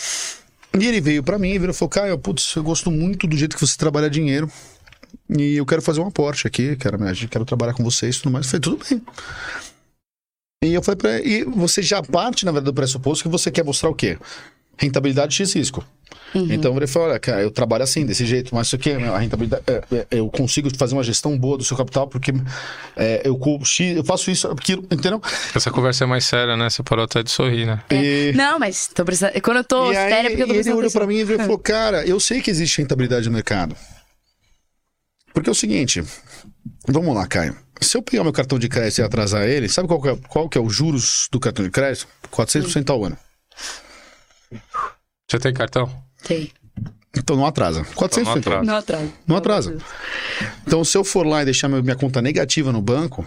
E 0.78 0.86
ele 0.86 1.00
veio 1.00 1.22
pra 1.22 1.38
mim 1.38 1.50
e 1.50 1.58
virou 1.58 1.74
e 1.74 1.76
falou: 1.76 1.90
Caio, 1.90 2.18
putz, 2.18 2.54
eu 2.54 2.62
gosto 2.62 2.90
muito 2.90 3.26
do 3.26 3.36
jeito 3.36 3.56
que 3.56 3.66
você 3.66 3.76
trabalha 3.76 4.08
dinheiro. 4.08 4.50
E 5.28 5.56
eu 5.56 5.66
quero 5.66 5.82
fazer 5.82 6.00
um 6.00 6.06
aporte 6.06 6.46
aqui, 6.46 6.76
quero, 6.76 6.98
quero 7.28 7.44
trabalhar 7.44 7.74
com 7.74 7.82
vocês 7.84 8.16
e 8.16 8.22
tudo 8.22 8.32
mais. 8.32 8.46
Eu 8.46 8.50
falei, 8.50 8.60
tudo 8.60 8.84
bem. 8.88 9.02
E 10.62 10.74
eu 10.74 10.82
falei 10.82 10.96
pra 10.96 11.18
ele, 11.18 11.28
e 11.28 11.44
você 11.44 11.82
já 11.82 12.02
parte, 12.02 12.44
na 12.44 12.52
verdade, 12.52 12.66
do 12.66 12.74
pressuposto 12.74 13.24
que 13.24 13.30
você 13.30 13.50
quer 13.50 13.64
mostrar 13.64 13.88
o 13.88 13.94
quê? 13.94 14.18
Rentabilidade 14.76 15.34
X 15.34 15.54
risco. 15.54 15.84
Então 16.34 16.76
ele 16.76 16.86
falou: 16.86 17.08
olha, 17.08 17.18
cara, 17.18 17.42
eu 17.42 17.50
trabalho 17.50 17.82
assim, 17.82 18.06
desse 18.06 18.24
jeito, 18.24 18.54
mas 18.54 18.68
isso 18.68 18.76
aqui, 18.76 18.92
a 18.92 19.18
rentabilidade, 19.18 19.62
é, 19.66 19.82
é, 19.96 20.06
eu 20.10 20.28
consigo 20.30 20.68
fazer 20.76 20.94
uma 20.94 21.02
gestão 21.02 21.36
boa 21.38 21.58
do 21.58 21.64
seu 21.64 21.76
capital, 21.76 22.06
porque 22.06 22.32
é, 22.96 23.22
eu, 23.24 23.38
eu 23.96 24.04
faço 24.04 24.30
isso, 24.30 24.46
aquilo, 24.48 24.82
entendeu? 24.90 25.20
Essa 25.54 25.70
conversa 25.70 26.04
é 26.04 26.06
mais 26.06 26.24
séria, 26.24 26.56
né? 26.56 26.70
Você 26.70 26.82
parou 26.82 27.04
até 27.04 27.22
de 27.22 27.30
sorrir, 27.30 27.66
né? 27.66 27.82
E- 27.90 28.32
Não, 28.36 28.58
mas 28.58 28.88
tô 28.88 29.04
precisando. 29.04 29.32
Quando 29.40 29.56
eu 29.58 29.64
tô 29.64 29.92
E 29.92 29.96
aí, 29.96 30.10
séria, 30.10 30.28
é 30.28 30.30
porque 30.30 30.42
eu 30.42 30.46
tô 30.48 30.54
e 30.54 30.58
ele 30.58 30.72
olhou 30.72 30.90
pra 30.90 31.06
mim 31.06 31.16
e 31.18 31.26
falou, 31.26 31.58
cara, 31.60 32.06
eu 32.06 32.20
sei 32.20 32.40
que 32.40 32.50
existe 32.50 32.78
rentabilidade 32.78 33.26
no 33.28 33.34
mercado. 33.34 33.74
Porque 35.32 35.48
é 35.48 35.52
o 35.52 35.54
seguinte, 35.54 36.02
vamos 36.88 37.14
lá, 37.14 37.26
Caio. 37.26 37.56
Se 37.80 37.96
eu 37.96 38.02
pegar 38.02 38.22
meu 38.22 38.32
cartão 38.32 38.58
de 38.58 38.68
crédito 38.68 38.98
e 38.98 39.02
atrasar 39.02 39.48
ele, 39.48 39.68
sabe 39.68 39.88
qual 39.88 40.00
que 40.02 40.08
é, 40.08 40.16
qual 40.28 40.48
que 40.48 40.58
é 40.58 40.60
os 40.60 40.74
juros 40.74 41.28
do 41.32 41.40
cartão 41.40 41.64
de 41.64 41.70
crédito? 41.70 42.06
400% 42.30 42.90
ao 42.90 43.04
ano. 43.04 43.16
Você 45.28 45.38
tem 45.38 45.54
cartão? 45.54 45.88
Tem. 46.22 46.50
Então 47.16 47.36
não 47.36 47.44
atrasa. 47.46 47.84
400% 47.84 48.26
ao 48.26 48.36
atrasa. 48.36 48.56
ano. 48.58 48.66
Não 48.66 48.76
atrasa. 48.76 49.12
Não 49.26 49.36
atrasa. 49.36 49.76
Então 50.66 50.84
se 50.84 50.96
eu 50.96 51.04
for 51.04 51.26
lá 51.26 51.42
e 51.42 51.44
deixar 51.44 51.68
minha 51.68 51.96
conta 51.96 52.22
negativa 52.22 52.70
no 52.72 52.80
banco, 52.80 53.26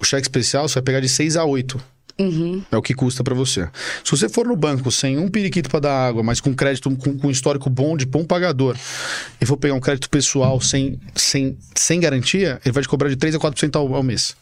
o 0.00 0.04
cheque 0.04 0.22
especial 0.22 0.68
você 0.68 0.74
vai 0.74 0.82
pegar 0.82 1.00
de 1.00 1.08
6 1.08 1.36
a 1.36 1.44
8. 1.44 1.80
É 2.70 2.76
o 2.76 2.82
que 2.82 2.94
custa 2.94 3.24
pra 3.24 3.34
você. 3.34 3.68
Se 4.04 4.10
você 4.12 4.28
for 4.28 4.46
no 4.46 4.54
banco 4.54 4.90
sem 4.92 5.18
um 5.18 5.28
periquito 5.28 5.68
pra 5.68 5.80
dar 5.80 6.06
água, 6.06 6.22
mas 6.22 6.40
com 6.40 6.54
crédito, 6.54 6.88
com, 6.96 7.18
com 7.18 7.30
histórico 7.30 7.68
bom 7.68 7.96
de 7.96 8.06
bom 8.06 8.24
pagador, 8.24 8.76
e 9.40 9.44
for 9.46 9.56
pegar 9.56 9.74
um 9.74 9.80
crédito 9.80 10.08
pessoal 10.08 10.60
sem, 10.60 11.00
sem, 11.16 11.58
sem 11.74 11.98
garantia, 11.98 12.60
ele 12.64 12.72
vai 12.72 12.82
te 12.84 12.88
cobrar 12.88 13.08
de 13.08 13.16
3 13.16 13.34
a 13.34 13.38
4% 13.38 13.74
ao, 13.74 13.92
ao 13.94 14.02
mês. 14.02 14.36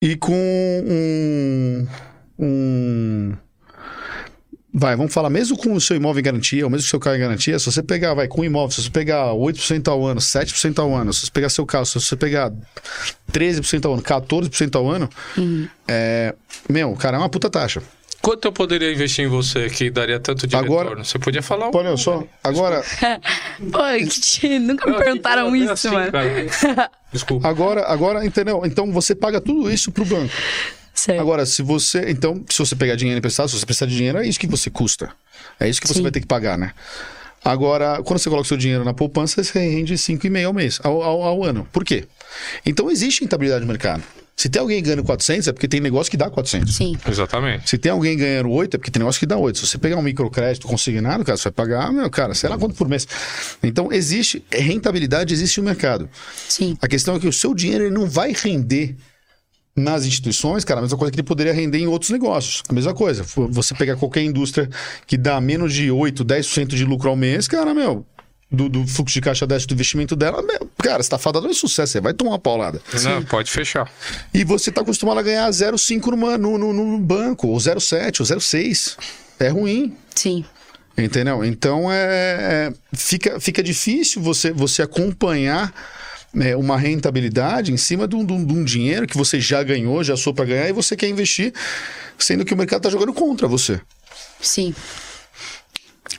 E 0.00 0.16
com 0.16 0.32
um, 0.32 1.86
um. 2.38 3.36
Vai, 4.74 4.96
vamos 4.96 5.12
falar, 5.12 5.28
mesmo 5.28 5.54
com 5.56 5.74
o 5.74 5.80
seu 5.80 5.94
imóvel 5.96 6.20
em 6.20 6.24
garantia, 6.24 6.64
ou 6.64 6.70
mesmo 6.70 6.84
com 6.84 6.86
o 6.86 6.90
seu 6.90 6.98
carro 7.00 7.16
em 7.16 7.20
garantia, 7.20 7.58
se 7.58 7.66
você 7.66 7.82
pegar, 7.82 8.14
vai, 8.14 8.26
com 8.26 8.40
o 8.40 8.44
imóvel, 8.44 8.70
se 8.70 8.82
você 8.82 8.90
pegar 8.90 9.26
8% 9.34 9.86
ao 9.88 10.06
ano, 10.06 10.18
7% 10.18 10.78
ao 10.78 10.94
ano, 10.94 11.12
se 11.12 11.26
você 11.26 11.30
pegar 11.30 11.50
seu 11.50 11.66
carro, 11.66 11.84
se 11.84 12.00
você 12.00 12.16
pegar 12.16 12.50
13% 13.30 13.84
ao 13.84 13.92
ano, 13.92 14.02
14% 14.02 14.74
ao 14.76 14.88
ano, 14.90 15.10
é. 15.86 16.34
Meu, 16.70 16.94
cara, 16.94 17.16
é 17.16 17.20
uma 17.20 17.28
puta 17.28 17.50
taxa. 17.50 17.82
Quanto 18.22 18.46
eu 18.46 18.52
poderia 18.52 18.90
investir 18.92 19.24
em 19.24 19.28
você 19.28 19.68
que 19.68 19.90
daria 19.90 20.18
tanto 20.20 20.46
de 20.46 20.54
Agora- 20.56 20.84
retorno? 20.84 21.04
Você 21.04 21.18
podia 21.18 21.42
falar 21.42 21.68
um 21.68 21.72
Olha 21.76 21.96
só, 21.96 22.22
agora, 22.42 22.80
Pô, 23.72 23.78
que- 24.40 24.58
nunca 24.60 24.86
me 24.86 24.92
Não, 24.92 24.98
perguntaram 25.00 25.56
isso, 25.56 25.72
assim, 25.72 25.88
mano. 25.90 26.12
cara. 26.12 26.90
Desculpa. 27.12 27.46
agora, 27.48 27.82
agora, 27.82 28.24
entendeu? 28.24 28.62
Então 28.64 28.90
você 28.92 29.14
paga 29.14 29.40
tudo 29.40 29.70
isso 29.70 29.90
pro 29.92 30.04
banco. 30.04 30.32
Sério. 31.02 31.20
Agora, 31.20 31.44
se 31.44 31.62
você. 31.62 32.10
Então, 32.10 32.44
se 32.48 32.56
você 32.60 32.76
pegar 32.76 32.94
dinheiro 32.94 33.18
emprestado, 33.18 33.48
se 33.48 33.58
você 33.58 33.66
precisar 33.66 33.86
de 33.86 33.96
dinheiro, 33.96 34.18
é 34.18 34.26
isso 34.26 34.38
que 34.38 34.46
você 34.46 34.70
custa. 34.70 35.10
É 35.58 35.68
isso 35.68 35.80
que 35.80 35.88
você 35.88 35.94
Sim. 35.94 36.02
vai 36.02 36.12
ter 36.12 36.20
que 36.20 36.28
pagar, 36.28 36.56
né? 36.56 36.72
Agora, 37.44 38.00
quando 38.04 38.20
você 38.20 38.28
coloca 38.28 38.44
o 38.44 38.48
seu 38.48 38.56
dinheiro 38.56 38.84
na 38.84 38.94
poupança, 38.94 39.42
você 39.42 39.58
rende 39.58 39.94
5,5 39.94 40.46
ao 40.46 40.52
mês, 40.52 40.78
ao, 40.80 41.02
ao, 41.02 41.22
ao 41.24 41.42
ano. 41.42 41.66
Por 41.72 41.84
quê? 41.84 42.04
Então, 42.64 42.88
existe 42.88 43.22
rentabilidade 43.22 43.62
no 43.62 43.66
mercado. 43.66 44.04
Se 44.36 44.48
tem 44.48 44.60
alguém 44.60 44.80
ganhando 44.80 45.02
400, 45.02 45.48
é 45.48 45.52
porque 45.52 45.66
tem 45.66 45.80
negócio 45.80 46.08
que 46.08 46.16
dá 46.16 46.30
400. 46.30 46.72
Sim. 46.72 46.96
Exatamente. 47.06 47.68
Se 47.68 47.76
tem 47.76 47.90
alguém 47.90 48.16
ganhando 48.16 48.48
8, 48.48 48.76
é 48.76 48.78
porque 48.78 48.92
tem 48.92 49.00
negócio 49.00 49.18
que 49.18 49.26
dá 49.26 49.36
8. 49.36 49.58
Se 49.58 49.66
você 49.66 49.78
pegar 49.78 49.96
um 49.96 50.02
microcrédito 50.02 50.68
consignado, 50.68 51.24
cara, 51.24 51.36
você 51.36 51.44
vai 51.44 51.52
pagar, 51.52 51.92
meu, 51.92 52.08
cara, 52.08 52.32
sei 52.32 52.48
lá 52.48 52.56
quanto 52.56 52.76
por 52.76 52.88
mês. 52.88 53.08
Então, 53.60 53.92
existe 53.92 54.44
rentabilidade, 54.52 55.34
existe 55.34 55.58
no 55.60 55.64
mercado. 55.64 56.08
Sim. 56.48 56.78
A 56.80 56.86
questão 56.86 57.16
é 57.16 57.18
que 57.18 57.26
o 57.26 57.32
seu 57.32 57.52
dinheiro 57.54 57.86
ele 57.86 57.94
não 57.94 58.06
vai 58.06 58.32
render 58.32 58.94
nas 59.74 60.04
instituições, 60.04 60.64
cara, 60.64 60.80
a 60.80 60.82
mesma 60.82 60.98
coisa 60.98 61.10
que 61.10 61.16
ele 61.16 61.26
poderia 61.26 61.52
render 61.52 61.78
em 61.78 61.86
outros 61.86 62.10
negócios. 62.10 62.62
A 62.68 62.72
mesma 62.72 62.92
coisa. 62.94 63.24
Você 63.50 63.74
pegar 63.74 63.96
qualquer 63.96 64.22
indústria 64.22 64.68
que 65.06 65.16
dá 65.16 65.40
menos 65.40 65.72
de 65.72 65.90
8, 65.90 66.24
10% 66.24 66.66
de 66.66 66.84
lucro 66.84 67.08
ao 67.08 67.16
mês, 67.16 67.48
cara, 67.48 67.72
meu, 67.72 68.04
do, 68.50 68.68
do 68.68 68.86
fluxo 68.86 69.14
de 69.14 69.20
caixa 69.22 69.46
dessa 69.46 69.66
do 69.66 69.72
investimento 69.72 70.14
dela, 70.14 70.42
meu, 70.42 70.68
cara, 70.76 71.02
você 71.02 71.08
tá 71.08 71.16
fadado 71.16 71.46
em 71.48 71.54
sucesso, 71.54 71.92
você 71.92 72.00
vai 72.02 72.12
tomar 72.12 72.32
uma 72.32 72.38
paulada. 72.38 72.82
Não, 73.02 73.22
pode 73.24 73.50
fechar. 73.50 73.90
E 74.34 74.44
você 74.44 74.70
tá 74.70 74.82
acostumado 74.82 75.18
a 75.18 75.22
ganhar 75.22 75.48
0,5 75.50 76.10
numa- 76.10 76.36
no, 76.36 76.58
no, 76.58 76.72
no 76.74 76.98
banco, 76.98 77.48
ou 77.48 77.56
0,7, 77.56 78.20
ou 78.20 78.26
0,6. 78.26 78.96
É 79.40 79.48
ruim. 79.48 79.96
Sim. 80.14 80.44
Entendeu? 80.98 81.42
Então 81.42 81.90
é, 81.90 82.68
é- 82.70 82.72
fica, 82.94 83.40
fica 83.40 83.62
difícil 83.62 84.20
você, 84.20 84.52
você 84.52 84.82
acompanhar 84.82 85.72
né, 86.32 86.56
uma 86.56 86.78
rentabilidade 86.78 87.72
em 87.72 87.76
cima 87.76 88.08
de 88.08 88.16
um, 88.16 88.24
de 88.24 88.32
um- 88.32 88.44
de 88.44 88.52
um 88.54 88.64
dinheiro 88.64 89.06
que 89.06 89.16
você 89.16 89.38
já 89.40 89.62
ganhou, 89.62 90.02
já 90.02 90.16
sou 90.16 90.32
para 90.32 90.44
ganhar, 90.46 90.68
e 90.68 90.72
você 90.72 90.96
quer 90.96 91.08
investir, 91.08 91.52
sendo 92.18 92.44
que 92.44 92.54
o 92.54 92.56
mercado 92.56 92.80
está 92.80 92.90
jogando 92.90 93.12
contra 93.12 93.46
você. 93.46 93.80
Sim. 94.40 94.74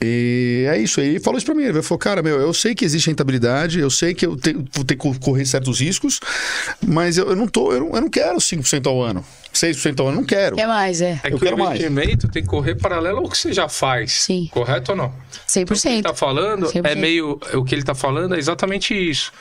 E 0.01 0.65
é 0.69 0.77
isso. 0.77 0.99
Ele 1.01 1.19
falou 1.19 1.37
isso 1.37 1.45
para 1.45 1.55
mim. 1.55 1.63
Ele 1.63 1.81
falou, 1.81 1.99
cara, 1.99 2.21
meu, 2.21 2.39
eu 2.39 2.53
sei 2.53 2.73
que 2.73 2.83
existe 2.85 3.07
rentabilidade, 3.07 3.79
eu 3.79 3.89
sei 3.89 4.13
que 4.13 4.25
eu 4.25 4.35
tenho, 4.35 4.65
vou 4.73 4.83
ter 4.83 4.95
que 4.95 5.19
correr 5.19 5.45
certos 5.45 5.79
riscos, 5.79 6.19
mas 6.85 7.17
eu, 7.17 7.29
eu 7.29 7.35
não 7.35 7.47
tô, 7.47 7.71
eu 7.71 7.81
não, 7.81 7.95
eu 7.95 8.01
não 8.01 8.09
quero 8.09 8.37
5% 8.37 8.87
ao 8.87 9.01
ano, 9.01 9.23
6% 9.53 9.99
ao 9.99 10.07
ano, 10.07 10.17
não 10.17 10.23
quero. 10.23 10.55
Quer 10.55 10.67
mais, 10.67 11.01
é. 11.01 11.19
É 11.23 11.27
Eu 11.27 11.31
que 11.31 11.35
o 11.35 11.39
quero 11.39 11.57
mais. 11.57 11.71
investimento 11.71 12.27
tem 12.27 12.43
que 12.43 12.49
correr 12.49 12.75
paralelo 12.75 13.19
ao 13.19 13.29
que 13.29 13.37
você 13.37 13.53
já 13.53 13.67
faz. 13.69 14.13
Sim. 14.13 14.47
Correto 14.51 14.91
ou 14.91 14.97
não? 14.97 15.07
O 15.07 15.11
que 15.53 15.59
ele 15.59 15.65
100%. 15.65 16.01
tá 16.03 16.13
falando 16.13 16.65
é 16.67 16.69
100%. 16.81 16.95
meio. 16.95 17.39
O 17.53 17.63
que 17.63 17.75
ele 17.75 17.83
tá 17.83 17.93
falando 17.95 18.35
é 18.35 18.39
exatamente 18.39 18.93
isso. 18.93 19.31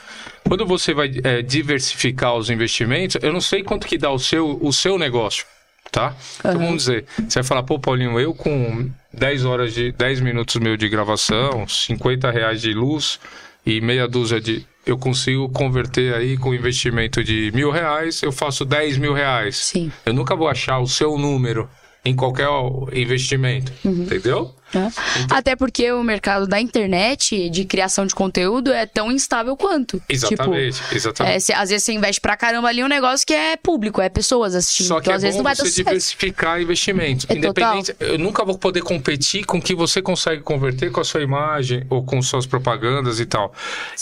Quando 0.47 0.65
você 0.65 0.93
vai 0.93 1.11
é, 1.23 1.41
diversificar 1.41 2.35
os 2.35 2.49
investimentos, 2.49 3.17
eu 3.21 3.31
não 3.33 3.41
sei 3.41 3.63
quanto 3.63 3.87
que 3.87 3.97
dá 3.97 4.11
o 4.11 4.19
seu, 4.19 4.59
o 4.61 4.71
seu 4.73 4.97
negócio. 4.97 5.45
Tá? 5.93 6.15
Então 6.39 6.57
vamos 6.57 6.85
dizer, 6.85 7.05
você 7.15 7.35
vai 7.35 7.43
falar, 7.43 7.61
pô, 7.61 7.77
Paulinho, 7.77 8.19
eu 8.19 8.33
com 8.33 8.89
10 9.13 9.45
horas 9.45 9.75
de 9.75 9.91
10 9.91 10.21
minutos 10.21 10.55
meu 10.55 10.75
de 10.75 10.89
gravação, 10.89 11.67
50 11.67 12.31
reais 12.31 12.61
de 12.63 12.73
luz 12.73 13.19
e 13.63 13.79
meia 13.79 14.07
dúzia 14.07 14.41
de. 14.41 14.65
Eu 14.83 14.97
consigo 14.97 15.47
converter 15.49 16.15
aí 16.15 16.35
com 16.35 16.51
investimento 16.51 17.23
de 17.23 17.51
mil 17.53 17.69
reais, 17.69 18.23
eu 18.23 18.31
faço 18.31 18.65
10 18.65 18.97
mil 18.97 19.13
reais. 19.13 19.55
Sim. 19.55 19.91
Eu 20.03 20.15
nunca 20.15 20.35
vou 20.35 20.49
achar 20.49 20.79
o 20.79 20.87
seu 20.87 21.15
número 21.15 21.69
em 22.05 22.15
qualquer 22.15 22.47
investimento. 22.93 23.71
Uhum. 23.85 24.03
Entendeu? 24.03 24.53
né? 24.73 24.91
Até 25.29 25.55
porque 25.55 25.91
o 25.91 26.03
mercado 26.03 26.47
da 26.47 26.59
internet 26.59 27.47
de 27.49 27.63
criação 27.63 28.05
de 28.07 28.15
conteúdo 28.15 28.71
é 28.73 28.85
tão 28.87 29.11
instável 29.11 29.55
quanto. 29.55 30.01
Exatamente, 30.09 30.81
Tipo, 30.81 30.95
exatamente. 30.95 31.35
é, 31.35 31.39
cê- 31.39 31.53
às 31.53 31.69
vezes 31.69 31.83
você 31.85 31.93
investe 31.93 32.19
pra 32.19 32.35
caramba 32.35 32.67
ali 32.69 32.83
um 32.83 32.87
negócio 32.87 33.25
que 33.25 33.33
é 33.33 33.55
público, 33.55 34.01
é 34.01 34.09
pessoas 34.09 34.55
assistindo. 34.55 34.87
Só 34.87 34.95
que 34.95 35.01
então, 35.03 35.13
é 35.13 35.15
às 35.15 35.21
vezes 35.21 35.37
não 35.37 35.43
vai 35.43 35.55
você 35.55 35.69
diversificar 35.69 36.59
investimentos. 36.59 37.25
É 37.29 37.35
Independente, 37.35 37.95
eu 37.99 38.17
nunca 38.17 38.43
vou 38.43 38.57
poder 38.57 38.81
competir 38.81 39.45
com 39.45 39.59
o 39.59 39.61
que 39.61 39.75
você 39.75 40.01
consegue 40.01 40.41
converter 40.41 40.91
com 40.91 40.99
a 40.99 41.03
sua 41.03 41.21
imagem 41.21 41.85
ou 41.89 42.03
com 42.03 42.19
suas 42.21 42.45
propagandas 42.47 43.19
e 43.19 43.25
tal. 43.27 43.53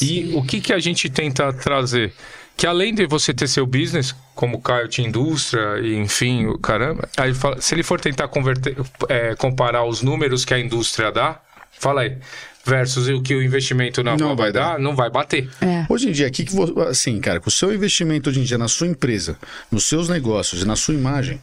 E 0.02 0.32
o 0.36 0.42
que, 0.42 0.62
que 0.62 0.72
a 0.74 0.80
gente 0.80 1.10
tenta 1.10 1.52
trazer? 1.52 2.14
Que 2.62 2.68
além 2.68 2.94
de 2.94 3.08
você 3.08 3.34
ter 3.34 3.48
seu 3.48 3.66
business, 3.66 4.14
como 4.36 4.58
o 4.58 4.62
Caio 4.62 4.88
tinha 4.88 5.08
indústria, 5.08 5.80
e 5.80 5.96
enfim, 5.96 6.46
o 6.46 6.60
caramba, 6.60 7.10
aí 7.18 7.34
fala- 7.34 7.60
se 7.60 7.74
ele 7.74 7.82
for 7.82 8.00
tentar 8.00 8.28
converter, 8.28 8.78
é, 9.10 9.34
comparar 9.36 9.84
os 9.84 10.04
números 10.04 10.46
que 10.46 10.54
a 10.54 10.60
indústria 10.60 11.12
dá, 11.12 11.42
fala 11.72 12.02
aí, 12.02 12.20
versus 12.64 13.08
o 13.08 13.20
que 13.20 13.34
o 13.34 13.42
investimento 13.42 14.04
na 14.04 14.12
Não 14.16 14.28
rua 14.28 14.36
vai 14.36 14.52
vai 14.52 14.52
dar, 14.52 14.78
não 14.78 14.96
vai 14.96 15.10
bater. 15.10 15.50
É. 15.60 15.88
Hoje 15.90 16.10
em 16.10 16.12
dia, 16.12 16.28
aqui 16.28 16.46
que 16.46 16.54
você, 16.54 16.72
assim, 16.82 17.20
cara, 17.20 17.40
com 17.40 17.50
o 17.50 17.52
seu 17.52 17.74
investimento 17.74 18.30
hoje 18.30 18.42
em 18.42 18.44
dia 18.44 18.60
na 18.60 18.68
sua 18.68 18.86
empresa, 18.86 19.40
nos 19.72 19.86
seus 19.86 20.08
negócios 20.08 20.62
e 20.62 20.66
na 20.68 20.76
sua 20.76 20.94
imagem, 20.94 21.42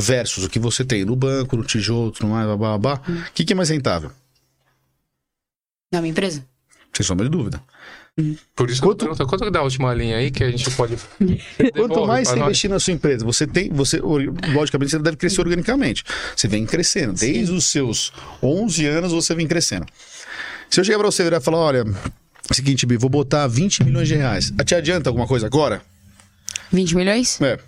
versus 0.00 0.44
o 0.44 0.48
que 0.48 0.58
você 0.58 0.82
tem 0.82 1.04
no 1.04 1.14
banco, 1.14 1.58
no 1.58 1.62
tijolo, 1.62 2.10
no 2.22 2.28
mais, 2.30 2.46
blá, 2.46 2.56
blá, 2.56 2.78
blá, 2.78 3.02
Hum. 3.06 3.18
o 3.20 3.32
que, 3.34 3.44
que 3.44 3.52
é 3.52 3.56
mais 3.56 3.68
rentável? 3.68 4.10
Na 5.92 6.00
minha 6.00 6.10
empresa? 6.12 6.42
Sem 6.96 7.04
sombra 7.04 7.26
de 7.26 7.30
dúvida. 7.30 7.60
Por 8.56 8.68
isso, 8.68 8.80
Quanto- 8.82 9.06
quanto, 9.06 9.16
pergunto, 9.16 9.26
quanto 9.28 9.44
que 9.44 9.50
dá 9.50 9.60
a 9.60 9.62
última 9.62 9.94
linha 9.94 10.16
aí 10.16 10.30
que 10.30 10.42
a 10.42 10.50
gente 10.50 10.68
pode. 10.72 10.96
Quanto 11.72 12.04
mais 12.06 12.26
você 12.28 12.34
nós. 12.34 12.46
investir 12.46 12.68
na 12.68 12.80
sua 12.80 12.92
empresa, 12.92 13.24
você 13.24 13.46
tem, 13.46 13.70
você, 13.70 14.00
logicamente, 14.00 14.90
você 14.90 14.98
deve 14.98 15.16
crescer 15.16 15.40
organicamente. 15.40 16.02
Você 16.34 16.48
vem 16.48 16.66
crescendo. 16.66 17.12
Desde 17.12 17.52
os 17.52 17.66
seus 17.66 18.12
11 18.42 18.84
anos, 18.86 19.12
você 19.12 19.34
vem 19.36 19.46
crescendo. 19.46 19.86
Se 20.68 20.80
eu 20.80 20.84
chegar 20.84 20.98
pra 20.98 21.06
você 21.06 21.22
virar 21.22 21.36
e 21.36 21.40
falar, 21.40 21.58
olha, 21.58 21.84
seguinte, 22.52 22.84
Bi, 22.86 22.96
vou 22.96 23.08
botar 23.08 23.46
20 23.46 23.84
milhões 23.84 24.08
de 24.08 24.16
reais. 24.16 24.52
Te 24.66 24.74
adianta 24.74 25.08
alguma 25.08 25.26
coisa 25.28 25.46
agora? 25.46 25.80
20 26.72 26.96
milhões? 26.96 27.40
É, 27.40 27.58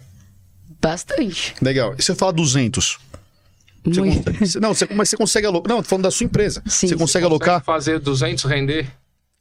Bastante. 0.81 1.55
legal. 1.63 1.95
E 1.99 2.03
se 2.03 2.11
eu 2.11 2.17
falar 2.17 2.33
200? 2.33 2.99
Você 3.85 4.01
Muito. 4.01 4.33
consegue- 4.33 4.61
não, 4.61 4.75
você, 4.75 4.87
mas 4.95 5.09
você 5.09 5.17
consegue 5.17 5.47
alocar. 5.47 5.69
Não, 5.75 5.83
tô 5.83 5.89
falando 5.89 6.03
da 6.05 6.11
sua 6.11 6.25
empresa. 6.25 6.63
Sim. 6.67 6.89
Você 6.89 6.97
consegue 6.97 7.25
alocar? 7.25 7.63
fazer 7.65 7.99
200 7.99 8.45
render? 8.45 8.87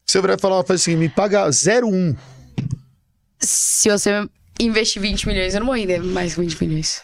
Você 0.10 0.20
vai 0.22 0.40
falar, 0.40 0.64
faz 0.64 0.82
assim, 0.82 0.96
me 0.96 1.08
paga 1.08 1.48
0,1. 1.50 2.18
Se 3.40 3.92
você 3.92 4.28
investir 4.60 5.00
20 5.00 5.28
milhões, 5.28 5.54
eu 5.54 5.60
não 5.60 5.68
vou 5.68 5.76
render 5.76 6.02
mais 6.02 6.34
que 6.34 6.42
20 6.42 6.64
milhões. 6.64 7.04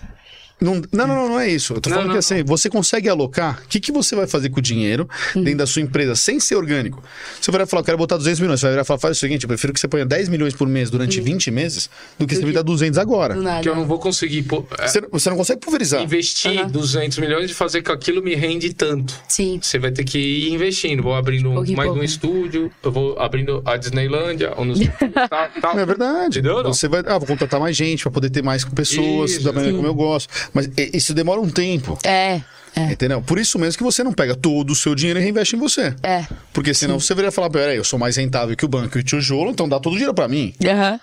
Não, 0.59 0.81
não, 0.91 1.05
não, 1.07 1.29
não, 1.29 1.39
é 1.39 1.49
isso. 1.49 1.73
Eu 1.73 1.81
tô 1.81 1.89
Não, 1.89 1.95
falando 1.97 2.07
não, 2.09 2.15
que 2.15 2.19
assim, 2.19 2.43
você 2.43 2.69
consegue 2.69 3.09
alocar. 3.09 3.61
O 3.65 3.67
que, 3.67 3.79
que 3.79 3.91
você 3.91 4.15
vai 4.15 4.25
fazer 4.25 4.49
com 4.49 4.59
o 4.59 4.61
dinheiro 4.61 5.07
Uhum. 5.35 5.43
dentro 5.43 5.59
da 5.59 5.67
sua 5.67 5.81
empresa 5.81 6.15
sem 6.15 6.39
ser 6.39 6.55
orgânico? 6.55 7.03
Você 7.41 7.51
vai 7.51 7.65
falar, 7.65 7.81
eu 7.81 7.85
quero 7.85 7.97
botar 7.97 8.15
200 8.15 8.39
milhões. 8.39 8.59
Você 8.61 8.65
vai 8.67 8.73
virar 8.73 8.85
falar, 8.85 8.99
faz 8.99 9.17
o 9.17 9.19
seguinte, 9.19 9.43
eu 9.43 9.47
prefiro 9.49 9.73
que 9.73 9.79
você 9.79 9.87
ponha 9.87 10.05
10 10.05 10.29
milhões 10.29 10.53
por 10.53 10.67
mês 10.67 10.89
durante 10.89 11.19
20 11.19 11.51
meses 11.51 11.89
do 12.17 12.25
que 12.25 12.35
você 12.35 12.45
me 12.45 12.53
dá 12.53 12.61
200 12.61 12.97
agora. 12.97 13.37
Uhum. 13.37 13.61
Que 13.61 13.67
eu 13.67 13.75
não 13.75 13.85
vou 13.85 13.99
conseguir 13.99 14.43
pô, 14.43 14.65
é, 14.79 14.87
Você, 14.87 15.01
você 15.11 15.29
não 15.29 15.37
consegue 15.37 15.59
pulverizar. 15.59 16.01
investir 16.01 16.65
200 16.67 17.17
milhões 17.17 17.51
e 17.51 17.53
fazer 17.53 17.81
que 17.81 17.91
aquilo 17.91 18.23
me 18.23 18.33
rende 18.33 18.73
tanto. 18.73 19.13
Sim. 19.27 19.59
Você 19.61 19.77
vai 19.77 19.91
ter 19.91 20.05
que 20.05 20.17
ir 20.17 20.53
investindo. 20.53 21.03
Vou 21.03 21.15
abrindo 21.15 21.51
Pouquinho 21.51 21.75
mais 21.77 21.87
pouco. 21.87 22.01
um 22.01 22.03
estúdio, 22.05 22.71
eu 22.81 22.91
vou 22.91 23.19
abrindo 23.19 23.61
a 23.65 23.75
Disneylândia, 23.75 24.53
ou 24.55 24.63
nos... 24.63 24.79
tá, 25.29 25.49
tá. 25.49 25.73
Não 25.73 25.79
é 25.81 25.85
verdade. 25.85 26.39
Entendeu? 26.39 26.63
Você 26.63 26.87
vai, 26.87 27.01
ah, 27.05 27.17
vou 27.17 27.27
contratar 27.27 27.59
mais 27.59 27.75
gente 27.75 28.03
para 28.03 28.11
poder 28.11 28.29
ter 28.29 28.41
mais 28.41 28.63
pessoas, 28.63 29.31
Isso, 29.31 29.43
da 29.43 29.51
maneira 29.51 29.71
sim. 29.71 29.75
como 29.77 29.87
eu 29.87 29.93
gosto. 29.93 30.29
Mas 30.53 30.69
isso 30.75 31.13
demora 31.13 31.39
um 31.39 31.49
tempo. 31.49 31.97
É. 32.03 32.41
É. 32.75 32.91
Entendeu? 32.91 33.21
Por 33.21 33.39
isso 33.39 33.57
mesmo 33.57 33.77
que 33.77 33.83
você 33.83 34.03
não 34.03 34.11
pega 34.11 34.35
todo 34.35 34.71
o 34.71 34.75
seu 34.75 34.93
dinheiro 34.93 35.17
e 35.19 35.21
reinveste 35.21 35.55
em 35.55 35.59
você. 35.59 35.95
É. 36.03 36.25
Porque 36.51 36.73
senão 36.73 36.99
você 36.99 37.15
viria 37.15 37.31
falar, 37.31 37.49
peraí, 37.49 37.77
eu 37.77 37.85
sou 37.85 37.97
mais 37.97 38.17
rentável 38.17 38.55
que 38.55 38.65
o 38.65 38.67
banco 38.67 38.97
e 38.97 39.01
o 39.01 39.03
tijolo, 39.03 39.51
então 39.51 39.69
dá 39.69 39.79
todo 39.79 39.93
o 39.93 39.95
dinheiro 39.95 40.13
para 40.13 40.27
mim. 40.27 40.53
Aham. 40.63 40.99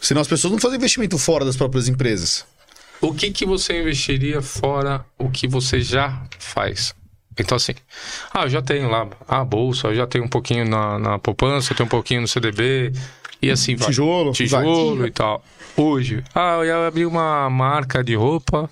Senão 0.00 0.22
as 0.22 0.28
pessoas 0.28 0.52
não 0.52 0.58
fazem 0.58 0.78
investimento 0.78 1.18
fora 1.18 1.44
das 1.44 1.56
próprias 1.56 1.86
empresas. 1.86 2.46
O 3.00 3.12
que, 3.12 3.30
que 3.30 3.44
você 3.44 3.80
investiria 3.80 4.40
fora 4.40 5.04
o 5.18 5.28
que 5.28 5.46
você 5.46 5.82
já 5.82 6.22
faz? 6.38 6.94
Então, 7.38 7.56
assim, 7.56 7.74
ah, 8.32 8.42
eu 8.44 8.48
já 8.48 8.62
tenho 8.62 8.88
lá 8.88 9.08
a 9.28 9.44
bolsa, 9.44 9.88
eu 9.88 9.94
já 9.94 10.06
tenho 10.06 10.24
um 10.24 10.28
pouquinho 10.28 10.66
na, 10.68 10.98
na 10.98 11.18
poupança, 11.18 11.72
eu 11.72 11.76
tenho 11.76 11.86
um 11.86 11.90
pouquinho 11.90 12.22
no 12.22 12.28
CDB. 12.28 12.92
E 13.42 13.50
assim 13.50 13.76
vai. 13.76 13.88
Tijolo, 13.88 14.32
Tijolo 14.32 15.06
e 15.06 15.10
tal. 15.10 15.42
Hoje, 15.76 16.22
ah, 16.34 16.56
eu 16.58 16.64
ia 16.64 16.86
abrir 16.86 17.06
uma 17.06 17.48
marca 17.48 18.04
de 18.04 18.14
roupa, 18.14 18.68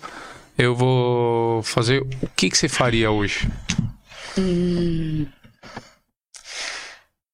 eu 0.56 0.74
vou 0.74 1.62
fazer. 1.62 2.02
O 2.02 2.28
que, 2.36 2.50
que 2.50 2.58
você 2.58 2.68
faria 2.68 3.10
hoje? 3.10 3.48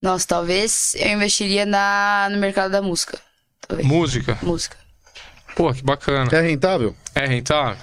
Nossa, 0.01 0.27
talvez 0.27 0.95
eu 0.97 1.09
investiria 1.13 1.65
na, 1.65 2.29
no 2.31 2.39
mercado 2.39 2.71
da 2.71 2.83
música. 2.83 3.19
Talvez. 3.67 3.89
Música? 3.89 4.39
música. 4.43 4.77
Pô, 5.57 5.73
que 5.73 5.83
bacana. 5.83 6.29
É 6.33 6.41
rentável? 6.41 6.95
É 7.15 7.27
rentável? 7.27 7.83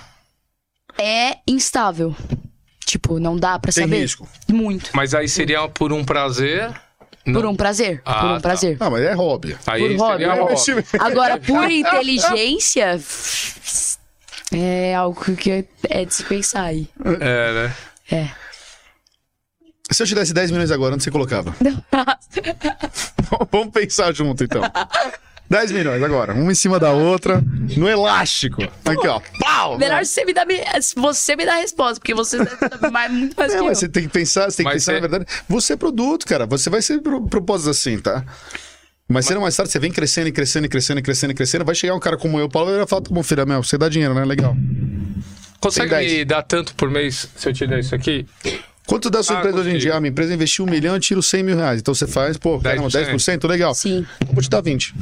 É 0.98 1.38
instável. 1.48 2.16
Tipo, 2.86 3.20
não 3.20 3.38
dá 3.38 3.58
pra 3.58 3.72
Tem 3.72 3.86
saber. 3.86 4.02
risco. 4.02 4.28
Muito. 4.48 4.92
Mas 4.94 5.14
aí 5.14 5.28
seria 5.28 5.68
por 5.68 5.92
um 5.94 6.04
prazer. 6.04 6.72
Por 7.24 7.46
um 7.46 7.56
prazer. 7.56 8.02
Ah, 8.04 8.20
por 8.22 8.30
um 8.30 8.36
tá. 8.36 8.40
prazer. 8.42 8.78
Ah, 8.80 8.90
mas 8.90 9.04
é 9.04 9.14
hobby. 9.14 9.56
Aí 9.68 9.82
por 9.82 10.10
seria 10.10 10.34
hobby. 10.34 10.54
hobby. 10.54 10.84
Agora, 11.00 11.38
por 11.46 11.70
inteligência, 11.70 13.00
é 14.52 14.96
algo 14.96 15.36
que 15.36 15.66
é 15.90 16.06
de 16.06 16.14
se 16.14 16.24
pensar 16.24 16.64
aí. 16.64 16.90
É, 17.20 17.54
né? 17.54 17.76
É. 18.12 18.30
Se 19.92 20.04
eu 20.04 20.08
te 20.08 20.16
desse 20.16 20.34
10 20.34 20.52
milhões 20.52 20.72
agora, 20.72 20.96
onde 20.96 21.04
você 21.04 21.12
colocava? 21.12 21.54
Vamos 23.52 23.74
pensar 23.74 24.14
junto, 24.14 24.44
então. 24.44 24.62
10 25.52 25.72
milhões 25.74 26.02
agora, 26.02 26.34
uma 26.34 26.50
em 26.50 26.56
cima 26.56 26.80
da 26.80 26.92
outra, 26.94 27.44
no 27.76 27.88
elástico. 27.90 28.64
Aqui, 28.86 29.06
ó. 29.08 29.20
Pau! 29.38 29.78
Melhor 29.78 30.06
se 30.06 30.24
você 30.24 30.46
me 30.46 30.82
se 30.82 30.96
você 30.96 31.36
me 31.36 31.46
dá 31.46 31.56
a 31.56 31.58
resposta, 31.58 32.00
porque 32.00 32.14
você 32.14 32.38
mais, 32.90 33.12
muito 33.12 33.36
mais 33.36 33.52
Não, 33.54 33.60
eu. 33.60 33.66
mas 33.66 33.78
você 33.80 33.90
tem 33.90 34.04
que 34.04 34.10
pensar, 34.10 34.50
você 34.50 34.58
tem 34.58 34.66
que 34.66 34.74
Mas 34.74 34.86
pensar, 34.86 34.94
você- 34.94 35.02
na 35.02 35.08
verdade, 35.08 35.26
você 35.50 35.74
é 35.74 35.76
produto, 35.76 36.26
cara. 36.26 36.46
Você 36.46 36.70
vai 36.70 36.82
ser 36.82 37.02
pro, 37.02 37.28
propósito 37.28 37.70
assim, 37.70 38.00
tá? 38.00 38.24
Mas 39.10 39.30
ou 39.30 39.42
mais 39.42 39.54
tarde, 39.58 39.70
você 39.74 39.78
vem 39.80 39.92
crescendo 39.92 40.28
e 40.30 40.32
crescendo 40.32 40.66
e 40.68 40.70
crescendo 40.70 41.00
e 41.00 41.04
crescendo 41.04 41.32
e 41.32 41.34
crescendo. 41.34 41.66
Vai 41.66 41.76
chegar 41.76 41.96
um 41.96 42.00
cara 42.00 42.16
como 42.18 42.40
eu, 42.40 42.48
Paulo, 42.48 42.72
e 42.72 42.78
vai 42.78 42.88
falar, 42.88 43.02
tá 43.02 43.10
bom, 43.14 43.22
filha, 43.22 43.46
meu, 43.46 43.62
você 43.62 43.78
dá 43.78 43.90
dinheiro, 43.90 44.14
né? 44.14 44.24
Legal. 44.24 44.56
Consegue 45.60 45.90
10. 45.90 46.12
me 46.14 46.24
dar 46.26 46.44
tanto 46.44 46.74
por 46.76 46.90
mês 46.90 47.28
se 47.36 47.50
eu 47.50 47.52
te 47.54 47.68
der 47.68 47.80
isso 47.80 47.94
aqui? 47.94 48.26
Quanto 48.88 49.10
dá 49.10 49.20
a 49.20 49.24
sua 49.24 49.36
Ah, 49.36 49.40
empresa 49.40 49.58
hoje 49.60 49.70
em 49.70 49.78
dia? 49.78 49.96
Ah, 49.96 50.00
minha 50.00 50.12
empresa 50.12 50.34
investiu 50.34 50.64
um 50.66 50.70
milhão, 50.70 50.96
eu 50.96 51.00
tiro 51.02 51.22
100 51.22 51.44
mil 51.44 51.58
reais. 51.58 51.82
Então 51.82 51.94
você 51.94 52.08
faz, 52.08 52.38
pô, 52.38 52.58
caramba, 52.60 52.88
10%. 52.88 53.16
10%, 53.16 53.48
legal. 53.50 53.76
Sim. 53.76 54.06
Vou 54.32 54.42
te 54.42 54.50
dar 54.50 54.62
20. 54.62 54.96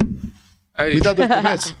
É 0.76 0.84
Me 0.86 0.94
isso. 0.94 1.04
dá 1.04 1.12
dois 1.12 1.28
por 1.28 1.42
mês. 1.42 1.74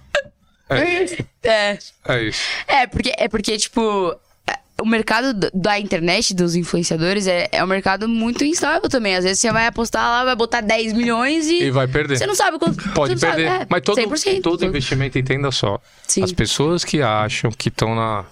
É 0.70 1.02
isso. 1.02 1.16
É. 1.42 1.78
É 2.06 2.22
isso. 2.22 2.42
É, 2.68 2.86
porque, 2.86 3.12
é 3.18 3.28
porque, 3.28 3.58
tipo, 3.58 4.14
é, 4.46 4.56
o 4.80 4.86
mercado 4.86 5.50
da 5.52 5.78
internet, 5.80 6.32
dos 6.32 6.54
influenciadores, 6.54 7.26
é, 7.26 7.48
é 7.50 7.64
um 7.64 7.66
mercado 7.66 8.08
muito 8.08 8.44
instável 8.44 8.88
também. 8.88 9.16
Às 9.16 9.24
vezes 9.24 9.40
você 9.40 9.50
vai 9.50 9.66
apostar 9.66 10.02
lá, 10.08 10.24
vai 10.24 10.36
botar 10.36 10.60
10 10.60 10.92
milhões 10.92 11.48
e. 11.48 11.64
E 11.64 11.70
vai 11.72 11.88
perder. 11.88 12.18
Você 12.18 12.26
não 12.26 12.36
sabe 12.36 12.58
quanto. 12.58 12.76
Pode 12.92 13.16
perder. 13.18 13.48
Sabe, 13.48 13.62
é, 13.62 13.66
Mas 13.68 13.82
todo, 13.82 14.00
100%. 14.00 14.42
todo 14.42 14.64
investimento, 14.64 15.18
entenda 15.18 15.50
só. 15.50 15.80
Sim. 16.06 16.22
As 16.22 16.32
pessoas 16.32 16.84
que 16.84 17.02
acham 17.02 17.50
que 17.50 17.68
estão 17.68 17.94
na. 17.94 18.24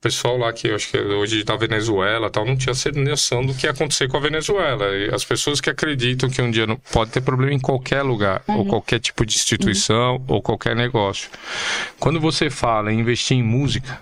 O 0.00 0.02
pessoal 0.02 0.38
lá 0.38 0.50
que 0.50 0.66
eu 0.66 0.76
acho 0.76 0.90
que 0.90 0.96
é 0.96 1.02
hoje 1.02 1.44
da 1.44 1.56
Venezuela 1.56 2.30
tal, 2.30 2.46
não 2.46 2.56
tinha 2.56 2.72
noção 3.04 3.44
do 3.44 3.52
que 3.52 3.66
ia 3.66 3.70
acontecer 3.70 4.08
com 4.08 4.16
a 4.16 4.20
Venezuela. 4.20 4.96
E 4.96 5.14
as 5.14 5.26
pessoas 5.26 5.60
que 5.60 5.68
acreditam 5.68 6.30
que 6.30 6.40
um 6.40 6.50
dia 6.50 6.66
não 6.66 6.76
pode 6.76 7.10
ter 7.10 7.20
problema 7.20 7.52
em 7.52 7.60
qualquer 7.60 8.00
lugar, 8.00 8.42
ou 8.48 8.64
qualquer 8.64 8.98
tipo 8.98 9.26
de 9.26 9.34
instituição, 9.34 10.24
ou 10.26 10.40
qualquer 10.40 10.74
negócio. 10.74 11.28
Quando 11.98 12.18
você 12.18 12.48
fala 12.48 12.90
em 12.90 13.00
investir 13.00 13.36
em 13.36 13.42
música, 13.42 14.00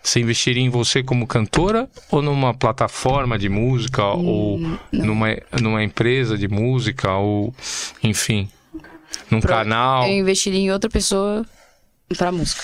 você 0.00 0.20
investiria 0.20 0.62
em 0.62 0.70
você 0.70 1.02
como 1.02 1.26
cantora 1.26 1.90
ou 2.08 2.22
numa 2.22 2.54
plataforma 2.54 3.36
de 3.36 3.48
música 3.48 4.04
ou 4.04 4.60
numa, 4.92 5.36
numa 5.60 5.82
empresa 5.82 6.38
de 6.38 6.46
música 6.46 7.16
ou 7.16 7.52
enfim, 8.00 8.48
num 9.28 9.40
canal, 9.40 10.04
Eu 10.06 10.18
investiria 10.18 10.60
em 10.60 10.70
outra 10.70 10.88
pessoa 10.88 11.44
pra 12.14 12.30
música. 12.32 12.60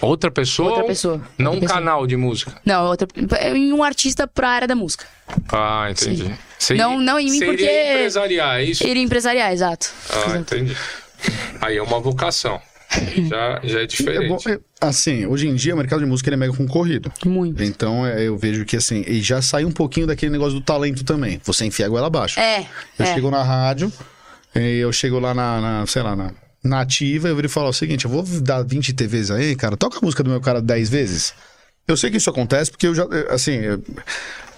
outra 0.00 0.30
pessoa, 0.30 0.70
Outra 0.70 0.84
pessoa. 0.84 1.20
não 1.38 1.52
Outra 1.52 1.58
um 1.58 1.60
pessoa. 1.60 1.78
canal 1.80 2.06
de 2.06 2.16
música. 2.16 2.52
Não, 2.64 2.86
outra, 2.86 3.06
em 3.54 3.72
um 3.72 3.82
artista 3.82 4.26
pra 4.26 4.48
área 4.50 4.68
da 4.68 4.74
música. 4.74 5.04
Ah, 5.52 5.88
entendi. 5.90 6.24
Sim. 6.24 6.34
Seria- 6.58 6.82
Não- 6.84 6.98
não 7.00 7.18
em 7.18 7.26
mim, 7.30 7.38
seria 7.38 7.46
porque- 7.48 7.90
empresariar, 7.92 8.56
é 8.60 8.64
isso? 8.64 8.86
Iria 8.86 9.02
empresariar, 9.02 9.52
exato. 9.52 9.90
Ah, 10.10 10.36
entendi. 10.38 10.76
Aí 11.60 11.76
é 11.76 11.82
uma 11.82 12.00
vocação. 12.00 12.60
Já, 13.28 13.60
já 13.64 13.80
é 13.80 13.82
É 13.82 14.28
bom, 14.28 14.36
diferente. 14.36 14.48
é, 14.48 14.58
assim, 14.80 15.26
hoje 15.26 15.48
em 15.48 15.54
dia 15.56 15.74
o 15.74 15.76
mercado 15.76 15.98
de 16.00 16.06
música 16.06 16.28
ele 16.30 16.36
é 16.36 16.38
mega 16.38 16.52
concorrido. 16.56 17.12
Muito. 17.24 17.60
Então 17.62 18.06
é, 18.06 18.22
eu 18.22 18.38
vejo 18.38 18.64
que 18.64 18.76
assim, 18.76 19.04
e 19.06 19.20
já 19.20 19.42
sai 19.42 19.64
um 19.64 19.72
pouquinho 19.72 20.06
daquele 20.06 20.30
negócio 20.30 20.54
do 20.54 20.60
talento 20.64 21.02
também. 21.04 21.40
Você 21.44 21.64
enfia 21.66 21.86
a 21.86 21.88
goela 21.88 22.06
abaixo. 22.06 22.38
É, 22.38 22.60
Eu 22.98 23.04
é. 23.04 23.12
chego 23.14 23.28
na 23.30 23.42
rádio, 23.42 23.92
e 24.54 24.78
eu 24.78 24.92
chego 24.92 25.18
lá 25.18 25.34
na, 25.34 25.60
na, 25.60 25.86
sei 25.86 26.00
lá, 26.02 26.14
na, 26.14 26.30
na 26.66 26.80
ativa, 26.80 27.28
eu 27.28 27.36
viro 27.36 27.46
e 27.46 27.50
falo 27.50 27.68
o 27.68 27.72
seguinte: 27.72 28.04
eu 28.04 28.10
vou 28.10 28.22
dar 28.40 28.62
20 28.62 28.92
TVs 28.92 29.30
aí, 29.30 29.54
cara, 29.54 29.76
toca 29.76 29.98
a 29.98 30.00
música 30.02 30.22
do 30.22 30.30
meu 30.30 30.40
cara 30.40 30.60
10 30.60 30.88
vezes. 30.88 31.34
Eu 31.86 31.96
sei 31.96 32.10
que 32.10 32.16
isso 32.16 32.28
acontece 32.28 32.70
porque 32.70 32.86
eu 32.86 32.94
já, 32.94 33.04
eh, 33.04 33.28
assim, 33.30 33.52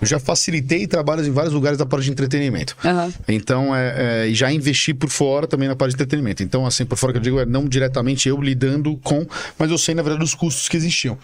eu 0.01 0.07
já 0.07 0.19
facilitei 0.19 0.87
trabalhos 0.87 1.27
em 1.27 1.31
vários 1.31 1.53
lugares 1.53 1.77
da 1.77 1.85
parte 1.85 2.05
de 2.05 2.11
entretenimento. 2.11 2.77
Aham. 2.85 3.13
Então, 3.29 3.75
é, 3.75 4.23
é, 4.23 4.29
e 4.29 4.35
já 4.35 4.51
investi 4.51 4.95
por 4.95 5.11
fora 5.11 5.47
também 5.47 5.69
na 5.69 5.77
parte 5.77 5.91
de 5.91 5.97
entretenimento. 5.97 6.43
Então, 6.43 6.65
assim, 6.65 6.87
por 6.87 6.97
fora 6.97 7.13
que 7.13 7.19
eu 7.19 7.23
digo, 7.23 7.41
é 7.41 7.45
não 7.45 7.69
diretamente 7.69 8.29
eu 8.29 8.41
lidando 8.41 8.97
com, 8.99 9.27
mas 9.59 9.71
eu 9.71 9.77
sei, 9.77 9.95
na 9.95 10.03
verdade, 10.03 10.25
os 10.25 10.35
custos 10.35 10.69
que 10.69 10.77
existiam. 10.77 11.19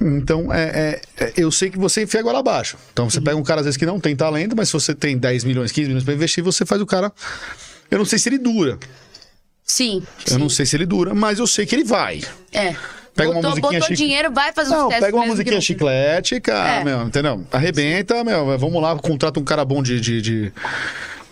Então, 0.00 0.52
é, 0.52 1.00
é, 1.18 1.24
é, 1.24 1.32
eu 1.36 1.50
sei 1.50 1.68
que 1.68 1.78
você 1.78 2.04
enfia 2.04 2.20
agora 2.20 2.38
abaixo. 2.38 2.76
Então, 2.92 3.08
você 3.08 3.20
pega 3.20 3.36
um 3.36 3.42
cara, 3.42 3.60
às 3.60 3.66
vezes, 3.66 3.76
que 3.76 3.86
não 3.86 4.00
tem 4.00 4.16
talento, 4.16 4.56
mas 4.56 4.68
se 4.68 4.72
você 4.72 4.94
tem 4.94 5.16
10 5.16 5.44
milhões, 5.44 5.70
15 5.70 5.88
milhões 5.88 6.04
para 6.04 6.14
investir, 6.14 6.42
você 6.42 6.64
faz 6.64 6.80
o 6.80 6.86
cara. 6.86 7.12
Eu 7.90 7.98
não 7.98 8.04
sei 8.04 8.18
se 8.18 8.28
ele 8.28 8.38
dura. 8.38 8.78
Sim. 9.70 10.02
Eu 10.28 10.38
não 10.38 10.48
sei 10.48 10.66
se 10.66 10.76
ele 10.76 10.84
dura, 10.86 11.14
mas 11.14 11.38
eu 11.38 11.46
sei 11.46 11.64
que 11.64 11.74
ele 11.74 11.84
vai. 11.84 12.20
É. 12.52 12.74
Pega 13.14 13.30
uma 13.30 13.34
botou, 13.36 13.50
musiquinha 13.50 13.80
botou 13.80 13.88
chique- 13.96 14.02
dinheiro, 14.04 14.32
vai 14.32 14.52
fazer 14.52 14.70
Não, 14.70 14.84
sucesso. 14.84 15.00
pega 15.00 15.16
uma 15.16 15.26
musiquinha 15.26 15.54
não- 15.54 15.60
chiclete, 15.60 16.40
cara, 16.40 16.80
É. 16.80 16.84
meu, 16.84 17.02
entendeu? 17.02 17.44
Arrebenta, 17.52 18.24
meu, 18.24 18.58
vamos 18.58 18.82
lá, 18.82 18.96
contrata 18.96 19.38
um 19.38 19.44
cara 19.44 19.64
bom 19.64 19.82
de, 19.82 20.00
de, 20.00 20.20
de, 20.22 20.52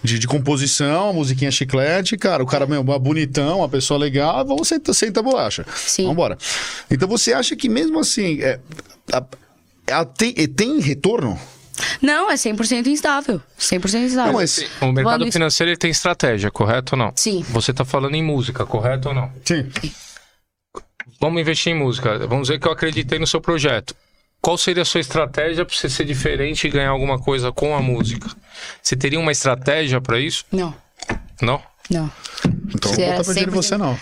de- 0.03 0.19
de 0.19 0.27
composição, 0.27 1.05
uma 1.07 1.13
musiquinha 1.15 1.51
chiclete, 1.51 2.17
cara, 2.17 2.43
o 2.43 2.47
cara, 2.47 2.67
meu, 2.67 2.83
bonitão, 2.85 3.59
uma 3.59 3.69
pessoa 3.69 3.99
legal, 3.99 4.45
vamos 4.45 4.69
senta, 4.69 4.93
senta 4.93 5.21
a 5.21 5.23
bolacha. 5.23 5.65
Sim. 5.75 6.07
Vambora. 6.07 6.37
Então 6.91 7.09
você 7.09 7.33
acha 7.33 7.57
que 7.57 7.69
mesmo 7.69 7.99
assim, 7.99 8.41
é, 8.43 8.59
a- 9.13 9.25
a- 10.01 10.05
tem, 10.05 10.35
e 10.37 10.47
tem 10.47 10.81
retorno? 10.81 11.39
Não, 12.03 12.31
é 12.31 12.35
100% 12.35 12.87
instável. 12.87 13.41
100% 13.59 14.05
instável. 14.05 14.33
Não, 14.33 14.41
mas- 14.41 14.59
O 14.81 14.93
mercado 14.93 15.19
Vamos- 15.21 15.33
financeiro 15.33 15.71
ele 15.71 15.77
tem 15.77 15.91
estratégia, 15.91 16.51
correto 16.51 16.95
ou 16.95 16.99
não? 16.99 17.13
Sim. 17.17 17.43
Você 17.51 17.73
tá 17.73 17.85
falando 17.85 18.15
em 18.15 18.23
música, 18.23 18.65
correto 18.67 19.09
ou 19.09 19.15
não? 19.15 19.33
Sim. 19.45 19.71
Vamos 21.21 21.41
investir 21.41 21.73
em 21.73 21.77
música. 21.79 22.19
Vamos 22.27 22.49
dizer 22.49 22.61
que 22.61 22.69
eu 22.69 22.73
acreditei 22.73 23.19
no 23.19 23.27
seu 23.27 23.41
projeto. 23.41 23.95
Qual 24.41 24.57
seria 24.57 24.83
a 24.83 24.87
sua 24.87 25.01
estratégia 25.01 25.65
para 25.65 25.75
você 25.75 25.89
ser 25.89 26.05
diferente 26.05 26.67
e 26.67 26.71
ganhar 26.71 26.91
alguma 26.91 27.19
coisa 27.19 27.51
com 27.51 27.75
a 27.77 27.83
música? 27.83 28.29
Você 28.81 28.95
teria 28.97 29.19
uma 29.19 29.33
estratégia 29.33 30.01
para 30.01 30.21
isso? 30.21 30.45
Não, 30.53 30.73
Não? 31.43 31.61
Não. 31.91 32.11
Então 32.75 32.93
Seria 32.93 33.17
não 33.17 33.25
vou 33.25 33.35
em 33.35 33.47
você, 33.47 33.75
100%. 33.75 33.79
não. 33.79 33.99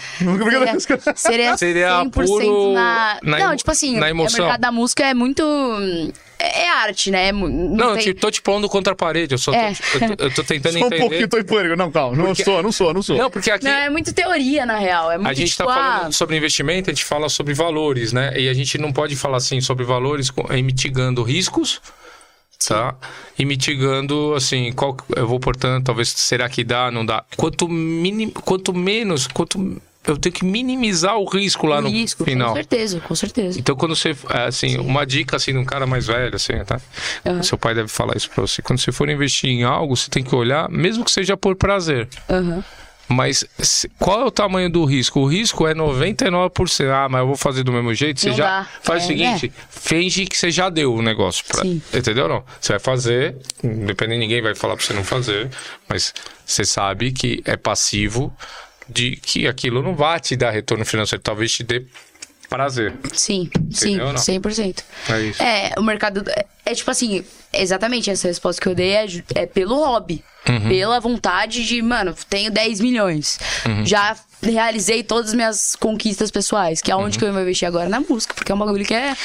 Seria, 1.15 1.17
seria, 1.17 1.57
Seria 1.57 1.89
100% 2.05 2.11
puro 2.11 2.73
na... 2.75 3.19
na 3.23 3.39
Não, 3.39 3.57
tipo 3.57 3.71
assim, 3.71 3.97
na 3.99 4.07
o 4.07 4.09
emoção. 4.11 4.41
mercado 4.45 4.61
da 4.61 4.73
música 4.73 5.05
é 5.05 5.15
muito... 5.15 5.43
É, 6.39 6.65
é 6.65 6.69
arte, 6.69 7.11
né? 7.11 7.29
É 7.29 7.33
Não, 7.33 7.91
eu 7.91 7.95
tem- 7.95 8.03
te, 8.05 8.15
tô 8.15 8.31
te 8.31 8.43
pondo 8.43 8.69
contra 8.69 8.93
a 8.93 8.97
parede. 8.97 9.33
Eu 9.35 9.39
só 9.39 9.53
tô, 9.53 9.57
É. 9.57 9.73
eu 9.73 10.17
tô, 10.17 10.25
eu 10.25 10.35
tô 10.35 10.45
tentando 10.45 10.73
Só 10.75 10.79
um 10.81 10.87
entender. 10.87 11.01
pouquinho, 11.01 11.29
tô 11.29 11.39
em 11.39 11.45
pânico. 11.45 11.77
Não, 11.77 11.91
calma, 11.91 12.15
não 12.17 12.27
Porque- 12.27 12.45
sou, 12.45 12.63
não 12.63 12.71
sou, 12.73 12.93
não 12.93 13.03
sou. 13.03 13.17
Não, 13.17 13.31
porque 13.31 13.51
aqui 13.51 13.65
Não, 13.65 13.71
é 13.73 13.89
muito 13.89 14.13
teoria, 14.13 14.67
na 14.67 14.77
real. 14.77 15.11
É 15.11 15.17
muito 15.17 15.31
a 15.31 15.33
gente 15.33 15.53
tipo, 15.53 15.65
tá 15.65 15.75
falando 15.75 16.09
ah, 16.09 16.13
sobre 16.13 16.37
investimento, 16.37 16.91
a 16.91 16.93
gente 16.93 17.05
fala 17.07 17.31
sobre 17.31 17.55
valores, 17.55 18.13
né? 18.13 18.39
E 18.39 18.51
a 18.51 18.53
gente 18.55 18.77
não 18.77 18.93
pode 18.93 19.17
falar 19.17 19.39
assim 19.39 19.63
sobre 19.63 19.85
valores 19.87 20.29
com- 20.31 20.47
mitigando 20.63 21.23
riscos, 21.23 21.81
tá? 22.69 22.95
E 23.39 23.45
mitigando, 23.45 24.35
assim, 24.35 24.73
qual, 24.73 24.97
eu 25.15 25.27
vou 25.27 25.39
portanto, 25.41 25.87
talvez, 25.87 26.09
será 26.09 26.49
que 26.49 26.65
dá, 26.65 26.91
não 26.91 27.05
dá? 27.05 27.25
Quanto, 27.37 27.69
minim, 27.69 28.31
quanto 28.31 28.73
menos, 28.75 29.27
quanto 29.27 29.81
eu 30.07 30.17
tenho 30.17 30.33
que 30.33 30.45
minimizar 30.45 31.17
o 31.17 31.25
risco 31.25 31.67
lá 31.67 31.81
no 31.81 31.89
risco, 31.89 32.25
final. 32.25 32.51
com 32.51 32.55
certeza, 32.55 33.01
com 33.01 33.15
certeza. 33.15 33.59
Então, 33.59 33.75
quando 33.75 33.97
você, 33.97 34.17
é, 34.31 34.45
assim, 34.47 34.79
uma 34.79 35.05
dica, 35.05 35.37
assim, 35.37 35.53
de 35.53 35.59
um 35.59 35.65
cara 35.65 35.87
mais 35.87 36.07
velho, 36.07 36.37
assim, 36.37 36.53
tá? 36.65 36.81
Aham. 37.25 37.43
Seu 37.43 37.59
pai 37.59 37.75
deve 37.75 37.89
falar 37.89 38.17
isso 38.17 38.31
pra 38.31 38.41
você. 38.43 38.63
Quando 38.63 38.79
você 38.79 38.93
for 38.93 39.09
investir 39.09 39.51
em 39.51 39.65
algo, 39.65 39.97
você 39.97 40.09
tem 40.09 40.23
que 40.23 40.35
olhar, 40.35 40.69
mesmo 40.71 41.05
que 41.05 41.11
seja 41.11 41.37
por 41.37 41.57
prazer. 41.57 42.09
Aham. 42.31 42.63
Mas 43.09 43.45
se- 43.59 43.89
qual 44.01 44.21
é 44.23 44.25
o 44.25 44.31
tamanho 44.31 44.69
do 44.69 44.85
risco? 44.85 45.21
O 45.21 45.27
risco 45.27 45.67
é 45.67 45.75
99%. 45.75 46.91
Ah, 46.91 47.09
mas 47.09 47.21
eu 47.21 47.27
vou 47.29 47.37
fazer 47.37 47.63
do 47.63 47.73
mesmo 47.73 47.95
jeito. 47.95 48.21
Você 48.21 48.31
Não 48.31 48.37
já 48.37 48.45
dá. 48.63 48.69
faz 48.83 49.03
o 49.03 49.05
É, 49.05 49.09
seguinte: 49.09 49.53
finge 49.71 50.27
que 50.27 50.37
você 50.37 50.51
já 50.51 50.69
deu 50.69 50.93
o 50.93 51.01
negócio. 51.01 51.45
Pra... 51.47 51.63
Sim. 51.63 51.81
Entendeu? 51.95 52.27
Não? 52.29 52.45
Você 52.61 52.73
vai 52.73 52.81
fazer, 52.81 53.37
independente, 53.63 54.19
ninguém 54.19 54.43
vai 54.43 54.55
falar 54.55 54.77
pra 54.77 54.85
você 54.85 54.93
não 54.93 55.05
fazer, 55.05 55.49
mas 55.89 56.13
você 56.45 56.65
sabe 56.65 57.13
que 57.13 57.43
é 57.45 57.57
passivo 57.57 58.35
de 58.89 59.17
que 59.17 59.47
aquilo 59.47 59.83
não 59.83 59.95
vai 59.95 60.19
te 60.21 60.35
dar 60.37 60.51
retorno 60.51 60.85
financeiro. 60.85 61.23
Talvez 61.23 61.53
te 61.53 61.63
dê 61.63 61.85
prazer. 62.49 62.95
Sim, 63.13 63.51
sim, 63.71 63.95
Entendeu, 63.95 64.07
não? 64.13 64.15
100%. 64.21 64.83
É 65.09 65.21
isso. 65.23 65.43
É, 65.43 65.73
o 65.79 65.83
mercado. 65.83 66.25
É, 66.29 66.47
é 66.65 66.75
tipo 66.75 66.91
assim, 66.91 67.25
exatamente 67.53 68.11
essa 68.11 68.29
resposta 68.29 68.61
que 68.61 68.69
eu 68.69 68.75
dei 68.75 68.93
é, 68.95 69.07
é 69.35 69.47
pelo 69.47 69.77
hobby. 69.77 70.25
Uhum. 70.49 70.69
Pela 70.69 71.01
vontade 71.01 71.67
de, 71.67 71.83
mano, 71.83 72.15
tenho 72.31 72.51
10 72.53 72.81
milhões. 72.81 73.39
Uhum. 73.67 73.85
Já 73.85 74.17
realizei 74.41 75.03
todas 75.03 75.31
as 75.31 75.35
minhas 75.35 75.75
conquistas 75.75 76.31
pessoais. 76.31 76.81
Que 76.81 76.93
é 76.93 76.97
Uhum. 76.97 77.03
onde 77.03 77.19
que 77.19 77.25
eu 77.25 77.33
vou 77.33 77.43
investir 77.43 77.67
agora? 77.67 77.89
Na 77.89 77.99
música, 78.01 78.33
porque 78.35 78.53
é 78.53 78.55
um 78.55 78.59
bagulho 78.59 78.85
que 78.85 78.95
é. 78.95 79.17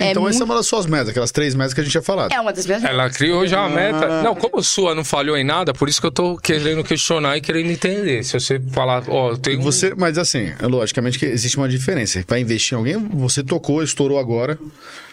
É, 0.00 0.10
então, 0.10 0.22
essa 0.28 0.36
é 0.36 0.38
muito- 0.38 0.44
uma 0.44 0.54
das 0.56 0.66
suas 0.66 0.86
metas, 0.86 1.08
aquelas 1.08 1.30
três 1.30 1.54
metas 1.54 1.74
que 1.74 1.80
a 1.80 1.82
gente 1.84 1.90
tinha 1.92 2.02
falado. 2.02 2.32
é 2.32 2.40
uma 2.40 2.52
das 2.52 2.66
minhas 2.66 2.84
Ela 2.84 3.10
criou 3.10 3.46
já 3.46 3.64
a 3.64 3.68
meta. 3.68 4.22
Não, 4.22 4.34
como 4.34 4.62
sua 4.62 4.94
não 4.94 5.04
falhou 5.04 5.36
em 5.36 5.44
nada, 5.44 5.72
por 5.72 5.88
isso 5.88 6.00
que 6.00 6.06
eu 6.06 6.10
tô 6.12 6.36
querendo 6.36 6.82
questionar 6.84 7.36
e 7.36 7.40
querendo 7.40 7.70
entender. 7.70 8.22
Se 8.24 8.32
você 8.38 8.60
falar, 8.72 9.02
ó, 9.08 9.30
eu 9.30 9.36
tenho. 9.38 9.58
um- 9.60 9.62
Você, 9.62 9.94
mas 9.96 10.16
assim, 10.18 10.52
logicamente 10.62 11.18
que 11.18 11.26
existe 11.26 11.56
uma 11.56 11.68
diferença. 11.68 12.22
Vai 12.28 12.40
investir 12.40 12.74
em 12.74 12.78
alguém, 12.78 12.96
você 13.12 13.42
tocou, 13.42 13.82
estourou 13.82 14.18
agora, 14.18 14.58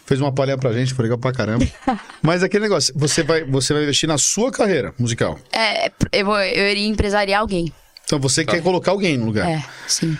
fez 0.05 0.21
uma 0.21 0.31
palha 0.31 0.57
pra 0.57 0.71
gente, 0.71 0.93
foi 0.93 1.03
legal 1.03 1.17
pra 1.17 1.31
caramba. 1.31 1.65
mas 2.21 2.43
aquele 2.43 2.63
negócio, 2.63 2.93
você 2.95 3.23
vai, 3.23 3.43
você 3.43 3.73
vai 3.73 3.83
investir 3.83 4.07
na 4.07 4.17
sua 4.17 4.51
carreira 4.51 4.93
musical. 4.99 5.39
É, 5.51 5.91
eu, 6.11 6.25
vou, 6.25 6.39
eu 6.39 6.69
iria 6.69 6.87
empresariar 6.87 7.41
alguém. 7.41 7.71
Então 8.05 8.19
você 8.19 8.45
quer 8.45 8.61
colocar 8.61 8.91
alguém 8.91 9.17
no 9.17 9.25
lugar. 9.25 9.49
É, 9.49 9.63
sim. 9.87 10.15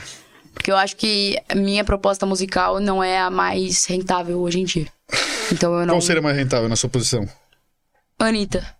Porque 0.55 0.71
eu 0.71 0.77
acho 0.77 0.95
que 0.95 1.37
minha 1.53 1.83
proposta 1.83 2.25
musical 2.25 2.79
não 2.79 3.03
é 3.03 3.19
a 3.19 3.29
mais 3.29 3.85
rentável 3.85 4.39
hoje 4.39 4.59
em 4.59 4.65
dia. 4.65 4.87
Então 5.51 5.71
eu 5.79 5.85
não. 5.85 5.93
Qual 5.93 6.01
seria 6.01 6.21
mais 6.21 6.35
rentável 6.35 6.67
na 6.67 6.75
sua 6.75 6.89
posição? 6.89 7.29
Anitta. 8.17 8.74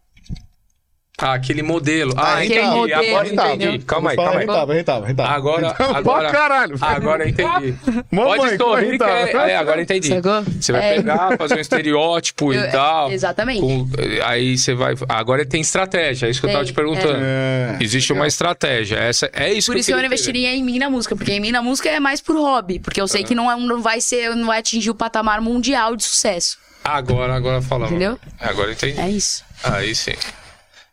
Ah, 1.18 1.34
aquele 1.34 1.64
modelo. 1.64 2.14
Ah, 2.18 2.34
Aquele 2.40 2.56
entendi. 2.60 2.76
modelo, 2.76 3.00
Agora 3.18 3.28
entendi. 3.56 3.80
Calma 3.86 4.10
aí, 4.10 4.16
calma 4.18 4.32
aí. 4.32 4.38
rentável, 4.40 4.76
rentável, 4.76 5.08
rentável. 5.08 5.34
Agora, 5.34 5.68
Rentável 5.70 5.96
agora, 5.96 6.30
caralho. 6.32 6.76
agora 6.82 7.30
entendi. 7.30 7.76
Mamãe, 8.12 8.38
Pode 8.38 8.58
sorrir 8.58 8.98
que 8.98 9.04
é, 9.04 9.24
rentável. 9.26 9.40
é, 9.48 9.56
agora 9.56 9.82
entendi. 9.82 10.08
Sacou? 10.10 10.44
Você 10.44 10.72
vai 10.74 10.82
É. 10.92 10.96
pegar, 10.98 11.38
fazer 11.38 11.56
um 11.56 11.60
estereótipo 11.60 12.54
Eu- 12.54 12.66
e 12.66 12.72
tal. 12.72 13.12
exatamente. 13.12 13.62
com- 13.62 13.88
aí 14.26 14.58
você 14.58 14.74
vai. 14.76 14.94
Agora 15.08 15.46
tem 15.46 15.62
estratégia, 15.62 16.28
é 16.28 16.30
isso 16.32 16.42
que 16.42 16.48
eu 16.48 16.52
tava 16.52 16.66
Tem, 16.66 16.74
te 16.74 16.76
perguntando. 16.76 17.18
é. 17.22 17.78
Existe 17.80 18.12
uma 18.12 18.28
estratégia. 18.28 18.98
Essa, 18.98 19.30
é 19.34 19.54
isso 19.54 19.68
Por 19.68 19.76
que 19.76 19.80
isso 19.80 19.88
que 19.88 19.94
eu 19.94 19.98
queria 19.98 20.08
investiria 20.08 20.54
em 20.54 20.64
mim 20.64 20.80
na 20.80 20.90
música, 20.90 21.16
porque 21.16 21.32
em 21.32 21.40
mim 21.40 21.52
na 21.52 21.62
música 21.62 21.90
é 21.90 22.00
mais 22.00 22.20
por 22.20 22.36
hobby, 22.36 22.78
porque 22.80 23.00
eu 23.00 23.08
sei 23.08 23.24
que 23.24 23.34
não, 23.34 23.50
é, 23.50 23.56
não 23.56 23.82
vai 23.82 24.02
ser, 24.02 24.36
não 24.36 24.48
vai 24.48 24.60
atingir 24.60 24.90
o 24.90 24.96
patamar 24.96 25.40
mundial 25.40 25.96
de 25.96 26.04
sucesso. 26.04 26.58
Agora, 26.84 27.34
agora 27.36 27.62
falamos. 27.62 27.92
Entendeu? 27.92 28.20
Agora 28.40 28.74
entendi. 28.74 29.00
É 29.00 29.10
isso. 29.10 29.44
Aí 29.64 29.96
sim. 29.96 30.12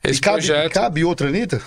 E 0.04 0.10
Esse 0.10 0.20
cabe, 0.20 0.38
projeto. 0.38 0.72
cabe 0.72 1.04
outra 1.04 1.28
Anitta? 1.28 1.60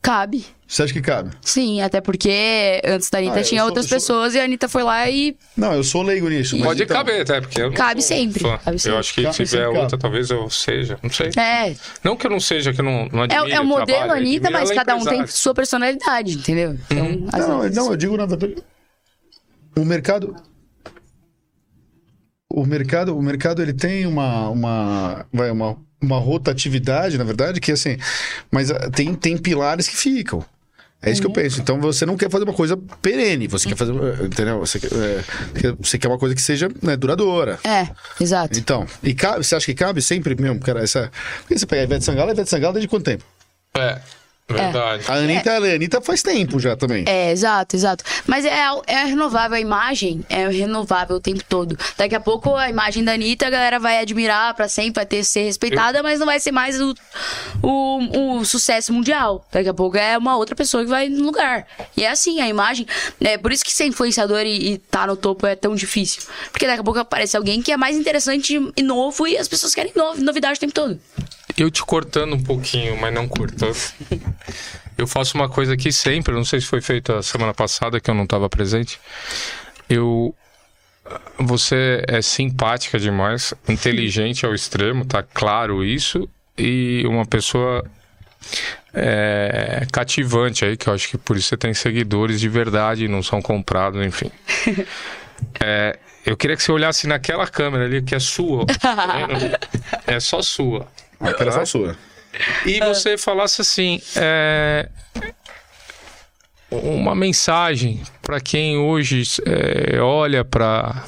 Cabe. 0.00 0.44
Você 0.68 0.82
acha 0.82 0.92
que 0.92 1.00
cabe? 1.00 1.30
Sim, 1.40 1.80
até 1.80 1.98
porque 2.00 2.80
antes 2.84 3.08
da 3.08 3.18
Anitta 3.18 3.36
Ah, 3.36 3.40
eu 3.40 3.44
tinha 3.44 3.60
sou- 3.62 3.68
outras 3.68 3.86
eu 3.86 3.88
sou- 3.88 3.96
pessoas 4.16 4.34
e 4.34 4.40
a 4.40 4.44
Anitta 4.44 4.68
foi 4.68 4.82
lá 4.82 5.08
e 5.08 5.34
Não, 5.56 5.72
eu 5.72 5.82
sou 5.82 6.02
leigo 6.02 6.28
nisso. 6.28 6.56
mas 6.58 6.66
Pode 6.66 6.82
então- 6.82 6.96
caber, 6.96 7.22
até, 7.22 7.40
porque 7.40 7.60
eu 7.60 7.68
não 7.68 7.74
Cabe 7.74 8.02
sou 8.02 8.08
sempre, 8.16 8.40
fã. 8.40 8.58
cabe 8.58 8.76
Eu 8.76 8.78
sempre. 8.78 8.98
acho 8.98 9.14
que 9.14 9.22
Cabe 9.22 9.34
se 9.34 9.44
tiver 9.44 9.50
sempre, 9.56 9.66
cabe. 9.72 9.78
outra, 9.78 9.98
talvez 9.98 10.30
eu 10.30 10.50
seja. 10.50 10.98
Não 11.02 11.10
sei. 11.10 11.30
é, 11.38 11.74
Não 12.02 12.16
que 12.16 12.26
eu 12.26 12.30
não 12.30 12.40
seja, 12.40 12.72
que 12.72 12.80
eu 12.80 12.84
não, 12.84 13.08
não 13.10 13.22
é, 13.22 13.24
admire 13.24 13.52
é 13.52 13.60
o 13.60 13.64
modelo 13.64 13.86
trabalho, 13.98 14.12
Anitta, 14.20 14.48
admiro 14.48 14.52
mas 14.52 14.70
é 14.70 14.74
cada 14.74 14.94
um 14.96 15.04
tem 15.04 15.26
sua 15.26 15.54
personalidade, 15.54 16.34
entendeu? 16.34 16.78
Então, 16.90 17.26
às 17.32 17.48
Não, 17.48 17.60
vezes- 17.60 17.76
não, 17.76 17.90
eu 17.90 17.96
digo 17.96 18.16
na 18.16 18.26
verdade. 18.26 18.56
O 19.76 19.84
mercado. 19.84 20.36
O 22.50 22.64
mercado, 22.66 23.16
o 23.16 23.22
mercado 23.22 23.62
ele 23.62 23.72
tem 23.72 24.06
uma, 24.06 24.48
uma, 24.48 25.26
vai, 25.32 25.50
uma, 25.50 25.76
uma 26.04 26.18
rotatividade, 26.18 27.16
na 27.18 27.24
verdade, 27.24 27.60
que 27.60 27.72
assim, 27.72 27.96
mas 28.50 28.70
ah, 28.70 28.90
tem, 28.90 29.14
tem 29.14 29.36
pilares 29.36 29.88
que 29.88 29.96
ficam. 29.96 30.44
É 31.02 31.10
isso 31.10 31.20
que 31.20 31.26
eu 31.26 31.30
Uhum. 31.30 31.34
penso. 31.34 31.60
Então 31.60 31.78
você 31.80 32.06
não 32.06 32.16
quer 32.16 32.30
fazer 32.30 32.44
uma 32.44 32.54
coisa 32.54 32.78
perene, 33.02 33.46
você 33.46 33.68
quer 33.68 33.76
fazer, 33.76 33.92
eh, 33.92 34.24
entendeu? 34.24 34.60
Você 34.60 34.80
quer, 34.80 34.88
quer- 35.60 35.74
você 35.78 35.98
quer 35.98 36.08
uma 36.08 36.16
coisa 36.18 36.34
que 36.34 36.40
seja 36.40 36.70
né, 36.80 36.96
duradoura. 36.96 37.58
É, 37.62 37.88
exato. 38.18 38.58
Então, 38.58 38.86
e 39.02 39.12
cabe, 39.12 39.44
você 39.44 39.54
acha 39.54 39.66
que 39.66 39.74
cabe 39.74 40.00
sempre 40.00 40.34
mesmo, 40.40 40.58
cara, 40.60 40.82
essa... 40.82 41.12
Porque 41.40 41.58
você 41.58 41.66
pega 41.66 41.82
a 41.82 41.84
Ivete 41.84 42.04
Sangalo, 42.06 42.30
a 42.30 42.32
Ivete 42.32 42.48
Sangalo 42.48 42.72
desde 42.72 42.88
quanto 42.88 43.04
tempo? 43.04 43.22
É, 43.74 44.00
verdade. 44.48 45.04
A 45.08 45.14
Anitta, 45.14 45.52
a 45.52 45.56
Anitta 45.56 46.00
faz 46.00 46.22
tempo 46.22 46.58
já 46.60 46.76
também. 46.76 47.04
É, 47.08 47.30
exato, 47.32 47.74
exato. 47.76 48.04
Mas 48.26 48.44
é, 48.44 48.62
é 48.86 49.04
renovável 49.04 49.56
a 49.56 49.60
imagem, 49.60 50.24
é 50.28 50.46
renovável 50.48 51.16
o 51.16 51.20
tempo 51.20 51.42
todo. 51.48 51.76
Daqui 51.96 52.14
a 52.14 52.20
pouco 52.20 52.54
a 52.54 52.68
imagem 52.68 53.02
da 53.04 53.12
Anitta 53.12 53.46
a 53.46 53.50
galera 53.50 53.78
vai 53.78 53.98
admirar 53.98 54.54
pra 54.54 54.68
sempre, 54.68 54.94
vai 54.96 55.06
ter 55.06 55.24
ser 55.24 55.44
respeitada, 55.44 56.02
mas 56.02 56.18
não 56.18 56.26
vai 56.26 56.38
ser 56.40 56.52
mais 56.52 56.80
o, 56.80 56.94
o, 57.62 58.38
o 58.38 58.44
sucesso 58.44 58.92
mundial. 58.92 59.46
Daqui 59.50 59.68
a 59.68 59.74
pouco 59.74 59.96
é 59.96 60.16
uma 60.18 60.36
outra 60.36 60.54
pessoa 60.54 60.82
que 60.84 60.90
vai 60.90 61.08
no 61.08 61.24
lugar. 61.24 61.66
E 61.96 62.04
é 62.04 62.10
assim, 62.10 62.40
a 62.40 62.48
imagem. 62.48 62.86
É 63.20 63.38
por 63.38 63.52
isso 63.52 63.64
que 63.64 63.72
ser 63.72 63.84
influenciador 63.86 64.40
e, 64.42 64.72
e 64.72 64.78
tá 64.78 65.06
no 65.06 65.16
topo 65.16 65.46
é 65.46 65.56
tão 65.56 65.74
difícil. 65.74 66.22
Porque 66.52 66.66
daqui 66.66 66.80
a 66.80 66.84
pouco 66.84 66.98
aparece 67.00 67.36
alguém 67.36 67.62
que 67.62 67.72
é 67.72 67.76
mais 67.76 67.96
interessante 67.96 68.60
e 68.76 68.82
novo 68.82 69.26
e 69.26 69.38
as 69.38 69.48
pessoas 69.48 69.74
querem 69.74 69.92
no- 69.94 70.14
novidade 70.16 70.56
o 70.56 70.60
tempo 70.60 70.72
todo. 70.74 71.00
Eu 71.56 71.70
te 71.70 71.82
cortando 71.84 72.34
um 72.34 72.42
pouquinho, 72.42 72.96
mas 73.00 73.12
não 73.14 73.28
cortando. 73.28 73.76
Eu 74.96 75.06
faço 75.06 75.36
uma 75.36 75.48
coisa 75.48 75.74
aqui 75.74 75.92
sempre, 75.92 76.32
não 76.34 76.44
sei 76.44 76.60
se 76.60 76.66
foi 76.66 76.80
feito 76.80 77.12
a 77.12 77.22
semana 77.22 77.52
passada 77.52 78.00
que 78.00 78.10
eu 78.10 78.14
não 78.14 78.24
estava 78.24 78.48
presente. 78.48 79.00
Eu 79.88 80.34
você 81.38 82.02
é 82.08 82.22
simpática 82.22 82.98
demais, 82.98 83.52
inteligente 83.68 84.46
ao 84.46 84.54
extremo, 84.54 85.04
tá 85.04 85.22
claro 85.22 85.84
isso, 85.84 86.28
e 86.56 87.02
uma 87.06 87.26
pessoa 87.26 87.84
é, 88.92 89.86
cativante 89.92 90.64
aí, 90.64 90.76
que 90.76 90.88
eu 90.88 90.94
acho 90.94 91.08
que 91.08 91.18
por 91.18 91.36
isso 91.36 91.48
você 91.48 91.56
tem 91.56 91.74
seguidores 91.74 92.40
de 92.40 92.48
verdade, 92.48 93.08
não 93.08 93.22
são 93.22 93.42
comprados, 93.42 94.04
enfim. 94.04 94.30
É, 95.60 95.98
eu 96.24 96.36
queria 96.36 96.56
que 96.56 96.62
você 96.62 96.72
olhasse 96.72 97.06
naquela 97.06 97.46
câmera 97.46 97.84
ali, 97.84 98.00
que 98.00 98.14
é 98.14 98.20
sua. 98.20 98.64
tá 98.66 99.28
é 100.06 100.18
só 100.20 100.40
sua. 100.40 100.88
Aquela 101.24 101.62
é 101.62 101.64
sua. 101.64 101.96
E 102.66 102.80
você 102.80 103.16
falasse 103.16 103.60
assim, 103.60 104.00
é, 104.16 104.88
uma 106.70 107.14
mensagem 107.14 108.02
para 108.22 108.40
quem 108.40 108.76
hoje 108.76 109.22
é, 109.44 110.00
olha 110.00 110.44
para 110.44 111.04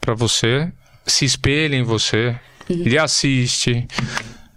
para 0.00 0.14
você, 0.14 0.68
se 1.06 1.24
espelha 1.24 1.76
em 1.76 1.84
você, 1.84 2.34
lhe 2.68 2.98
assiste, 2.98 3.86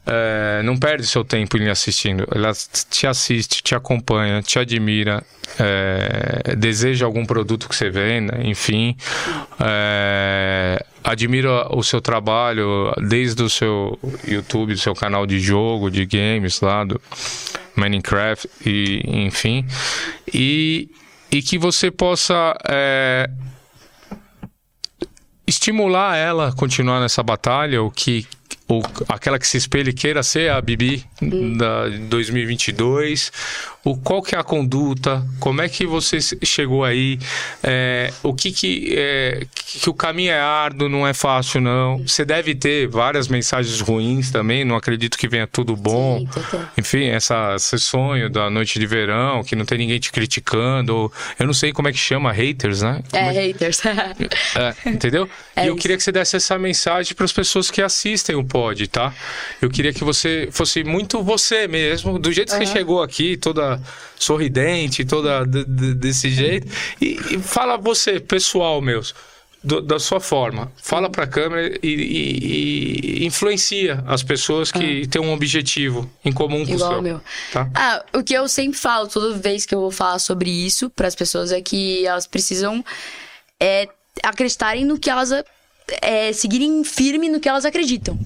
é, 0.06 0.61
não 0.64 0.77
perde 0.77 1.07
seu 1.07 1.23
tempo 1.23 1.57
em 1.57 1.69
assistindo. 1.69 2.27
Ela 2.34 2.52
te 2.90 3.07
assiste, 3.07 3.64
te 3.64 3.73
acompanha, 3.73 4.41
te 4.41 4.60
admira, 4.60 5.23
é, 5.60 6.56
deseja 6.56 7.06
algum 7.06 7.26
produto 7.26 7.68
que 7.68 7.76
você 7.76 7.90
venda, 7.90 8.40
enfim. 8.44 8.95
é, 9.60 10.86
admira 11.03 11.68
o 11.76 11.84
seu 11.84 12.02
trabalho 12.02 12.94
desde 13.07 13.41
o 13.44 13.49
seu 13.49 13.98
YouTube, 14.27 14.77
seu 14.77 14.94
canal 14.94 15.26
de 15.26 15.40
jogo, 15.40 15.90
de 15.90 16.06
games 16.06 16.61
lá, 16.61 16.84
do 16.84 16.99
Minecraft, 17.76 18.49
e, 18.65 19.02
enfim. 19.06 19.65
E, 20.34 20.90
e 21.32 21.41
que 21.41 21.57
você 21.57 21.91
possa 21.91 22.56
é, 22.68 23.30
estimular 25.48 26.15
ela 26.18 26.49
a 26.49 26.53
continuar 26.53 26.99
nessa 26.99 27.22
batalha, 27.22 27.82
ou 27.82 27.91
que 27.91 28.27
ou 28.67 28.83
aquela 29.07 29.37
que 29.37 29.47
se 29.47 29.57
espelhe 29.57 29.93
queira 29.93 30.23
ser 30.23 30.51
a 30.51 30.59
Bibi 30.59 31.05
da 31.57 31.87
2022, 32.09 33.31
o 33.86 33.95
qual 33.95 34.20
que 34.20 34.34
é 34.34 34.40
a 34.40 34.44
conduta, 34.44 35.24
como 35.40 35.62
é 35.62 35.70
que 35.70 35.86
você 35.86 36.18
chegou 36.44 36.84
aí, 36.84 37.20
é, 37.64 38.12
o 38.24 38.34
que 38.34 38.52
que, 38.52 38.95
é, 38.98 39.45
que 39.53 39.88
o 39.88 39.94
caminho 39.94 40.32
é 40.32 40.40
árduo, 40.40 40.90
não 40.90 41.07
é 41.07 41.14
fácil 41.14 41.62
não, 41.62 41.99
você 41.99 42.26
deve 42.26 42.56
ter 42.56 42.88
várias 42.88 43.28
mensagens 43.28 43.80
ruins 43.82 44.32
também, 44.32 44.66
não 44.66 44.76
acredito 44.76 45.20
que 45.20 45.28
venha 45.28 45.45
tudo 45.45 45.76
bom, 45.76 46.26
Sim, 46.34 46.57
enfim, 46.80 47.06
essa, 47.10 47.53
esse 47.56 47.78
sonho 47.78 48.28
da 48.28 48.49
noite 48.49 48.80
de 48.80 48.88
verão, 48.88 49.44
que 49.44 49.56
não 49.56 49.66
tem 49.66 49.78
ninguém 49.78 49.99
te 49.99 50.12
criticando, 50.12 50.95
ou, 50.95 51.14
eu 51.38 51.45
não 51.45 51.53
sei 51.53 51.72
como 51.72 51.88
é 51.88 51.91
que 51.91 51.99
chama, 51.99 52.32
haters, 52.32 52.82
né? 52.82 53.03
É, 53.14 53.30
haters. 53.30 53.82
É, 53.86 54.90
entendeu? 54.90 55.30
É 55.56 55.64
e 55.64 55.68
eu 55.68 55.74
isso. 55.74 55.82
queria 55.82 55.95
que 55.95 56.03
você 56.03 56.12
desse 56.12 56.36
essa 56.36 56.60
mensagem 56.60 57.16
para 57.16 57.24
as 57.24 57.32
pessoas 57.32 57.72
que 57.72 57.82
assistem 57.82 58.36
o 58.36 58.44
pod, 58.44 58.88
tá? 58.90 59.14
Eu 59.62 59.70
queria 59.70 59.94
que 59.94 60.03
você 60.03 60.49
fosse 60.52 60.84
muito 60.84 61.24
você 61.24 61.66
mesmo, 61.66 62.20
do 62.20 62.30
jeito 62.30 62.52
que 62.52 62.57
você 62.57 62.66
chegou 62.66 63.02
aqui, 63.02 63.38
toda 63.38 63.74
sorridente, 64.18 65.03
toda 65.06 65.45
d- 65.45 65.64
d- 65.65 65.93
desse 65.95 66.30
jeito. 66.30 66.68
E, 67.02 67.19
e 67.31 67.39
fala 67.39 67.77
você, 67.77 68.19
pessoal 68.19 68.81
meu, 68.81 69.02
do- 69.64 69.81
da 69.81 69.99
sua 69.99 70.19
forma. 70.19 70.72
Fala 70.81 71.10
para 71.10 71.23
a 71.23 71.27
câmera 71.27 71.77
e, 71.81 71.88
e- 71.88 73.23
e 73.23 73.26
influencia 73.26 74.03
as 74.07 74.22
pessoas 74.23 74.72
que 74.72 75.07
têm 75.07 75.22
um 75.22 75.34
objetivo 75.34 76.10
em 76.23 76.31
comum 76.31 76.65
com 76.65 76.72
o 76.72 76.76
Igual 76.76 76.91
seu. 76.91 76.99
o 76.99 77.02
meu. 77.02 77.22
Tá? 77.52 77.69
Ah, 77.73 78.03
o 78.14 78.23
que 78.23 78.34
eu 78.34 78.47
sempre 78.47 78.77
falo, 78.77 79.07
toda 79.07 79.35
vez 79.38 79.65
que 79.65 79.73
eu 79.73 79.80
vou 79.80 79.91
falar 79.91 80.19
sobre 80.19 80.49
isso 80.49 80.89
para 80.89 81.07
as 81.07 81.15
pessoas 81.15 81.52
é 81.52 81.61
que 81.61 82.06
elas 82.06 82.27
precisam 82.27 82.84
é, 83.60 83.88
acreditarem 84.23 84.85
no 84.85 84.97
que 84.99 85.10
elas 85.10 85.31
é, 86.02 86.34
seguirem 86.34 86.84
firme 86.84 87.30
no 87.30 87.40
que 87.40 87.48
elas 87.48 87.66
acreditam. 87.66 88.18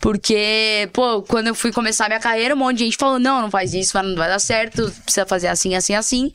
Porque, 0.00 0.88
pô, 0.92 1.22
quando 1.22 1.48
eu 1.48 1.54
fui 1.54 1.72
começar 1.72 2.08
minha 2.08 2.20
carreira, 2.20 2.54
um 2.54 2.58
monte 2.58 2.78
de 2.78 2.84
gente 2.84 2.96
falou: 2.96 3.18
não, 3.18 3.42
não 3.42 3.50
faz 3.50 3.74
isso, 3.74 4.00
não 4.02 4.16
vai 4.16 4.28
dar 4.28 4.38
certo, 4.38 4.92
precisa 5.04 5.26
fazer 5.26 5.48
assim, 5.48 5.74
assim, 5.74 5.94
assim. 5.94 6.32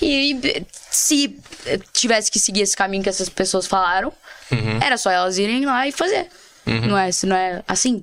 E 0.00 0.64
se 0.90 1.36
tivesse 1.92 2.30
que 2.30 2.38
seguir 2.38 2.62
esse 2.62 2.76
caminho 2.76 3.02
que 3.02 3.08
essas 3.08 3.28
pessoas 3.28 3.66
falaram, 3.66 4.12
era 4.82 4.96
só 4.96 5.10
elas 5.10 5.38
irem 5.38 5.64
lá 5.64 5.86
e 5.86 5.92
fazer. 5.92 6.28
Não 6.66 6.96
é, 6.96 7.10
não 7.24 7.36
é 7.36 7.62
assim. 7.68 8.02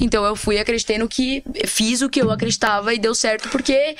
Então 0.00 0.24
eu 0.24 0.34
fui, 0.34 0.58
acreditei 0.58 0.98
no 0.98 1.08
que. 1.08 1.42
Fiz 1.66 2.02
o 2.02 2.08
que 2.08 2.20
eu 2.20 2.30
acreditava 2.30 2.92
e 2.92 2.98
deu 2.98 3.14
certo, 3.14 3.48
porque 3.48 3.96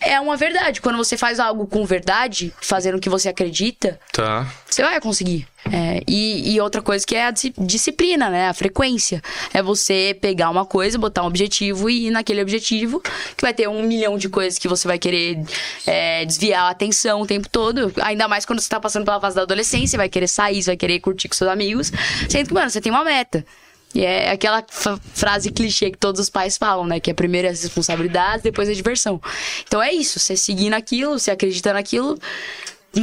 é 0.00 0.20
uma 0.20 0.36
verdade. 0.36 0.80
Quando 0.80 0.96
você 0.96 1.16
faz 1.16 1.40
algo 1.40 1.66
com 1.66 1.84
verdade, 1.84 2.52
fazendo 2.60 2.96
o 2.96 3.00
que 3.00 3.08
você 3.08 3.28
acredita, 3.28 3.98
Tá. 4.12 4.46
você 4.68 4.82
vai 4.82 5.00
conseguir. 5.00 5.46
É, 5.70 6.02
e, 6.06 6.54
e 6.54 6.60
outra 6.60 6.80
coisa 6.80 7.04
que 7.04 7.14
é 7.14 7.26
a 7.26 7.30
dis- 7.30 7.52
disciplina, 7.58 8.30
né? 8.30 8.48
A 8.48 8.54
frequência. 8.54 9.20
É 9.52 9.62
você 9.62 10.16
pegar 10.20 10.48
uma 10.50 10.64
coisa, 10.64 10.96
botar 10.96 11.22
um 11.22 11.26
objetivo 11.26 11.90
e 11.90 12.06
ir 12.06 12.10
naquele 12.10 12.40
objetivo, 12.40 13.00
que 13.00 13.42
vai 13.42 13.52
ter 13.52 13.68
um 13.68 13.82
milhão 13.82 14.16
de 14.16 14.28
coisas 14.28 14.58
que 14.58 14.68
você 14.68 14.86
vai 14.88 14.98
querer 14.98 15.38
é, 15.86 16.24
desviar 16.24 16.64
a 16.64 16.70
atenção 16.70 17.20
o 17.20 17.26
tempo 17.26 17.48
todo. 17.48 17.92
Ainda 18.02 18.26
mais 18.28 18.46
quando 18.46 18.60
você 18.60 18.68
tá 18.68 18.80
passando 18.80 19.04
pela 19.04 19.20
fase 19.20 19.36
da 19.36 19.42
adolescência, 19.42 19.96
vai 19.96 20.08
querer 20.08 20.28
sair, 20.28 20.62
você 20.62 20.70
vai 20.70 20.76
querer 20.76 21.00
curtir 21.00 21.28
com 21.28 21.34
seus 21.34 21.50
amigos. 21.50 21.92
Sendo 22.28 22.48
que, 22.48 22.54
mano, 22.54 22.70
você 22.70 22.80
tem 22.80 22.90
uma 22.92 23.04
meta. 23.04 23.44
E 23.94 24.04
é 24.04 24.30
aquela 24.30 24.64
frase 25.14 25.50
clichê 25.50 25.90
que 25.90 25.96
todos 25.96 26.20
os 26.20 26.28
pais 26.28 26.58
falam, 26.58 26.86
né? 26.86 27.00
Que 27.00 27.10
é 27.10 27.14
primeiro 27.14 27.48
as 27.48 27.62
responsabilidades, 27.62 28.42
depois 28.42 28.68
a 28.68 28.72
diversão. 28.72 29.20
Então 29.66 29.82
é 29.82 29.92
isso, 29.92 30.18
você 30.18 30.36
seguir 30.36 30.70
naquilo, 30.70 31.18
você 31.18 31.30
acredita 31.30 31.72
naquilo. 31.72 32.18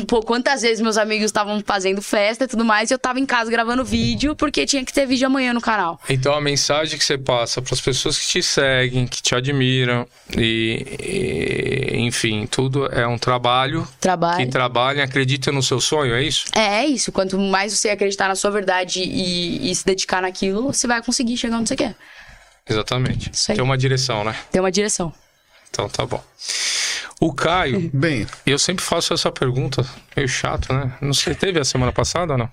Pô, 0.07 0.21
quantas 0.21 0.63
vezes 0.63 0.81
meus 0.81 0.97
amigos 0.97 1.25
estavam 1.25 1.61
fazendo 1.65 2.01
festa 2.01 2.45
e 2.45 2.47
tudo 2.47 2.65
mais, 2.65 2.89
e 2.89 2.93
eu 2.93 2.99
tava 2.99 3.19
em 3.19 3.25
casa 3.25 3.51
gravando 3.51 3.85
vídeo 3.85 4.35
porque 4.35 4.65
tinha 4.65 4.83
que 4.83 4.91
ter 4.91 5.05
vídeo 5.05 5.27
amanhã 5.27 5.53
no 5.53 5.61
canal. 5.61 5.99
Então 6.09 6.33
a 6.33 6.41
mensagem 6.41 6.97
que 6.97 7.05
você 7.05 7.17
passa 7.17 7.61
para 7.61 7.73
as 7.73 7.81
pessoas 7.81 8.17
que 8.17 8.27
te 8.27 8.43
seguem, 8.43 9.07
que 9.07 9.21
te 9.21 9.35
admiram 9.35 10.07
e, 10.35 10.85
e, 10.99 11.97
enfim, 11.99 12.47
tudo 12.47 12.87
é 12.87 13.05
um 13.07 13.17
trabalho. 13.17 13.87
Trabalho. 13.99 14.43
Que 14.43 14.51
trabalhem, 14.51 15.03
acreditam 15.03 15.53
no 15.53 15.61
seu 15.61 15.79
sonho, 15.79 16.15
é 16.15 16.23
isso? 16.23 16.45
É, 16.53 16.83
é 16.83 16.85
isso. 16.87 17.11
Quanto 17.11 17.37
mais 17.37 17.71
você 17.71 17.89
acreditar 17.89 18.27
na 18.27 18.35
sua 18.35 18.49
verdade 18.49 19.01
e, 19.01 19.69
e 19.69 19.75
se 19.75 19.85
dedicar 19.85 20.21
naquilo, 20.21 20.73
você 20.73 20.87
vai 20.87 21.01
conseguir 21.01 21.37
chegar 21.37 21.57
onde 21.57 21.69
você 21.69 21.75
quer. 21.75 21.95
Exatamente. 22.67 23.31
Tem 23.45 23.61
uma 23.61 23.77
direção, 23.77 24.23
né? 24.23 24.35
Tem 24.51 24.59
uma 24.59 24.71
direção. 24.71 25.13
Então 25.69 25.87
tá 25.87 26.05
bom. 26.05 26.23
O 27.19 27.33
Caio, 27.33 27.89
Bem, 27.93 28.27
eu 28.45 28.59
sempre 28.59 28.83
faço 28.83 29.13
essa 29.13 29.31
pergunta, 29.31 29.85
meio 30.15 30.27
chato, 30.27 30.71
né? 30.73 30.93
Não 31.01 31.13
sei, 31.13 31.33
teve 31.33 31.59
a 31.59 31.63
semana 31.63 31.91
passada 31.91 32.33
ou 32.33 32.37
não? 32.37 32.49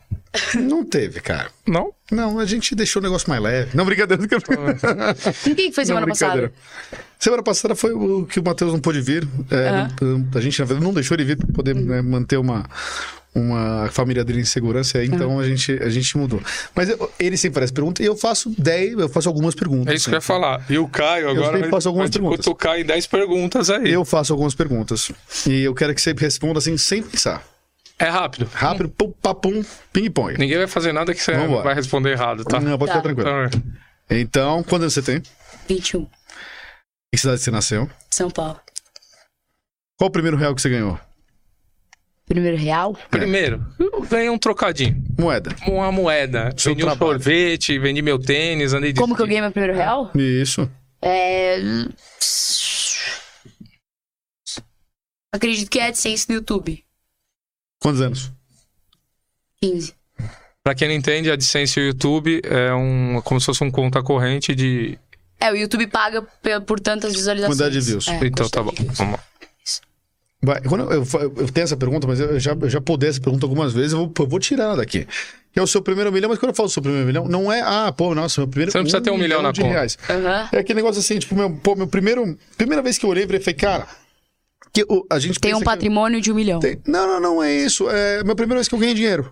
não 0.55 0.85
teve, 0.85 1.21
cara. 1.21 1.51
Não? 1.67 1.93
Não, 2.11 2.39
a 2.39 2.47
gente 2.47 2.75
deixou 2.75 3.01
o 3.01 3.03
negócio 3.03 3.29
mais 3.29 3.43
leve. 3.43 3.77
Não, 3.77 3.85
brincadeira. 3.85 4.23
Com 4.23 5.55
quem 5.55 5.71
que 5.71 5.73
foi 5.73 5.85
semana 5.85 6.07
não, 6.07 6.13
passada? 6.13 6.33
brincadeira. 6.33 6.53
Semana 7.19 7.43
passada 7.43 7.75
foi 7.75 7.93
o 7.93 8.25
que 8.27 8.41
o 8.41 8.43
Matheus 8.45 8.73
não 8.73 8.81
pôde 8.81 9.01
vir. 9.01 9.29
É, 9.51 9.89
não- 10.05 10.29
a 10.35 10.41
gente, 10.41 10.59
na 10.59 10.65
verdade, 10.65 10.85
não 10.87 10.95
deixou 10.95 11.15
ele 11.17 11.25
vir 11.25 11.37
para 11.37 11.53
poder 11.53 11.75
né, 11.75 12.01
manter 12.03 12.37
uma, 12.39 12.65
uma 13.35 13.87
a 13.87 13.91
família 13.91 14.23
dele 14.25 14.41
em 14.41 14.45
segurança, 14.45 14.99
aí, 14.99 15.07
então 15.07 15.39
a, 15.41 15.45
gente, 15.49 15.73
a 15.83 15.89
gente 15.89 16.17
mudou. 16.19 16.41
Mas 16.75 16.89
eu- 16.91 17.11
ele 17.19 17.37
sempre 17.37 17.61
faz 17.61 17.71
pergunta 17.71 18.03
e 18.03 18.07
eu 18.07 18.17
faço 18.17 18.55
10, 18.59 18.93
eu 18.99 19.09
faço 19.09 19.29
algumas 19.29 19.55
perguntas. 19.55 19.93
É 19.93 19.97
isso 19.97 20.05
que 20.09 20.15
eu 20.15 20.19
ia 20.19 20.21
falar. 20.21 20.65
E 20.71 20.77
o 20.79 20.87
Caio 20.89 21.31
agora 21.31 21.55
sempre 21.57 21.71
faço 21.71 21.89
algumas 21.89 22.11
perguntas. 22.11 22.39
cutucar 22.45 22.79
em 22.79 22.85
10 22.85 23.07
perguntas 23.07 23.71
aí. 23.71 23.91
Eu 23.91 24.05
faço 24.05 24.33
algumas 24.33 24.55
perguntas. 24.55 25.11
E 25.47 25.63
eu 25.63 25.75
quero 25.75 25.95
que 25.95 26.01
você 26.03 26.13
responda 26.13 26.59
assim, 26.59 26.77
sem 26.77 27.03
pensar. 27.03 27.43
É 27.99 28.09
rápido. 28.09 28.51
Rápido, 28.53 28.89
pum, 28.89 29.13
papum, 29.23 29.63
ping-pong. 29.93 30.37
Ninguém 30.39 30.59
vai 30.59 30.67
fazer 30.67 30.93
nada 30.93 31.15
que 31.15 31.23
você 31.23 31.33
Vambora. 31.35 31.63
vai 31.63 31.75
responder 31.75 32.11
errado, 32.11 32.45
tá? 32.45 32.59
Não, 32.61 32.77
pode 32.77 32.91
Tá. 32.93 32.99
ficar 33.01 33.15
tranquilo. 33.15 33.31
Então, 33.49 34.19
Então, 34.19 34.63
quando 34.65 34.91
você 34.91 35.01
tem? 35.01 35.23
21. 35.69 36.01
Em 36.03 36.09
que 37.15 37.19
cidade 37.21 37.41
você 37.41 37.51
nasceu? 37.51 37.89
São 38.11 38.31
Paulo. 38.31 38.59
Qual 39.99 40.09
o 40.09 40.11
primeiro 40.13 40.37
real 40.37 40.55
que 40.55 40.61
você 40.61 40.69
ganhou? 40.69 40.99
Primeiro 42.27 42.57
real? 42.57 42.97
Primeiro, 43.11 43.65
ganhei 44.09 44.31
um 44.31 44.39
trocadinho. 44.39 45.03
Moeda. 45.19 45.55
Uma 45.67 45.91
moeda. 45.93 46.55
Seu 46.57 46.73
vendi 46.73 46.85
um 46.85 46.87
trabalho. 46.87 47.13
sorvete, 47.13 47.79
vendi 47.79 48.01
meu 48.01 48.19
tênis, 48.19 48.73
andei 48.73 48.93
de 48.93 49.01
Como 49.01 49.15
que 49.15 49.23
eu 49.23 49.27
ganhei 49.27 49.43
meu 49.43 49.51
primeiro 49.51 49.77
real? 49.77 50.11
Isso. 50.15 50.71
É. 51.03 51.59
Acredito 55.35 55.71
que 55.71 55.79
é 55.79 55.89
AdSense 55.89 56.27
do 56.27 56.35
YouTube. 56.35 56.85
Quantos 57.81 58.01
anos? 58.01 58.33
15. 59.61 59.95
Pra 60.63 60.75
quem 60.75 60.89
não 60.89 60.95
entende, 60.95 61.31
a 61.31 61.35
AdSense 61.35 61.81
e 61.81 61.83
o 61.83 61.87
YouTube 61.87 62.41
é 62.45 62.73
um, 62.73 63.21
como 63.25 63.41
se 63.41 63.47
fosse 63.47 63.65
um 63.65 63.71
conta 63.71 64.03
corrente 64.03 64.55
de... 64.55 64.97
É, 65.41 65.51
o 65.51 65.57
YouTube 65.57 65.89
paga 65.89 66.23
por 66.65 66.79
tantas 66.79 67.13
visualizações. 67.13 67.59
Quantidade 67.59 67.81
de 67.81 67.91
views. 67.91 68.07
É, 68.07 68.25
então 68.25 68.49
tá 68.49 68.63
bom, 68.63 68.73
vamos 68.95 69.15
lá. 69.15 69.25
Vai, 70.45 70.61
quando 70.63 70.93
eu, 70.93 71.03
eu, 71.05 71.33
eu 71.37 71.49
tenho 71.53 71.63
essa 71.65 71.77
pergunta, 71.77 72.07
mas 72.07 72.19
eu 72.19 72.39
já, 72.41 72.57
eu 72.61 72.69
já 72.69 72.81
podei 72.81 73.09
essa 73.09 73.21
pergunta 73.21 73.47
algumas 73.47 73.73
vezes, 73.73 73.93
eu 73.93 73.99
vou, 73.99 74.13
eu 74.19 74.27
vou 74.27 74.41
tirar 74.41 74.65
ela 74.65 74.77
daqui. 74.77 75.07
Que 75.53 75.61
é 75.61 75.63
o 75.63 75.67
seu 75.67 75.81
primeiro 75.81 76.11
milhão, 76.11 76.29
mas 76.31 76.39
quando 76.39 76.51
eu 76.51 76.55
falo 76.57 76.69
seu 76.69 76.83
primeiro 76.83 77.07
milhão, 77.07 77.29
não 77.29 77.53
é, 77.53 77.61
ah, 77.61 77.93
pô, 77.97 78.13
nossa, 78.15 78.41
meu 78.41 78.49
primeiro 78.49 78.73
Você 78.73 78.79
não 78.79 78.85
precisa 78.85 79.01
ter 79.03 79.11
um 79.11 79.19
milhão 79.19 79.41
na 79.43 79.53
de 79.53 79.61
conta. 79.61 79.73
reais. 79.73 79.97
Aham. 80.11 80.49
É 80.51 80.59
aquele 80.59 80.79
negócio 80.79 80.99
assim, 80.99 81.19
tipo, 81.19 81.37
meu, 81.37 81.49
pô, 81.51 81.77
meu 81.77 81.87
primeiro. 81.87 82.37
Primeira 82.57 82.83
vez 82.83 82.99
que 82.99 83.05
eu 83.07 83.11
olhei, 83.11 83.25
eu 83.25 83.29
falei, 83.29 83.55
cara, 83.55 83.87
que 84.73 84.83
o- 84.89 85.07
a 85.11 85.19
gente 85.19 85.39
Tem 85.39 85.55
um 85.55 85.59
que- 85.59 85.65
patrimônio 85.65 86.21
de 86.21 86.33
um 86.33 86.35
milhão. 86.35 86.59
Tem- 86.59 86.79
Não, 86.87 87.07
não, 87.07 87.21
não 87.21 87.43
é 87.43 87.55
isso. 87.55 87.89
É 87.91 88.21
a 88.21 88.25
minha 88.25 88.35
primeira 88.35 88.59
vez 88.59 88.67
que 88.67 88.75
eu 88.75 88.79
ganhei 88.79 88.95
dinheiro. 88.95 89.31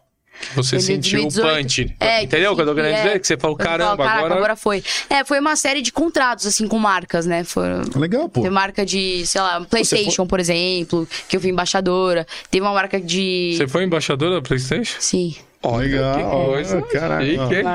Você 0.53 0.69
Foi 0.71 0.77
em 0.77 0.81
sentiu 0.81 1.19
o 1.19 1.23
2018. 1.23 1.57
punch. 1.57 1.95
É, 1.99 2.23
Entendeu 2.23 2.51
o 2.51 2.55
que 2.55 2.61
eu 2.61 2.65
tô 2.65 2.75
querendo 2.75 2.93
é. 2.93 3.03
dizer? 3.03 3.19
Que 3.19 3.27
você 3.27 3.37
falou, 3.37 3.57
Eu 3.59 3.65
falo, 3.65 3.77
caramba, 3.79 4.03
"Caraca, 4.05 4.33
agora... 4.35 4.55
foi. 4.55 4.83
É, 5.09 5.23
foi 5.23 5.39
uma 5.39 5.55
série 5.55 5.81
de 5.81 5.91
contratos, 5.91 6.45
assim, 6.45 6.67
com 6.67 6.77
marcas, 6.77 7.25
né? 7.25 7.43
Foi, 7.43 7.63
Legal, 7.95 8.29
pô. 8.29 8.41
Teve 8.41 8.53
marca 8.53 8.85
de, 8.85 9.25
sei 9.25 9.41
lá, 9.41 9.61
PlayStation, 9.61 10.25
por 10.27 10.39
exemplo, 10.39 11.07
que 11.27 11.37
eu 11.37 11.41
fui 11.41 11.49
embaixadora. 11.49 12.27
Teve 12.51 12.65
uma 12.65 12.73
marca 12.73 12.99
de. 12.99 13.55
Você 13.57 13.67
foi 13.67 13.83
embaixador 13.83 14.31
da 14.33 14.41
Playstation? 14.41 14.95
Sim. 14.99 15.35
Legal. 15.73 16.15
que 16.15 16.23
coisa 16.23 16.81
Caraca. 16.83 17.25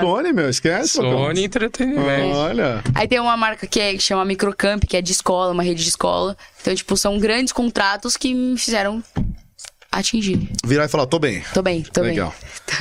Sony, 0.01 0.33
meu, 0.33 0.49
esquece. 0.49 0.89
Sony 0.91 1.45
Entretenimento. 1.45 2.37
Olha. 2.37 2.83
Aí 2.95 3.09
tem 3.09 3.19
uma 3.19 3.37
marca 3.37 3.67
que, 3.67 3.81
é, 3.81 3.93
que 3.95 4.01
chama 4.01 4.25
Microcamp, 4.25 4.85
que 4.85 4.97
é 4.97 5.03
de 5.03 5.11
escola, 5.11 5.53
uma 5.53 5.63
rede 5.63 5.83
de 5.83 5.89
escola. 5.89 6.37
Então, 6.61 6.73
tipo, 6.75 6.97
são 6.97 7.19
grandes 7.19 7.53
contratos 7.53 8.17
que 8.17 8.33
me 8.33 8.57
fizeram 8.57 9.03
atingir. 9.91 10.49
Virar 10.65 10.85
e 10.85 10.89
falar, 10.89 11.07
tô 11.07 11.19
bem. 11.19 11.43
Tô 11.53 11.63
bem, 11.63 11.83
tô 11.83 12.03
Legal. 12.03 12.35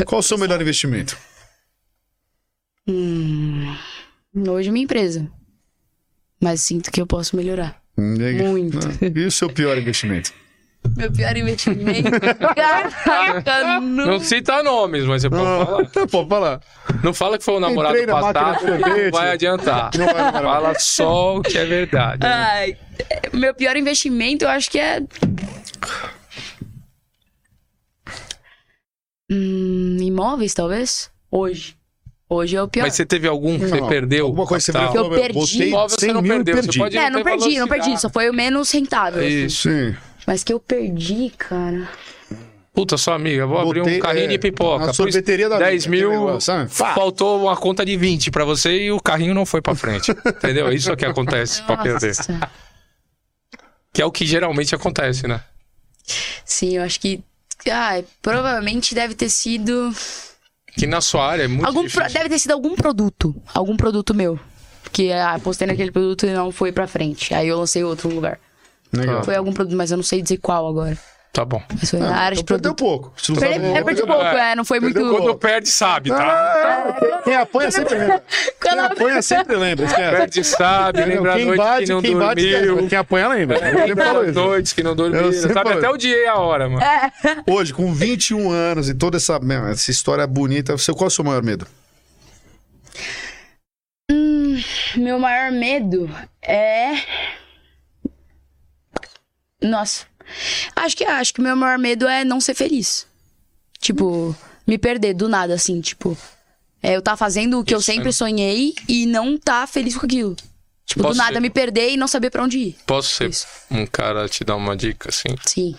Qual 0.05 0.19
o 0.19 0.23
seu 0.23 0.37
melhor 0.37 0.61
investimento? 0.61 1.17
bem. 2.87 3.77
Hoje 4.47 4.69
é 4.69 4.71
minha 4.71 4.83
empresa. 4.83 5.29
Mas 6.41 6.61
sinto 6.61 6.91
que 6.91 7.01
eu 7.01 7.07
posso 7.07 7.35
melhorar. 7.35 7.81
Legal. 7.97 8.47
Muito. 8.47 8.77
E 9.01 9.25
o 9.25 9.31
seu 9.31 9.49
pior 9.49 9.77
investimento? 9.77 10.33
Meu 10.95 11.11
pior 11.11 11.35
investimento. 11.35 12.09
Caraca, 12.55 13.81
não. 13.81 14.05
Não 14.05 14.19
cita 14.19 14.63
nomes, 14.63 15.03
mas 15.05 15.21
você 15.21 15.29
pode 15.29 15.43
falar. 15.43 16.07
Pode 16.07 16.29
falar. 16.29 16.61
Não 17.03 17.13
fala 17.13 17.37
que 17.37 17.43
foi 17.43 17.55
o 17.55 17.59
namorado 17.59 17.97
Entrei 17.97 18.07
passado, 18.07 18.65
não 18.65 19.11
vai 19.11 19.31
adiantar. 19.31 19.91
Não 19.97 20.05
vai. 20.05 20.31
Fala 20.31 20.73
só 20.79 21.37
o 21.37 21.41
que 21.41 21.57
é 21.57 21.65
verdade. 21.65 22.25
Ai, 22.25 22.77
é, 23.09 23.35
meu 23.35 23.53
pior 23.53 23.75
investimento 23.75 24.45
eu 24.45 24.49
acho 24.49 24.71
que 24.71 24.79
é. 24.79 25.01
Hum, 29.29 29.97
imóveis, 30.01 30.53
talvez? 30.53 31.09
Hoje. 31.31 31.75
Hoje 32.31 32.55
é 32.55 32.61
o 32.61 32.67
pior. 32.67 32.83
Mas 32.83 32.93
você 32.95 33.05
teve 33.05 33.27
algum 33.27 33.57
que 33.57 33.67
você 33.67 33.79
Não, 33.81 33.87
perdeu? 33.87 34.27
Alguma 34.27 34.45
coisa 34.45 34.71
que 34.71 34.77
você 34.77 34.91
Que 34.91 34.97
eu 34.97 35.09
perdi. 35.09 35.63
Imóvel 35.63 35.89
você 35.89 36.05
100 36.05 36.13
não 36.13 36.21
perdeu, 36.23 36.55
você 36.55 36.61
perdi. 36.61 36.79
pode- 36.79 36.97
É, 36.97 37.09
não 37.09 37.23
perdi, 37.23 37.59
não 37.59 37.67
perdi. 37.67 37.99
Só 37.99 38.09
foi 38.09 38.29
o 38.29 38.33
menos 38.33 38.69
rentável. 38.71 39.19
assim. 39.25 39.45
Isso. 39.45 39.69
Sim. 39.69 39.95
Mas 40.27 40.43
que 40.43 40.53
eu 40.53 40.59
perdi, 40.59 41.31
cara. 41.35 41.89
Puta, 42.71 42.97
sua 42.97 43.15
amiga, 43.15 43.45
vou 43.47 43.57
abrir 43.57 43.79
Botei, 43.81 43.97
um 43.97 43.99
carrinho 43.99 44.25
é, 44.25 44.27
de 44.27 44.37
pipoca. 44.37 44.85
na 44.85 44.93
sorveteria 44.93 45.49
da 45.49 45.57
10 45.57 45.85
vida, 45.85 45.95
aquele 45.97 46.11
mil, 46.11 46.25
negócio, 46.27 46.69
faltou 46.69 47.41
uma 47.41 47.57
conta 47.57 47.83
de 47.83 47.97
20 47.97 48.29
pra 48.31 48.45
você 48.45 48.83
e 48.83 48.91
o 48.91 48.99
carrinho 49.01 49.33
não 49.33 49.45
foi 49.45 49.59
pra 49.61 49.73
frente. 49.75 50.11
Entendeu? 50.25 50.67
É 50.69 50.75
Isso 50.75 50.95
que 50.95 51.03
acontece 51.05 51.63
pra 51.63 51.77
perder. 51.77 52.15
Que 53.91 54.01
é 54.03 54.05
o 54.05 54.11
que 54.11 54.25
geralmente 54.25 54.73
acontece, 54.75 55.27
né? 55.27 55.41
Sim, 56.45 56.77
eu 56.77 56.83
acho 56.83 56.99
que. 56.99 57.21
Ah, 57.71 58.01
provavelmente 58.21 58.93
deve 58.95 59.15
ter 59.15 59.29
sido. 59.29 59.93
que 60.77 60.87
na 60.87 61.01
sua 61.01 61.25
área 61.27 61.43
é 61.43 61.47
muito 61.47 61.65
Algum 61.65 61.81
difícil. 61.83 62.03
pro- 62.03 62.13
deve 62.13 62.29
ter 62.29 62.39
sido 62.39 62.51
algum 62.51 62.75
produto. 62.75 63.35
Algum 63.53 63.75
produto 63.75 64.13
meu. 64.13 64.39
Que 64.91 65.11
ah, 65.11 65.39
postei 65.43 65.67
naquele 65.67 65.91
produto 65.91 66.25
e 66.25 66.31
não 66.33 66.51
foi 66.51 66.71
pra 66.71 66.87
frente. 66.87 67.33
Aí 67.33 67.47
eu 67.47 67.57
lancei 67.59 67.83
outro 67.83 68.09
lugar. 68.09 68.39
Legal. 68.93 69.23
Foi 69.23 69.35
algum 69.35 69.51
produto, 69.53 69.75
mas 69.75 69.91
eu 69.91 69.97
não 69.97 70.03
sei 70.03 70.21
dizer 70.21 70.37
qual 70.37 70.67
agora. 70.67 70.97
Tá 71.31 71.45
bom. 71.45 71.61
Mas 71.79 71.91
foi 71.91 71.99
na 71.99 72.15
área 72.15 72.35
de 72.35 72.41
Então 72.41 72.55
perdeu 72.57 72.73
produto. 72.73 73.01
pouco. 73.01 73.13
Se 73.21 73.31
não 73.31 73.39
Perdi, 73.39 73.53
sabe- 73.65 73.77
é, 73.77 73.83
perdi 73.83 74.01
pouco, 74.05 74.21
é, 74.23 74.55
não 74.55 74.65
foi 74.65 74.79
muito. 74.79 74.95
Perdeu 74.95 75.15
Quando 75.15 75.35
perde, 75.37 75.69
sabe, 75.69 76.09
tá? 76.09 76.23
Ah, 76.25 76.93
quem- 76.99 77.21
quem 77.23 77.35
apanha 77.35 77.71
sempre 77.71 77.95
lembra. 77.97 78.23
Quem 78.59 78.79
apanha 78.79 79.21
sempre 79.21 79.55
lembra. 79.55 79.85
esquece. 79.85 80.15
Perde, 80.17 80.43
sabe, 80.43 81.05
lembra 81.05 81.33
a 81.33 81.35
Quem 81.37 81.45
noite 81.45 81.57
bate, 81.57 81.85
que 81.85 81.93
não 81.93 82.01
quem 82.01 82.17
bate, 82.17 82.41
dormiu. 82.41 82.73
esquece. 82.73 82.89
Quem 82.89 82.97
apanha 82.97 83.27
lembra. 83.29 83.57
Eu 83.57 83.61
sempre 83.63 83.85
Lembra 83.85 84.11
as 84.21 84.27
isso. 84.29 84.39
noites 84.39 84.73
que 84.73 84.83
não 84.83 84.95
sempre 85.33 85.53
Sabe 85.53 85.53
falo 85.53 85.77
até 85.77 85.87
isso. 85.87 85.95
o 85.95 85.97
dia 85.97 86.17
e 86.17 86.27
a 86.27 86.35
hora, 86.35 86.67
mano. 86.67 86.81
Hoje, 87.47 87.73
com 87.75 87.93
21 87.93 88.49
anos 88.51 88.89
e 88.89 88.95
toda 88.95 89.17
essa, 89.17 89.39
essa 89.71 89.91
história 89.91 90.25
bonita, 90.25 90.75
qual 90.95 91.05
é 91.05 91.07
o 91.07 91.09
seu 91.11 91.23
maior 91.23 91.43
medo? 91.43 91.67
Meu 94.97 95.19
maior 95.19 95.51
medo 95.51 96.09
é. 96.41 96.93
Nossa. 99.61 100.05
Acho 100.75 100.95
que 100.97 101.03
acho 101.03 101.33
que 101.33 101.41
meu 101.41 101.55
maior 101.55 101.77
medo 101.77 102.07
é 102.07 102.23
não 102.23 102.39
ser 102.41 102.53
feliz. 102.53 103.05
Tipo, 103.79 104.35
me 104.67 104.77
perder 104.77 105.13
do 105.13 105.27
nada, 105.29 105.53
assim, 105.53 105.79
tipo. 105.81 106.17
É 106.81 106.95
eu 106.95 107.01
tá 107.01 107.17
fazendo 107.17 107.59
o 107.59 107.63
que 107.63 107.73
eu 107.73 107.79
Isso, 107.79 107.85
sempre 107.87 108.05
né? 108.05 108.11
sonhei 108.11 108.73
e 108.87 109.05
não 109.05 109.37
tá 109.37 109.67
feliz 109.67 109.97
com 109.97 110.05
aquilo. 110.05 110.35
Tipo, 110.85 111.01
Posso 111.03 111.13
do 111.15 111.17
nada 111.17 111.33
ser- 111.33 111.39
me 111.41 111.49
perder 111.49 111.91
e 111.91 111.97
não 111.97 112.07
saber 112.07 112.29
pra 112.29 112.43
onde 112.43 112.57
ir. 112.57 112.77
Posso 112.85 113.13
ser 113.15 113.29
Isso. 113.29 113.45
um 113.69 113.85
cara 113.85 114.27
te 114.29 114.43
dar 114.43 114.55
uma 114.55 114.75
dica, 114.75 115.09
assim? 115.09 115.35
Sim. 115.45 115.75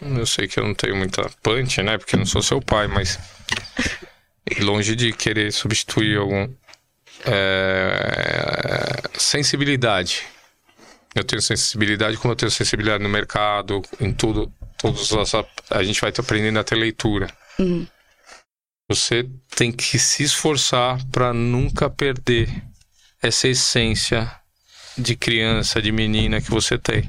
Eu 0.00 0.24
sei 0.26 0.46
que 0.46 0.58
eu 0.60 0.64
não 0.64 0.74
tenho 0.74 0.94
muita 0.96 1.28
punch, 1.42 1.82
né? 1.82 1.98
Porque 1.98 2.14
eu 2.14 2.18
não 2.18 2.26
sou 2.26 2.42
seu 2.42 2.60
pai, 2.60 2.86
mas. 2.86 3.18
Longe 4.60 4.94
de 4.94 5.12
querer 5.12 5.52
substituir 5.52 6.16
algum. 6.18 6.48
é, 7.24 9.02
Sensibilidade. 9.18 10.22
Eu 11.16 11.24
tenho 11.24 11.40
sensibilidade 11.40 12.18
como 12.18 12.32
eu 12.32 12.36
tenho 12.36 12.50
sensibilidade 12.50 13.02
no 13.02 13.08
mercado, 13.08 13.82
em 13.98 14.12
tudo. 14.12 14.52
Todos 14.76 15.10
as... 15.14 15.32
A 15.70 15.82
gente 15.82 16.00
vai 16.00 16.12
aprendendo 16.16 16.58
a 16.58 16.64
ter 16.64 16.74
leitura. 16.74 17.26
Você 18.90 19.26
tem 19.56 19.72
que 19.72 19.98
se 19.98 20.22
esforçar 20.22 21.02
para 21.06 21.32
nunca 21.32 21.88
perder 21.88 22.48
essa 23.22 23.48
essência 23.48 24.30
de 24.96 25.16
criança, 25.16 25.80
de 25.80 25.92
menina 25.92 26.40
que 26.40 26.50
você 26.50 26.78
tem. 26.78 27.02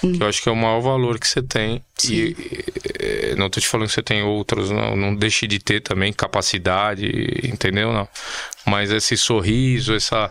Que 0.00 0.22
eu 0.22 0.28
acho 0.28 0.42
que 0.42 0.48
é 0.48 0.52
o 0.52 0.56
maior 0.56 0.80
valor 0.80 1.18
que 1.18 1.26
você 1.26 1.42
tem. 1.42 1.82
E, 2.04 2.36
eh, 3.00 3.34
não 3.36 3.48
tô 3.48 3.58
te 3.58 3.66
falando 3.66 3.86
que 3.88 3.94
você 3.94 4.02
tem 4.02 4.22
outros, 4.22 4.70
não. 4.70 4.94
Não 4.94 5.14
deixe 5.14 5.46
de 5.46 5.58
ter 5.58 5.80
também 5.80 6.12
capacidade, 6.12 7.06
entendeu? 7.42 7.90
Não. 7.92 8.06
Mas 8.66 8.90
esse 8.90 9.16
sorriso, 9.16 9.94
essa 9.94 10.30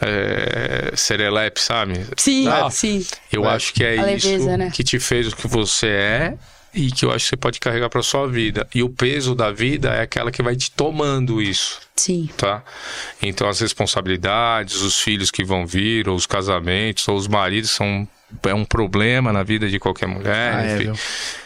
é, 0.00 0.92
serelepe, 0.94 1.60
sabe? 1.60 1.94
Sim, 2.16 2.46
Ah, 2.48 2.70
sim. 2.70 3.04
Eu 3.32 3.48
acho 3.48 3.72
que 3.72 3.82
é 3.82 3.98
A 3.98 4.12
isso 4.12 4.28
leveza, 4.28 4.56
né? 4.56 4.70
que 4.70 4.84
te 4.84 4.98
fez 5.00 5.28
o 5.28 5.36
que 5.36 5.46
você 5.48 5.86
é 5.86 6.34
e 6.76 6.90
que 6.92 7.04
eu 7.04 7.10
acho 7.10 7.24
que 7.24 7.30
você 7.30 7.36
pode 7.36 7.58
carregar 7.58 7.88
para 7.88 8.02
sua 8.02 8.28
vida. 8.28 8.68
E 8.74 8.82
o 8.82 8.88
peso 8.88 9.34
da 9.34 9.50
vida 9.50 9.88
é 9.94 10.02
aquela 10.02 10.30
que 10.30 10.42
vai 10.42 10.54
te 10.54 10.70
tomando 10.70 11.40
isso 11.42 11.80
Sim. 11.96 12.28
tá? 12.36 12.62
Então 13.22 13.48
as 13.48 13.58
responsabilidades, 13.60 14.82
os 14.82 14.98
filhos 15.00 15.30
que 15.30 15.42
vão 15.42 15.66
vir, 15.66 16.08
ou 16.08 16.14
os 16.14 16.26
casamentos, 16.26 17.08
ou 17.08 17.16
os 17.16 17.26
maridos 17.26 17.70
são 17.70 18.06
é 18.44 18.52
um 18.54 18.64
problema 18.64 19.32
na 19.32 19.42
vida 19.44 19.68
de 19.68 19.78
qualquer 19.78 20.06
mulher, 20.08 20.54
Ah, 20.54 20.62
é, 20.66 20.74
enfim. 20.74 20.84
viu? 20.84 20.94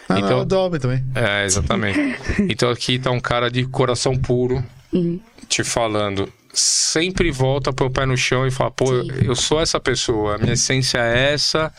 Ah, 0.08 0.18
Então- 0.18 0.38
não, 0.38 0.46
dorme 0.46 0.78
também. 0.78 1.04
É, 1.14 1.44
exatamente. 1.44 1.98
então 2.48 2.70
aqui 2.70 2.98
tá 2.98 3.10
um 3.10 3.20
cara 3.20 3.50
de 3.50 3.64
coração 3.66 4.16
puro 4.16 4.64
Uhum. 4.92 5.20
te 5.48 5.62
falando. 5.62 6.32
Sempre 6.52 7.30
volta, 7.30 7.72
põe 7.72 7.86
o 7.86 7.90
pé 7.90 8.04
no 8.04 8.16
chão 8.16 8.44
e 8.46 8.50
fala: 8.50 8.70
pô, 8.72 8.92
eu, 8.92 9.04
eu 9.22 9.36
sou 9.36 9.60
essa 9.60 9.78
pessoa, 9.78 10.34
a 10.34 10.38
minha 10.38 10.54
essência 10.54 10.98
é 10.98 11.32
essa, 11.32 11.72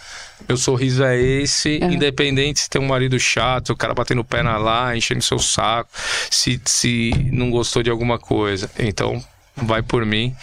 meu 0.47 0.55
sorriso 0.57 1.03
é 1.03 1.19
esse, 1.19 1.79
Uhum. 1.81 1.91
independente 1.91 2.61
se 2.61 2.69
tem 2.69 2.81
um 2.81 2.87
marido 2.87 3.19
chato, 3.19 3.71
o 3.73 3.75
cara 3.75 3.93
batendo 3.93 4.21
o 4.21 4.23
pé 4.25 4.41
na 4.41 4.57
lá, 4.57 4.95
enchendo 4.95 5.21
seu 5.23 5.39
saco, 5.39 5.89
se, 6.29 6.61
se 6.65 7.11
não 7.33 7.51
gostou 7.51 7.83
de 7.83 7.89
alguma 7.89 8.17
coisa. 8.17 8.71
Então, 8.79 9.21
vai 9.57 9.81
por 9.83 10.05
mim, 10.05 10.33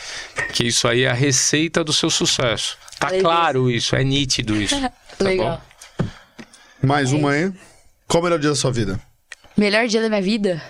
que 0.53 0.65
isso 0.65 0.87
aí 0.87 1.05
é 1.05 1.11
a 1.11 1.15
receita 1.15 1.83
do 1.83 1.93
seu 1.93 2.11
sucesso. 2.11 2.77
Tá 3.01 3.07
Beleza. 3.07 3.25
claro 3.25 3.71
isso, 3.71 3.97
é 3.97 4.05
nítido 4.05 4.61
isso. 4.61 4.79
tá 4.79 4.93
Legal. 5.25 5.63
bom? 5.99 6.07
Mais 6.87 7.13
uma 7.13 7.31
aí. 7.33 7.51
Qual 8.07 8.21
o 8.21 8.25
melhor 8.25 8.39
dia 8.39 8.51
da 8.51 8.57
sua 8.57 8.71
vida? 8.71 9.01
Melhor 9.57 9.87
dia 9.89 10.03
da 10.03 10.09
minha 10.09 10.23
vida? 10.23 10.63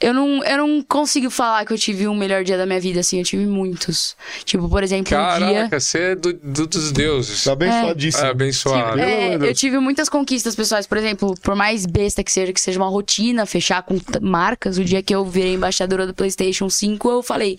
Eu 0.00 0.12
não, 0.12 0.44
eu 0.44 0.58
não 0.58 0.82
consigo 0.82 1.30
falar 1.30 1.64
que 1.64 1.72
eu 1.72 1.78
tive 1.78 2.06
um 2.08 2.14
melhor 2.14 2.44
dia 2.44 2.56
da 2.58 2.66
minha 2.66 2.80
vida, 2.80 3.00
assim. 3.00 3.18
Eu 3.18 3.24
tive 3.24 3.46
muitos. 3.46 4.16
Tipo, 4.44 4.68
por 4.68 4.82
exemplo, 4.82 5.16
um 5.16 5.38
dia. 5.38 5.46
Caraca, 5.54 5.80
você 5.80 5.98
é 5.98 6.14
do, 6.14 6.32
do- 6.32 6.66
dos 6.66 6.92
deuses. 6.92 7.44
Tá 7.44 7.52
abençoadíssimo. 7.52 8.26
É, 8.26 8.30
abençoado. 8.30 8.96
Pelo 8.98 9.00
É, 9.00 9.34
eu 9.36 9.54
tive 9.54 9.78
muitas 9.78 10.08
conquistas 10.08 10.54
pessoais, 10.54 10.86
por 10.86 10.98
exemplo, 10.98 11.34
por 11.42 11.54
mais 11.54 11.86
besta 11.86 12.22
que 12.22 12.30
seja, 12.32 12.52
que 12.52 12.60
seja 12.60 12.78
uma 12.78 12.88
rotina, 12.88 13.46
fechar 13.46 13.82
com 13.82 13.98
marcas, 14.20 14.78
o 14.78 14.84
dia 14.84 15.02
que 15.02 15.14
eu 15.14 15.24
virei 15.24 15.54
embaixadora 15.54 16.06
do 16.06 16.14
PlayStation 16.14 16.68
5, 16.68 17.10
eu 17.10 17.22
falei, 17.22 17.58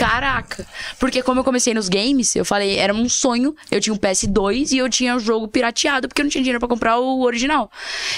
caraca. 0.00 0.66
Porque 0.98 1.22
como 1.22 1.40
eu 1.40 1.44
comecei 1.44 1.74
nos 1.74 1.88
games, 1.88 2.34
eu 2.36 2.44
falei, 2.44 2.76
era 2.78 2.92
um 2.94 3.08
sonho, 3.08 3.54
eu 3.70 3.80
tinha 3.80 3.92
um 3.94 3.96
PS2 3.98 4.72
e 4.72 4.78
eu 4.78 4.88
tinha 4.88 5.14
o 5.16 5.20
jogo 5.20 5.46
pirateado, 5.48 6.08
porque 6.08 6.20
eu 6.20 6.24
não 6.24 6.30
tinha 6.30 6.42
dinheiro 6.42 6.58
pra 6.58 6.68
comprar 6.68 6.98
o 6.98 7.22
original. 7.22 7.70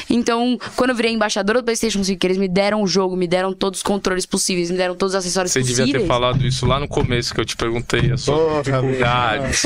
Então, 0.09 0.59
quando 0.77 0.91
eu 0.91 0.97
virei 0.97 1.13
embaixadora 1.13 1.61
do 1.61 1.65
PlayStation 1.65 2.03
5, 2.03 2.19
que 2.19 2.27
eles 2.27 2.37
me 2.39 2.49
deram 2.49 2.83
o 2.83 2.87
jogo, 2.87 3.17
me 3.17 3.27
deram 3.27 3.53
todos 3.53 3.81
os 3.81 3.83
controles 3.83 4.27
possíveis, 4.27 4.71
me 4.71 4.77
deram 4.77 4.95
todos 4.95 5.15
os 5.15 5.19
acessórios 5.19 5.53
Você 5.53 5.61
possíveis. 5.61 5.87
devia 5.87 6.01
ter 6.03 6.07
falado 6.07 6.45
isso 6.47 6.67
lá 6.67 6.79
no 6.79 6.89
começo 6.89 7.35
que 7.35 7.41
eu 7.41 7.45
te 7.45 7.57
perguntei 7.57 8.13
a 8.13 8.17
sua 8.17 8.37
Porra, 8.37 8.63
dificuldade. 8.63 9.59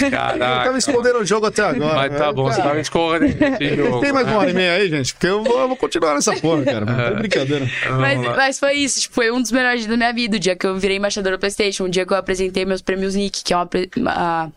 Eu 0.00 0.10
tava 0.10 0.38
Caraca. 0.38 0.78
escondendo 0.78 1.18
o 1.20 1.24
jogo 1.24 1.46
até 1.46 1.62
agora. 1.62 1.94
Mas 1.94 2.12
tá 2.18 2.26
né? 2.26 2.32
bom, 2.32 2.44
você 2.50 2.62
tava 2.62 2.80
escorrendo 2.80 3.26
esse 3.26 3.76
jogo. 3.76 4.00
Tem 4.00 4.12
mais 4.12 4.26
uma 4.26 4.38
hora 4.38 4.50
e 4.50 4.54
meia 4.54 4.72
aí, 4.74 4.88
gente? 4.88 5.14
Porque 5.14 5.26
eu 5.26 5.42
vou, 5.42 5.60
eu 5.60 5.68
vou 5.68 5.76
continuar 5.76 6.14
nessa 6.14 6.34
porra, 6.36 6.64
cara. 6.64 6.84
Não 6.84 7.00
É. 7.00 7.08
tem 7.10 7.16
brincadeira. 7.18 7.70
Mas, 7.98 8.20
mas 8.36 8.58
foi 8.58 8.74
isso, 8.74 9.00
tipo, 9.00 9.14
foi 9.14 9.30
um 9.30 9.40
dos 9.40 9.52
melhores 9.52 9.80
dias 9.80 9.90
da 9.90 9.96
minha 9.96 10.12
vida. 10.12 10.36
O 10.36 10.40
dia 10.40 10.56
que 10.56 10.66
eu 10.66 10.76
virei 10.78 10.96
embaixadora 10.96 11.35
do 11.36 11.40
PlayStation, 11.40 11.84
o 11.84 11.88
dia 11.88 12.04
que 12.06 12.12
eu 12.12 12.16
apresentei 12.16 12.64
meus 12.64 12.82
prêmios 12.82 13.14
Nick, 13.14 13.42
que 13.44 13.52
é 13.52 13.56
uma, 13.56 13.68
a, 14.06 14.48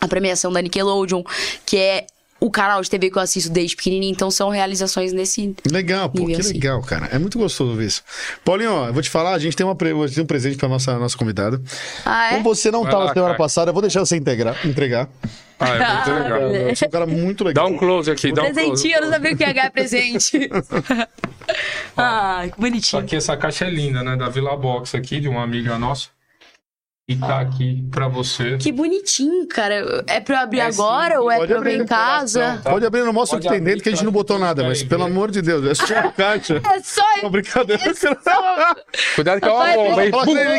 a 0.00 0.08
premiação 0.08 0.52
da 0.52 0.60
Nickelodeon, 0.60 1.22
que 1.64 1.76
é 1.76 2.06
o 2.42 2.50
canal 2.50 2.82
de 2.82 2.90
TV 2.90 3.08
que 3.08 3.16
eu 3.16 3.22
assisto 3.22 3.48
desde 3.50 3.76
pequenininho. 3.76 4.10
Então 4.10 4.28
são 4.28 4.48
realizações 4.48 5.12
nesse. 5.12 5.54
Legal, 5.70 6.10
pô, 6.10 6.20
Nível 6.20 6.34
que 6.34 6.40
assim. 6.40 6.52
legal, 6.54 6.82
cara. 6.82 7.06
É 7.12 7.18
muito 7.18 7.38
gostoso 7.38 7.76
ver 7.76 7.86
isso. 7.86 8.02
Paulinho, 8.44 8.72
ó, 8.72 8.88
eu 8.88 8.92
vou 8.92 9.00
te 9.00 9.08
falar, 9.08 9.32
a 9.34 9.38
gente 9.38 9.56
tem, 9.56 9.64
uma, 9.64 9.76
tenho 9.76 10.24
um 10.24 10.26
presente 10.26 10.56
pra 10.56 10.68
nossa, 10.68 10.98
nossa 10.98 11.16
convidada. 11.16 11.62
Ah, 12.04 12.26
é? 12.26 12.30
Como 12.32 12.42
você 12.42 12.72
não 12.72 12.82
Vai 12.82 12.90
tava 12.90 13.04
lá, 13.04 13.12
semana 13.12 13.28
cara. 13.28 13.38
passada, 13.38 13.70
eu 13.70 13.72
vou 13.72 13.80
deixar 13.80 14.00
você 14.00 14.16
integrar, 14.16 14.58
entregar. 14.66 15.08
Ah, 15.60 15.68
é 15.68 15.78
muito 15.94 16.10
legal. 16.18 16.40
Eu 16.68 16.76
sou 16.76 16.88
um 16.88 16.90
cara 16.90 17.06
muito 17.06 17.44
Dá 17.44 17.48
legal. 17.48 17.68
um 17.68 17.78
close 17.78 18.10
aqui, 18.10 18.32
dá 18.32 18.42
um 18.42 18.46
close. 18.46 18.60
Presentinho, 18.60 18.96
eu 18.96 19.02
não 19.02 19.10
sabia 19.10 19.32
o 19.32 19.36
que 19.36 19.44
ia 19.44 19.52
ganhar 19.52 19.70
presente. 19.70 20.50
ah, 21.96 22.42
que 22.52 22.60
bonitinho. 22.60 23.02
aqui, 23.02 23.14
essa 23.14 23.36
caixa 23.36 23.66
é 23.66 23.70
linda, 23.70 24.02
né? 24.02 24.16
Da 24.16 24.28
Vila 24.28 24.56
Box 24.56 24.96
aqui, 24.96 25.20
de 25.20 25.28
uma 25.28 25.44
amiga 25.44 25.78
nossa. 25.78 26.08
E 27.08 27.16
tá 27.16 27.40
aqui 27.40 27.84
pra 27.90 28.06
você. 28.06 28.56
Que 28.58 28.70
bonitinho, 28.70 29.46
cara. 29.48 30.04
É 30.06 30.20
pra 30.20 30.36
eu 30.36 30.40
abrir 30.40 30.60
É 30.60 30.66
agora 30.66 31.14
sim, 31.14 31.20
ou 31.20 31.30
é 31.32 31.36
pode 31.38 31.48
pra 31.48 31.56
eu 31.58 31.62
ver 31.62 31.70
abrir 31.72 31.82
em 31.82 31.86
casa? 31.86 32.38
coração, 32.40 32.62
tá? 32.62 32.70
Pode 32.70 32.86
abrir, 32.86 33.02
não 33.02 33.12
mostra 33.12 33.36
o 33.38 33.40
Pode 33.40 33.48
que 33.48 33.54
tem 33.54 33.64
dentro, 33.64 33.82
que 33.82 33.88
a 33.88 33.92
gente 33.92 33.98
pra 33.98 34.04
não 34.06 34.12
botou 34.12 34.38
nada, 34.38 34.62
mas 34.62 34.84
pelo 34.84 35.02
amor 35.02 35.32
de 35.32 35.42
Deus, 35.42 35.66
é 35.66 35.74
só 35.74 35.98
a 35.98 36.12
caixa. 36.12 36.62
É 36.72 36.80
só 36.80 37.02
Não, 37.20 37.28
brincadeira. 37.28 37.82
Cuidado 39.16 39.40
que 39.40 39.48
é 39.48 39.50
uma 39.50 39.66
bomba, 39.74 40.04
hein? 40.04 40.12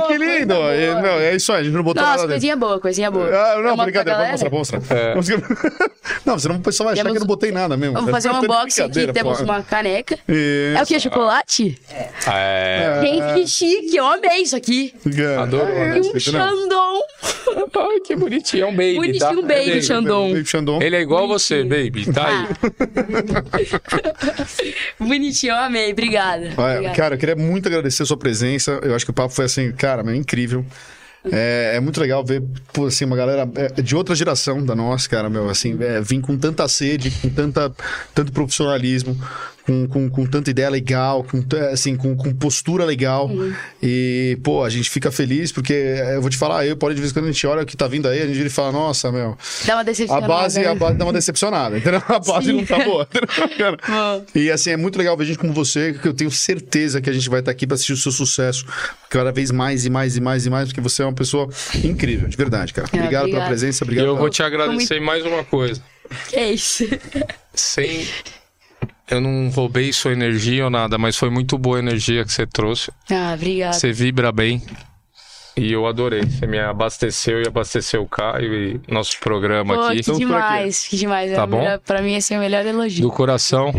Que, 0.06 0.18
lindo. 0.18 0.54
É, 0.54 1.02
não, 1.02 1.10
é 1.22 1.34
isso 1.34 1.54
aí, 1.54 1.62
a 1.62 1.64
gente 1.64 1.74
não 1.74 1.82
botou 1.84 2.04
Nossa, 2.04 2.12
nada 2.18 2.22
dentro. 2.24 2.34
coisinha 2.36 2.56
boa, 2.58 2.80
coisinha 2.80 3.10
boa. 3.10 3.26
Ah, 3.34 3.62
não, 3.62 3.78
brincadeira, 3.78 4.20
pra 4.20 4.36
vamos 4.36 4.52
mostrar, 4.52 4.80
vamos 4.80 5.30
mostrar. 5.30 5.94
Não, 6.26 6.38
senão 6.40 6.56
o 6.58 6.60
pessoal 6.62 6.86
vai 6.88 6.94
achar 6.94 7.04
Temos- 7.04 7.18
que 7.18 7.18
eu 7.18 7.22
não 7.22 7.28
botei 7.28 7.52
nada 7.52 7.76
mesmo. 7.78 7.96
Vamos 7.96 8.12
fazer 8.12 8.30
um 8.30 8.40
unboxing 8.40 8.84
aqui, 8.84 9.12
temos 9.12 9.40
uma 9.42 9.62
caneca. 9.64 10.16
Isso. 10.28 10.78
É 10.78 10.84
o 10.84 10.86
que? 10.86 11.00
Chocolate? 11.00 11.80
É. 12.28 13.00
Gente, 13.02 13.34
que 13.34 13.48
chique, 13.48 13.96
eu 13.96 14.06
amei 14.06 14.42
isso 14.42 14.56
aqui. 14.56 14.94
Adorou, 15.42 15.66
né? 15.68 16.02
Xandão. 16.40 17.02
Ai, 17.76 18.00
que 18.02 18.16
bonitinho. 18.16 18.64
É 18.64 18.68
um 18.68 18.72
baby, 18.72 18.96
Bonitinho, 18.96 19.20
tá? 19.20 19.32
um 19.32 19.42
baby, 19.42 19.54
É 19.54 19.66
baby. 19.70 19.82
Xandão. 19.84 20.28
Baby 20.34 20.46
Xandão. 20.46 20.82
Ele 20.82 20.96
é 20.96 21.02
igual 21.02 21.28
você, 21.28 21.64
baby. 21.64 22.12
Tá 22.12 22.28
aí. 22.28 22.48
Bonitinho, 25.00 25.54
eu 25.54 25.58
amei, 25.58 25.92
obrigada. 25.92 26.54
Olha, 26.58 26.74
Obrigada. 26.74 26.96
cara, 26.96 27.16
eu 27.16 27.20
queria 27.20 27.36
muito 27.36 27.68
agradecer 27.68 28.04
a 28.04 28.06
sua 28.06 28.18
presença. 28.18 28.80
Eu 28.84 28.96
acho 28.96 29.06
que 29.06 29.12
o 29.12 29.14
papo 29.14 29.34
foi 29.34 29.46
assim, 29.46 29.72
cara, 29.72 30.04
meu, 30.04 30.16
incrível. 30.16 30.66
É, 31.32 31.74
é 31.76 31.80
muito 31.80 32.02
legal 32.02 32.24
ver, 32.24 32.44
pô, 32.74 32.88
assim, 32.88 33.06
uma 33.06 33.16
galera 33.16 33.50
é, 33.56 33.82
de 33.82 33.96
outra 33.96 34.14
geração 34.14 34.64
da 34.64 34.76
nossa, 34.76 35.08
cara, 35.08 35.30
meu, 35.30 35.50
assim, 35.50 35.78
é, 35.82 36.02
vir 36.02 36.20
com 36.20 36.38
tanta 36.38 36.68
sede, 36.68 37.12
com 37.12 37.30
tanta, 37.30 37.72
tanto 38.14 38.32
profissionalismo, 38.34 39.18
com, 39.66 39.88
com, 39.88 40.10
com 40.10 40.26
tanta 40.26 40.50
ideia 40.52 40.70
legal, 40.70 41.24
com, 41.24 41.44
assim, 41.72 41.96
com, 41.96 42.16
com 42.16 42.34
postura 42.34 42.84
legal. 42.86 43.30
E, 43.82 44.38
pô, 44.44 44.64
a 44.64 44.70
gente 44.70 44.90
fica 44.90 45.12
feliz 45.12 45.52
porque 45.52 45.74
eu 46.14 46.22
vou 46.22 46.30
te 46.30 46.38
falar, 46.38 46.66
eu 46.66 46.76
pode 46.76 46.96
de 46.96 47.02
vez 47.02 47.12
em 47.12 47.14
quando 47.16 47.26
a 47.28 47.32
gente 47.32 47.48
olha 47.48 47.64
o 47.64 47.66
que 47.66 47.78
tá 47.78 47.88
vindo 47.88 48.08
aí, 48.08 48.22
a 48.22 48.26
gente 48.28 48.36
vira 48.36 48.48
e 48.48 48.52
fala, 48.52 48.72
nossa, 48.72 49.12
meu, 49.12 49.38
Dá 49.66 49.76
uma 49.76 49.82
a 49.82 49.84
decepcionada. 49.84 50.28
base, 50.28 50.60
né? 50.60 50.68
a 50.68 50.76
base 50.76 50.98
dá 50.98 51.06
uma 51.06 51.14
decepcionada, 51.14 51.78
entendeu? 51.78 52.02
A 52.08 52.20
base 52.20 52.48
Sim. 52.48 52.54
não 52.54 52.66
tá 52.66 52.80
boa. 52.84 53.08
E 54.36 54.52
assim, 54.52 54.72
é 54.72 54.78
muito 54.78 54.98
legal 54.98 55.16
ver 55.16 55.26
gente 55.26 55.38
como 55.40 55.54
você, 55.54 55.94
que 55.94 56.08
eu 56.08 56.14
tenho 56.14 56.32
certeza 56.32 57.02
que 57.02 57.10
a 57.10 57.14
gente 57.14 57.30
vai 57.30 57.40
estar 57.40 57.52
aqui 57.52 57.66
pra 57.66 57.76
assistir 57.76 57.94
o 57.94 57.98
seu 57.98 58.12
sucesso 58.12 58.66
cada 59.10 59.32
vez 59.32 59.52
mais 59.52 59.86
e 59.86 59.90
mais 59.90 60.18
e 60.18 60.22
mais 60.22 60.46
e 60.46 60.50
mais, 60.50 60.68
porque 60.70 60.82
você 60.82 61.02
é 61.02 61.06
uma 61.06 61.14
pessoa 61.14 61.48
incrível, 61.84 62.28
de 62.28 62.36
verdade, 62.38 62.74
cara. 62.74 62.88
Ah, 62.92 62.96
Obrigado 62.96 63.12
pela 63.12 63.24
obrigada. 63.26 63.48
presença, 63.50 63.84
E 63.84 63.86
obrigado. 63.86 64.06
eu 64.06 64.12
pela- 64.14 64.20
vou 64.22 64.30
te 64.30 64.44
agradecer 64.44 65.00
mais 65.00 65.26
uma 65.26 65.44
coisa. 65.44 65.82
Que 66.30 66.36
é 66.36 66.52
isso. 66.52 66.86
Sem. 67.54 68.06
Eu 69.14 69.22
não 69.22 69.50
roubei 69.50 69.94
sua 69.94 70.12
energia 70.12 70.64
ou 70.66 70.70
nada, 70.70 70.98
mas 70.98 71.16
foi 71.16 71.30
muito 71.30 71.58
boa 71.58 71.78
a 71.78 71.80
energia 71.80 72.24
que 72.26 72.32
você 72.32 72.48
trouxe. 72.48 72.92
Ah, 73.12 73.34
obrigada. 73.36 73.74
Você 73.74 73.92
vibra 73.92 74.32
bem. 74.32 74.62
E 75.56 75.72
eu 75.72 75.86
adorei. 75.86 76.24
Você 76.24 76.48
me 76.48 76.58
abasteceu 76.60 77.42
e 77.44 77.48
abasteceu 77.48 78.02
o 78.02 78.08
Caio 78.08 78.54
e 78.54 78.82
nosso 78.92 79.20
programa 79.20 79.76
Pô, 79.76 79.82
aqui. 79.84 80.02
que 80.02 80.10
aqui. 80.10 80.20
demais, 80.20 80.88
que 80.88 80.98
demais. 80.98 81.32
É 81.32 81.36
Tá 81.36 81.44
o 81.44 81.48
bom? 81.48 81.60
melhor- 81.60 81.80
pra 81.80 82.02
mim, 82.02 82.16
esse 82.16 82.34
é 82.34 82.38
o 82.38 82.40
melhor 82.42 82.66
elogio. 82.66 83.04
Do 83.04 83.12
coração. 83.12 83.72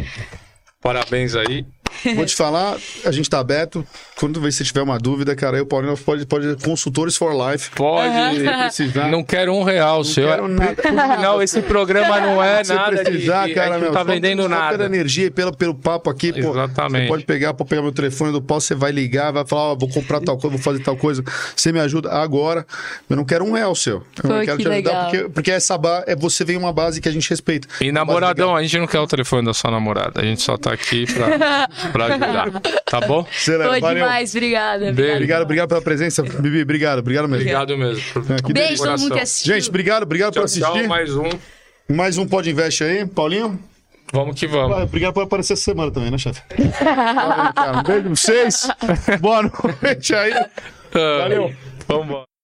Parabéns 0.81 1.35
aí. 1.35 1.67
Vou 2.15 2.25
te 2.27 2.35
falar, 2.35 2.77
a 3.05 3.11
gente 3.13 3.29
tá 3.29 3.39
aberto. 3.39 3.87
Quando 4.17 4.41
você 4.41 4.63
tiver 4.65 4.83
uma 4.83 4.99
dúvida, 4.99 5.35
cara, 5.35 5.57
eu 5.59 5.67
Paulinho 5.67 5.97
pode, 5.97 6.27
pode 6.27 6.57
consultores 6.63 7.17
for 7.17 7.33
life. 7.51 7.71
Pode. 7.75 8.41
Precisar. 8.45 9.09
Não 9.09 9.23
quero 9.25 9.53
um 9.55 9.63
real, 9.63 10.05
seu. 10.05 10.29
quero 10.29 10.49
nada. 10.49 11.17
Não, 11.19 11.43
esse 11.43 11.61
programa 11.63 12.21
não 12.21 12.43
é 12.43 12.63
Se 12.65 12.75
nada. 12.75 12.97
precisar, 13.03 13.47
de- 13.49 13.55
cara, 13.55 13.79
meu, 13.79 13.89
não 13.89 13.93
tá 13.93 14.01
só- 14.01 14.05
vendendo 14.05 14.43
só 14.43 14.49
nada. 14.49 14.77
Pela 14.79 14.87
energia 14.87 15.27
e 15.27 15.31
pelo, 15.31 15.57
pelo 15.57 15.75
papo 15.75 16.11
aqui, 16.11 16.33
pô. 16.33 16.51
Exatamente. 16.51 17.03
Você 17.03 17.09
pode 17.09 17.25
pegar, 17.25 17.55
pode 17.55 17.71
pegar 17.71 17.83
meu 17.83 17.93
telefone 17.93 18.33
do 18.33 18.41
Paulo, 18.43 18.61
você 18.61 18.75
vai 18.75 18.93
ligar, 18.93 19.33
vai 19.33 19.45
falar, 19.47 19.73
ó, 19.73 19.75
vou 19.75 19.89
comprar 19.89 20.21
tal 20.21 20.37
coisa, 20.39 20.57
vou 20.57 20.63
fazer 20.65 20.83
tal 20.83 20.97
coisa. 20.97 21.23
Você 21.57 21.73
me 21.73 21.81
ajuda 21.81 22.11
agora. 22.13 22.67
Eu 23.09 23.17
não 23.17 23.25
quero 23.25 23.45
um 23.45 23.53
real 23.53 23.75
seu. 23.75 23.95
Eu 23.95 24.03
Pô, 24.23 24.29
quero 24.29 24.41
que 24.41 24.47
te 24.47 24.53
ajudar 24.53 24.71
legal. 24.71 25.05
porque, 25.11 25.29
porque 25.31 25.51
essa 25.51 25.77
ba 25.77 26.05
é 26.07 26.15
você 26.15 26.45
vem 26.45 26.57
uma 26.57 26.73
base 26.73 27.01
que 27.01 27.09
a 27.09 27.13
gente 27.13 27.29
respeita. 27.29 27.67
E 27.81 27.91
namoradão, 27.91 28.55
a 28.55 28.63
gente 28.63 28.79
não 28.79 28.87
quer 28.87 29.01
o 29.01 29.07
telefone 29.07 29.45
da 29.45 29.55
sua 29.55 29.71
namorada. 29.71 30.21
A 30.21 30.25
gente 30.25 30.43
só 30.43 30.57
tá 30.57 30.73
aqui 30.73 31.07
pra, 31.13 31.69
pra 31.93 32.07
ajudar. 32.07 32.51
Tá 32.85 33.01
bom? 33.01 33.27
Será? 33.33 33.65
Pô, 33.75 33.81
Valeu. 33.81 34.03
demais, 34.03 34.35
obrigada. 34.35 34.93
Beijo. 34.93 35.13
Obrigado, 35.15 35.43
obrigado 35.43 35.69
pela 35.69 35.83
presença, 35.83 36.23
Bibi. 36.23 36.63
Obrigado, 36.63 36.99
obrigado 36.99 37.29
mesmo. 37.29 37.43
Obrigado 37.43 37.77
mesmo. 37.79 38.03
que 38.47 38.53
Beijo 38.53 38.83
todo 38.83 38.99
mundo 39.01 39.15
que 39.15 39.21
assistiu. 39.21 39.55
Gente, 39.55 39.69
obrigado, 39.69 40.03
obrigado 40.05 40.29
por 40.33 40.41
Tchau, 40.41 40.45
assistir. 40.45 40.63
tchau, 40.81 40.87
mais 40.89 41.15
um. 41.17 41.29
Mais 41.89 42.19
um 42.19 42.27
Pod 42.27 42.49
Invest 42.49 42.83
aí, 42.85 43.07
Paulinho. 43.07 43.59
Vamos 44.13 44.39
que 44.39 44.47
vamos. 44.47 44.79
Obrigado 44.83 45.13
por 45.13 45.25
aparecer 45.25 45.55
essa 45.55 45.63
semana 45.63 45.91
também, 45.91 46.11
né, 46.11 46.19
chefe? 46.19 46.41
Valeu, 46.85 47.53
cara. 47.55 47.79
Um 47.79 47.83
beijo 47.83 48.03
pra 48.03 48.11
vocês. 48.11 48.69
Boa 49.21 49.43
noite 49.43 50.15
aí. 50.15 50.33
Valeu. 50.93 51.53
Vamos 51.89 52.07
embora. 52.07 52.25